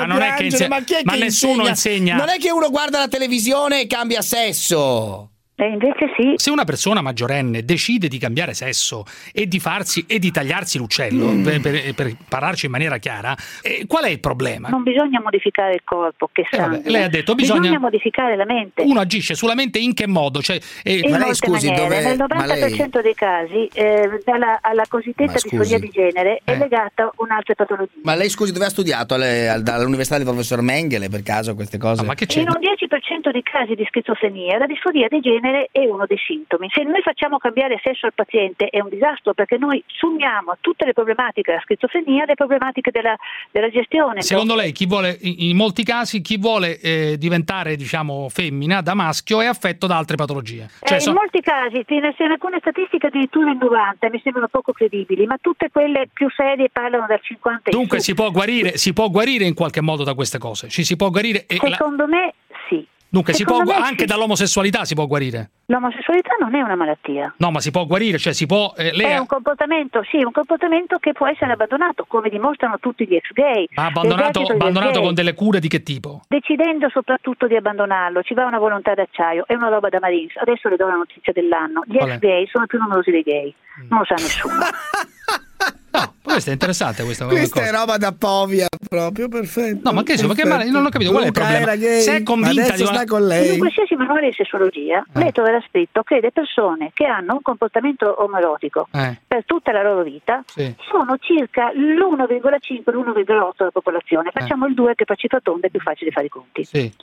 No, 0.05 0.13
da 0.19 0.26
piangere, 0.49 0.67
ma 0.69 0.80
chi 0.81 0.93
è 0.93 0.97
che 0.97 1.03
nessuno 1.23 1.53
insegna. 1.69 2.15
Non 2.15 2.30
è 2.30 2.38
che 2.38 2.51
uno 2.51 2.69
guarda 2.69 2.99
la 2.99 3.07
televisione 3.07 3.81
e 3.81 3.88
cambia 3.88 4.21
sesso. 4.21 5.30
E 5.60 5.68
invece 5.68 6.10
sì. 6.18 6.34
Se 6.38 6.49
una 6.52 6.64
persona 6.64 7.02
maggiorenne 7.02 7.65
decide 7.65 8.07
di 8.07 8.18
cambiare 8.18 8.53
sesso 8.53 9.03
e 9.34 9.45
di 9.48 9.60
farsi 9.60 10.06
e 10.07 10.18
di 10.19 10.31
tagliarsi 10.31 10.77
l'uccello, 10.77 11.27
Mm. 11.30 11.44
per, 11.44 11.60
per- 11.61 11.94
per 11.94 12.15
parlarci 12.30 12.65
in 12.68 12.72
maniera 12.72 12.98
chiara, 12.98 13.36
eh, 13.61 13.84
qual 13.88 14.06
è 14.06 14.10
il 14.10 14.19
problema? 14.22 14.69
Non 14.69 14.84
bisogna 14.84 15.19
modificare 15.22 15.73
il 15.73 15.81
corpo, 15.84 16.30
che 16.31 16.45
sangue. 16.49 16.81
Eh, 16.84 16.90
lei 16.90 17.03
ha 17.03 17.10
detto, 17.10 17.36
bisogna- 17.36 17.77
modificare 17.80 18.36
la 18.38 18.45
mente. 18.45 18.84
Uno 18.84 18.99
agisce 19.02 19.36
sulla 19.36 19.53
mente 19.56 19.80
in 19.80 19.94
che 19.94 20.07
modo? 20.07 20.41
Cioè, 20.41 20.57
eh, 20.84 20.99
In 20.99 21.10
molte 21.11 21.49
maniere. 21.49 22.03
Nel 22.03 22.18
90% 22.18 23.02
dei 23.02 23.14
casi 23.15 23.69
eh, 23.73 24.22
dalla- 24.23 24.60
alla 24.61 24.84
cosiddetta 24.88 25.31
Ma 25.34 25.38
scusi. 25.40 25.57
disforia 25.57 25.80
di 25.80 25.90
genere 25.91 26.41
Eh. 26.45 26.53
è 26.53 26.57
legata 26.57 27.11
un'altra 27.18 27.53
patologia. 27.56 27.91
Ma 28.03 28.15
lei 28.15 28.30
scusi 28.30 28.52
dove 28.53 28.65
ha 28.65 28.69
studiato? 28.69 29.14
Alle- 29.15 29.49
al- 29.49 29.64
dall'università 29.64 30.18
del 30.18 30.26
professor 30.26 30.61
Mengele 30.61 31.10
per 31.10 31.22
caso 31.23 31.53
queste 31.56 31.77
cose? 31.77 32.03
ma 32.06 32.14
che 32.15 32.27
In 32.40 32.48
un 32.48 32.60
10% 32.60 33.31
dei 33.31 33.44
casi 33.44 33.76
di 33.76 33.84
schizofrenia 33.88 34.57
la 34.57 34.65
disforia 34.65 35.07
di 35.10 35.19
genere 35.19 35.48
è 35.71 35.85
uno 35.85 36.05
dei 36.05 36.17
sintomi. 36.17 36.69
Se 36.71 36.84
noi 36.84 37.01
facciamo 37.01 37.38
cambiare 37.38 37.80
sesso 37.84 38.05
al 38.05 38.13
paziente 38.13 38.67
è 38.67 38.80
un 38.80 38.89
disastro 38.89 39.34
perché 39.34 39.57
noi 39.57 39.84
sommiamo 39.88 40.51
a 40.51 40.57
tutte 40.59 40.85
le 40.85 40.93
problematiche 40.93 41.51
della 41.51 41.61
schizofrenia 41.63 42.26
le 42.26 42.35
problematiche 42.35 42.91
della, 42.91 43.15
della 43.51 43.69
gestione. 43.69 44.21
Secondo 44.21 44.55
lei, 44.55 44.71
chi 44.71 44.85
vuole, 44.85 45.17
in 45.21 45.47
in 45.49 45.55
molti 45.57 45.84
casi, 45.84 46.21
chi 46.21 46.38
vuole 46.38 46.80
eh, 46.80 47.17
diventare 47.17 47.76
diciamo 47.76 48.27
femmina 48.30 48.81
da 48.81 48.93
maschio 48.93 49.41
è 49.41 49.45
affetto 49.45 49.88
da 49.88 49.97
altre 49.97 50.15
patologie. 50.15 50.63
Eh, 50.81 50.88
Cioè, 50.88 50.97
in 50.97 51.01
so- 51.03 51.13
molti 51.13 51.41
casi, 51.41 51.84
ne 51.88 52.13
sono 52.17 52.34
alcune 52.34 52.57
statistiche 52.59 53.07
addirittura 53.07 53.51
il 53.51 53.57
90 53.57 54.09
mi 54.09 54.19
sembrano 54.23 54.47
poco 54.47 54.71
credibili, 54.73 55.26
ma 55.26 55.38
tutte 55.41 55.69
quelle 55.71 56.07
più 56.11 56.30
serie 56.30 56.69
parlano 56.71 57.05
dal 57.07 57.19
50 57.21 57.69
in 57.71 57.77
Dunque 57.77 57.99
si 57.99 58.13
può, 58.13 58.30
guarire, 58.31 58.77
si 58.77 58.93
può 58.93 59.09
guarire 59.09 59.45
in 59.45 59.53
qualche 59.53 59.81
modo 59.81 60.03
da 60.03 60.13
queste 60.13 60.38
cose. 60.38 60.69
Ci 60.69 60.84
si 60.84 60.95
può 60.95 61.09
guarire. 61.09 61.45
e 61.47 61.57
la- 61.61 61.69
Secondo 61.69 62.07
me 62.07 62.34
sì. 62.69 62.85
Dunque 63.11 63.34
si 63.34 63.44
può, 63.44 63.57
anche 63.57 64.02
sì. 64.02 64.06
dall'omosessualità 64.06 64.86
si 64.86 64.94
può 64.94 65.07
guarire. 65.07 65.49
L'omosessualità 65.65 66.36
non 66.40 66.53
è 66.53 66.61
una 66.61 66.76
malattia. 66.76 67.34
No, 67.38 67.49
ma 67.49 67.60
si 67.60 67.72
può 67.72 67.86
guarire, 67.86 68.19
cioè 68.19 68.34
si 68.34 68.45
può. 68.45 68.73
eh, 68.77 68.91
lei 68.94 69.11
È 69.14 69.18
un 69.18 69.26
comportamento, 69.26 70.03
sì, 70.10 70.18
un 70.18 70.31
comportamento 70.31 70.98
che 70.99 71.14
può 71.14 71.27
essere 71.27 71.53
abbandonato, 71.53 72.06
come 72.07 72.30
dimostrano 72.30 72.77
tutti 72.80 73.07
gli 73.07 73.15
ex 73.15 73.31
gay. 73.34 73.68
ha 73.73 73.86
abbandonato, 73.86 74.41
abbandonato 74.41 75.02
con 75.02 75.14
delle 75.15 75.34
cure 75.34 75.60
di 75.60 75.68
che 75.68 75.81
tipo? 75.81 76.22
Decidendo 76.27 76.88
soprattutto 76.90 77.48
di 77.48 77.56
abbandonarlo, 77.56 78.22
ci 78.22 78.36
va 78.36 78.45
una 78.45 78.60
volontà 78.60 78.94
d'acciaio, 78.94 79.45
è 79.48 79.56
una 79.56 79.69
roba 79.69 79.90
da 79.90 79.99
Marines. 79.99 80.36
Adesso 80.38 80.69
le 80.69 80.76
do 80.76 80.88
la 80.88 80.95
notizia 80.95 81.34
dell'anno. 81.34 81.81
Gli 81.86 81.98
ex 81.98 82.19
gay 82.19 82.48
sono 82.48 82.68
più 82.68 82.77
numerosi 82.80 83.10
dei 83.10 83.23
gay, 83.23 83.53
non 83.90 83.99
lo 83.99 84.06
sa 84.06 84.15
nessuno. 84.22 84.53
Questa 86.29 86.51
è 86.51 86.53
interessante 86.53 87.03
questa 87.03 87.25
Questa 87.25 87.59
cosa. 87.61 87.71
è 87.71 87.75
roba 87.75 87.97
da 87.97 88.13
povia 88.13 88.67
proprio, 88.87 89.27
perfetto. 89.27 89.79
No, 89.89 89.93
ma 89.95 90.03
che 90.03 90.15
so, 90.15 90.27
ma 90.27 90.35
che 90.35 90.43
perfetto. 90.43 90.57
male- 90.59 90.69
non 90.69 90.85
ho 90.85 90.89
capito 90.89 91.09
qual 91.09 91.23
è 91.23 91.25
il 91.25 91.31
problema. 91.31 91.73
Se 91.75 92.17
è 92.17 92.23
convinta 92.23 92.75
di 92.75 92.81
una- 92.83 92.93
sta 92.93 93.05
con 93.05 93.21
In 93.21 93.27
lei. 93.27 93.57
qualsiasi 93.57 93.95
manuale 93.95 94.27
di 94.29 94.33
sessuologia, 94.33 94.99
Eh. 95.11 95.19
lei 95.19 95.31
troverà 95.31 95.59
scritto 95.67 96.03
che 96.03 96.19
le 96.21 96.31
persone 96.31 96.91
che 96.93 97.05
hanno 97.05 97.33
un 97.33 97.41
comportamento 97.41 98.13
omoerotico 98.23 98.89
Eh, 98.93 99.17
per 99.27 99.43
tutta 99.45 99.71
la 99.71 99.81
loro 99.81 100.03
vita 100.03 100.43
sì. 100.45 100.71
sono 100.91 101.17
circa 101.19 101.71
l'1,5-l'1,8 101.73 103.55
della 103.57 103.71
popolazione. 103.71 104.29
Facciamo 104.31 104.67
il 104.67 104.75
2 104.75 104.93
che 104.93 105.05
per 105.05 105.17
cifra 105.17 105.39
tonda 105.41 105.65
è 105.65 105.69
più 105.71 105.79
facile 105.79 106.11
fare 106.11 106.27
i 106.27 106.29
conti. 106.29 106.61
Eh. 106.61 106.65
Sì. 106.65 106.93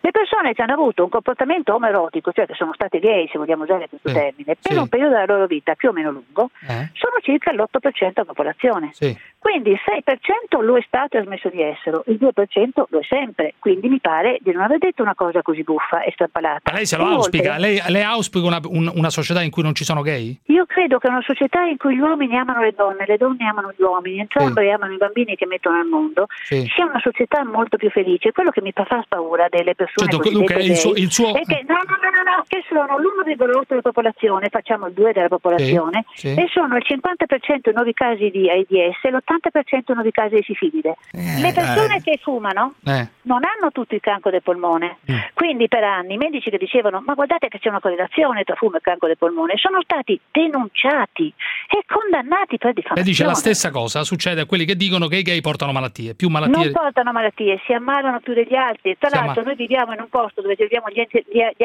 Le 0.00 0.10
persone 0.12 0.52
che 0.52 0.62
hanno 0.62 0.74
avuto 0.74 1.02
un 1.02 1.08
comportamento 1.10 1.74
omoerotico, 1.74 2.30
cioè 2.32 2.46
che 2.46 2.54
sono 2.54 2.72
state 2.74 3.00
gay, 3.00 3.28
se 3.32 3.38
vogliamo 3.38 3.64
usare 3.64 3.88
questo 3.88 4.08
Sì. 4.08 4.14
termine, 4.14 4.56
per 4.62 4.72
Sì. 4.72 4.78
un 4.78 4.88
periodo 4.88 5.14
della 5.14 5.26
loro 5.26 5.46
vita 5.46 5.74
più 5.74 5.88
o 5.88 5.92
meno 5.92 6.12
lungo, 6.12 6.50
Eh? 6.68 6.90
sono 6.94 7.16
circa 7.22 7.50
l'8% 7.52 8.22
della 8.22 8.32
popolazione. 8.32 8.34
Sì. 8.92 9.16
Quindi 9.38 9.70
il 9.70 9.78
6% 9.84 10.60
lo 10.60 10.76
è 10.76 10.82
stato 10.86 11.16
e 11.16 11.20
ha 11.20 11.22
smesso 11.22 11.48
di 11.50 11.62
esserlo, 11.62 12.02
il 12.08 12.18
2% 12.20 12.84
lo 12.88 12.98
è 12.98 13.04
sempre. 13.04 13.54
Quindi 13.60 13.88
mi 13.88 14.00
pare 14.00 14.38
di 14.40 14.50
non 14.52 14.62
aver 14.62 14.78
detto 14.78 15.02
una 15.02 15.14
cosa 15.14 15.40
così 15.42 15.62
buffa 15.62 16.02
e 16.02 16.10
strappalata. 16.12 16.62
Ma 16.70 16.76
lei 16.76 16.86
se 16.86 16.96
lo 16.96 17.04
auspica? 17.04 17.56
Lei, 17.56 17.80
lei 17.86 18.02
auspica 18.02 18.44
una, 18.46 18.60
un- 18.64 18.90
una 18.92 19.10
società 19.10 19.42
in 19.42 19.50
cui 19.50 19.62
non 19.62 19.74
ci 19.74 19.84
sono 19.84 20.02
gay? 20.02 20.36
Io 20.46 20.66
credo 20.66 20.98
che 20.98 21.08
una 21.08 21.22
società 21.22 21.62
in 21.62 21.76
cui 21.76 21.94
gli 21.94 22.00
uomini 22.00 22.36
amano 22.36 22.62
le 22.62 22.72
donne, 22.76 23.04
le 23.06 23.16
donne 23.16 23.46
amano 23.46 23.72
gli 23.76 23.82
uomini, 23.82 24.18
entrambi 24.18 24.68
amano 24.70 24.92
i 24.94 24.96
bambini 24.96 25.36
che 25.36 25.46
mettono 25.46 25.78
al 25.78 25.86
mondo, 25.86 26.26
Sì. 26.42 26.68
sia 26.74 26.84
una 26.86 26.98
società 27.00 27.44
molto 27.44 27.76
più 27.76 27.88
felice. 27.90 28.32
Quello 28.32 28.50
che 28.50 28.62
mi 28.62 28.72
fa 28.74 28.84
paura 29.08 29.46
delle 29.48 29.74
persone 29.76 30.10
Certo, 30.10 30.18
cosiddette 30.28 30.52
Luca, 30.54 30.64
il 30.64 30.76
suo- 30.76 30.94
il 30.94 31.12
suo- 31.12 31.34
è 31.34 31.42
che, 31.42 31.64
no, 31.68 31.74
no, 31.74 31.82
no, 32.02 32.10
no, 32.26 32.44
che 32.48 32.62
sono 32.68 32.98
l'1,8 32.98 33.64
della 33.68 33.80
popolazione, 33.82 34.48
facciamo 34.48 34.86
il 34.88 34.92
2 34.94 35.12
della 35.12 35.28
popolazione, 35.28 36.04
Sì, 36.14 36.34
sì. 36.34 36.40
e 36.40 36.48
sono 36.52 36.76
il 36.76 36.84
50% 36.86 37.70
i 37.70 37.72
nuovi 37.72 37.92
casi 37.94 38.30
di 38.30 38.50
AIDS 38.50 38.98
e 39.02 39.10
l'80% 39.10 39.90
i 39.90 39.94
nuovi 39.94 40.10
casi 40.10 40.34
di 40.36 40.42
sifilide. 40.42 40.96
le 41.12 41.52
persone 41.54 41.96
eh. 41.96 42.02
che 42.02 42.18
fumano 42.22 42.74
Eh. 42.84 43.08
non 43.22 43.40
hanno 43.44 43.70
tutto 43.72 43.94
il 43.94 44.00
cancro 44.00 44.30
del 44.30 44.42
polmone. 44.42 44.98
Mm. 45.10 45.16
Quindi 45.34 45.68
per 45.68 45.84
anni 45.84 46.14
i 46.14 46.16
medici 46.16 46.50
che 46.50 46.58
dicevano 46.58 47.02
ma 47.04 47.14
guardate 47.14 47.48
che 47.48 47.58
c'è 47.58 47.68
una 47.68 47.80
correlazione 47.80 48.42
tra 48.44 48.54
fumo 48.56 48.76
e 48.76 48.80
cancro 48.80 49.06
del 49.06 49.16
polmone 49.18 49.54
sono 49.56 49.80
stati 49.82 50.18
denunciati 50.30 51.32
e 51.68 51.82
condannati 51.86 52.58
per 52.58 52.72
diffamazione. 52.72 53.02
dice 53.08 53.24
la 53.24 53.34
stessa 53.34 53.70
cosa, 53.70 54.02
succede 54.04 54.40
a 54.42 54.46
quelli 54.46 54.64
che 54.64 54.76
dicono 54.76 55.06
che 55.08 55.16
i 55.16 55.22
gay 55.22 55.40
portano 55.40 55.72
malattie, 55.72 56.14
più 56.14 56.28
Non 56.30 56.40
malattie. 56.40 56.70
portano 56.72 57.12
malattie, 57.12 57.60
si 57.66 57.72
ammalano 57.72 58.20
più 58.20 58.32
degli 58.34 58.54
altri. 58.54 58.96
Tra 58.98 59.08
Si 59.08 59.14
l'altro 59.16 59.40
amma- 59.40 59.50
noi 59.50 59.56
viviamo 59.56 59.92
in 59.92 60.00
un 60.00 60.08
posto 60.08 60.40
dove 60.40 60.56
abbiamo 60.58 60.86
gli, 60.88 61.04
gli- 61.10 61.48
gli 61.56 61.64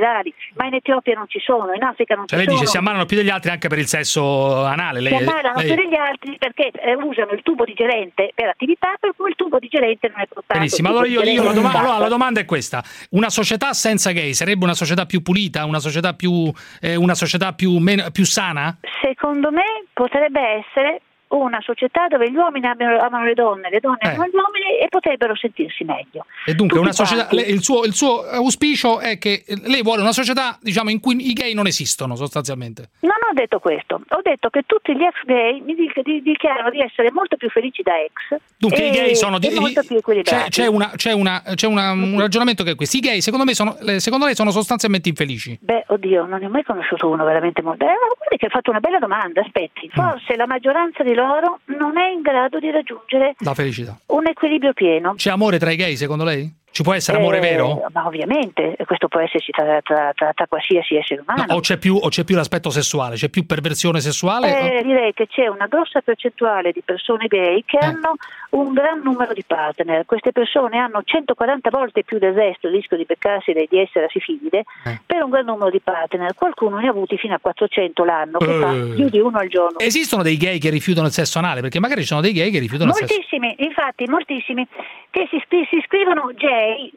antiretrovirali, 0.00 0.34
ma 0.54 0.66
in 0.66 0.74
Etiopia 0.74 1.14
non 1.14 1.26
ci 1.28 1.38
sono, 1.40 1.72
in 1.72 1.82
Africa 1.82 2.14
non 2.14 2.26
Cioè 2.26 2.38
ci 2.38 2.44
lei 2.46 2.54
dice 2.54 2.66
sono. 2.66 2.70
si 2.70 2.76
ammalano 2.78 3.04
più 3.06 3.16
degli 3.16 3.28
altri 3.28 3.50
anche 3.50 3.68
per 3.68 3.78
il 3.78 3.86
sesso 3.86 4.64
anale. 4.64 5.00
Lei, 5.00 5.16
si 5.16 5.22
ammalano 5.22 5.58
lei- 5.58 5.66
più 5.66 5.74
degli 5.76 5.94
altri 5.94 6.36
perché 6.38 6.70
eh, 6.70 6.94
usano 6.94 7.32
il 7.32 7.42
tubo 7.42 7.64
digerente 7.64 8.32
per 8.34 8.48
attività 8.48 8.94
per 8.98 9.12
cui 9.16 9.30
il 9.30 9.36
tubo 9.36 9.58
digerente 9.58 10.08
non 10.08 10.20
è 10.20 10.26
portato. 10.26 10.58
Benissimo, 10.58 10.88
allora 10.88 11.06
io, 11.06 11.12
io 11.12 11.18
la, 11.20 11.24
digerente 11.24 11.54
doma- 11.54 11.72
è 11.72 11.76
allora 11.78 11.98
la 11.98 12.08
domanda 12.08 12.40
è 12.40 12.44
questa: 12.44 12.82
una 13.10 13.30
società 13.30 13.72
senza 13.72 14.10
gay 14.12 14.32
sarebbe 14.34 14.64
una 14.64 14.74
società 14.74 15.06
più 15.06 15.22
pulita, 15.22 15.64
una 15.64 15.80
società 15.80 16.14
più, 16.14 16.50
eh, 16.80 16.96
una 16.96 17.14
società 17.14 17.52
più, 17.52 17.76
meno- 17.78 18.10
più 18.10 18.24
sana? 18.24 18.76
Secondo 19.02 19.50
me 19.50 19.64
potrebbe 19.92 20.40
essere 20.40 21.02
una 21.30 21.60
società 21.60 22.06
dove 22.08 22.30
gli 22.30 22.36
uomini 22.36 22.66
amano, 22.66 22.98
amano 22.98 23.24
le 23.24 23.34
donne, 23.34 23.70
le 23.70 23.80
donne 23.80 23.98
Eh. 24.00 24.08
amano 24.08 24.26
gli 24.30 24.34
uomini 24.34 24.78
e 24.80 24.88
potrebbero 24.88 25.34
sentirsi 25.36 25.84
meglio. 25.84 26.26
E 26.44 26.54
dunque 26.54 26.92
società, 26.92 27.28
il, 27.30 27.62
suo, 27.62 27.84
il 27.84 27.94
suo 27.94 28.22
auspicio 28.28 28.98
è 29.00 29.18
che 29.18 29.44
lei 29.64 29.82
vuole 29.82 30.00
una 30.02 30.12
società 30.12 30.58
diciamo, 30.60 30.90
in 30.90 31.00
cui 31.00 31.28
i 31.30 31.32
gay 31.32 31.54
non 31.54 31.66
esistono 31.66 32.16
sostanzialmente. 32.16 32.90
Non 33.00 33.12
ho 33.28 33.32
detto 33.34 33.58
questo, 33.58 34.00
ho 34.08 34.20
detto 34.22 34.48
che 34.50 34.62
tutti 34.66 34.94
gli 34.96 35.02
ex 35.02 35.22
gay 35.24 35.60
mi 35.60 35.74
dic- 35.74 36.02
di- 36.02 36.22
dichiarano 36.22 36.70
di 36.70 36.80
essere 36.80 37.10
molto 37.12 37.36
più 37.36 37.48
felici 37.50 37.82
da 37.82 37.92
ex. 38.00 38.40
Dunque 38.58 38.86
i 38.86 38.90
gay 38.90 39.14
sono 39.14 39.38
di- 39.38 39.54
molto 39.58 39.82
più 39.86 39.96
equilibrati. 39.96 40.50
c'è, 40.50 40.62
c'è 40.62 40.66
una- 40.66 40.92
c'è 40.96 41.12
una- 41.12 41.42
c'è 41.54 41.66
una- 41.66 41.92
un 41.92 42.18
ragionamento 42.18 42.64
che 42.64 42.72
è 42.72 42.74
questo: 42.74 42.96
i 42.96 43.00
gay 43.00 43.20
secondo 43.20 43.44
me 43.44 43.54
sono, 43.54 43.76
secondo 43.98 44.26
lei 44.26 44.34
sono 44.34 44.50
sostanzialmente 44.50 45.08
infelici. 45.08 45.58
Beh, 45.60 45.84
oddio, 45.88 46.26
non 46.26 46.40
ne 46.40 46.46
ho 46.46 46.50
mai 46.50 46.64
conosciuto 46.64 47.08
uno 47.08 47.24
veramente 47.24 47.62
molto. 47.62 47.84
Eh, 47.84 47.88
ma 47.88 48.14
guardi 48.16 48.36
che 48.36 48.46
ha 48.46 48.50
fatto 48.50 48.70
una 48.70 48.80
bella 48.80 48.98
domanda, 48.98 49.40
aspetti. 49.40 49.86
Mm. 49.86 49.90
Forse 49.92 50.36
la 50.36 50.46
maggioranza 50.46 51.02
di 51.02 51.14
loro 51.26 51.60
non 51.78 51.98
è 51.98 52.08
in 52.10 52.20
grado 52.22 52.58
di 52.58 52.70
raggiungere 52.70 53.34
La 53.40 53.54
felicità. 53.54 53.98
un 54.06 54.26
equilibrio 54.26 54.72
pieno. 54.72 55.14
C'è 55.16 55.30
amore 55.30 55.58
tra 55.58 55.70
i 55.70 55.76
gay 55.76 55.96
secondo 55.96 56.24
lei? 56.24 56.50
Ci 56.72 56.82
può 56.82 56.94
essere 56.94 57.18
amore 57.18 57.38
Eh, 57.38 57.40
vero? 57.40 57.84
Ma 57.92 58.06
ovviamente, 58.06 58.76
questo 58.86 59.08
può 59.08 59.20
esserci 59.20 59.50
tra, 59.50 59.80
tra- 59.82 60.12
tra- 60.14 60.32
tra 60.32 60.46
qualsiasi 60.46 60.94
essere 60.96 61.20
umano. 61.26 61.44
No, 61.48 61.54
o 61.56 61.60
c'è 61.60 61.78
più, 61.78 61.96
o 61.96 62.08
c'è 62.08 62.22
più 62.24 62.36
l'aspetto 62.36 62.70
sessuale? 62.70 63.16
C'è 63.16 63.28
più 63.28 63.44
perversione 63.44 64.00
sessuale? 64.00 64.78
Eh, 64.78 64.82
direi 64.84 65.12
che 65.12 65.26
c'è 65.26 65.48
una 65.48 65.66
grossa 65.66 66.00
percentuale 66.00 66.70
di 66.70 66.80
persone 66.84 67.26
gay 67.26 67.64
che 67.66 67.76
Eh. 67.78 67.84
hanno 67.86 68.14
un 68.50 68.72
gran 68.72 69.00
numero 69.02 69.32
di 69.32 69.42
partner. 69.44 70.04
Queste 70.06 70.30
persone 70.32 70.78
hanno 70.78 71.02
140 71.04 71.70
volte 71.70 72.04
più 72.04 72.18
del 72.18 72.34
resto 72.34 72.68
il 72.68 72.74
rischio 72.74 72.96
di 72.96 73.04
beccarsi 73.04 73.50
e 73.50 73.66
di 73.68 73.78
essere 73.80 74.04
asifilide 74.06 74.64
Eh. 74.84 75.00
per 75.04 75.22
un 75.24 75.30
gran 75.30 75.44
numero 75.46 75.70
di 75.70 75.80
partner. 75.80 76.34
Qualcuno 76.34 76.78
ne 76.78 76.86
ha 76.86 76.90
avuti 76.90 77.16
fino 77.18 77.34
a 77.34 77.38
400 77.40 78.04
l'anno, 78.04 78.38
che 78.38 78.58
fa 78.58 78.72
Eh. 78.72 78.94
più 78.94 79.08
di 79.08 79.18
uno 79.18 79.38
al 79.38 79.48
giorno. 79.48 79.78
Esistono 79.80 80.22
dei 80.22 80.36
gay 80.36 80.58
che 80.58 80.70
rifiutano 80.70 81.06
il 81.08 81.12
sesso 81.12 81.38
anale? 81.38 81.60
Perché 81.62 81.80
magari 81.80 82.02
ci 82.02 82.06
sono 82.06 82.20
dei 82.20 82.32
gay 82.32 82.50
che 82.50 82.60
rifiutano 82.60 82.90
il 82.90 82.96
sesso. 82.96 83.12
Moltissimi, 83.12 83.54
infatti, 83.58 84.06
moltissimi 84.06 84.66
che 85.10 85.26
si, 85.30 85.40
si 85.48 85.82
scrivono 85.86 86.30
J, 86.34 86.44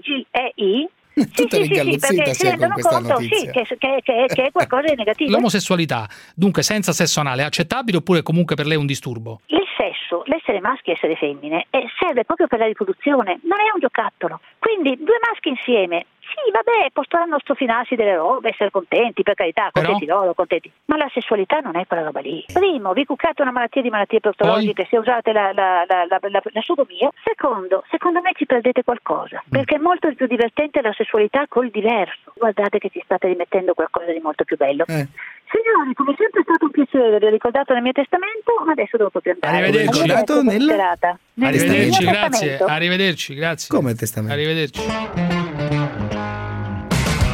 G, 0.02 0.26
E, 0.31 0.52
I. 0.56 0.88
Sì, 1.15 1.26
sì, 1.48 1.64
sì, 1.65 1.76
sì, 1.76 1.98
perché 1.99 2.34
si 2.34 2.48
rendono 2.48 2.73
questa 2.73 2.90
conto 2.99 3.19
sì, 3.19 3.48
che- 3.52 3.68
che- 3.77 4.02
che 4.34 4.44
è 4.45 4.52
qualcosa 4.52 4.88
di 4.88 4.95
negativo. 4.95 5.30
L'omosessualità, 5.31 6.07
dunque 6.34 6.64
senza 6.64 6.91
sesso 6.91 7.19
anale, 7.19 7.44
è 7.44 7.45
accettabile 7.45 7.98
oppure 7.98 8.23
comunque 8.23 8.56
per 8.56 8.65
lei 8.65 8.77
è 8.77 8.80
un 8.80 8.88
disturbo? 8.88 9.41
Il 9.45 9.61
sesso, 9.77 10.23
l'essere 10.26 10.60
maschi 10.60 10.90
e 10.90 10.94
essere 10.94 11.15
femmine, 11.15 11.68
eh, 11.69 11.85
serve 11.99 12.26
proprio 12.26 12.48
per 12.48 12.57
la 12.57 12.65
riproduzione, 12.65 13.40
non 13.44 13.60
è 13.60 13.69
un 13.76 13.80
giocattolo. 13.80 14.40
Quindi 14.57 14.95
due 15.03 15.19
maschi 15.30 15.49
insieme, 15.49 16.07
sì, 16.34 16.51
vabbè, 16.51 16.89
potranno 16.91 17.38
strofinarsi 17.39 17.95
delle 17.95 18.15
robe, 18.15 18.49
essere 18.49 18.72
contenti, 18.72 19.22
per 19.22 19.35
carità, 19.35 19.69
Però? 19.72 19.85
contenti 19.85 20.05
loro, 20.05 20.34
contenti. 20.34 20.72
Ma 20.85 20.97
la 20.97 21.10
sessualità 21.14 21.60
non 21.60 21.77
è 21.77 21.85
quella 21.85 22.03
roba 22.03 22.19
lì. 22.22 22.43
Primo, 22.51 22.93
vi 22.93 23.05
cuccate 23.05 23.41
una 23.43 23.51
malattia 23.51 23.81
di 23.81 23.89
malattie 23.89 24.19
patologiche 24.19 24.88
se 24.89 24.97
usate 24.97 25.31
la, 25.31 25.51
la, 25.53 25.85
la, 25.88 26.05
la, 26.10 26.18
la, 26.19 26.41
la 26.43 26.61
sodomia. 26.61 27.10
Secondo, 27.23 27.84
secondo 27.89 28.22
me 28.22 28.31
ci 28.35 28.45
perdete 28.45 28.84
qualcosa, 28.84 29.43
perché 29.47 29.76
è 29.76 29.80
molto 29.80 30.11
più 30.14 30.26
divertente 30.27 30.81
la 30.81 30.93
sessualità 30.93 31.45
col 31.47 31.69
diverso. 31.69 32.34
Guardate 32.35 32.80
che 32.80 32.89
ci 32.89 33.01
state 33.03 33.27
rimettendo 33.27 33.73
qualcosa 33.73 34.11
di 34.11 34.19
molto 34.19 34.43
più 34.43 34.57
bello. 34.57 34.85
Signori, 34.85 35.93
come 35.93 36.15
sempre 36.18 36.41
è 36.41 36.43
stato 36.43 36.65
un 36.65 36.72
piacere, 36.72 37.19
vi 37.19 37.26
ho 37.26 37.30
ricordato 37.30 37.73
nel 37.73 37.84
mio 37.84 37.91
testamento, 37.91 38.53
ma 38.65 38.72
adesso 38.72 38.97
devo 38.97 39.11
proprio 39.11 39.34
andare. 39.34 39.57
Arrivederci. 39.57 39.99
Arrivederci, 39.99 40.34
buona 40.34 40.51
Nel- 40.51 40.61
serata. 40.61 41.19
Nel 41.35 41.47
Arrivederci, 41.47 42.05
grazie. 42.05 42.57
Arrivederci, 42.57 43.35
grazie. 43.35 43.76
Come 43.77 43.93
testamento? 43.93 44.34
Arrivederci. 44.34 45.82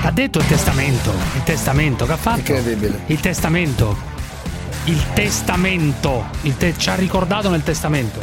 Ha 0.10 0.12
detto 0.12 0.40
il 0.40 0.48
testamento. 0.48 1.14
Il 1.36 1.44
testamento 1.44 2.08
che 2.08 2.12
ha 2.14 2.18
fatto? 2.18 2.40
Incredibile. 2.40 3.02
Il 3.06 3.20
testamento. 3.20 3.96
Il 4.86 5.00
testamento. 5.14 6.26
Il 6.42 6.58
te- 6.58 6.74
ci 6.76 6.90
ha 6.90 6.96
ricordato 6.96 7.48
nel 7.52 7.62
testamento. 7.62 8.20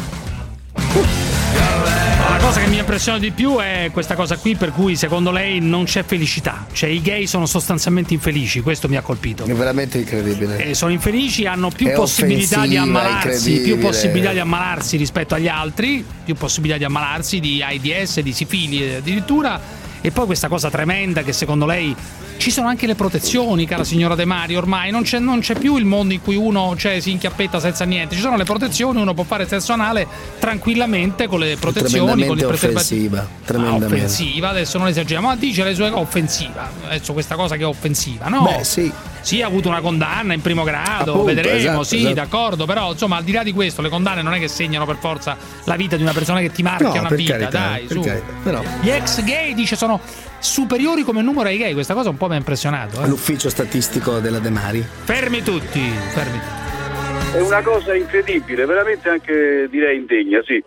La 0.73 2.39
cosa 2.41 2.61
che 2.61 2.67
mi 2.67 2.79
impressiona 2.79 3.21
di 3.21 3.31
più 3.31 3.59
è 3.59 3.91
questa 3.93 4.17
cosa 4.17 4.37
qui 4.37 4.57
per 4.57 4.73
cui 4.73 4.97
secondo 4.97 5.31
lei 5.31 5.61
non 5.61 5.85
c'è 5.85 6.03
felicità. 6.03 6.67
Cioè 6.73 6.91
i 6.91 7.01
gay 7.01 7.29
sono 7.29 7.47
sostanzialmente 7.47 8.13
infelici, 8.15 8.63
questo 8.63 8.89
mi 8.89 8.97
ha 8.97 9.03
colpito. 9.03 9.45
È 9.45 9.55
veramente 9.55 9.99
incredibile. 9.99 10.57
E 10.57 10.75
sono 10.75 10.91
infelici, 10.91 11.47
hanno 11.47 11.71
più 11.71 11.87
È 11.87 11.93
possibilità 11.93 12.67
di 12.67 12.77
ammalarsi, 12.77 13.61
più 13.61 13.79
possibilità 13.79 14.33
di 14.33 14.41
ammalarsi 14.41 14.97
rispetto 14.97 15.37
agli 15.37 15.47
altri, 15.47 16.05
più 16.25 16.35
possibilità 16.35 16.79
di 16.79 16.85
ammalarsi 16.85 17.39
di 17.39 17.63
AIDS, 17.63 18.19
di 18.19 18.33
sifili 18.33 18.93
addirittura. 18.93 19.85
E 20.07 20.13
poi 20.13 20.27
questa 20.27 20.47
cosa 20.47 20.71
tremenda 20.71 21.25
che 21.25 21.33
secondo 21.33 21.67
lei 21.67 21.93
ci 22.37 22.53
sono 22.53 22.69
anche 22.69 22.87
le 22.87 22.95
protezioni, 22.95 23.67
cara 23.67 23.83
signora 23.83 24.15
De 24.15 24.25
Mario, 24.25 24.59
ormai 24.59 24.93
non 24.93 25.03
c'è, 25.03 25.19
non 25.19 25.41
c'è 25.41 25.59
più 25.59 25.77
il 25.79 25.85
mondo 25.85 26.15
in 26.15 26.23
cui 26.23 26.37
uno 26.37 26.77
cioè, 26.77 27.01
si 27.01 27.11
inchiappetta 27.11 27.59
senza 27.59 27.85
niente, 27.85 28.15
ci 28.15 28.21
sono 28.21 28.37
le 28.37 28.45
protezioni, 28.45 29.01
uno 29.01 29.15
può 29.15 29.25
fare 29.25 29.49
sesso 29.49 29.73
anale 29.73 30.07
tranquillamente 30.39 31.27
con 31.27 31.41
le 31.41 31.57
protezioni, 31.57 32.25
con 32.25 32.39
i 32.39 32.45
preservativi. 32.45 33.17
offensiva. 33.17 33.19
Ah, 33.19 33.47
Tremendamente. 33.47 33.95
offensiva, 33.97 34.49
adesso 34.51 34.79
non 34.79 34.87
esageriamo, 34.87 35.27
ma 35.27 35.35
dice 35.35 35.65
le 35.65 35.75
sue 35.75 35.89
offensiva. 35.89 36.71
Adesso 36.87 37.13
questa 37.13 37.35
cosa 37.35 37.57
che 37.57 37.63
è 37.63 37.67
offensiva, 37.67 38.29
no? 38.29 38.43
Beh, 38.43 38.63
sì. 38.63 38.93
Sì, 39.27 39.43
ha 39.43 39.49
avuto 39.49 39.69
una 39.69 39.81
condanna 39.81 40.35
in 40.35 40.41
primo 40.41 40.63
grado, 40.63 41.11
Appunto, 41.15 41.25
vedremo, 41.25 41.57
esatto, 41.57 41.83
sì, 41.83 41.97
esatto. 41.97 42.15
d'accordo, 42.15 42.65
però 42.65 42.93
insomma, 42.93 43.17
al 43.17 43.25
di 43.25 43.33
là 43.33 43.43
di 43.43 43.53
questo, 43.53 43.83
le 43.83 43.89
condanne 43.89 44.23
non 44.23 44.33
è 44.35 44.39
che 44.39 44.47
segnano 44.47 44.87
per 44.87 44.99
forza 45.01 45.37
la 45.65 45.75
vita 45.75 45.97
di 45.97 46.03
una 46.03 46.13
persona 46.13 46.39
che 46.39 46.53
ti 46.53 46.63
marchia 46.63 46.87
No, 46.87 47.01
una 47.01 47.09
per 47.09 47.17
vita, 47.19 47.33
carità, 47.33 47.59
dai, 47.59 47.85
per 47.87 47.97
su. 47.97 48.03
carità, 48.05 48.33
però. 48.45 48.63
Gli 48.81 48.89
ex 48.89 49.25
gay 49.25 49.53
dice 49.55 49.75
sono 49.75 49.99
superiori 50.39 51.03
come 51.03 51.23
numero 51.23 51.49
ai 51.49 51.59
gay, 51.59 51.73
questa 51.73 51.93
cosa 51.95 52.09
un 52.09 52.17
po' 52.17 52.29
mi 52.29 52.35
ha 52.35 52.37
impressionato, 52.37 53.03
eh. 53.03 53.09
L'ufficio 53.09 53.49
statistico 53.51 54.21
della 54.21 54.39
De 54.39 54.51
Mari. 54.51 54.87
Fermi 55.03 55.43
tutti, 55.43 55.81
fermi 56.15 56.39
tutti. 56.39 57.37
È 57.39 57.41
una 57.41 57.63
cosa 57.63 57.97
incredibile, 57.97 58.65
veramente 58.65 59.09
anche 59.09 59.67
direi 59.69 59.97
indegna, 59.97 60.41
sì. 60.47 60.63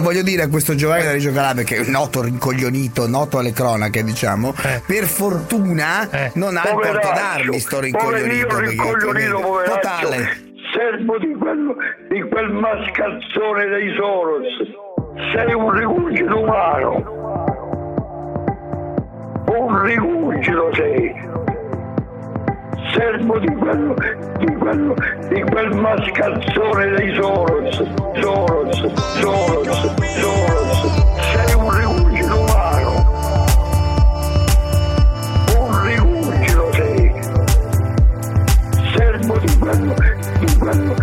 Voglio 0.00 0.22
dire 0.22 0.42
a 0.42 0.48
questo 0.48 0.74
Giovanni 0.74 1.04
da 1.04 1.12
Reggio 1.12 1.32
Calabria, 1.32 1.64
che 1.64 1.76
è 1.76 1.84
noto 1.88 2.22
rincoglionito, 2.22 3.06
noto 3.06 3.38
alle 3.38 3.52
cronache, 3.52 4.02
diciamo, 4.04 4.54
Eh. 4.62 4.82
per 4.86 5.04
fortuna 5.04 6.08
non 6.34 6.56
ha 6.56 6.62
il 6.62 6.68
Poveraccio, 6.70 6.98
portadarmi 7.00 7.58
sto 7.60 7.80
rincoglionito. 7.80 8.58
rincoglionito, 8.58 9.38
poveraccio. 9.40 9.74
Totale. 9.74 10.42
Servo 10.74 11.18
di 11.18 11.34
quel, 11.38 11.74
di 12.10 12.20
quel 12.28 12.50
mascalzone 12.50 13.66
dei 13.66 13.94
Soros. 13.96 15.32
Sei 15.32 15.52
un 15.54 15.70
rigurgito 15.70 16.40
umano. 16.40 17.12
Un 19.46 19.82
rigurgito 19.82 20.70
sei. 20.74 21.12
Servo 22.92 23.38
di 23.38 23.54
quello, 23.54 23.94
di 24.38 24.54
quello, 24.56 24.94
di 25.28 25.40
quel 25.42 25.74
mascalzone 25.74 26.88
dei 26.90 27.14
Soros. 27.14 27.82
Soros, 28.20 28.92
Soros, 29.18 29.94
Soros. 30.18 31.04
Sei 31.32 31.54
un 31.54 31.70
rigurgito 31.76 32.38
umano. 32.38 33.04
Un 35.58 35.84
rigurgito 35.84 36.72
sei 36.72 37.12
servo 38.96 39.38
di 39.38 39.58
quello, 39.58 39.94
di 40.38 40.58
quello, 40.58 40.94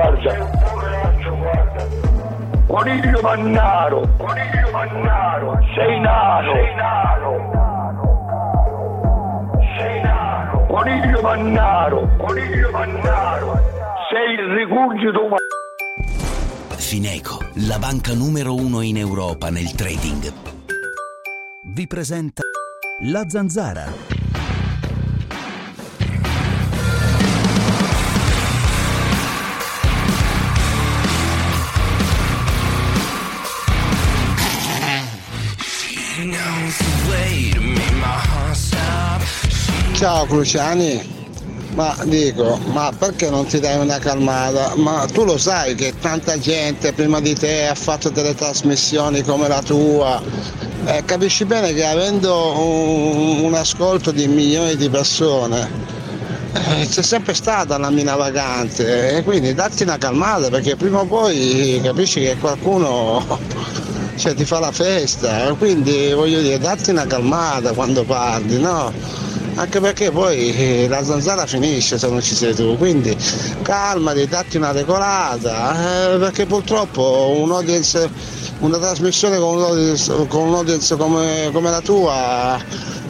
guarda. 0.00 0.48
Coniglio 2.66 3.20
Mannaro, 3.20 4.08
Coniglio 4.16 4.70
Mannaro, 4.72 5.58
sei 5.74 6.00
nano, 6.00 6.52
sei 6.54 6.74
nano, 6.76 7.30
sei 9.76 10.00
nano, 10.00 10.66
Coniglio 10.66 11.20
Mannaro, 11.20 12.08
Coniglio 12.16 12.70
Mannaro, 12.70 13.60
sei 14.10 14.34
il 14.34 14.54
rigurgito 14.54 15.24
umano. 15.24 15.38
Fineco, 16.76 17.38
la 17.66 17.78
banca 17.78 18.14
numero 18.14 18.54
uno 18.54 18.80
in 18.80 18.96
Europa 18.96 19.50
nel 19.50 19.72
trading, 19.72 20.32
vi 21.74 21.86
presenta 21.86 22.42
la 23.02 23.28
zanzara. 23.28 24.19
Ciao 39.94 40.24
Cruciani, 40.26 41.00
ma 41.74 41.96
dico, 42.04 42.58
ma 42.72 42.92
perché 42.96 43.28
non 43.28 43.46
ti 43.46 43.58
dai 43.60 43.78
una 43.78 43.98
calmata? 43.98 44.74
Ma 44.76 45.06
tu 45.12 45.24
lo 45.24 45.36
sai 45.36 45.74
che 45.74 45.94
tanta 46.00 46.38
gente 46.38 46.92
prima 46.92 47.20
di 47.20 47.34
te 47.34 47.66
ha 47.66 47.74
fatto 47.74 48.08
delle 48.08 48.34
trasmissioni 48.34 49.22
come 49.22 49.48
la 49.48 49.62
tua. 49.62 50.22
Eh, 50.86 51.04
capisci 51.04 51.44
bene 51.44 51.74
che 51.74 51.84
avendo 51.84 52.58
un, 52.58 53.44
un 53.44 53.54
ascolto 53.54 54.10
di 54.12 54.26
milioni 54.26 54.76
di 54.76 54.88
persone 54.88 55.68
eh, 56.52 56.86
c'è 56.88 57.02
sempre 57.02 57.34
stata 57.34 57.78
la 57.78 57.90
mina 57.90 58.16
vagante 58.16 59.16
e 59.16 59.22
quindi 59.22 59.54
datti 59.54 59.82
una 59.82 59.98
calmata 59.98 60.48
perché 60.48 60.74
prima 60.74 61.00
o 61.00 61.04
poi 61.04 61.80
capisci 61.82 62.20
che 62.20 62.36
qualcuno 62.38 63.38
cioè, 64.20 64.34
ti 64.34 64.44
fa 64.44 64.58
la 64.58 64.70
festa, 64.70 65.54
quindi 65.56 66.12
voglio 66.12 66.42
dire, 66.42 66.58
datti 66.58 66.90
una 66.90 67.06
calmata 67.06 67.72
quando 67.72 68.04
parli, 68.04 68.60
no? 68.60 68.92
Anche 69.54 69.80
perché 69.80 70.10
poi 70.10 70.54
eh, 70.54 70.88
la 70.88 71.02
zanzara 71.02 71.46
finisce 71.46 71.98
se 71.98 72.06
non 72.06 72.20
ci 72.20 72.34
sei 72.34 72.54
tu, 72.54 72.76
quindi 72.76 73.16
calmati, 73.62 74.26
datti 74.26 74.58
una 74.58 74.72
regolata, 74.72 76.12
eh, 76.12 76.18
perché 76.18 76.44
purtroppo 76.44 77.34
un 77.34 77.50
audience, 77.50 78.10
una 78.58 78.76
trasmissione 78.76 79.38
con 79.38 79.56
un 79.56 79.62
audience, 79.62 80.26
con 80.28 80.48
un 80.48 80.54
audience 80.54 80.94
come, 80.96 81.48
come 81.50 81.70
la 81.70 81.80
tua, 81.80 82.60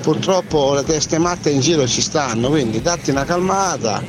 purtroppo 0.03 0.75
le 0.75 0.85
teste 0.85 1.19
matte 1.19 1.51
in 1.51 1.59
giro 1.59 1.89
ci 1.89 2.03
stanno, 2.03 2.51
quindi 2.51 2.81
datti 2.81 3.11
una 3.11 3.25
calmata 3.25 4.01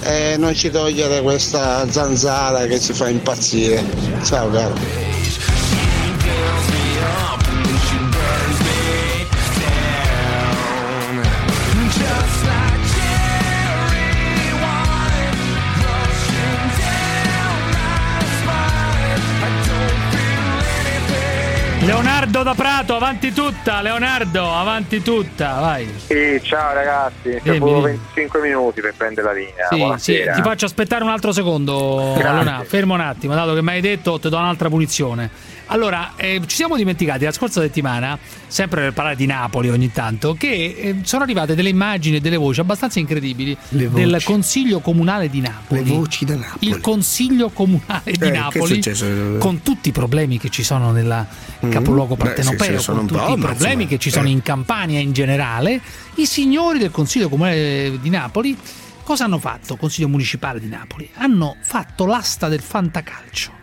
e 0.00 0.36
non 0.38 0.54
ci 0.54 0.70
togliere 0.70 1.20
questa 1.20 1.86
zanzara 1.90 2.64
che 2.64 2.80
ci 2.80 2.94
fa 2.94 3.10
impazzire. 3.10 3.84
Ciao 4.24 4.50
caro. 4.50 5.17
Leonardo 21.88 22.42
da 22.42 22.52
Prato, 22.52 22.96
avanti 22.96 23.32
tutta, 23.32 23.80
Leonardo, 23.80 24.52
avanti 24.52 25.00
tutta, 25.00 25.58
vai. 25.58 25.90
Sì, 25.96 26.38
ciao 26.42 26.74
ragazzi, 26.74 27.40
solo 27.42 27.64
dimmi. 27.64 27.80
25 27.80 28.40
minuti 28.42 28.82
per 28.82 28.92
prendere 28.94 29.26
la 29.26 29.32
linea. 29.32 29.96
Sì, 29.96 30.12
sì, 30.12 30.22
ti 30.34 30.42
faccio 30.42 30.66
aspettare 30.66 31.02
un 31.02 31.08
altro 31.08 31.32
secondo. 31.32 32.12
Leonardo. 32.14 32.64
Fermo 32.64 32.92
un 32.92 33.00
attimo, 33.00 33.34
dato 33.34 33.54
che 33.54 33.62
mi 33.62 33.70
hai 33.70 33.80
detto, 33.80 34.18
ti 34.18 34.28
do 34.28 34.36
un'altra 34.36 34.68
punizione. 34.68 35.30
Allora, 35.70 36.12
eh, 36.16 36.40
ci 36.46 36.56
siamo 36.56 36.76
dimenticati 36.76 37.24
la 37.24 37.32
scorsa 37.32 37.60
settimana, 37.60 38.18
sempre 38.46 38.82
per 38.82 38.92
parlare 38.92 39.16
di 39.16 39.26
Napoli 39.26 39.68
ogni 39.68 39.92
tanto, 39.92 40.34
che 40.34 40.74
eh, 40.78 40.96
sono 41.02 41.22
arrivate 41.24 41.54
delle 41.54 41.68
immagini 41.68 42.16
e 42.16 42.20
delle 42.20 42.36
voci 42.36 42.60
abbastanza 42.60 42.98
incredibili 42.98 43.56
Le 43.70 43.90
del 43.90 44.10
voci. 44.12 44.24
Consiglio 44.24 44.80
Comunale 44.80 45.28
di 45.28 45.40
Napoli. 45.40 45.84
Le 45.84 45.90
voci 45.90 46.24
da 46.24 46.36
Napoli. 46.36 46.68
Il 46.68 46.80
Consiglio 46.80 47.50
Comunale 47.50 48.02
di 48.04 48.16
Eh, 48.18 48.28
è 48.28 48.30
Napoli, 48.30 48.82
con 49.38 49.62
tutti 49.62 49.90
i 49.90 49.92
problemi 49.92 50.38
che 50.38 50.48
ci 50.48 50.62
sono 50.62 50.90
nel 50.90 51.26
Mm. 51.64 51.70
capoluogo 51.70 52.14
Beh, 52.14 52.20
sì, 52.20 52.34
partenopeo, 52.34 52.76
sì, 52.78 52.82
sono 52.84 52.98
con 52.98 53.06
tutti 53.08 53.32
i 53.32 53.36
problemi 53.36 53.72
insomma, 53.82 53.88
che 53.88 53.98
ci 53.98 54.10
sono 54.10 54.28
eh. 54.28 54.30
in 54.30 54.42
Campania 54.42 55.00
in 55.00 55.12
generale, 55.12 55.80
i 56.14 56.26
signori 56.26 56.78
del 56.78 56.90
Consiglio 56.90 57.28
Comunale 57.28 57.98
di 58.00 58.10
Napoli 58.10 58.56
cosa 59.02 59.24
hanno 59.24 59.38
fatto? 59.38 59.76
Consiglio 59.76 60.08
Municipale 60.08 60.60
di 60.60 60.68
Napoli? 60.68 61.08
Hanno 61.14 61.56
fatto 61.62 62.06
l'asta 62.06 62.48
del 62.48 62.60
fantacalcio. 62.60 63.57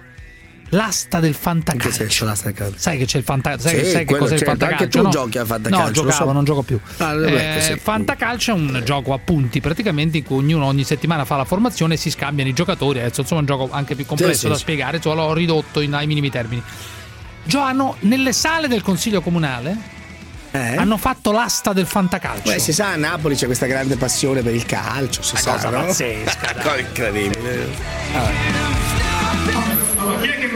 L'asta 0.69 1.19
del 1.19 1.35
fantacalcio. 1.35 1.87
Che 1.89 1.93
senso 1.93 2.25
l'asta 2.25 2.45
del 2.49 2.55
calcio? 2.57 2.77
Sai 2.79 2.97
che 2.97 3.05
c'è 3.05 3.17
il 3.19 3.23
fantacalcio? 3.23 3.67
Sai, 3.67 3.85
Sì, 3.85 3.91
sai 3.91 4.05
che 4.05 4.17
cos'è 4.17 4.33
il 4.33 4.41
fantacalcio? 4.41 4.83
Anche 4.83 4.97
tu 4.97 5.03
no? 5.03 5.09
giochi 5.09 5.37
a 5.37 5.45
fantacalcio, 5.45 5.85
No, 5.85 5.91
giocavo, 5.91 6.25
so. 6.25 6.31
non 6.31 6.43
gioco 6.43 6.61
più. 6.63 6.79
Ah, 6.97 7.13
vabbè, 7.15 7.57
Eh, 7.57 7.61
sì. 7.61 7.77
Fantacalcio 7.79 8.51
è 8.51 8.53
un 8.55 8.81
gioco 8.83 9.13
a 9.13 9.19
punti 9.19 9.61
praticamente 9.61 10.17
in 10.17 10.23
cui 10.23 10.37
ognuno 10.37 10.65
ogni 10.65 10.83
settimana 10.83 11.23
fa 11.23 11.35
la 11.37 11.45
formazione 11.45 11.93
e 11.93 11.97
si 11.97 12.09
scambiano 12.09 12.49
i 12.49 12.53
giocatori. 12.53 12.99
Adesso 12.99 13.21
insomma 13.21 13.41
è 13.41 13.43
un 13.43 13.57
gioco 13.57 13.73
anche 13.73 13.95
più 13.95 14.05
complesso 14.05 14.33
sì, 14.39 14.47
da 14.47 14.55
spiegare, 14.55 14.97
insomma, 14.97 15.15
l'ho 15.23 15.33
ridotto 15.33 15.79
in- 15.81 15.93
ai 15.93 16.07
minimi 16.07 16.29
termini. 16.31 16.61
Giovanni, 17.43 17.93
nelle 17.99 18.33
sale 18.33 18.67
del 18.67 18.81
consiglio 18.81 19.21
comunale 19.21 19.93
hanno 20.51 20.95
fatto 20.97 21.31
l'asta 21.31 21.73
del 21.73 21.85
fantacalcio. 21.85 22.49
Eh? 22.49 22.53
Beh, 22.55 22.59
si 22.59 22.71
sa, 22.73 22.91
a 22.93 22.95
Napoli 22.95 23.35
c'è 23.35 23.45
questa 23.45 23.65
grande 23.65 23.97
passione 23.97 24.41
per 24.41 24.53
il 24.55 24.65
calcio, 24.65 25.21
si 25.21 25.33
Una 25.33 25.41
sa, 25.41 25.51
cosa 25.53 25.69
no? 25.69 25.85
pazzesca, 25.85 26.77
incredibile. 26.79 27.67
Chi 29.45 29.74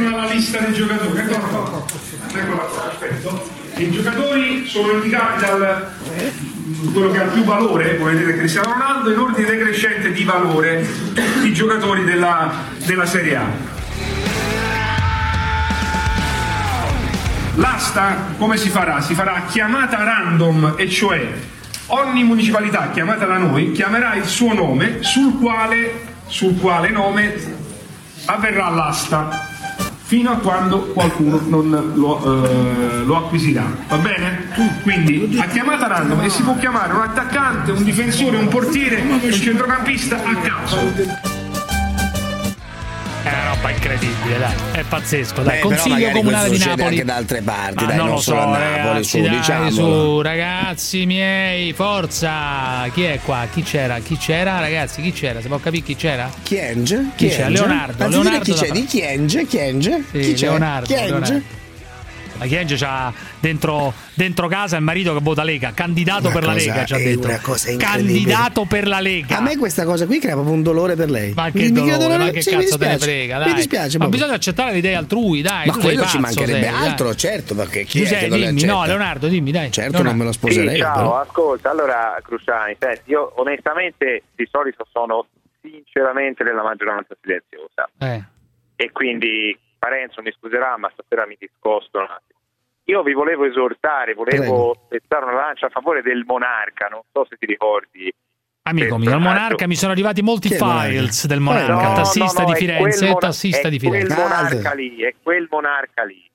ha 0.07 0.15
la 0.15 0.31
lista 0.31 0.59
dei 0.59 0.73
giocatori? 0.73 1.19
Eccola 1.19 1.39
qua, 1.39 2.95
perfetto. 2.97 3.57
I 3.75 3.91
giocatori 3.91 4.67
sono 4.67 4.91
indicati 4.91 5.45
dal 5.45 5.91
quello 6.91 7.11
che 7.11 7.19
ha 7.19 7.25
più 7.25 7.43
valore, 7.43 7.97
come 7.97 8.13
vedete 8.13 8.37
Cristiano 8.37 8.73
Ronaldo, 8.73 9.11
in 9.11 9.19
ordine 9.19 9.47
decrescente 9.47 10.11
di 10.11 10.23
valore 10.23 10.85
i 11.43 11.53
giocatori 11.53 12.03
della, 12.03 12.51
della 12.85 13.05
Serie 13.05 13.35
A. 13.35 13.45
L'asta 17.55 18.27
come 18.37 18.57
si 18.57 18.69
farà? 18.69 19.01
Si 19.01 19.13
farà 19.13 19.43
chiamata 19.49 20.03
random, 20.03 20.75
e 20.77 20.89
cioè 20.89 21.27
ogni 21.87 22.23
municipalità 22.23 22.91
chiamata 22.91 23.25
da 23.25 23.37
noi 23.37 23.71
chiamerà 23.71 24.15
il 24.15 24.25
suo 24.25 24.53
nome 24.53 25.01
sul 25.01 25.39
quale, 25.39 26.07
sul 26.27 26.59
quale 26.59 26.89
nome 26.89 27.57
avverrà 28.25 28.69
l'asta 28.69 29.47
fino 30.09 30.31
a 30.31 30.37
quando 30.37 30.85
qualcuno 30.87 31.39
non 31.45 31.91
lo, 31.93 32.43
eh, 32.43 33.03
lo 33.05 33.17
acquisirà. 33.17 33.63
Va 33.87 33.97
bene? 33.97 34.47
Quindi 34.81 35.37
a 35.39 35.45
chiamata 35.45 35.85
random 35.85 36.21
e 36.21 36.29
si 36.29 36.41
può 36.41 36.55
chiamare 36.55 36.93
un 36.93 37.01
attaccante, 37.01 37.69
un 37.73 37.83
difensore, 37.83 38.37
un 38.37 38.47
portiere, 38.47 39.01
un 39.01 39.31
centrocampista 39.31 40.15
a 40.23 40.35
caso. 40.37 41.38
Roba 43.61 43.71
incredibile, 43.71 44.37
dai. 44.39 44.53
È 44.71 44.83
pazzesco, 44.87 45.41
dai. 45.41 45.55
Beh, 45.57 45.61
Consiglio 45.61 46.09
comunale 46.11 46.49
di 46.49 46.57
Napoli. 46.59 46.83
anche 46.85 47.03
da 47.03 47.15
altre 47.15 47.41
parti, 47.41 47.83
Ah, 47.83 47.87
dai, 47.87 47.97
non 47.97 48.05
non 48.05 48.15
lo 48.15 48.21
solo 48.21 48.39
so, 48.39 48.47
a 48.47 48.51
Napoli, 48.51 48.75
ragazzi, 48.87 49.03
su, 49.09 49.19
dai, 49.21 49.29
diciamolo. 49.37 49.71
su, 49.71 50.21
ragazzi 50.21 51.05
miei, 51.05 51.73
forza. 51.73 52.87
Chi 52.93 53.03
è 53.03 53.19
qua? 53.21 53.45
Chi 53.51 53.61
c'era? 53.63 53.99
Chi 53.99 54.17
c'era, 54.17 54.59
ragazzi? 54.61 55.01
Chi 55.01 55.11
c'era? 55.11 55.41
Si 55.41 55.47
può 55.49 55.57
capire 55.57 55.83
chi 55.83 55.95
c'era? 55.97 56.31
Chienge? 56.41 57.07
Chi 57.15 57.27
c'era? 57.27 57.49
Leonardo. 57.49 58.03
Anzi, 58.05 58.15
Leonardo 58.21 58.43
chi 58.43 58.53
c'è? 58.53 58.69
Di 58.69 58.85
Chienge? 58.85 59.45
Chienge? 59.45 60.03
Sì, 60.09 60.19
Chi 60.19 60.33
c'è? 60.33 60.47
Leonardo, 60.47 60.85
Chienge? 60.87 61.09
Leonardo. 61.09 61.41
La 62.39 62.45
Chienge 62.45 62.75
c'ha 62.77 63.13
dentro, 63.39 63.93
dentro 64.13 64.47
casa 64.47 64.77
il 64.77 64.83
marito 64.83 65.13
che 65.13 65.19
vota 65.21 65.43
Lega, 65.43 65.71
candidato 65.73 66.27
Una 66.27 66.33
per 66.33 66.43
la 66.45 66.53
Lega, 66.53 66.85
ci 66.85 66.93
ha 66.93 66.97
è 66.97 67.03
detto. 67.03 67.27
una 67.27 67.39
cosa 67.41 67.69
incredibile. 67.71 68.13
Candidato 68.13 68.65
per 68.65 68.87
la 68.87 68.99
Lega. 68.99 69.37
A 69.37 69.41
me 69.41 69.57
questa 69.57 69.83
cosa 69.83 70.05
qui 70.05 70.19
crea 70.19 70.33
proprio 70.33 70.53
un 70.53 70.63
dolore 70.63 70.95
per 70.95 71.09
lei. 71.09 71.33
Ma 71.33 71.45
Mi- 71.45 71.51
che 71.51 71.69
mi 71.69 71.81
crea 71.83 71.97
dolore, 71.97 72.17
ma 72.23 72.29
che 72.31 72.41
sì, 72.41 72.55
mi 72.55 72.63
cazzo 72.63 72.77
te 72.77 72.85
ne 72.85 72.91
dispiace. 72.95 73.11
frega, 73.17 73.37
Mi 73.39 73.43
dai. 73.43 73.53
dispiace. 73.53 73.85
Ma 73.97 74.03
proprio. 74.05 74.09
bisogna 74.19 74.33
accettare 74.35 74.71
le 74.71 74.77
idee 74.77 74.95
altrui, 74.95 75.41
dai. 75.41 75.67
Ma 75.67 75.73
quello 75.73 75.89
ci 76.05 76.17
pazzo, 76.17 76.19
mancherebbe 76.19 76.61
sei, 76.63 76.71
dai. 76.71 76.87
altro, 76.87 77.15
certo, 77.15 77.55
perché 77.55 77.83
chi 77.83 77.97
è 77.99 78.01
Giuseppe, 78.03 78.23
che 78.23 78.29
non 78.29 78.39
le 78.39 78.45
dimmi, 78.53 78.63
no, 78.63 78.85
Leonardo, 78.85 79.27
dimmi, 79.27 79.51
dai. 79.51 79.71
Certo, 79.71 80.01
non 80.01 80.15
me 80.17 80.23
lo 80.23 80.31
sposerei. 80.31 80.75
Sì, 80.75 80.77
ciao, 80.81 81.15
ascolta, 81.19 81.69
allora 81.69 82.17
Cruciani, 82.23 82.75
senti, 82.79 83.01
io 83.11 83.33
onestamente 83.35 84.23
di 84.33 84.47
solito 84.49 84.87
sono 84.91 85.27
sinceramente 85.61 86.43
nella 86.43 86.63
maggioranza 86.63 87.15
silenziosa 87.21 87.89
Eh. 87.99 88.23
e 88.77 88.91
quindi 88.93 89.57
Parenzo 89.79 90.21
mi 90.21 90.31
scuserà 90.37 90.77
ma 90.77 90.89
stasera 90.93 91.25
mi 91.25 91.35
discosto 91.39 91.97
un 91.97 92.03
attimo. 92.09 92.37
Io 92.85 93.01
vi 93.03 93.13
volevo 93.13 93.45
esortare, 93.45 94.13
volevo 94.13 94.75
spezzare 94.85 95.25
una 95.25 95.33
lancia 95.35 95.67
a 95.67 95.69
favore 95.69 96.01
del 96.01 96.23
monarca, 96.25 96.87
non 96.87 97.01
so 97.11 97.25
se 97.29 97.35
ti 97.37 97.45
ricordi. 97.45 98.11
Amico 98.63 98.97
mio, 98.97 99.11
al 99.13 99.21
Monarca 99.21 99.65
mi 99.67 99.75
sono 99.75 99.93
arrivati 99.93 100.21
molti 100.21 100.47
il 100.51 100.57
Monarca? 100.59 100.87
files 100.89 101.25
del 101.27 101.39
Monarca, 101.39 101.73
No, 101.89 101.93
tassista 101.95 102.41
no, 102.41 102.47
no, 102.47 102.53
di 102.53 102.59
Firenze, 102.59 103.15
tassista 103.15 103.67
è 103.67 103.71
di 103.71 103.79
Firenze. 103.79 104.13
quel 104.13 104.17
monarca 104.29 104.73
lì, 104.73 105.01
è 105.01 105.15
quel 105.23 105.47
monarca 105.49 106.03
lì, 106.03 106.28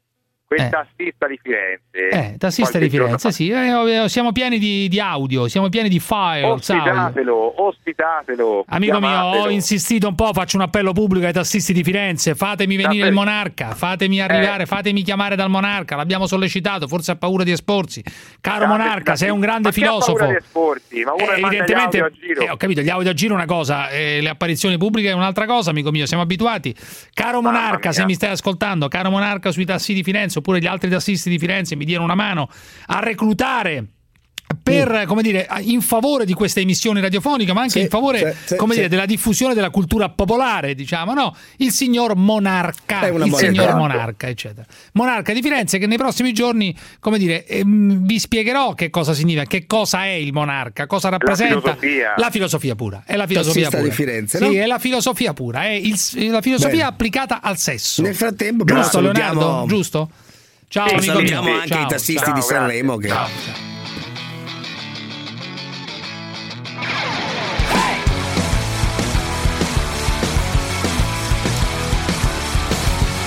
quel 0.46 0.60
Eh. 0.60 0.68
tassista 0.68 1.26
di 1.26 1.38
Firenze. 1.42 2.08
Eh, 2.10 2.36
tassista 2.38 2.78
di 2.78 2.88
Firenze, 2.90 3.32
sì, 3.32 3.48
eh, 3.50 4.04
siamo 4.08 4.30
pieni 4.32 4.58
di, 4.58 4.88
di 4.88 5.00
audio, 5.00 5.48
siamo 5.48 5.68
pieni 5.68 5.88
di 5.88 6.00
audio. 6.06 6.52
Ospitatelo, 6.52 7.62
ospitatelo. 7.66 8.64
Amico 8.68 8.98
mio, 9.00 9.08
chiamatelo. 9.08 9.42
ho 9.44 9.48
insistito 9.50 10.06
un 10.08 10.14
po', 10.14 10.32
faccio 10.32 10.56
un 10.56 10.62
appello 10.62 10.92
pubblico 10.92 11.26
ai 11.26 11.32
tassisti 11.32 11.72
di 11.72 11.82
Firenze, 11.82 12.34
fatemi 12.34 12.76
venire 12.76 12.88
Davvero? 13.00 13.08
il 13.08 13.14
Monarca, 13.14 13.74
fatemi 13.74 14.20
arrivare, 14.20 14.62
Eh. 14.64 14.66
fatemi 14.66 15.02
chiamare 15.02 15.34
dal 15.36 15.48
Monarca, 15.50 15.96
l'abbiamo 15.96 16.26
sollecitato, 16.26 16.86
forse 16.88 17.12
ha 17.12 17.16
paura 17.16 17.42
di 17.44 17.50
esporsi. 17.52 18.02
Caro 18.40 18.58
Grande 18.66 18.76
Monarca, 18.76 19.16
sei 19.16 19.30
un 19.30 19.40
grande 19.40 19.68
Ma 19.68 19.72
filosofo. 19.74 20.12
paura 20.12 20.26
di 20.26 20.36
esporti? 20.36 21.02
Ma 21.04 21.12
uno 21.14 21.22
Eh, 21.30 21.38
evidentemente, 21.40 22.00
audio 22.00 22.04
a 22.04 22.10
giro. 22.10 22.40
eh, 22.42 22.50
ho 22.50 22.56
capito, 22.56 22.80
gli 22.82 22.90
audio 22.90 23.10
a 23.10 23.14
giro 23.14 23.32
è 23.32 23.36
una 23.36 23.46
cosa, 23.46 23.88
eh, 23.88 24.20
le 24.20 24.28
apparizioni 24.28 24.76
pubbliche 24.78 25.08
è 25.08 25.12
un'altra 25.12 25.46
cosa, 25.46 25.70
amico 25.70 25.90
mio, 25.90 26.06
siamo 26.06 26.22
abituati. 26.22 26.74
Caro 27.12 27.40
Monarca, 27.40 27.92
se 27.92 28.04
mi 28.04 28.14
stai 28.14 28.30
ascoltando, 28.30 28.88
caro 28.88 29.10
Monarca 29.10 29.50
sui 29.50 29.64
tassi 29.64 29.94
di 29.94 30.02
Firenze, 30.02 30.33
oppure 30.38 30.58
gli 30.60 30.66
altri 30.66 30.90
tassisti 30.90 31.28
di 31.30 31.38
Firenze 31.38 31.76
mi 31.76 31.84
diano 31.84 32.04
una 32.04 32.14
mano 32.14 32.48
a 32.86 33.00
reclutare 33.00 33.84
per, 34.62 35.04
come 35.06 35.20
dire, 35.22 35.46
in 35.62 35.80
favore 35.82 36.24
di 36.24 36.32
queste 36.32 36.60
emissioni 36.60 37.00
radiofoniche, 37.00 37.52
ma 37.52 37.62
anche 37.62 37.72
Sì, 37.72 37.80
in 37.80 37.88
favore, 37.88 38.34
sì, 38.40 38.48
sì, 38.48 38.56
come 38.56 38.72
sì. 38.72 38.78
dire, 38.80 38.88
della 38.90 39.04
diffusione 39.04 39.52
della 39.52 39.68
cultura 39.70 40.08
popolare, 40.10 40.74
diciamo, 40.74 41.12
no? 41.12 41.34
Il 41.56 41.70
signor 41.72 42.14
Monarca, 42.16 43.00
È 43.00 43.06
il 43.06 43.12
buona 43.14 43.36
signor. 43.36 43.74
Monarca, 43.74 44.28
eccetera. 44.28 44.64
Monarca 44.92 45.32
di 45.32 45.42
Firenze 45.42 45.78
che 45.78 45.86
nei 45.86 45.96
prossimi 45.98 46.32
giorni, 46.32 46.74
come 47.00 47.18
dire, 47.18 47.44
ehm, 47.46 48.04
vi 48.06 48.18
spiegherò 48.18 48.74
che 48.74 48.90
cosa 48.90 49.12
significa, 49.12 49.44
che 49.44 49.66
cosa 49.66 50.04
è 50.04 50.10
il 50.12 50.32
monarca, 50.32 50.86
cosa 50.86 51.08
rappresenta 51.08 51.58
filosofia. 51.60 52.14
la 52.16 52.30
filosofia 52.30 52.74
pura. 52.74 53.02
È 53.04 53.16
la 53.16 53.26
filosofia 53.26 53.68
Tassista 53.68 53.78
pura. 53.78 53.88
di 53.90 53.94
Firenze, 53.94 54.38
Sì, 54.38 54.44
no? 54.44 54.62
è 54.62 54.66
la 54.66 54.78
filosofia 54.78 55.32
pura, 55.34 55.62
è 55.64 55.70
il- 55.72 56.30
la 56.30 56.40
filosofia 56.40 56.70
Bene. 56.70 56.82
applicata 56.84 57.40
al 57.42 57.58
sesso. 57.58 58.02
Nel 58.02 58.14
frattempo, 58.14 58.64
però, 58.64 58.80
giusto 58.80 58.98
salutiamo- 58.98 59.40
Leonardo? 59.40 59.66
Giusto? 59.66 60.10
Ciao, 60.74 60.88
amico 60.88 61.02
salutiamo 61.02 61.52
anche 61.52 61.68
Ciao, 61.68 61.82
i 61.84 61.86
tassisti 61.86 62.24
ciao, 62.24 62.34
di. 62.34 62.42
Sanremo 62.42 62.96
che 62.96 63.06
Ciao, 63.06 63.28
ciao. 63.44 63.54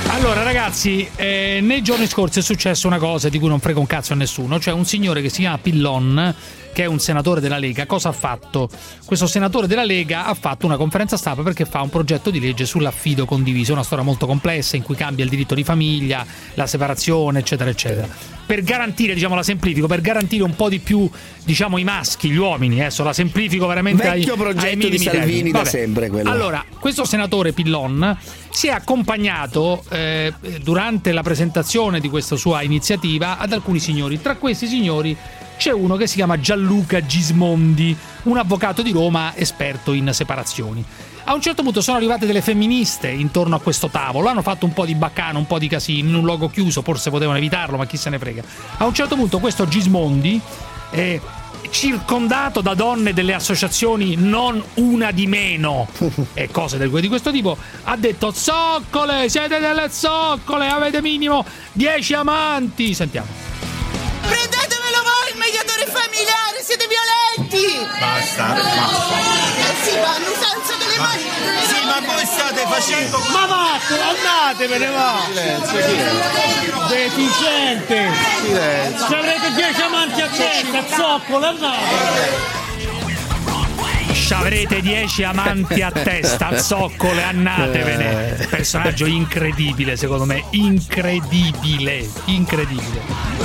Allora 0.09 0.43
ragazzi, 0.43 1.09
eh, 1.15 1.59
nei 1.61 1.81
giorni 1.81 2.05
scorsi 2.05 2.39
è 2.39 2.41
successa 2.41 2.85
una 2.85 2.97
cosa 2.97 3.29
di 3.29 3.39
cui 3.39 3.47
non 3.47 3.61
frega 3.61 3.79
un 3.79 3.87
cazzo 3.87 4.11
a 4.11 4.17
nessuno, 4.17 4.59
cioè 4.59 4.73
un 4.73 4.83
signore 4.83 5.21
che 5.21 5.29
si 5.29 5.39
chiama 5.39 5.57
Pillon, 5.57 6.35
che 6.77 6.83
è 6.83 6.85
un 6.85 6.99
senatore 6.99 7.41
della 7.41 7.57
Lega, 7.57 7.87
cosa 7.87 8.09
ha 8.09 8.11
fatto? 8.11 8.69
Questo 9.03 9.25
senatore 9.25 9.65
della 9.65 9.83
Lega 9.83 10.27
ha 10.27 10.35
fatto 10.35 10.67
una 10.67 10.77
conferenza 10.77 11.17
stampa 11.17 11.41
perché 11.41 11.65
fa 11.65 11.81
un 11.81 11.89
progetto 11.89 12.29
di 12.29 12.39
legge 12.39 12.67
sull'affido 12.67 13.25
condiviso, 13.25 13.73
una 13.73 13.81
storia 13.81 14.03
molto 14.03 14.27
complessa 14.27 14.75
in 14.75 14.83
cui 14.83 14.93
cambia 14.93 15.23
il 15.23 15.29
diritto 15.31 15.55
di 15.55 15.63
famiglia, 15.63 16.23
la 16.53 16.67
separazione, 16.67 17.39
eccetera, 17.39 17.71
eccetera. 17.71 18.07
Per 18.45 18.61
garantire, 18.61 19.15
diciamo 19.15 19.33
la 19.33 19.41
semplifico, 19.41 19.87
per 19.87 20.01
garantire 20.01 20.43
un 20.43 20.55
po' 20.55 20.69
di 20.69 20.77
più, 20.77 21.09
diciamo, 21.43 21.79
i 21.79 21.83
maschi, 21.83 22.29
gli 22.29 22.37
uomini, 22.37 22.79
adesso 22.79 23.03
la 23.03 23.11
semplifico 23.11 23.65
veramente 23.65 24.07
ai, 24.07 24.19
Vecchio 24.19 24.33
ai 24.33 24.39
progetto 24.39 24.75
di 24.75 24.75
minimi 24.75 24.99
Salvini 24.99 25.49
da 25.49 25.65
sempre, 25.65 26.09
quello. 26.11 26.29
Allora, 26.29 26.63
questo 26.79 27.05
senatore 27.05 27.53
Pillon 27.53 28.15
si 28.51 28.67
è 28.67 28.71
accompagnato 28.71 29.83
eh, 29.89 30.31
durante 30.61 31.11
la 31.11 31.23
presentazione 31.23 31.99
di 31.99 32.07
questa 32.07 32.35
sua 32.35 32.61
iniziativa 32.61 33.39
ad 33.39 33.51
alcuni 33.51 33.79
signori. 33.79 34.21
Tra 34.21 34.35
questi 34.35 34.67
signori 34.67 35.17
c'è 35.57 35.71
uno 35.71 35.95
che 35.95 36.07
si 36.07 36.15
chiama 36.15 36.39
Gianluca 36.39 37.01
Gismondi, 37.01 37.95
un 38.23 38.37
avvocato 38.37 38.81
di 38.81 38.91
Roma 38.91 39.35
esperto 39.35 39.91
in 39.93 40.11
separazioni. 40.13 40.83
A 41.25 41.33
un 41.33 41.41
certo 41.41 41.61
punto 41.61 41.81
sono 41.81 41.97
arrivate 41.97 42.25
delle 42.25 42.41
femministe 42.41 43.09
intorno 43.09 43.55
a 43.55 43.59
questo 43.59 43.89
tavolo, 43.89 44.29
hanno 44.29 44.41
fatto 44.41 44.65
un 44.65 44.71
po' 44.71 44.85
di 44.85 44.95
baccano, 44.95 45.39
un 45.39 45.45
po' 45.45 45.59
di 45.59 45.67
casino, 45.67 46.07
in 46.07 46.15
un 46.15 46.23
luogo 46.23 46.49
chiuso, 46.49 46.81
forse 46.81 47.09
potevano 47.09 47.37
evitarlo, 47.37 47.75
ma 47.75 47.85
chi 47.85 47.97
se 47.97 48.09
ne 48.09 48.17
frega. 48.17 48.43
A 48.77 48.85
un 48.85 48.93
certo 48.93 49.15
punto 49.15 49.39
questo 49.39 49.67
Gismondi, 49.67 50.39
eh, 50.91 51.19
circondato 51.69 52.61
da 52.61 52.73
donne 52.73 53.13
delle 53.13 53.33
associazioni 53.33 54.15
non 54.15 54.63
una 54.75 55.11
di 55.11 55.27
meno 55.27 55.87
e 56.33 56.49
cose 56.49 56.77
di 56.77 57.07
questo 57.07 57.31
tipo, 57.31 57.57
ha 57.83 57.97
detto 57.97 58.31
zoccole, 58.31 59.27
siete 59.27 59.59
delle 59.59 59.89
zoccole, 59.89 60.67
avete 60.67 61.01
minimo 61.01 61.43
10 61.73 62.13
amanti. 62.13 62.93
Sentiamo. 62.93 63.27
Prendetevelo 64.21 64.99
voi 65.03 65.27
il 65.31 65.37
mediatore 65.37 65.85
familiare, 65.85 66.63
siete 66.63 66.85
violenti! 66.87 67.85
Basta, 67.99 68.55
Eh 68.57 69.75
sì, 69.83 69.97
ma 69.99 70.17
l'usanza 70.19 70.73
delle 70.77 70.97
mani... 70.97 71.23
Sì, 71.67 71.85
ma 71.85 71.99
voi 72.05 72.25
state 72.25 72.65
facendo. 72.67 73.19
Ma 73.31 73.45
vattene, 73.45 74.01
andatevene, 74.01 74.87
va! 74.89 75.19
Silenzio, 75.25 75.81
silenzio. 75.81 76.85
Deficiente! 76.87 78.11
Silenzio. 78.41 79.07
Se 79.07 79.15
avrete 79.15 79.53
dieci 79.53 79.81
amanti 79.81 80.21
a 80.21 80.27
testa, 80.27 80.85
zoccolo, 80.95 81.45
andate! 81.45 82.66
Avrete 84.29 84.81
10 84.81 85.23
amanti 85.23 85.81
a 85.81 85.91
testa, 85.91 86.57
zoccole, 86.57 87.23
annatevene. 87.23 88.47
Personaggio 88.49 89.05
incredibile, 89.05 89.95
secondo 89.95 90.25
me. 90.25 90.43
Incredibile. 90.51 92.07
Incredibile. 92.25 93.01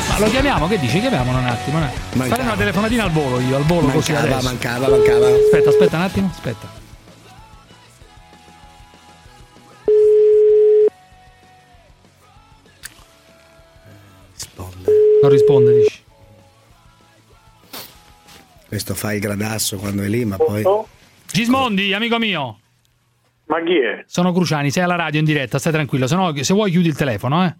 Ma 0.09 0.19
lo 0.19 0.29
chiamiamo? 0.31 0.69
Che 0.69 0.79
dici? 0.79 1.01
Chiamiamolo 1.01 1.39
un 1.39 1.47
attimo. 1.47 1.77
Un 1.79 1.85
attimo. 1.85 2.05
Mancava. 2.13 2.35
Fare 2.37 2.43
una 2.43 2.57
telefonatina 2.57 3.05
al 3.05 3.11
volo 3.11 3.41
io, 3.41 3.57
al 3.57 3.65
volo 3.65 3.89
così 3.89 4.13
Mancava, 4.13 4.35
adesso. 4.35 4.49
mancava, 4.49 4.89
mancava. 4.89 5.27
Aspetta, 5.29 5.69
aspetta 5.71 5.97
un 5.97 6.03
attimo, 6.03 6.31
aspetta. 6.33 6.81
Non 15.23 15.31
risponde, 15.31 15.73
dici. 15.73 16.02
Questo 18.73 18.95
fa 18.95 19.13
il 19.13 19.21
gradasso 19.21 19.77
quando 19.77 20.03
è 20.03 20.07
lì, 20.09 20.25
ma 20.25 20.39
poi. 20.39 20.65
Gismondi, 21.31 21.93
amico 21.93 22.17
mio. 22.19 22.59
Ma 23.49 23.63
chi 23.63 23.77
è? 23.79 24.03
Sono 24.07 24.33
Cruciani, 24.33 24.71
sei 24.71 24.83
alla 24.85 24.97
radio 24.97 25.19
in 25.21 25.27
diretta, 25.27 25.59
stai 25.59 25.73
tranquillo, 25.73 26.07
se 26.07 26.15
no 26.17 26.33
se 26.41 26.55
vuoi 26.55 26.71
chiudi 26.71 26.89
il 26.89 26.97
telefono, 26.97 27.45
eh. 27.45 27.55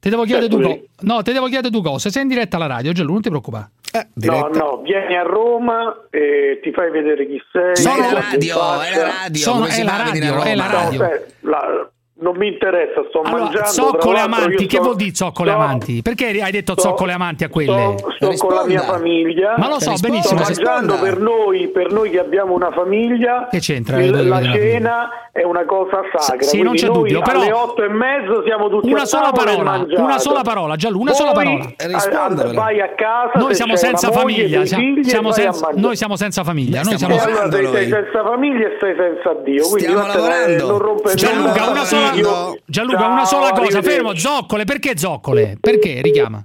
Ti 0.00 0.08
devo 0.08 0.24
chiedere 0.24 0.48
Certo, 0.50 0.56
due 0.60 0.72
sì. 0.72 0.78
cose. 0.80 0.88
No, 1.06 1.22
ti 1.22 1.32
devo 1.32 1.46
chiedere 1.46 1.70
due 1.70 1.82
cose. 1.82 2.10
Sei 2.10 2.22
in 2.22 2.28
diretta 2.28 2.56
alla 2.56 2.66
radio, 2.66 2.90
Gianlu, 2.90 3.12
non 3.12 3.22
ti 3.22 3.28
preoccupare. 3.28 3.70
No, 4.14 4.48
no, 4.52 4.80
vieni 4.82 5.14
a 5.16 5.22
Roma 5.22 6.06
e 6.10 6.58
ti 6.64 6.72
fai 6.72 6.90
vedere 6.90 7.24
chi 7.24 7.40
sei. 7.52 7.76
Sono- 7.76 8.10
la 8.10 8.20
radio, 8.20 8.56
è 8.80 8.96
la 8.96 9.06
radio, 9.22 9.40
Sono- 9.40 9.58
come 9.60 9.70
si 9.70 9.80
è 9.82 9.84
la 9.84 9.96
radio, 9.98 10.42
è 10.42 10.54
la 10.56 10.66
No, 10.66 10.72
radio. 10.72 10.98
sai, 10.98 11.20
la- 11.42 11.90
non 12.20 12.36
mi 12.36 12.48
interessa, 12.48 13.02
sto 13.08 13.20
Allora, 13.20 13.42
mangiando. 13.44 13.68
zoccole 13.70 14.18
amanti, 14.20 14.66
che 14.66 14.76
sto- 14.76 14.82
vuol 14.82 14.96
dire 14.96 15.14
zoccole 15.14 15.50
sto- 15.50 15.58
amanti? 15.60 16.02
Perché 16.02 16.26
hai 16.42 16.50
detto 16.50 16.72
sto- 16.72 16.82
zoccole 16.88 17.12
amanti 17.12 17.44
a 17.44 17.48
quelle? 17.48 17.94
Sto, 18.16 18.32
sto 18.32 18.46
con 18.46 18.54
la 18.56 18.64
mia 18.66 18.80
famiglia. 18.80 19.54
Ma 19.56 19.68
lo 19.68 19.78
so 19.80 19.92
benissimo. 20.00 20.40
Sto 20.42 20.62
mangiando 20.62 20.98
per 20.98 21.18
noi, 21.18 21.68
per 21.68 21.92
noi 21.92 22.10
che 22.10 22.18
abbiamo 22.18 22.54
una 22.54 22.70
famiglia. 22.72 23.48
Che 23.50 23.58
c'entra? 23.60 24.00
il- 24.02 24.26
La 24.28 24.42
cena 24.42 25.08
è 25.32 25.44
una 25.44 25.64
cosa 25.64 26.00
sacra. 26.16 26.42
Sì, 26.46 26.60
non 26.62 26.74
c'è 26.74 26.88
dubbio, 26.88 27.20
però- 27.22 27.40
alle 27.40 27.52
otto 27.52 27.82
e 27.84 27.88
mezzo 27.88 28.42
siamo 28.44 28.68
tutti 28.68 28.90
Una 28.90 29.02
a 29.02 29.06
sola 29.06 29.28
e 29.30 29.32
parola, 29.32 29.86
una 29.88 30.18
sola 30.18 30.42
parola, 30.42 30.74
Gianlu, 30.76 31.00
una 31.00 31.10
Poi, 31.12 31.20
sola 31.20 31.32
parola. 31.32 31.64
eh, 31.76 32.52
vai 32.54 32.80
a 32.80 32.88
casa. 32.94 33.32
Noi 33.38 33.48
se 33.50 33.54
siamo 33.54 33.76
senza 33.76 34.10
famiglia, 34.10 34.64
siamo, 34.64 35.02
siamo 35.02 35.32
senza, 35.32 35.68
noi 35.74 35.96
siamo 35.96 36.16
senza 36.16 36.42
famiglia. 36.42 36.82
Noi 36.82 36.98
siamo 36.98 37.16
senza 37.18 38.22
famiglia 38.24 38.66
e 38.66 38.76
sei 38.80 38.94
senza 38.96 39.34
Dio. 39.44 39.62
Quindi 39.68 39.80
Stiamo 39.90 40.00
vattene, 40.06 40.22
lavorando. 40.28 40.66
Non 40.68 40.78
rompere 40.78 41.14
Gianluca, 41.14 41.68
una 41.70 41.84
sola, 41.84 42.07
Dio. 42.12 42.58
Gianluca, 42.66 42.98
Ciao, 42.98 43.10
una 43.12 43.24
sola 43.24 43.50
cosa, 43.50 43.60
arrivederci. 43.78 43.90
fermo, 43.90 44.14
zoccole, 44.16 44.64
perché 44.64 44.96
zoccole? 44.96 45.56
Perché? 45.60 46.00
Richiama. 46.02 46.40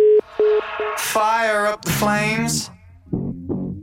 Fire 0.98 1.70
up 1.74 1.80
the 1.84 1.92
flames. 1.92 2.72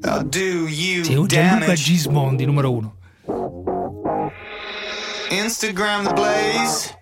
I'll 0.02 0.24
do 0.24 0.66
you 0.68 1.04
Sì, 1.04 1.14
un 1.14 1.26
Gianluca. 1.26 1.74
Gismondi, 1.74 2.44
numero 2.46 2.72
uno. 2.72 2.96
Instagram 5.30 6.04
the 6.06 6.12
blaze. 6.14 6.96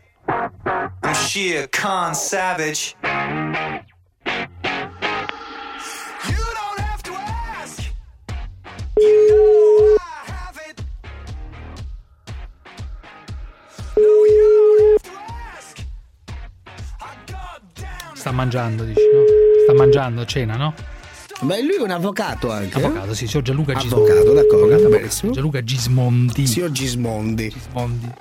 I'm 1.03 1.15
sheer 1.15 1.69
con 1.69 2.15
savage. 2.15 2.95
Sta 18.29 18.37
mangiando, 18.37 18.85
dici, 18.85 19.01
no? 19.11 19.23
Sta 19.65 19.73
mangiando, 19.75 20.25
cena, 20.27 20.57
no? 20.57 20.75
Beh, 21.41 21.63
lui 21.63 21.77
è 21.77 21.81
un 21.81 21.91
avvocato 21.93 22.51
anche. 22.51 22.77
Avvocato, 22.77 23.15
sì, 23.15 23.27
signor 23.27 23.43
Gianluca 23.45 23.73
Gismondi. 23.73 24.11
Avvocato, 24.11 24.35
d'accordo, 24.35 24.65
Avvocato, 24.75 24.89
benissimo. 24.91 25.33
Gianluca 25.33 25.65
Gismondi. 25.65 26.47
Signor 26.47 26.71
Gismondi. 26.71 27.49
Gismondi. 27.49 28.13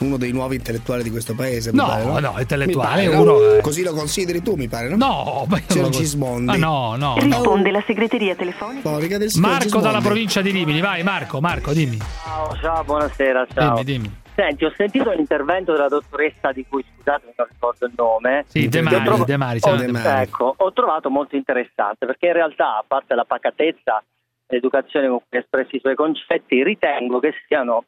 Uno 0.00 0.16
dei 0.16 0.30
nuovi 0.30 0.54
intellettuali 0.56 1.02
di 1.02 1.10
questo 1.10 1.34
paese. 1.34 1.72
mi 1.72 1.78
No, 1.78 1.86
pare, 1.86 2.20
no, 2.20 2.34
intellettuale, 2.38 3.02
Mi 3.02 3.08
pare, 3.08 3.20
uno, 3.20 3.32
no? 3.38 3.52
eh. 3.54 3.60
Così 3.62 3.82
lo 3.82 3.92
consideri 3.94 4.42
tu, 4.42 4.54
mi 4.54 4.68
pare, 4.68 4.88
no? 4.88 4.96
No, 4.96 5.44
ma 5.48 5.56
io 5.58 5.64
Signor 5.66 5.88
Gismondi. 5.90 6.52
Ah, 6.52 6.56
no, 6.56 6.94
no, 6.96 7.16
no. 7.16 7.20
Risponde 7.20 7.70
la 7.72 7.82
segreteria 7.84 8.36
telefonica. 8.36 8.96
Del 8.96 9.30
Marco 9.40 9.62
Gismondi. 9.64 9.86
dalla 9.88 10.00
provincia 10.00 10.40
di 10.40 10.50
Rimini, 10.52 10.80
vai 10.80 11.02
Marco, 11.02 11.40
Marco, 11.40 11.72
dimmi. 11.72 11.98
Ciao, 12.22 12.56
ciao, 12.62 12.84
buonasera, 12.84 13.46
ciao. 13.52 13.82
Dimmi, 13.82 13.84
dimmi. 13.84 14.18
Senti, 14.40 14.64
ho 14.64 14.72
sentito 14.74 15.10
l'intervento 15.10 15.72
della 15.72 15.88
dottoressa 15.88 16.50
di 16.52 16.64
cui 16.66 16.82
scusate 16.94 17.32
non 17.36 17.46
ricordo 17.46 17.84
il 17.86 17.92
nome. 17.96 18.44
Sì, 18.46 18.68
De 18.68 18.80
Mari, 18.80 19.04
trova- 19.04 19.24
De 19.24 19.36
Mari, 19.36 19.56
ho, 19.56 19.60
siamo 19.60 19.76
De 19.76 19.86
Mari. 19.92 20.22
Ecco, 20.22 20.54
ho 20.56 20.72
trovato 20.72 21.10
molto 21.10 21.36
interessante 21.36 22.06
perché 22.06 22.28
in 22.28 22.32
realtà, 22.32 22.78
a 22.78 22.84
parte 22.86 23.14
la 23.14 23.24
pacatezza, 23.24 24.02
l'educazione 24.46 25.08
con 25.08 25.18
cui 25.28 25.38
ha 25.38 25.40
espresso 25.42 25.76
i 25.76 25.80
suoi 25.80 25.94
concetti, 25.94 26.62
ritengo 26.64 27.18
che 27.20 27.34
siano 27.46 27.84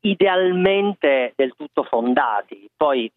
idealmente 0.00 1.32
del 1.36 1.54
tutto 1.56 1.84
fondati. 1.84 2.68
Poi 2.76 3.10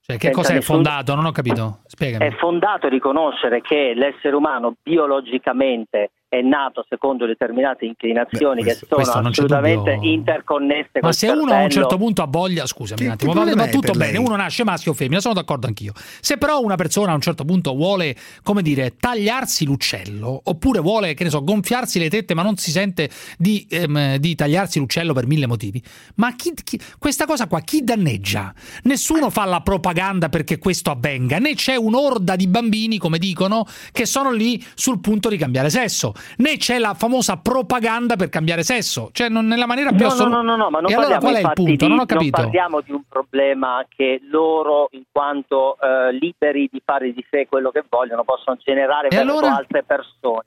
Cioè, 0.00 0.16
che 0.16 0.30
cos'è 0.32 0.54
nessun- 0.54 0.74
fondato? 0.76 1.14
Non 1.14 1.26
ho 1.26 1.30
capito. 1.32 1.80
Spiegami. 1.86 2.26
È 2.26 2.32
fondato 2.36 2.88
riconoscere 2.88 3.60
che 3.60 3.92
l'essere 3.94 4.34
umano 4.34 4.74
biologicamente 4.82 6.10
è 6.32 6.40
nato 6.40 6.82
secondo 6.88 7.26
determinate 7.26 7.84
inclinazioni 7.84 8.62
questo- 8.62 8.96
che 8.96 9.04
sono 9.04 9.28
assolutamente 9.28 9.98
interconnesse 10.00 11.00
Ma 11.02 11.12
se 11.12 11.28
uno 11.28 11.52
a 11.52 11.62
un 11.64 11.68
certo 11.68 11.98
punto 11.98 12.22
ha 12.22 12.26
voglia, 12.26 12.64
scusami 12.64 13.00
Che- 13.00 13.06
un 13.06 13.12
attimo, 13.12 13.32
va, 13.34 13.54
va 13.54 13.68
tutto 13.68 13.92
bene, 13.92 14.12
lei? 14.12 14.24
uno 14.24 14.34
nasce 14.36 14.64
maschio 14.64 14.92
o 14.92 14.94
femmina, 14.94 15.20
sono 15.20 15.34
d'accordo 15.34 15.66
anch'io. 15.66 15.92
Se 16.22 16.38
però 16.38 16.62
una 16.62 16.76
persona 16.76 17.12
a 17.12 17.14
un 17.14 17.20
certo 17.20 17.44
punto 17.44 17.74
vuole, 17.74 18.16
come 18.42 18.62
dire, 18.62 18.96
tagliarsi 18.96 19.66
l'uccello, 19.66 20.40
oppure 20.44 20.80
vuole, 20.80 21.12
che 21.12 21.24
ne 21.24 21.28
so, 21.28 21.44
gonfiarsi 21.44 21.98
le 21.98 22.08
tette, 22.08 22.32
ma 22.32 22.42
non 22.42 22.56
si 22.56 22.70
sente 22.70 23.10
di, 23.36 23.66
ehm, 23.68 24.16
di 24.16 24.34
tagliarsi 24.34 24.78
l'uccello 24.78 25.12
per 25.12 25.26
mille 25.26 25.46
motivi, 25.46 25.82
ma 26.14 26.34
chi, 26.34 26.54
chi- 26.64 26.80
questa 26.98 27.26
cosa 27.26 27.46
qua 27.46 27.60
chi 27.60 27.84
danneggia? 27.84 28.54
Nessuno 28.84 29.28
fa 29.28 29.44
la 29.44 29.60
propaganda 29.60 30.30
perché 30.30 30.56
questo 30.58 30.90
avvenga, 30.90 31.36
né 31.36 31.54
c'è 31.56 31.74
un'orda 31.76 32.36
di 32.36 32.46
bambini, 32.46 32.96
come 32.96 33.18
dicono, 33.18 33.66
che 33.92 34.06
sono 34.06 34.30
lì 34.32 34.64
sul 34.74 34.98
punto 35.00 35.28
di 35.28 35.36
cambiare 35.36 35.68
sesso, 35.68 36.14
né 36.38 36.56
c'è 36.56 36.78
la 36.78 36.94
famosa 36.94 37.36
propaganda 37.36 38.16
per 38.16 38.28
cambiare 38.28 38.62
sesso, 38.62 39.10
cioè 39.12 39.28
non 39.28 39.46
nella 39.46 39.66
maniera 39.66 39.90
più 39.90 40.00
No, 40.00 40.06
no, 40.06 40.12
assoluta. 40.12 40.36
no, 40.36 40.42
no, 40.42 40.56
no, 40.56 40.70
ma 40.70 40.80
non 40.80 40.90
e 40.90 40.94
allora 40.94 41.18
parliamo 41.18 41.32
qual 41.32 41.34
è 41.34 41.46
il 41.48 41.52
punto? 41.54 41.84
di, 41.84 41.90
non 41.90 41.98
ho 42.00 42.06
capito. 42.06 42.40
parliamo 42.42 42.80
di 42.80 42.92
un 42.92 43.02
problema 43.08 43.84
che 43.88 44.20
loro, 44.30 44.88
in 44.92 45.02
quanto 45.10 45.76
eh, 45.80 46.12
liberi 46.12 46.68
di 46.70 46.80
fare 46.84 47.12
di 47.12 47.24
sé 47.30 47.46
quello 47.48 47.70
che 47.70 47.84
vogliono, 47.88 48.24
possono 48.24 48.56
generare 48.62 49.08
E 49.08 49.16
verso 49.16 49.30
allora? 49.30 49.56
altre 49.56 49.82
persone. 49.82 50.44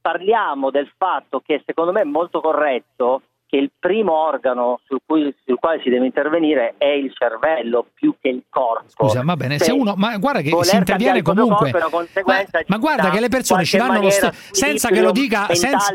Parliamo 0.00 0.70
del 0.70 0.90
fatto 0.96 1.40
che 1.44 1.62
secondo 1.66 1.92
me 1.92 2.00
è 2.00 2.04
molto 2.04 2.40
corretto 2.40 3.22
che 3.50 3.56
il 3.56 3.72
primo 3.76 4.12
organo 4.12 4.78
sul, 4.86 5.00
cui- 5.04 5.34
sul 5.44 5.58
quale 5.58 5.80
si 5.82 5.90
deve 5.90 6.06
intervenire 6.06 6.74
è 6.78 6.86
il 6.86 7.12
cervello 7.12 7.84
più 7.92 8.14
che 8.20 8.28
il 8.28 8.44
corpo. 8.48 8.84
Scusa, 8.88 9.22
va 9.24 9.34
bene, 9.34 9.58
se 9.58 9.72
uno, 9.72 9.94
ma 9.96 10.16
guarda 10.18 10.40
che 10.40 10.56
si 10.62 10.76
interviene 10.76 11.20
comunque. 11.20 11.72
corpo 11.72 12.06
Ma, 12.24 12.44
ma 12.66 12.76
guarda 12.76 13.10
che 13.10 13.18
le 13.18 13.28
persone 13.28 13.64
ci 13.64 13.76
vanno 13.76 14.00
lo 14.00 14.10
stesso, 14.10 14.32
senza 14.52 14.88
che 14.90 15.00
lo 15.00 15.10
dica, 15.10 15.52
senza, 15.52 15.92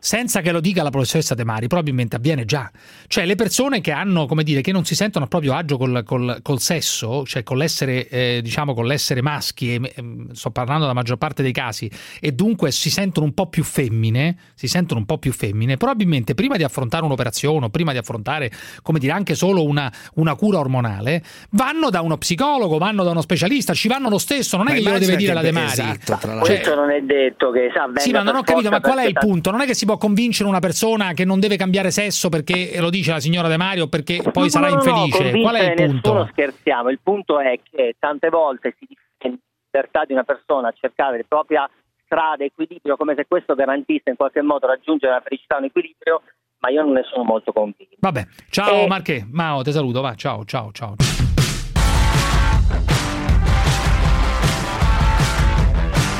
senza 0.00 0.40
che 0.42 0.52
lo 0.52 0.60
dica 0.60 0.82
la 0.82 0.90
professoressa 0.90 1.34
De 1.34 1.44
Mari, 1.44 1.66
probabilmente 1.66 2.16
avviene 2.16 2.44
già. 2.44 2.70
Cioè, 3.06 3.24
le 3.24 3.36
persone 3.36 3.80
che 3.80 3.92
hanno, 3.92 4.26
come 4.26 4.42
dire, 4.42 4.60
che 4.60 4.70
non 4.70 4.84
si 4.84 4.94
sentono 4.94 5.24
a 5.24 5.28
proprio 5.28 5.54
agio 5.54 5.78
col, 5.78 6.02
col- 6.04 6.40
col 6.42 6.60
sesso, 6.60 7.24
cioè 7.24 7.42
con 7.42 7.56
l'essere, 7.56 8.06
eh, 8.08 8.40
diciamo, 8.42 8.74
con 8.74 8.84
l'essere 8.84 9.22
maschi, 9.22 9.74
e, 9.76 9.92
ehm, 9.96 10.32
sto 10.32 10.50
parlando 10.50 10.82
della 10.82 10.94
maggior 10.94 11.16
parte 11.16 11.42
dei 11.42 11.52
casi, 11.52 11.90
e 12.20 12.32
dunque 12.32 12.70
si 12.70 12.90
sentono 12.90 13.24
un 13.24 13.32
po' 13.32 13.46
più 13.48 13.64
femmine, 13.64 14.36
si 14.54 14.68
sentono 14.68 15.00
un 15.00 15.06
po' 15.06 15.16
più 15.16 15.32
femmine, 15.32 15.78
probabilmente 15.78 16.34
prima 16.34 16.56
di 16.58 16.64
affrontare 16.66 17.04
un'operazione, 17.04 17.66
o 17.66 17.68
prima 17.68 17.92
di 17.92 17.98
affrontare, 17.98 18.50
come 18.82 18.98
dire, 18.98 19.12
anche 19.12 19.34
solo 19.34 19.64
una, 19.64 19.90
una 20.14 20.34
cura 20.34 20.58
ormonale, 20.58 21.22
vanno 21.50 21.90
da 21.90 22.00
uno 22.02 22.16
psicologo, 22.18 22.78
vanno 22.78 23.02
da 23.04 23.10
uno 23.10 23.20
specialista, 23.22 23.72
ci 23.74 23.88
vanno 23.88 24.08
lo 24.08 24.18
stesso, 24.18 24.56
non 24.56 24.68
è 24.68 24.70
Ma 24.70 24.76
che 24.76 24.82
glielo 24.82 24.98
deve 24.98 25.16
dire 25.16 25.32
la 25.32 25.40
De 25.42 25.52
Mari. 25.52 25.66
esatto, 25.66 26.18
Cioè, 26.20 26.38
Questo 26.40 26.74
non 26.74 26.90
è 26.90 27.00
detto 27.00 27.50
che 27.50 27.70
sa, 27.74 27.88
sì, 27.94 28.10
ma 28.12 28.22
non 28.22 28.36
ho 28.36 28.42
capito, 28.42 28.70
ma 28.70 28.80
qual 28.80 28.98
è 28.98 29.06
il 29.06 29.14
punto? 29.14 29.50
Non 29.50 29.60
è 29.60 29.66
che 29.66 29.74
si 29.74 29.84
può 29.86 29.96
convincere 29.96 30.48
una 30.48 30.60
persona 30.60 31.12
che 31.12 31.24
non 31.24 31.40
deve 31.40 31.56
cambiare 31.56 31.90
sesso 31.90 32.28
perché 32.28 32.76
lo 32.78 32.90
dice 32.90 33.12
la 33.12 33.20
signora 33.20 33.48
De 33.48 33.56
Mario 33.56 33.88
perché 33.88 34.20
poi 34.32 34.44
No, 34.44 34.48
sarà 34.48 34.68
no, 34.68 34.74
no, 34.74 34.82
infelice. 34.82 35.40
Qual 35.40 35.54
è 35.54 35.70
il 35.70 35.74
punto? 35.74 35.92
Nessuno 36.12 36.28
scherziamo, 36.32 36.88
il 36.90 37.00
punto 37.02 37.40
è 37.40 37.58
che 37.70 37.94
tante 37.98 38.28
volte 38.28 38.74
si 38.78 38.86
difende 38.88 39.40
la 39.40 39.58
libertà 39.72 40.04
di 40.04 40.12
una 40.12 40.24
persona 40.24 40.68
a 40.68 40.74
cercare 40.78 41.18
la 41.18 41.24
propria 41.26 41.68
strada, 42.04 42.44
equilibrio, 42.44 42.96
come 42.96 43.14
se 43.16 43.26
questo 43.26 43.54
garantisse 43.54 44.10
in 44.10 44.16
qualche 44.16 44.40
modo 44.42 44.66
raggiungere 44.66 45.12
la 45.12 45.20
felicità, 45.20 45.56
un 45.58 45.64
equilibrio, 45.64 46.22
ma 46.60 46.70
io 46.70 46.82
non 46.82 46.92
ne 46.92 47.02
sono 47.10 47.24
molto 47.24 47.52
convinto. 47.52 47.96
Vabbè, 47.98 48.26
ciao 48.50 48.82
Eh. 48.84 48.86
Marche, 48.86 49.26
Mao, 49.30 49.62
ti 49.62 49.72
saluto, 49.72 50.00
va, 50.00 50.14
ciao, 50.14 50.44
ciao, 50.44 50.70
ciao. 50.72 50.94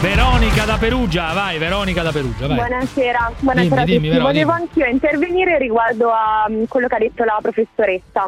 Veronica 0.01 0.65
da 0.67 0.77
Perugia, 0.77 1.33
vai, 1.33 1.59
Veronica 1.59 2.03
da 2.03 2.13
Perugia, 2.13 2.47
vai. 2.47 2.57
Buonasera, 2.57 3.33
buonasera 3.41 3.85
Dimmi, 3.85 4.09
a 4.09 4.11
dimmi, 4.13 4.21
Volevo 4.23 4.53
dimmi. 4.53 4.63
anch'io 4.63 4.87
intervenire 4.87 5.59
riguardo 5.59 6.11
a 6.11 6.47
mm, 6.49 6.65
quello 6.69 6.87
che 6.87 6.95
ha 6.95 6.99
detto 6.99 7.25
la 7.25 7.39
professoressa. 7.41 8.27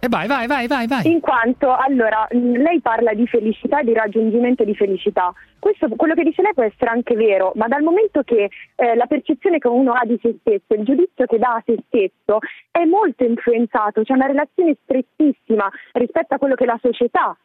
E 0.00 0.08
vai, 0.08 0.28
vai, 0.28 0.46
vai, 0.46 0.68
vai, 0.68 0.86
vai. 0.86 1.10
In 1.10 1.20
quanto, 1.20 1.74
allora, 1.74 2.26
lei 2.30 2.80
parla 2.80 3.14
di 3.14 3.26
felicità 3.26 3.80
e 3.80 3.84
di 3.84 3.94
raggiungimento 3.94 4.62
di 4.62 4.74
felicità. 4.74 5.32
Questo, 5.58 5.88
quello 5.96 6.14
che 6.14 6.22
dice 6.22 6.40
lei 6.40 6.54
può 6.54 6.62
essere 6.62 6.90
anche 6.90 7.16
vero, 7.16 7.50
ma 7.56 7.66
dal 7.66 7.82
momento 7.82 8.22
che 8.22 8.48
eh, 8.76 8.94
la 8.94 9.06
percezione 9.06 9.58
che 9.58 9.66
uno 9.66 9.92
ha 9.92 10.04
di 10.04 10.16
se 10.22 10.36
stesso, 10.40 10.80
il 10.80 10.84
giudizio 10.84 11.26
che 11.26 11.38
dà 11.38 11.54
a 11.54 11.62
se 11.66 11.76
stesso, 11.88 12.38
è 12.70 12.84
molto 12.84 13.24
influenzato, 13.24 14.02
c'è 14.02 14.12
una 14.12 14.26
relazione 14.26 14.76
strettissima 14.84 15.68
rispetto 15.94 16.34
a 16.34 16.38
quello 16.38 16.54
che 16.54 16.64
la 16.64 16.78
società 16.80 17.36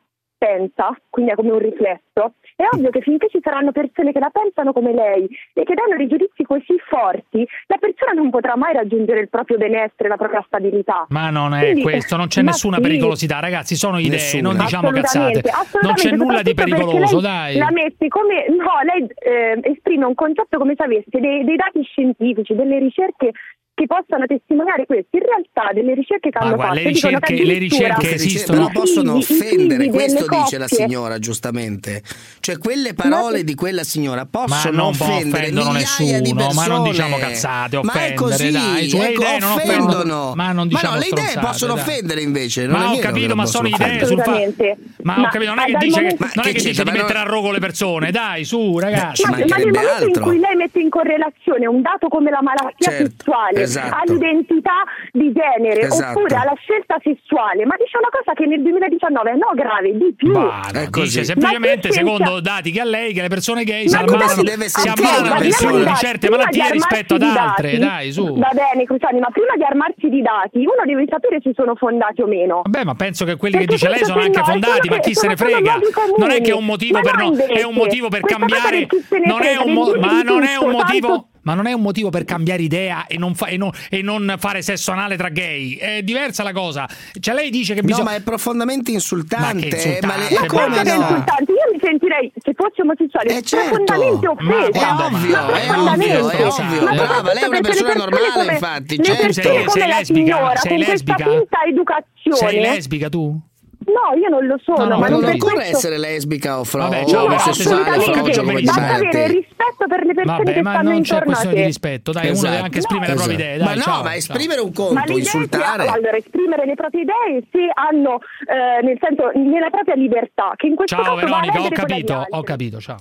pensa, 0.44 0.94
quindi 1.10 1.32
è 1.32 1.36
come 1.36 1.52
un 1.52 1.60
riflesso, 1.60 2.34
è 2.58 2.64
ovvio 2.74 2.90
che 2.90 3.00
finché 3.00 3.30
ci 3.30 3.40
saranno 3.42 3.72
persone 3.72 4.12
che 4.12 4.20
la 4.20 4.30
pensano 4.30 4.74
come 4.74 4.94
lei 4.94 5.24
e 5.54 5.64
che 5.64 5.74
danno 5.74 5.96
dei 5.96 6.08
giudizi 6.08 6.44
così 6.44 6.76
forti, 6.90 7.48
la 7.68 7.78
persona 7.80 8.12
non 8.12 8.30
potrà 8.30 8.58
mai 8.58 8.74
raggiungere 8.74 9.22
il 9.22 9.30
proprio 9.30 9.58
benessere, 9.58 10.10
la 10.10 10.18
propria 10.18 10.44
stabilità. 10.46 11.06
Ma 11.10 11.30
non 11.30 11.54
è 11.54 11.62
Quindi- 11.62 11.82
questo, 11.84 12.18
non 12.18 12.28
c'è 12.28 12.42
nessuna 12.42 12.76
sì. 12.76 12.82
pericolosità, 12.82 13.40
ragazzi, 13.40 13.76
sono 13.76 14.00
idee, 14.00 14.12
Nessuna. 14.12 14.50
non 14.52 14.58
diciamo 14.58 14.90
cazzate. 14.90 15.40
Assolutamente, 15.40 15.80
Non 15.82 15.94
c'è 15.94 16.12
nulla 16.12 16.42
di 16.42 16.54
pericoloso, 16.54 17.20
dai. 17.22 17.58
La 17.58 17.72
mette 17.72 18.08
come 18.10 18.46
no, 18.50 18.80
lei 18.84 19.08
eh, 19.20 19.60
esprime 19.64 20.06
un 20.06 20.14
concetto 20.16 20.58
come 20.58 20.74
se 20.76 20.84
avesse 20.84 21.20
dei, 21.22 21.46
dei 21.46 21.56
dati 21.56 21.82
scientifici, 21.84 22.54
delle 22.54 22.80
ricerche 22.80 23.32
che 23.76 23.86
possano 23.88 24.26
testimoniare 24.28 24.86
questo. 24.86 25.18
In 25.18 25.24
realtà, 25.24 25.74
delle 25.74 25.94
ricerche 25.96 26.30
che 26.30 26.38
Ma 26.40 26.46
hanno 26.46 26.56
guarda, 26.56 26.74
fatto 26.76 26.84
le 26.86 26.90
ricerche- 26.94 27.44
le 27.44 27.58
ricerche 27.58 28.14
esistono. 28.14 28.68
Però 28.68 28.80
possono 28.82 29.16
offendere, 29.16 29.88
questo 29.90 30.26
dice 30.28 30.58
la 30.58 30.68
signora, 30.68 31.18
giustamente. 31.20 32.02
Cioè, 32.40 32.58
quelle 32.60 32.94
parole 32.94 33.44
di 33.44 33.56
quella 33.56 33.84
signora 33.84 34.28
Ma 34.30 34.46
possono 34.46 34.76
non 34.76 34.86
offendere 34.90 35.44
offendono 35.48 35.72
migliaia 35.72 36.20
di 36.22 36.34
nessuno, 36.34 36.36
persone. 36.46 36.68
ma 36.68 36.76
non 36.76 36.84
diciamo 36.90 37.18
cazzate, 37.18 37.76
Ma 37.82 37.82
è 37.82 37.96
offendere, 37.96 38.16
così, 38.16 38.52
dai, 38.52 38.90
le 38.92 39.10
ecco, 39.10 39.22
idee 39.22 39.40
non 39.40 39.52
offendono. 39.54 40.32
Ma 40.36 40.52
non 40.52 40.68
diciamo 40.68 40.94
no, 40.94 41.00
le 41.00 41.08
idee 41.08 41.40
possono 41.40 41.74
dai. 41.74 41.82
offendere 41.82 42.22
invece. 42.22 42.68
Ma 42.68 42.78
non 42.80 42.92
è 42.94 42.96
ho 42.96 43.00
capito, 43.00 43.36
ma 43.36 43.46
sono 43.46 43.68
idee 43.68 44.06
sul 44.06 44.20
offendere. 44.20 44.78
fatto. 44.78 45.02
Ma, 45.04 45.18
ho 45.18 45.22
Ma- 45.22 45.30
capito, 45.30 45.50
non 45.54 45.60
è 45.60 45.66
che 45.66 45.78
dice, 45.80 46.02
che, 46.02 46.16
non 46.20 46.30
è 46.32 46.32
Ma 46.36 46.42
che 46.44 46.52
dice 46.54 46.72
di 46.84 46.84
Ma 46.84 46.92
mettere 46.92 47.20
a 47.20 47.24
rogo 47.24 47.52
le 47.52 47.60
persone, 47.60 48.12
dai, 48.12 48.44
su, 48.44 48.78
ragazzi. 48.78 49.24
Ma, 49.24 49.32
ma 49.32 49.38
nel 49.38 49.72
momento 49.72 50.06
in 50.06 50.22
cui 50.22 50.40
lei 50.40 50.56
mette 50.56 50.80
in 50.80 50.90
correlazione 50.90 51.66
un 51.68 51.82
dato 51.82 52.08
come 52.08 52.30
la 52.30 52.42
malattia 52.42 52.90
Certo, 52.90 53.12
sessuale 53.18 53.63
esatto. 53.64 53.96
all'identità 54.06 54.84
di 55.12 55.32
genere 55.34 55.82
Esatto. 55.82 56.20
oppure 56.20 56.36
alla 56.36 56.54
scelta 56.58 56.98
sessuale, 57.04 57.66
ma 57.66 57.76
dice 57.78 57.98
una 57.98 58.10
cosa 58.12 58.34
che 58.34 58.46
nel 58.46 58.62
2019 58.62 59.32
è 59.32 59.36
no 59.36 59.52
grave, 59.56 59.98
di 59.98 60.14
più. 60.16 60.32
Ma 60.32 60.62
È 60.72 60.90
così. 60.90 61.20
dice 61.20 61.24
semplicemente, 61.26 61.88
Ma 61.88 61.94
che 61.94 62.00
secondo 62.00 62.26
senza- 62.26 62.42
dati 62.42 62.72
che 62.72 62.80
ha 62.82 62.86
lei, 62.86 63.14
che 63.14 63.22
le 63.22 63.28
persone 63.30 63.64
gay 63.64 63.88
si 63.90 63.96
ammalano, 63.96 65.40
si 65.42 65.68
di 65.68 65.96
certe 65.96 66.30
malattie 66.30 66.72
rispetto 66.72 67.16
ad 67.16 67.22
altre, 67.24 67.78
dati- 67.78 67.80
dai, 67.80 68.12
su. 68.12 68.24
Va 68.38 68.52
bene, 68.54 68.86
Cruciani, 68.86 69.20
ma 69.20 69.30
prima 69.32 69.56
di 69.56 69.64
armarsi 69.64 70.10
di 70.10 70.22
dati, 70.22 70.60
uno 70.60 70.84
deve 70.86 71.06
sapere 71.10 71.40
se 71.42 71.52
sono 71.54 71.76
fondati 71.76 72.22
o 72.22 72.28
meno. 72.28 72.62
Vabbè, 72.64 72.84
ma 72.86 72.96
penso 72.96 73.26
che 73.26 73.36
quelli 73.36 73.58
che 73.58 73.66
Perché 73.66 73.76
dice 73.76 73.90
lei 73.90 74.04
sono 74.06 74.22
anche 74.22 74.40
no, 74.40 74.46
fondati, 74.46 74.90
ma 74.90 74.98
chi 75.00 75.10
che 75.10 75.16
se 75.16 75.28
ne 75.28 75.36
frega? 75.36 75.80
Non 76.18 76.30
è 76.32 76.42
che 76.42 76.52
è 76.52 76.56
un 76.56 76.66
motivo 76.66 77.00
per 77.02 77.16
no, 77.18 77.36
è 77.36 77.64
un 77.64 77.74
motivo 77.74 78.08
per 78.10 78.22
cambiare 78.22 78.88
non 79.26 79.44
è 79.44 79.58
un 79.58 79.74
ma 80.00 80.22
non 80.22 80.44
è 80.44 80.56
un 80.58 80.72
motivo 80.72 81.28
ma 81.44 81.54
non 81.54 81.68
è 81.68 81.74
un 81.74 81.82
motivo 81.82 82.10
per 82.10 82.26
cambiare 82.26 82.62
idea 82.64 83.06
e 83.08 83.18
non, 83.18 83.36
fa- 83.36 83.48
e 83.48 83.58
non- 83.58 83.72
e 83.90 84.02
non 84.02 84.36
fare 84.40 84.62
sesso 84.62 84.92
anale 84.92 85.16
tra 85.18 85.30
gay. 85.30 85.76
È 85.76 86.02
diversa 86.04 86.44
la 86.44 86.52
cosa. 86.52 86.88
Cioè 87.20 87.34
lei 87.34 87.50
dice 87.50 87.74
che 87.74 87.82
No, 87.82 87.88
bisogna 87.88 88.04
ma 88.12 88.16
è 88.16 88.22
profondamente 88.22 88.92
insultante. 88.92 89.54
Ma 89.54 89.60
che 89.60 89.66
insultante? 89.76 90.06
ma 90.08 90.18
le- 90.18 90.34
Ma 90.36 90.40
Ma 90.42 90.46
come 90.48 90.68
no? 90.68 90.76
è 90.76 90.96
insultante? 90.96 91.52
Io 91.52 91.72
mi 91.74 91.80
sentirei, 91.82 92.32
se 92.44 92.54
fossi 92.56 92.82
omosessuale, 92.82 93.38
Eh, 93.38 93.42
certo. 93.42 93.70
profondamente 93.84 94.26
Ma 94.26 94.32
offesa. 94.32 94.70
guarda, 94.70 95.06
ovvio, 95.06 95.32
Ma 95.32 95.48
è 95.60 95.66
profondamente. 95.68 96.18
ovvio, 96.18 96.30
è 96.38 96.46
ovvio. 96.48 96.84
Ma 96.84 96.92
Brava, 96.94 97.34
lei 97.34 97.44
è 97.44 97.48
una 97.48 97.62
persona 97.62 97.94
normale, 97.94 98.30
come- 98.34 98.52
infatti, 98.54 99.04
certo. 99.04 99.32
Sei- 99.34 99.44
come 99.66 99.70
sei 99.70 99.88
la 99.88 99.98
lesbica? 99.98 100.20
signora, 100.20 100.56
Sei 100.56 100.70
con 100.72 100.80
lesbica? 100.80 101.14
questa 101.16 101.32
finta 101.32 101.58
educazione. 101.68 102.38
Sei 102.52 102.60
lesbica 102.62 103.10
tu? 103.10 103.40
No, 103.86 104.18
io 104.18 104.30
non 104.30 104.46
lo 104.46 104.58
sono, 104.64 104.78
No, 104.78 104.84
no, 104.86 104.90
ma 105.00 105.00
Ma 105.00 105.10
non 105.10 105.24
occorre 105.24 105.38
questo- 105.56 105.78
essere 105.78 105.98
lesbica 105.98 106.60
o 106.60 106.64
fra 106.64 106.84
Vabbè, 106.88 107.04
o 107.04 107.08
ciao, 107.08 107.28
No, 107.28 107.36
capito 107.36 107.50
assolutamente. 107.50 108.40
come 108.40 108.62
Basta 108.62 108.94
avere 108.94 109.28
rispetto 109.28 109.88
per 109.88 110.06
le 110.06 110.14
persone 110.14 110.38
Vabbè, 110.38 110.54
che 110.54 110.62
ma 110.62 110.72
stanno 110.74 110.90
non 110.90 111.02
c'è 111.02 111.14
intorno 111.14 111.22
a 111.22 111.26
questione 111.26 111.56
di 111.56 111.62
te. 111.62 111.66
rispetto, 111.68 112.12
dai, 112.12 112.24
uno 112.24 112.32
Esatto. 112.34 112.52
deve 112.52 112.64
anche 112.64 112.78
esprimere 112.80 113.08
le 113.08 113.16
proprie 113.16 113.36
idee, 113.36 113.58
dai, 113.58 113.68
Ma 113.68 113.74
no, 113.74 113.82
ciao, 113.82 114.02
ma 114.04 114.10
ciao. 114.10 114.18
esprimere 114.18 114.62
un 114.62 114.72
Ma 114.74 114.74
conto, 115.04 115.12
insultare. 115.18 115.88
allora, 115.88 116.18
esprimere 116.18 116.66
le 116.66 116.76
proprie 116.76 117.02
idee 117.02 117.44
se 117.52 117.60
hanno, 117.74 118.20
eh, 118.48 118.84
nel 118.84 118.98
senso, 119.02 119.32
nella 119.36 119.70
propria 119.70 119.96
libertà, 119.96 120.54
che 120.56 120.68
in 120.68 120.76
questo 120.76 120.96
Ciao 120.96 121.04
caso 121.16 121.16
Veronica, 121.26 121.62
ho 121.62 121.70
capito, 121.70 122.26
ho 122.30 122.44
capito, 122.44 122.80
ciao. 122.80 122.98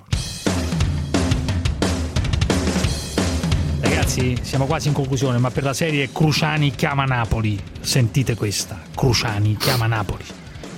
Ragazzi, 3.81 4.37
siamo 4.43 4.67
quasi 4.67 4.89
in 4.89 4.95
conclusione, 4.95 5.39
ma 5.39 5.51
per 5.51 5.65
la 5.65 5.73
serie 5.75 6.11
Cruciani 6.13 6.71
chiama 6.75 7.05
Napoli, 7.05 7.59
sentite 7.81 8.35
questa, 8.35 8.79
Cruciani 8.95 9.57
chiama 9.57 9.87
Napoli. 9.87 10.25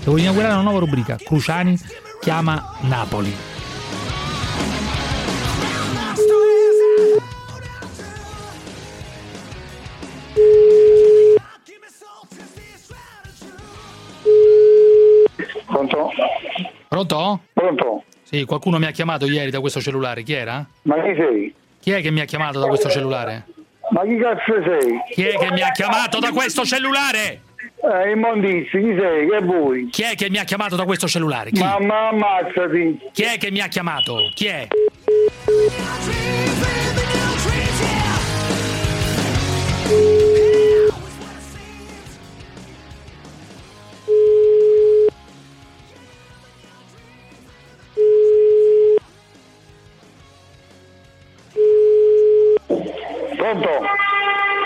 Devo 0.05 0.19
inaugurare 0.19 0.53
una 0.53 0.61
nuova 0.61 0.81
rubrica, 0.81 1.17
Cruciani 1.17 1.79
chiama 2.21 2.63
Napoli. 2.81 3.35
Pronto? 15.67 16.11
Pronto? 16.89 17.41
Pronto? 17.55 18.05
Sì, 18.25 18.45
qualcuno 18.45 18.79
mi 18.79 18.85
ha 18.85 18.91
chiamato 18.91 19.25
ieri 19.25 19.51
da 19.51 19.61
questo 19.61 19.81
cellulare, 19.81 20.23
chi 20.23 20.35
era? 20.35 20.67
Ma 20.83 20.97
chi 21.03 21.15
sei? 21.17 21.55
Chi 21.81 21.93
è 21.93 22.03
che 22.03 22.11
mi 22.11 22.21
ha 22.21 22.27
chiamato 22.27 22.61
da 22.61 22.67
questo 22.67 22.91
cellulare? 22.91 23.47
Ma 23.89 24.03
chi 24.03 24.19
cazzo 24.19 24.63
sei? 24.67 25.01
Chi 25.15 25.23
è 25.23 25.39
che 25.39 25.51
mi 25.51 25.63
ha 25.63 25.71
chiamato 25.71 26.19
da 26.19 26.31
questo 26.31 26.65
cellulare? 26.65 27.41
Eh, 27.87 28.13
immondizzi, 28.13 28.81
chi 28.81 28.97
sei? 28.99 29.29
Che 29.29 29.41
vuoi? 29.43 29.89
Chi 29.91 30.05
è 30.05 30.15
che 30.15 30.31
mi 30.31 30.39
ha 30.39 30.45
chiamato 30.45 30.75
da 30.75 30.87
questo 30.87 31.07
cellulare? 31.07 31.51
Chi? 31.51 31.61
Ma, 31.61 31.79
ma 31.81 32.09
ammazzati! 32.09 32.99
Chi 33.13 33.23
è 33.25 33.37
che 33.37 33.51
mi 33.51 33.61
ha 33.61 33.69
chiamato? 33.69 34.31
Chi 34.33 34.47
è? 34.47 34.69
Pronto? 53.37 53.69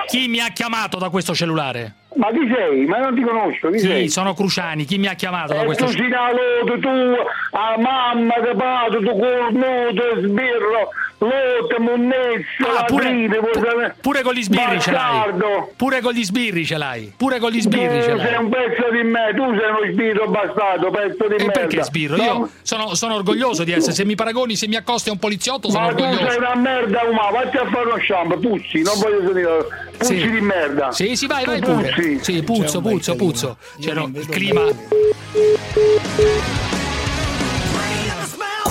Chi 0.07 0.29
mi 0.29 0.39
ha 0.39 0.51
chiamato 0.51 0.99
da 0.99 1.11
questo 1.11 1.35
cellulare? 1.35 1.98
Ma 2.19 2.31
chi 2.33 2.53
sei? 2.53 2.85
Ma 2.87 2.99
non 2.99 3.15
ti 3.15 3.23
conosco, 3.23 3.71
chi 3.71 3.79
Sì, 3.79 3.87
sei? 3.87 4.09
sono 4.09 4.35
Cruciani. 4.35 4.85
Chi 4.85 4.99
mi 4.99 5.07
ha 5.07 5.15
chiamato 5.15 5.55
da 5.55 5.63
E 5.63 5.65
questo 5.67 5.85
tu 5.87 5.93
cellulare? 5.93 6.35
sinaloto, 6.65 6.79
tu, 6.81 7.57
a 7.57 7.75
mamma, 7.79 8.35
te 8.43 8.55
pato, 8.57 8.99
tu 8.99 9.19
cornuto, 9.19 10.03
sbirro, 10.27 10.89
lotte, 11.19 11.79
monnezza, 11.81 12.79
Ah, 12.79 12.85
pure, 12.85 13.13
vuoi 13.29 13.55
sapere? 13.55 13.97
pure 14.01 14.23
con 14.23 14.35
gli 14.35 14.43
sbirri 14.43 14.81
ce 14.81 14.91
l'hai. 14.93 15.17
Bastardo. 15.19 15.73
Pure 15.77 16.01
con 16.01 16.13
gli 16.13 16.25
sbirri 16.25 16.65
ce 16.65 16.77
l'hai. 16.77 17.13
Pure 17.17 17.39
con 17.39 17.51
gli 17.51 17.61
sbirri 17.61 17.87
Tu 17.89 17.95
ce 17.95 18.03
sei 18.03 18.17
l'hai. 18.17 18.37
un 18.37 18.49
pezzo 18.49 18.91
di 18.93 19.03
me, 19.03 19.33
tu 19.35 19.43
sei 19.59 19.69
uno 19.71 19.93
sbirro 19.93 20.29
bastardo, 20.29 20.91
pezzo 20.91 21.27
di 21.29 21.35
E 21.35 21.39
merda. 21.45 21.51
perché 21.53 21.83
sbirro? 21.83 22.17
No, 22.17 22.23
Io 22.23 22.51
sono, 22.63 22.95
sono 22.95 23.15
orgoglioso 23.17 23.65
di 23.65 23.73
essere. 23.73 23.95
Se 23.95 24.05
mi 24.05 24.15
paragoni, 24.15 24.55
se 24.57 24.69
mi 24.69 24.77
accosti 24.77 25.09
a 25.09 25.13
un 25.13 25.19
poliziotto, 25.19 25.71
sono 25.71 25.87
Ma 25.87 25.93
tu 25.95 26.03
sei 26.03 26.13
orgoglioso. 26.13 26.39
una 26.39 26.55
merda 26.55 27.01
umana, 27.09 27.31
vatti 27.31 27.57
a 27.57 27.67
fare 27.69 27.87
uno 27.91 27.99
shampoo, 28.01 28.39
puzzi, 28.39 28.83
non 28.83 28.95
voglio 28.99 29.21
sentire, 29.25 29.67
puzzi 29.99 30.21
Sì. 30.21 30.31
di 30.31 30.41
merda. 30.41 30.93
Sì, 30.93 31.17
sì, 31.17 31.27
vai, 31.27 31.45
vai 31.45 31.61
pure. 31.61 31.93
puzzi. 31.95 32.19
Sì, 32.23 32.43
puzzo, 32.43 32.81
puzzo, 32.81 33.17
puzzo. 33.17 33.57
C'era 33.81 34.03
il 34.03 34.27
clima. 34.29 34.63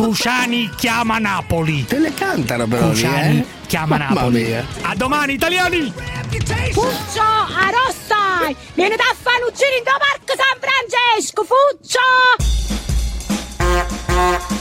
Cruciani 0.01 0.69
chiama 0.75 1.17
Napoli. 1.17 1.83
Te 1.87 1.97
le 1.97 2.13
cantano 2.13 2.67
però 2.67 2.89
lì, 2.89 3.01
Cruciani 3.01 3.39
eh? 3.39 3.45
chiama 3.65 3.97
Mamma 3.97 4.13
Napoli. 4.13 4.43
mia. 4.43 4.63
A 4.83 4.93
domani, 4.95 5.33
italiani! 5.33 5.91
Fuccio, 6.71 7.21
a 7.23 7.71
rossa! 7.71 8.53
Vieni 8.75 8.95
da 8.95 9.03
giro 9.55 9.75
in 9.75 9.83
Parco 9.83 10.35
San 10.37 10.59
Francesco, 10.61 11.43
Fuccio! 11.43 11.99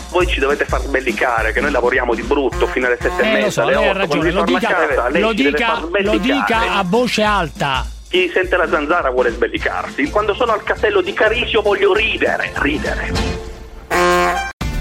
Voi 0.09 0.27
ci 0.27 0.41
dovete 0.41 0.65
far 0.65 0.81
sbellicare, 0.81 1.53
che 1.53 1.61
noi 1.61 1.71
lavoriamo 1.71 2.15
di 2.15 2.23
brutto 2.23 2.67
fino 2.69 2.87
alle 2.87 2.97
sette 2.99 3.21
e 3.23 3.27
Eh, 3.27 3.33
lo 3.33 3.37
mezza, 3.37 3.51
so, 3.51 3.61
alle 3.61 3.75
lei 3.75 3.85
ha 3.85 3.91
otto. 3.91 3.99
ragione. 3.99 4.31
Lo 4.31 4.43
dica, 4.45 4.69
casa, 4.69 5.09
lei 5.11 5.21
lo 5.21 5.33
dica, 5.35 5.81
lo 6.01 6.17
dica 6.17 6.73
a 6.77 6.83
voce 6.83 7.23
alta. 7.23 7.87
Chi 8.09 8.31
sente 8.33 8.57
la 8.57 8.67
zanzara 8.71 9.11
vuole 9.11 9.33
sbellicarsi. 9.33 10.09
Quando 10.09 10.33
sono 10.35 10.53
al 10.53 10.63
castello 10.63 11.03
di 11.03 11.13
Carisio 11.13 11.61
voglio 11.61 11.93
ridere, 11.93 12.53
ridere. 12.55 13.45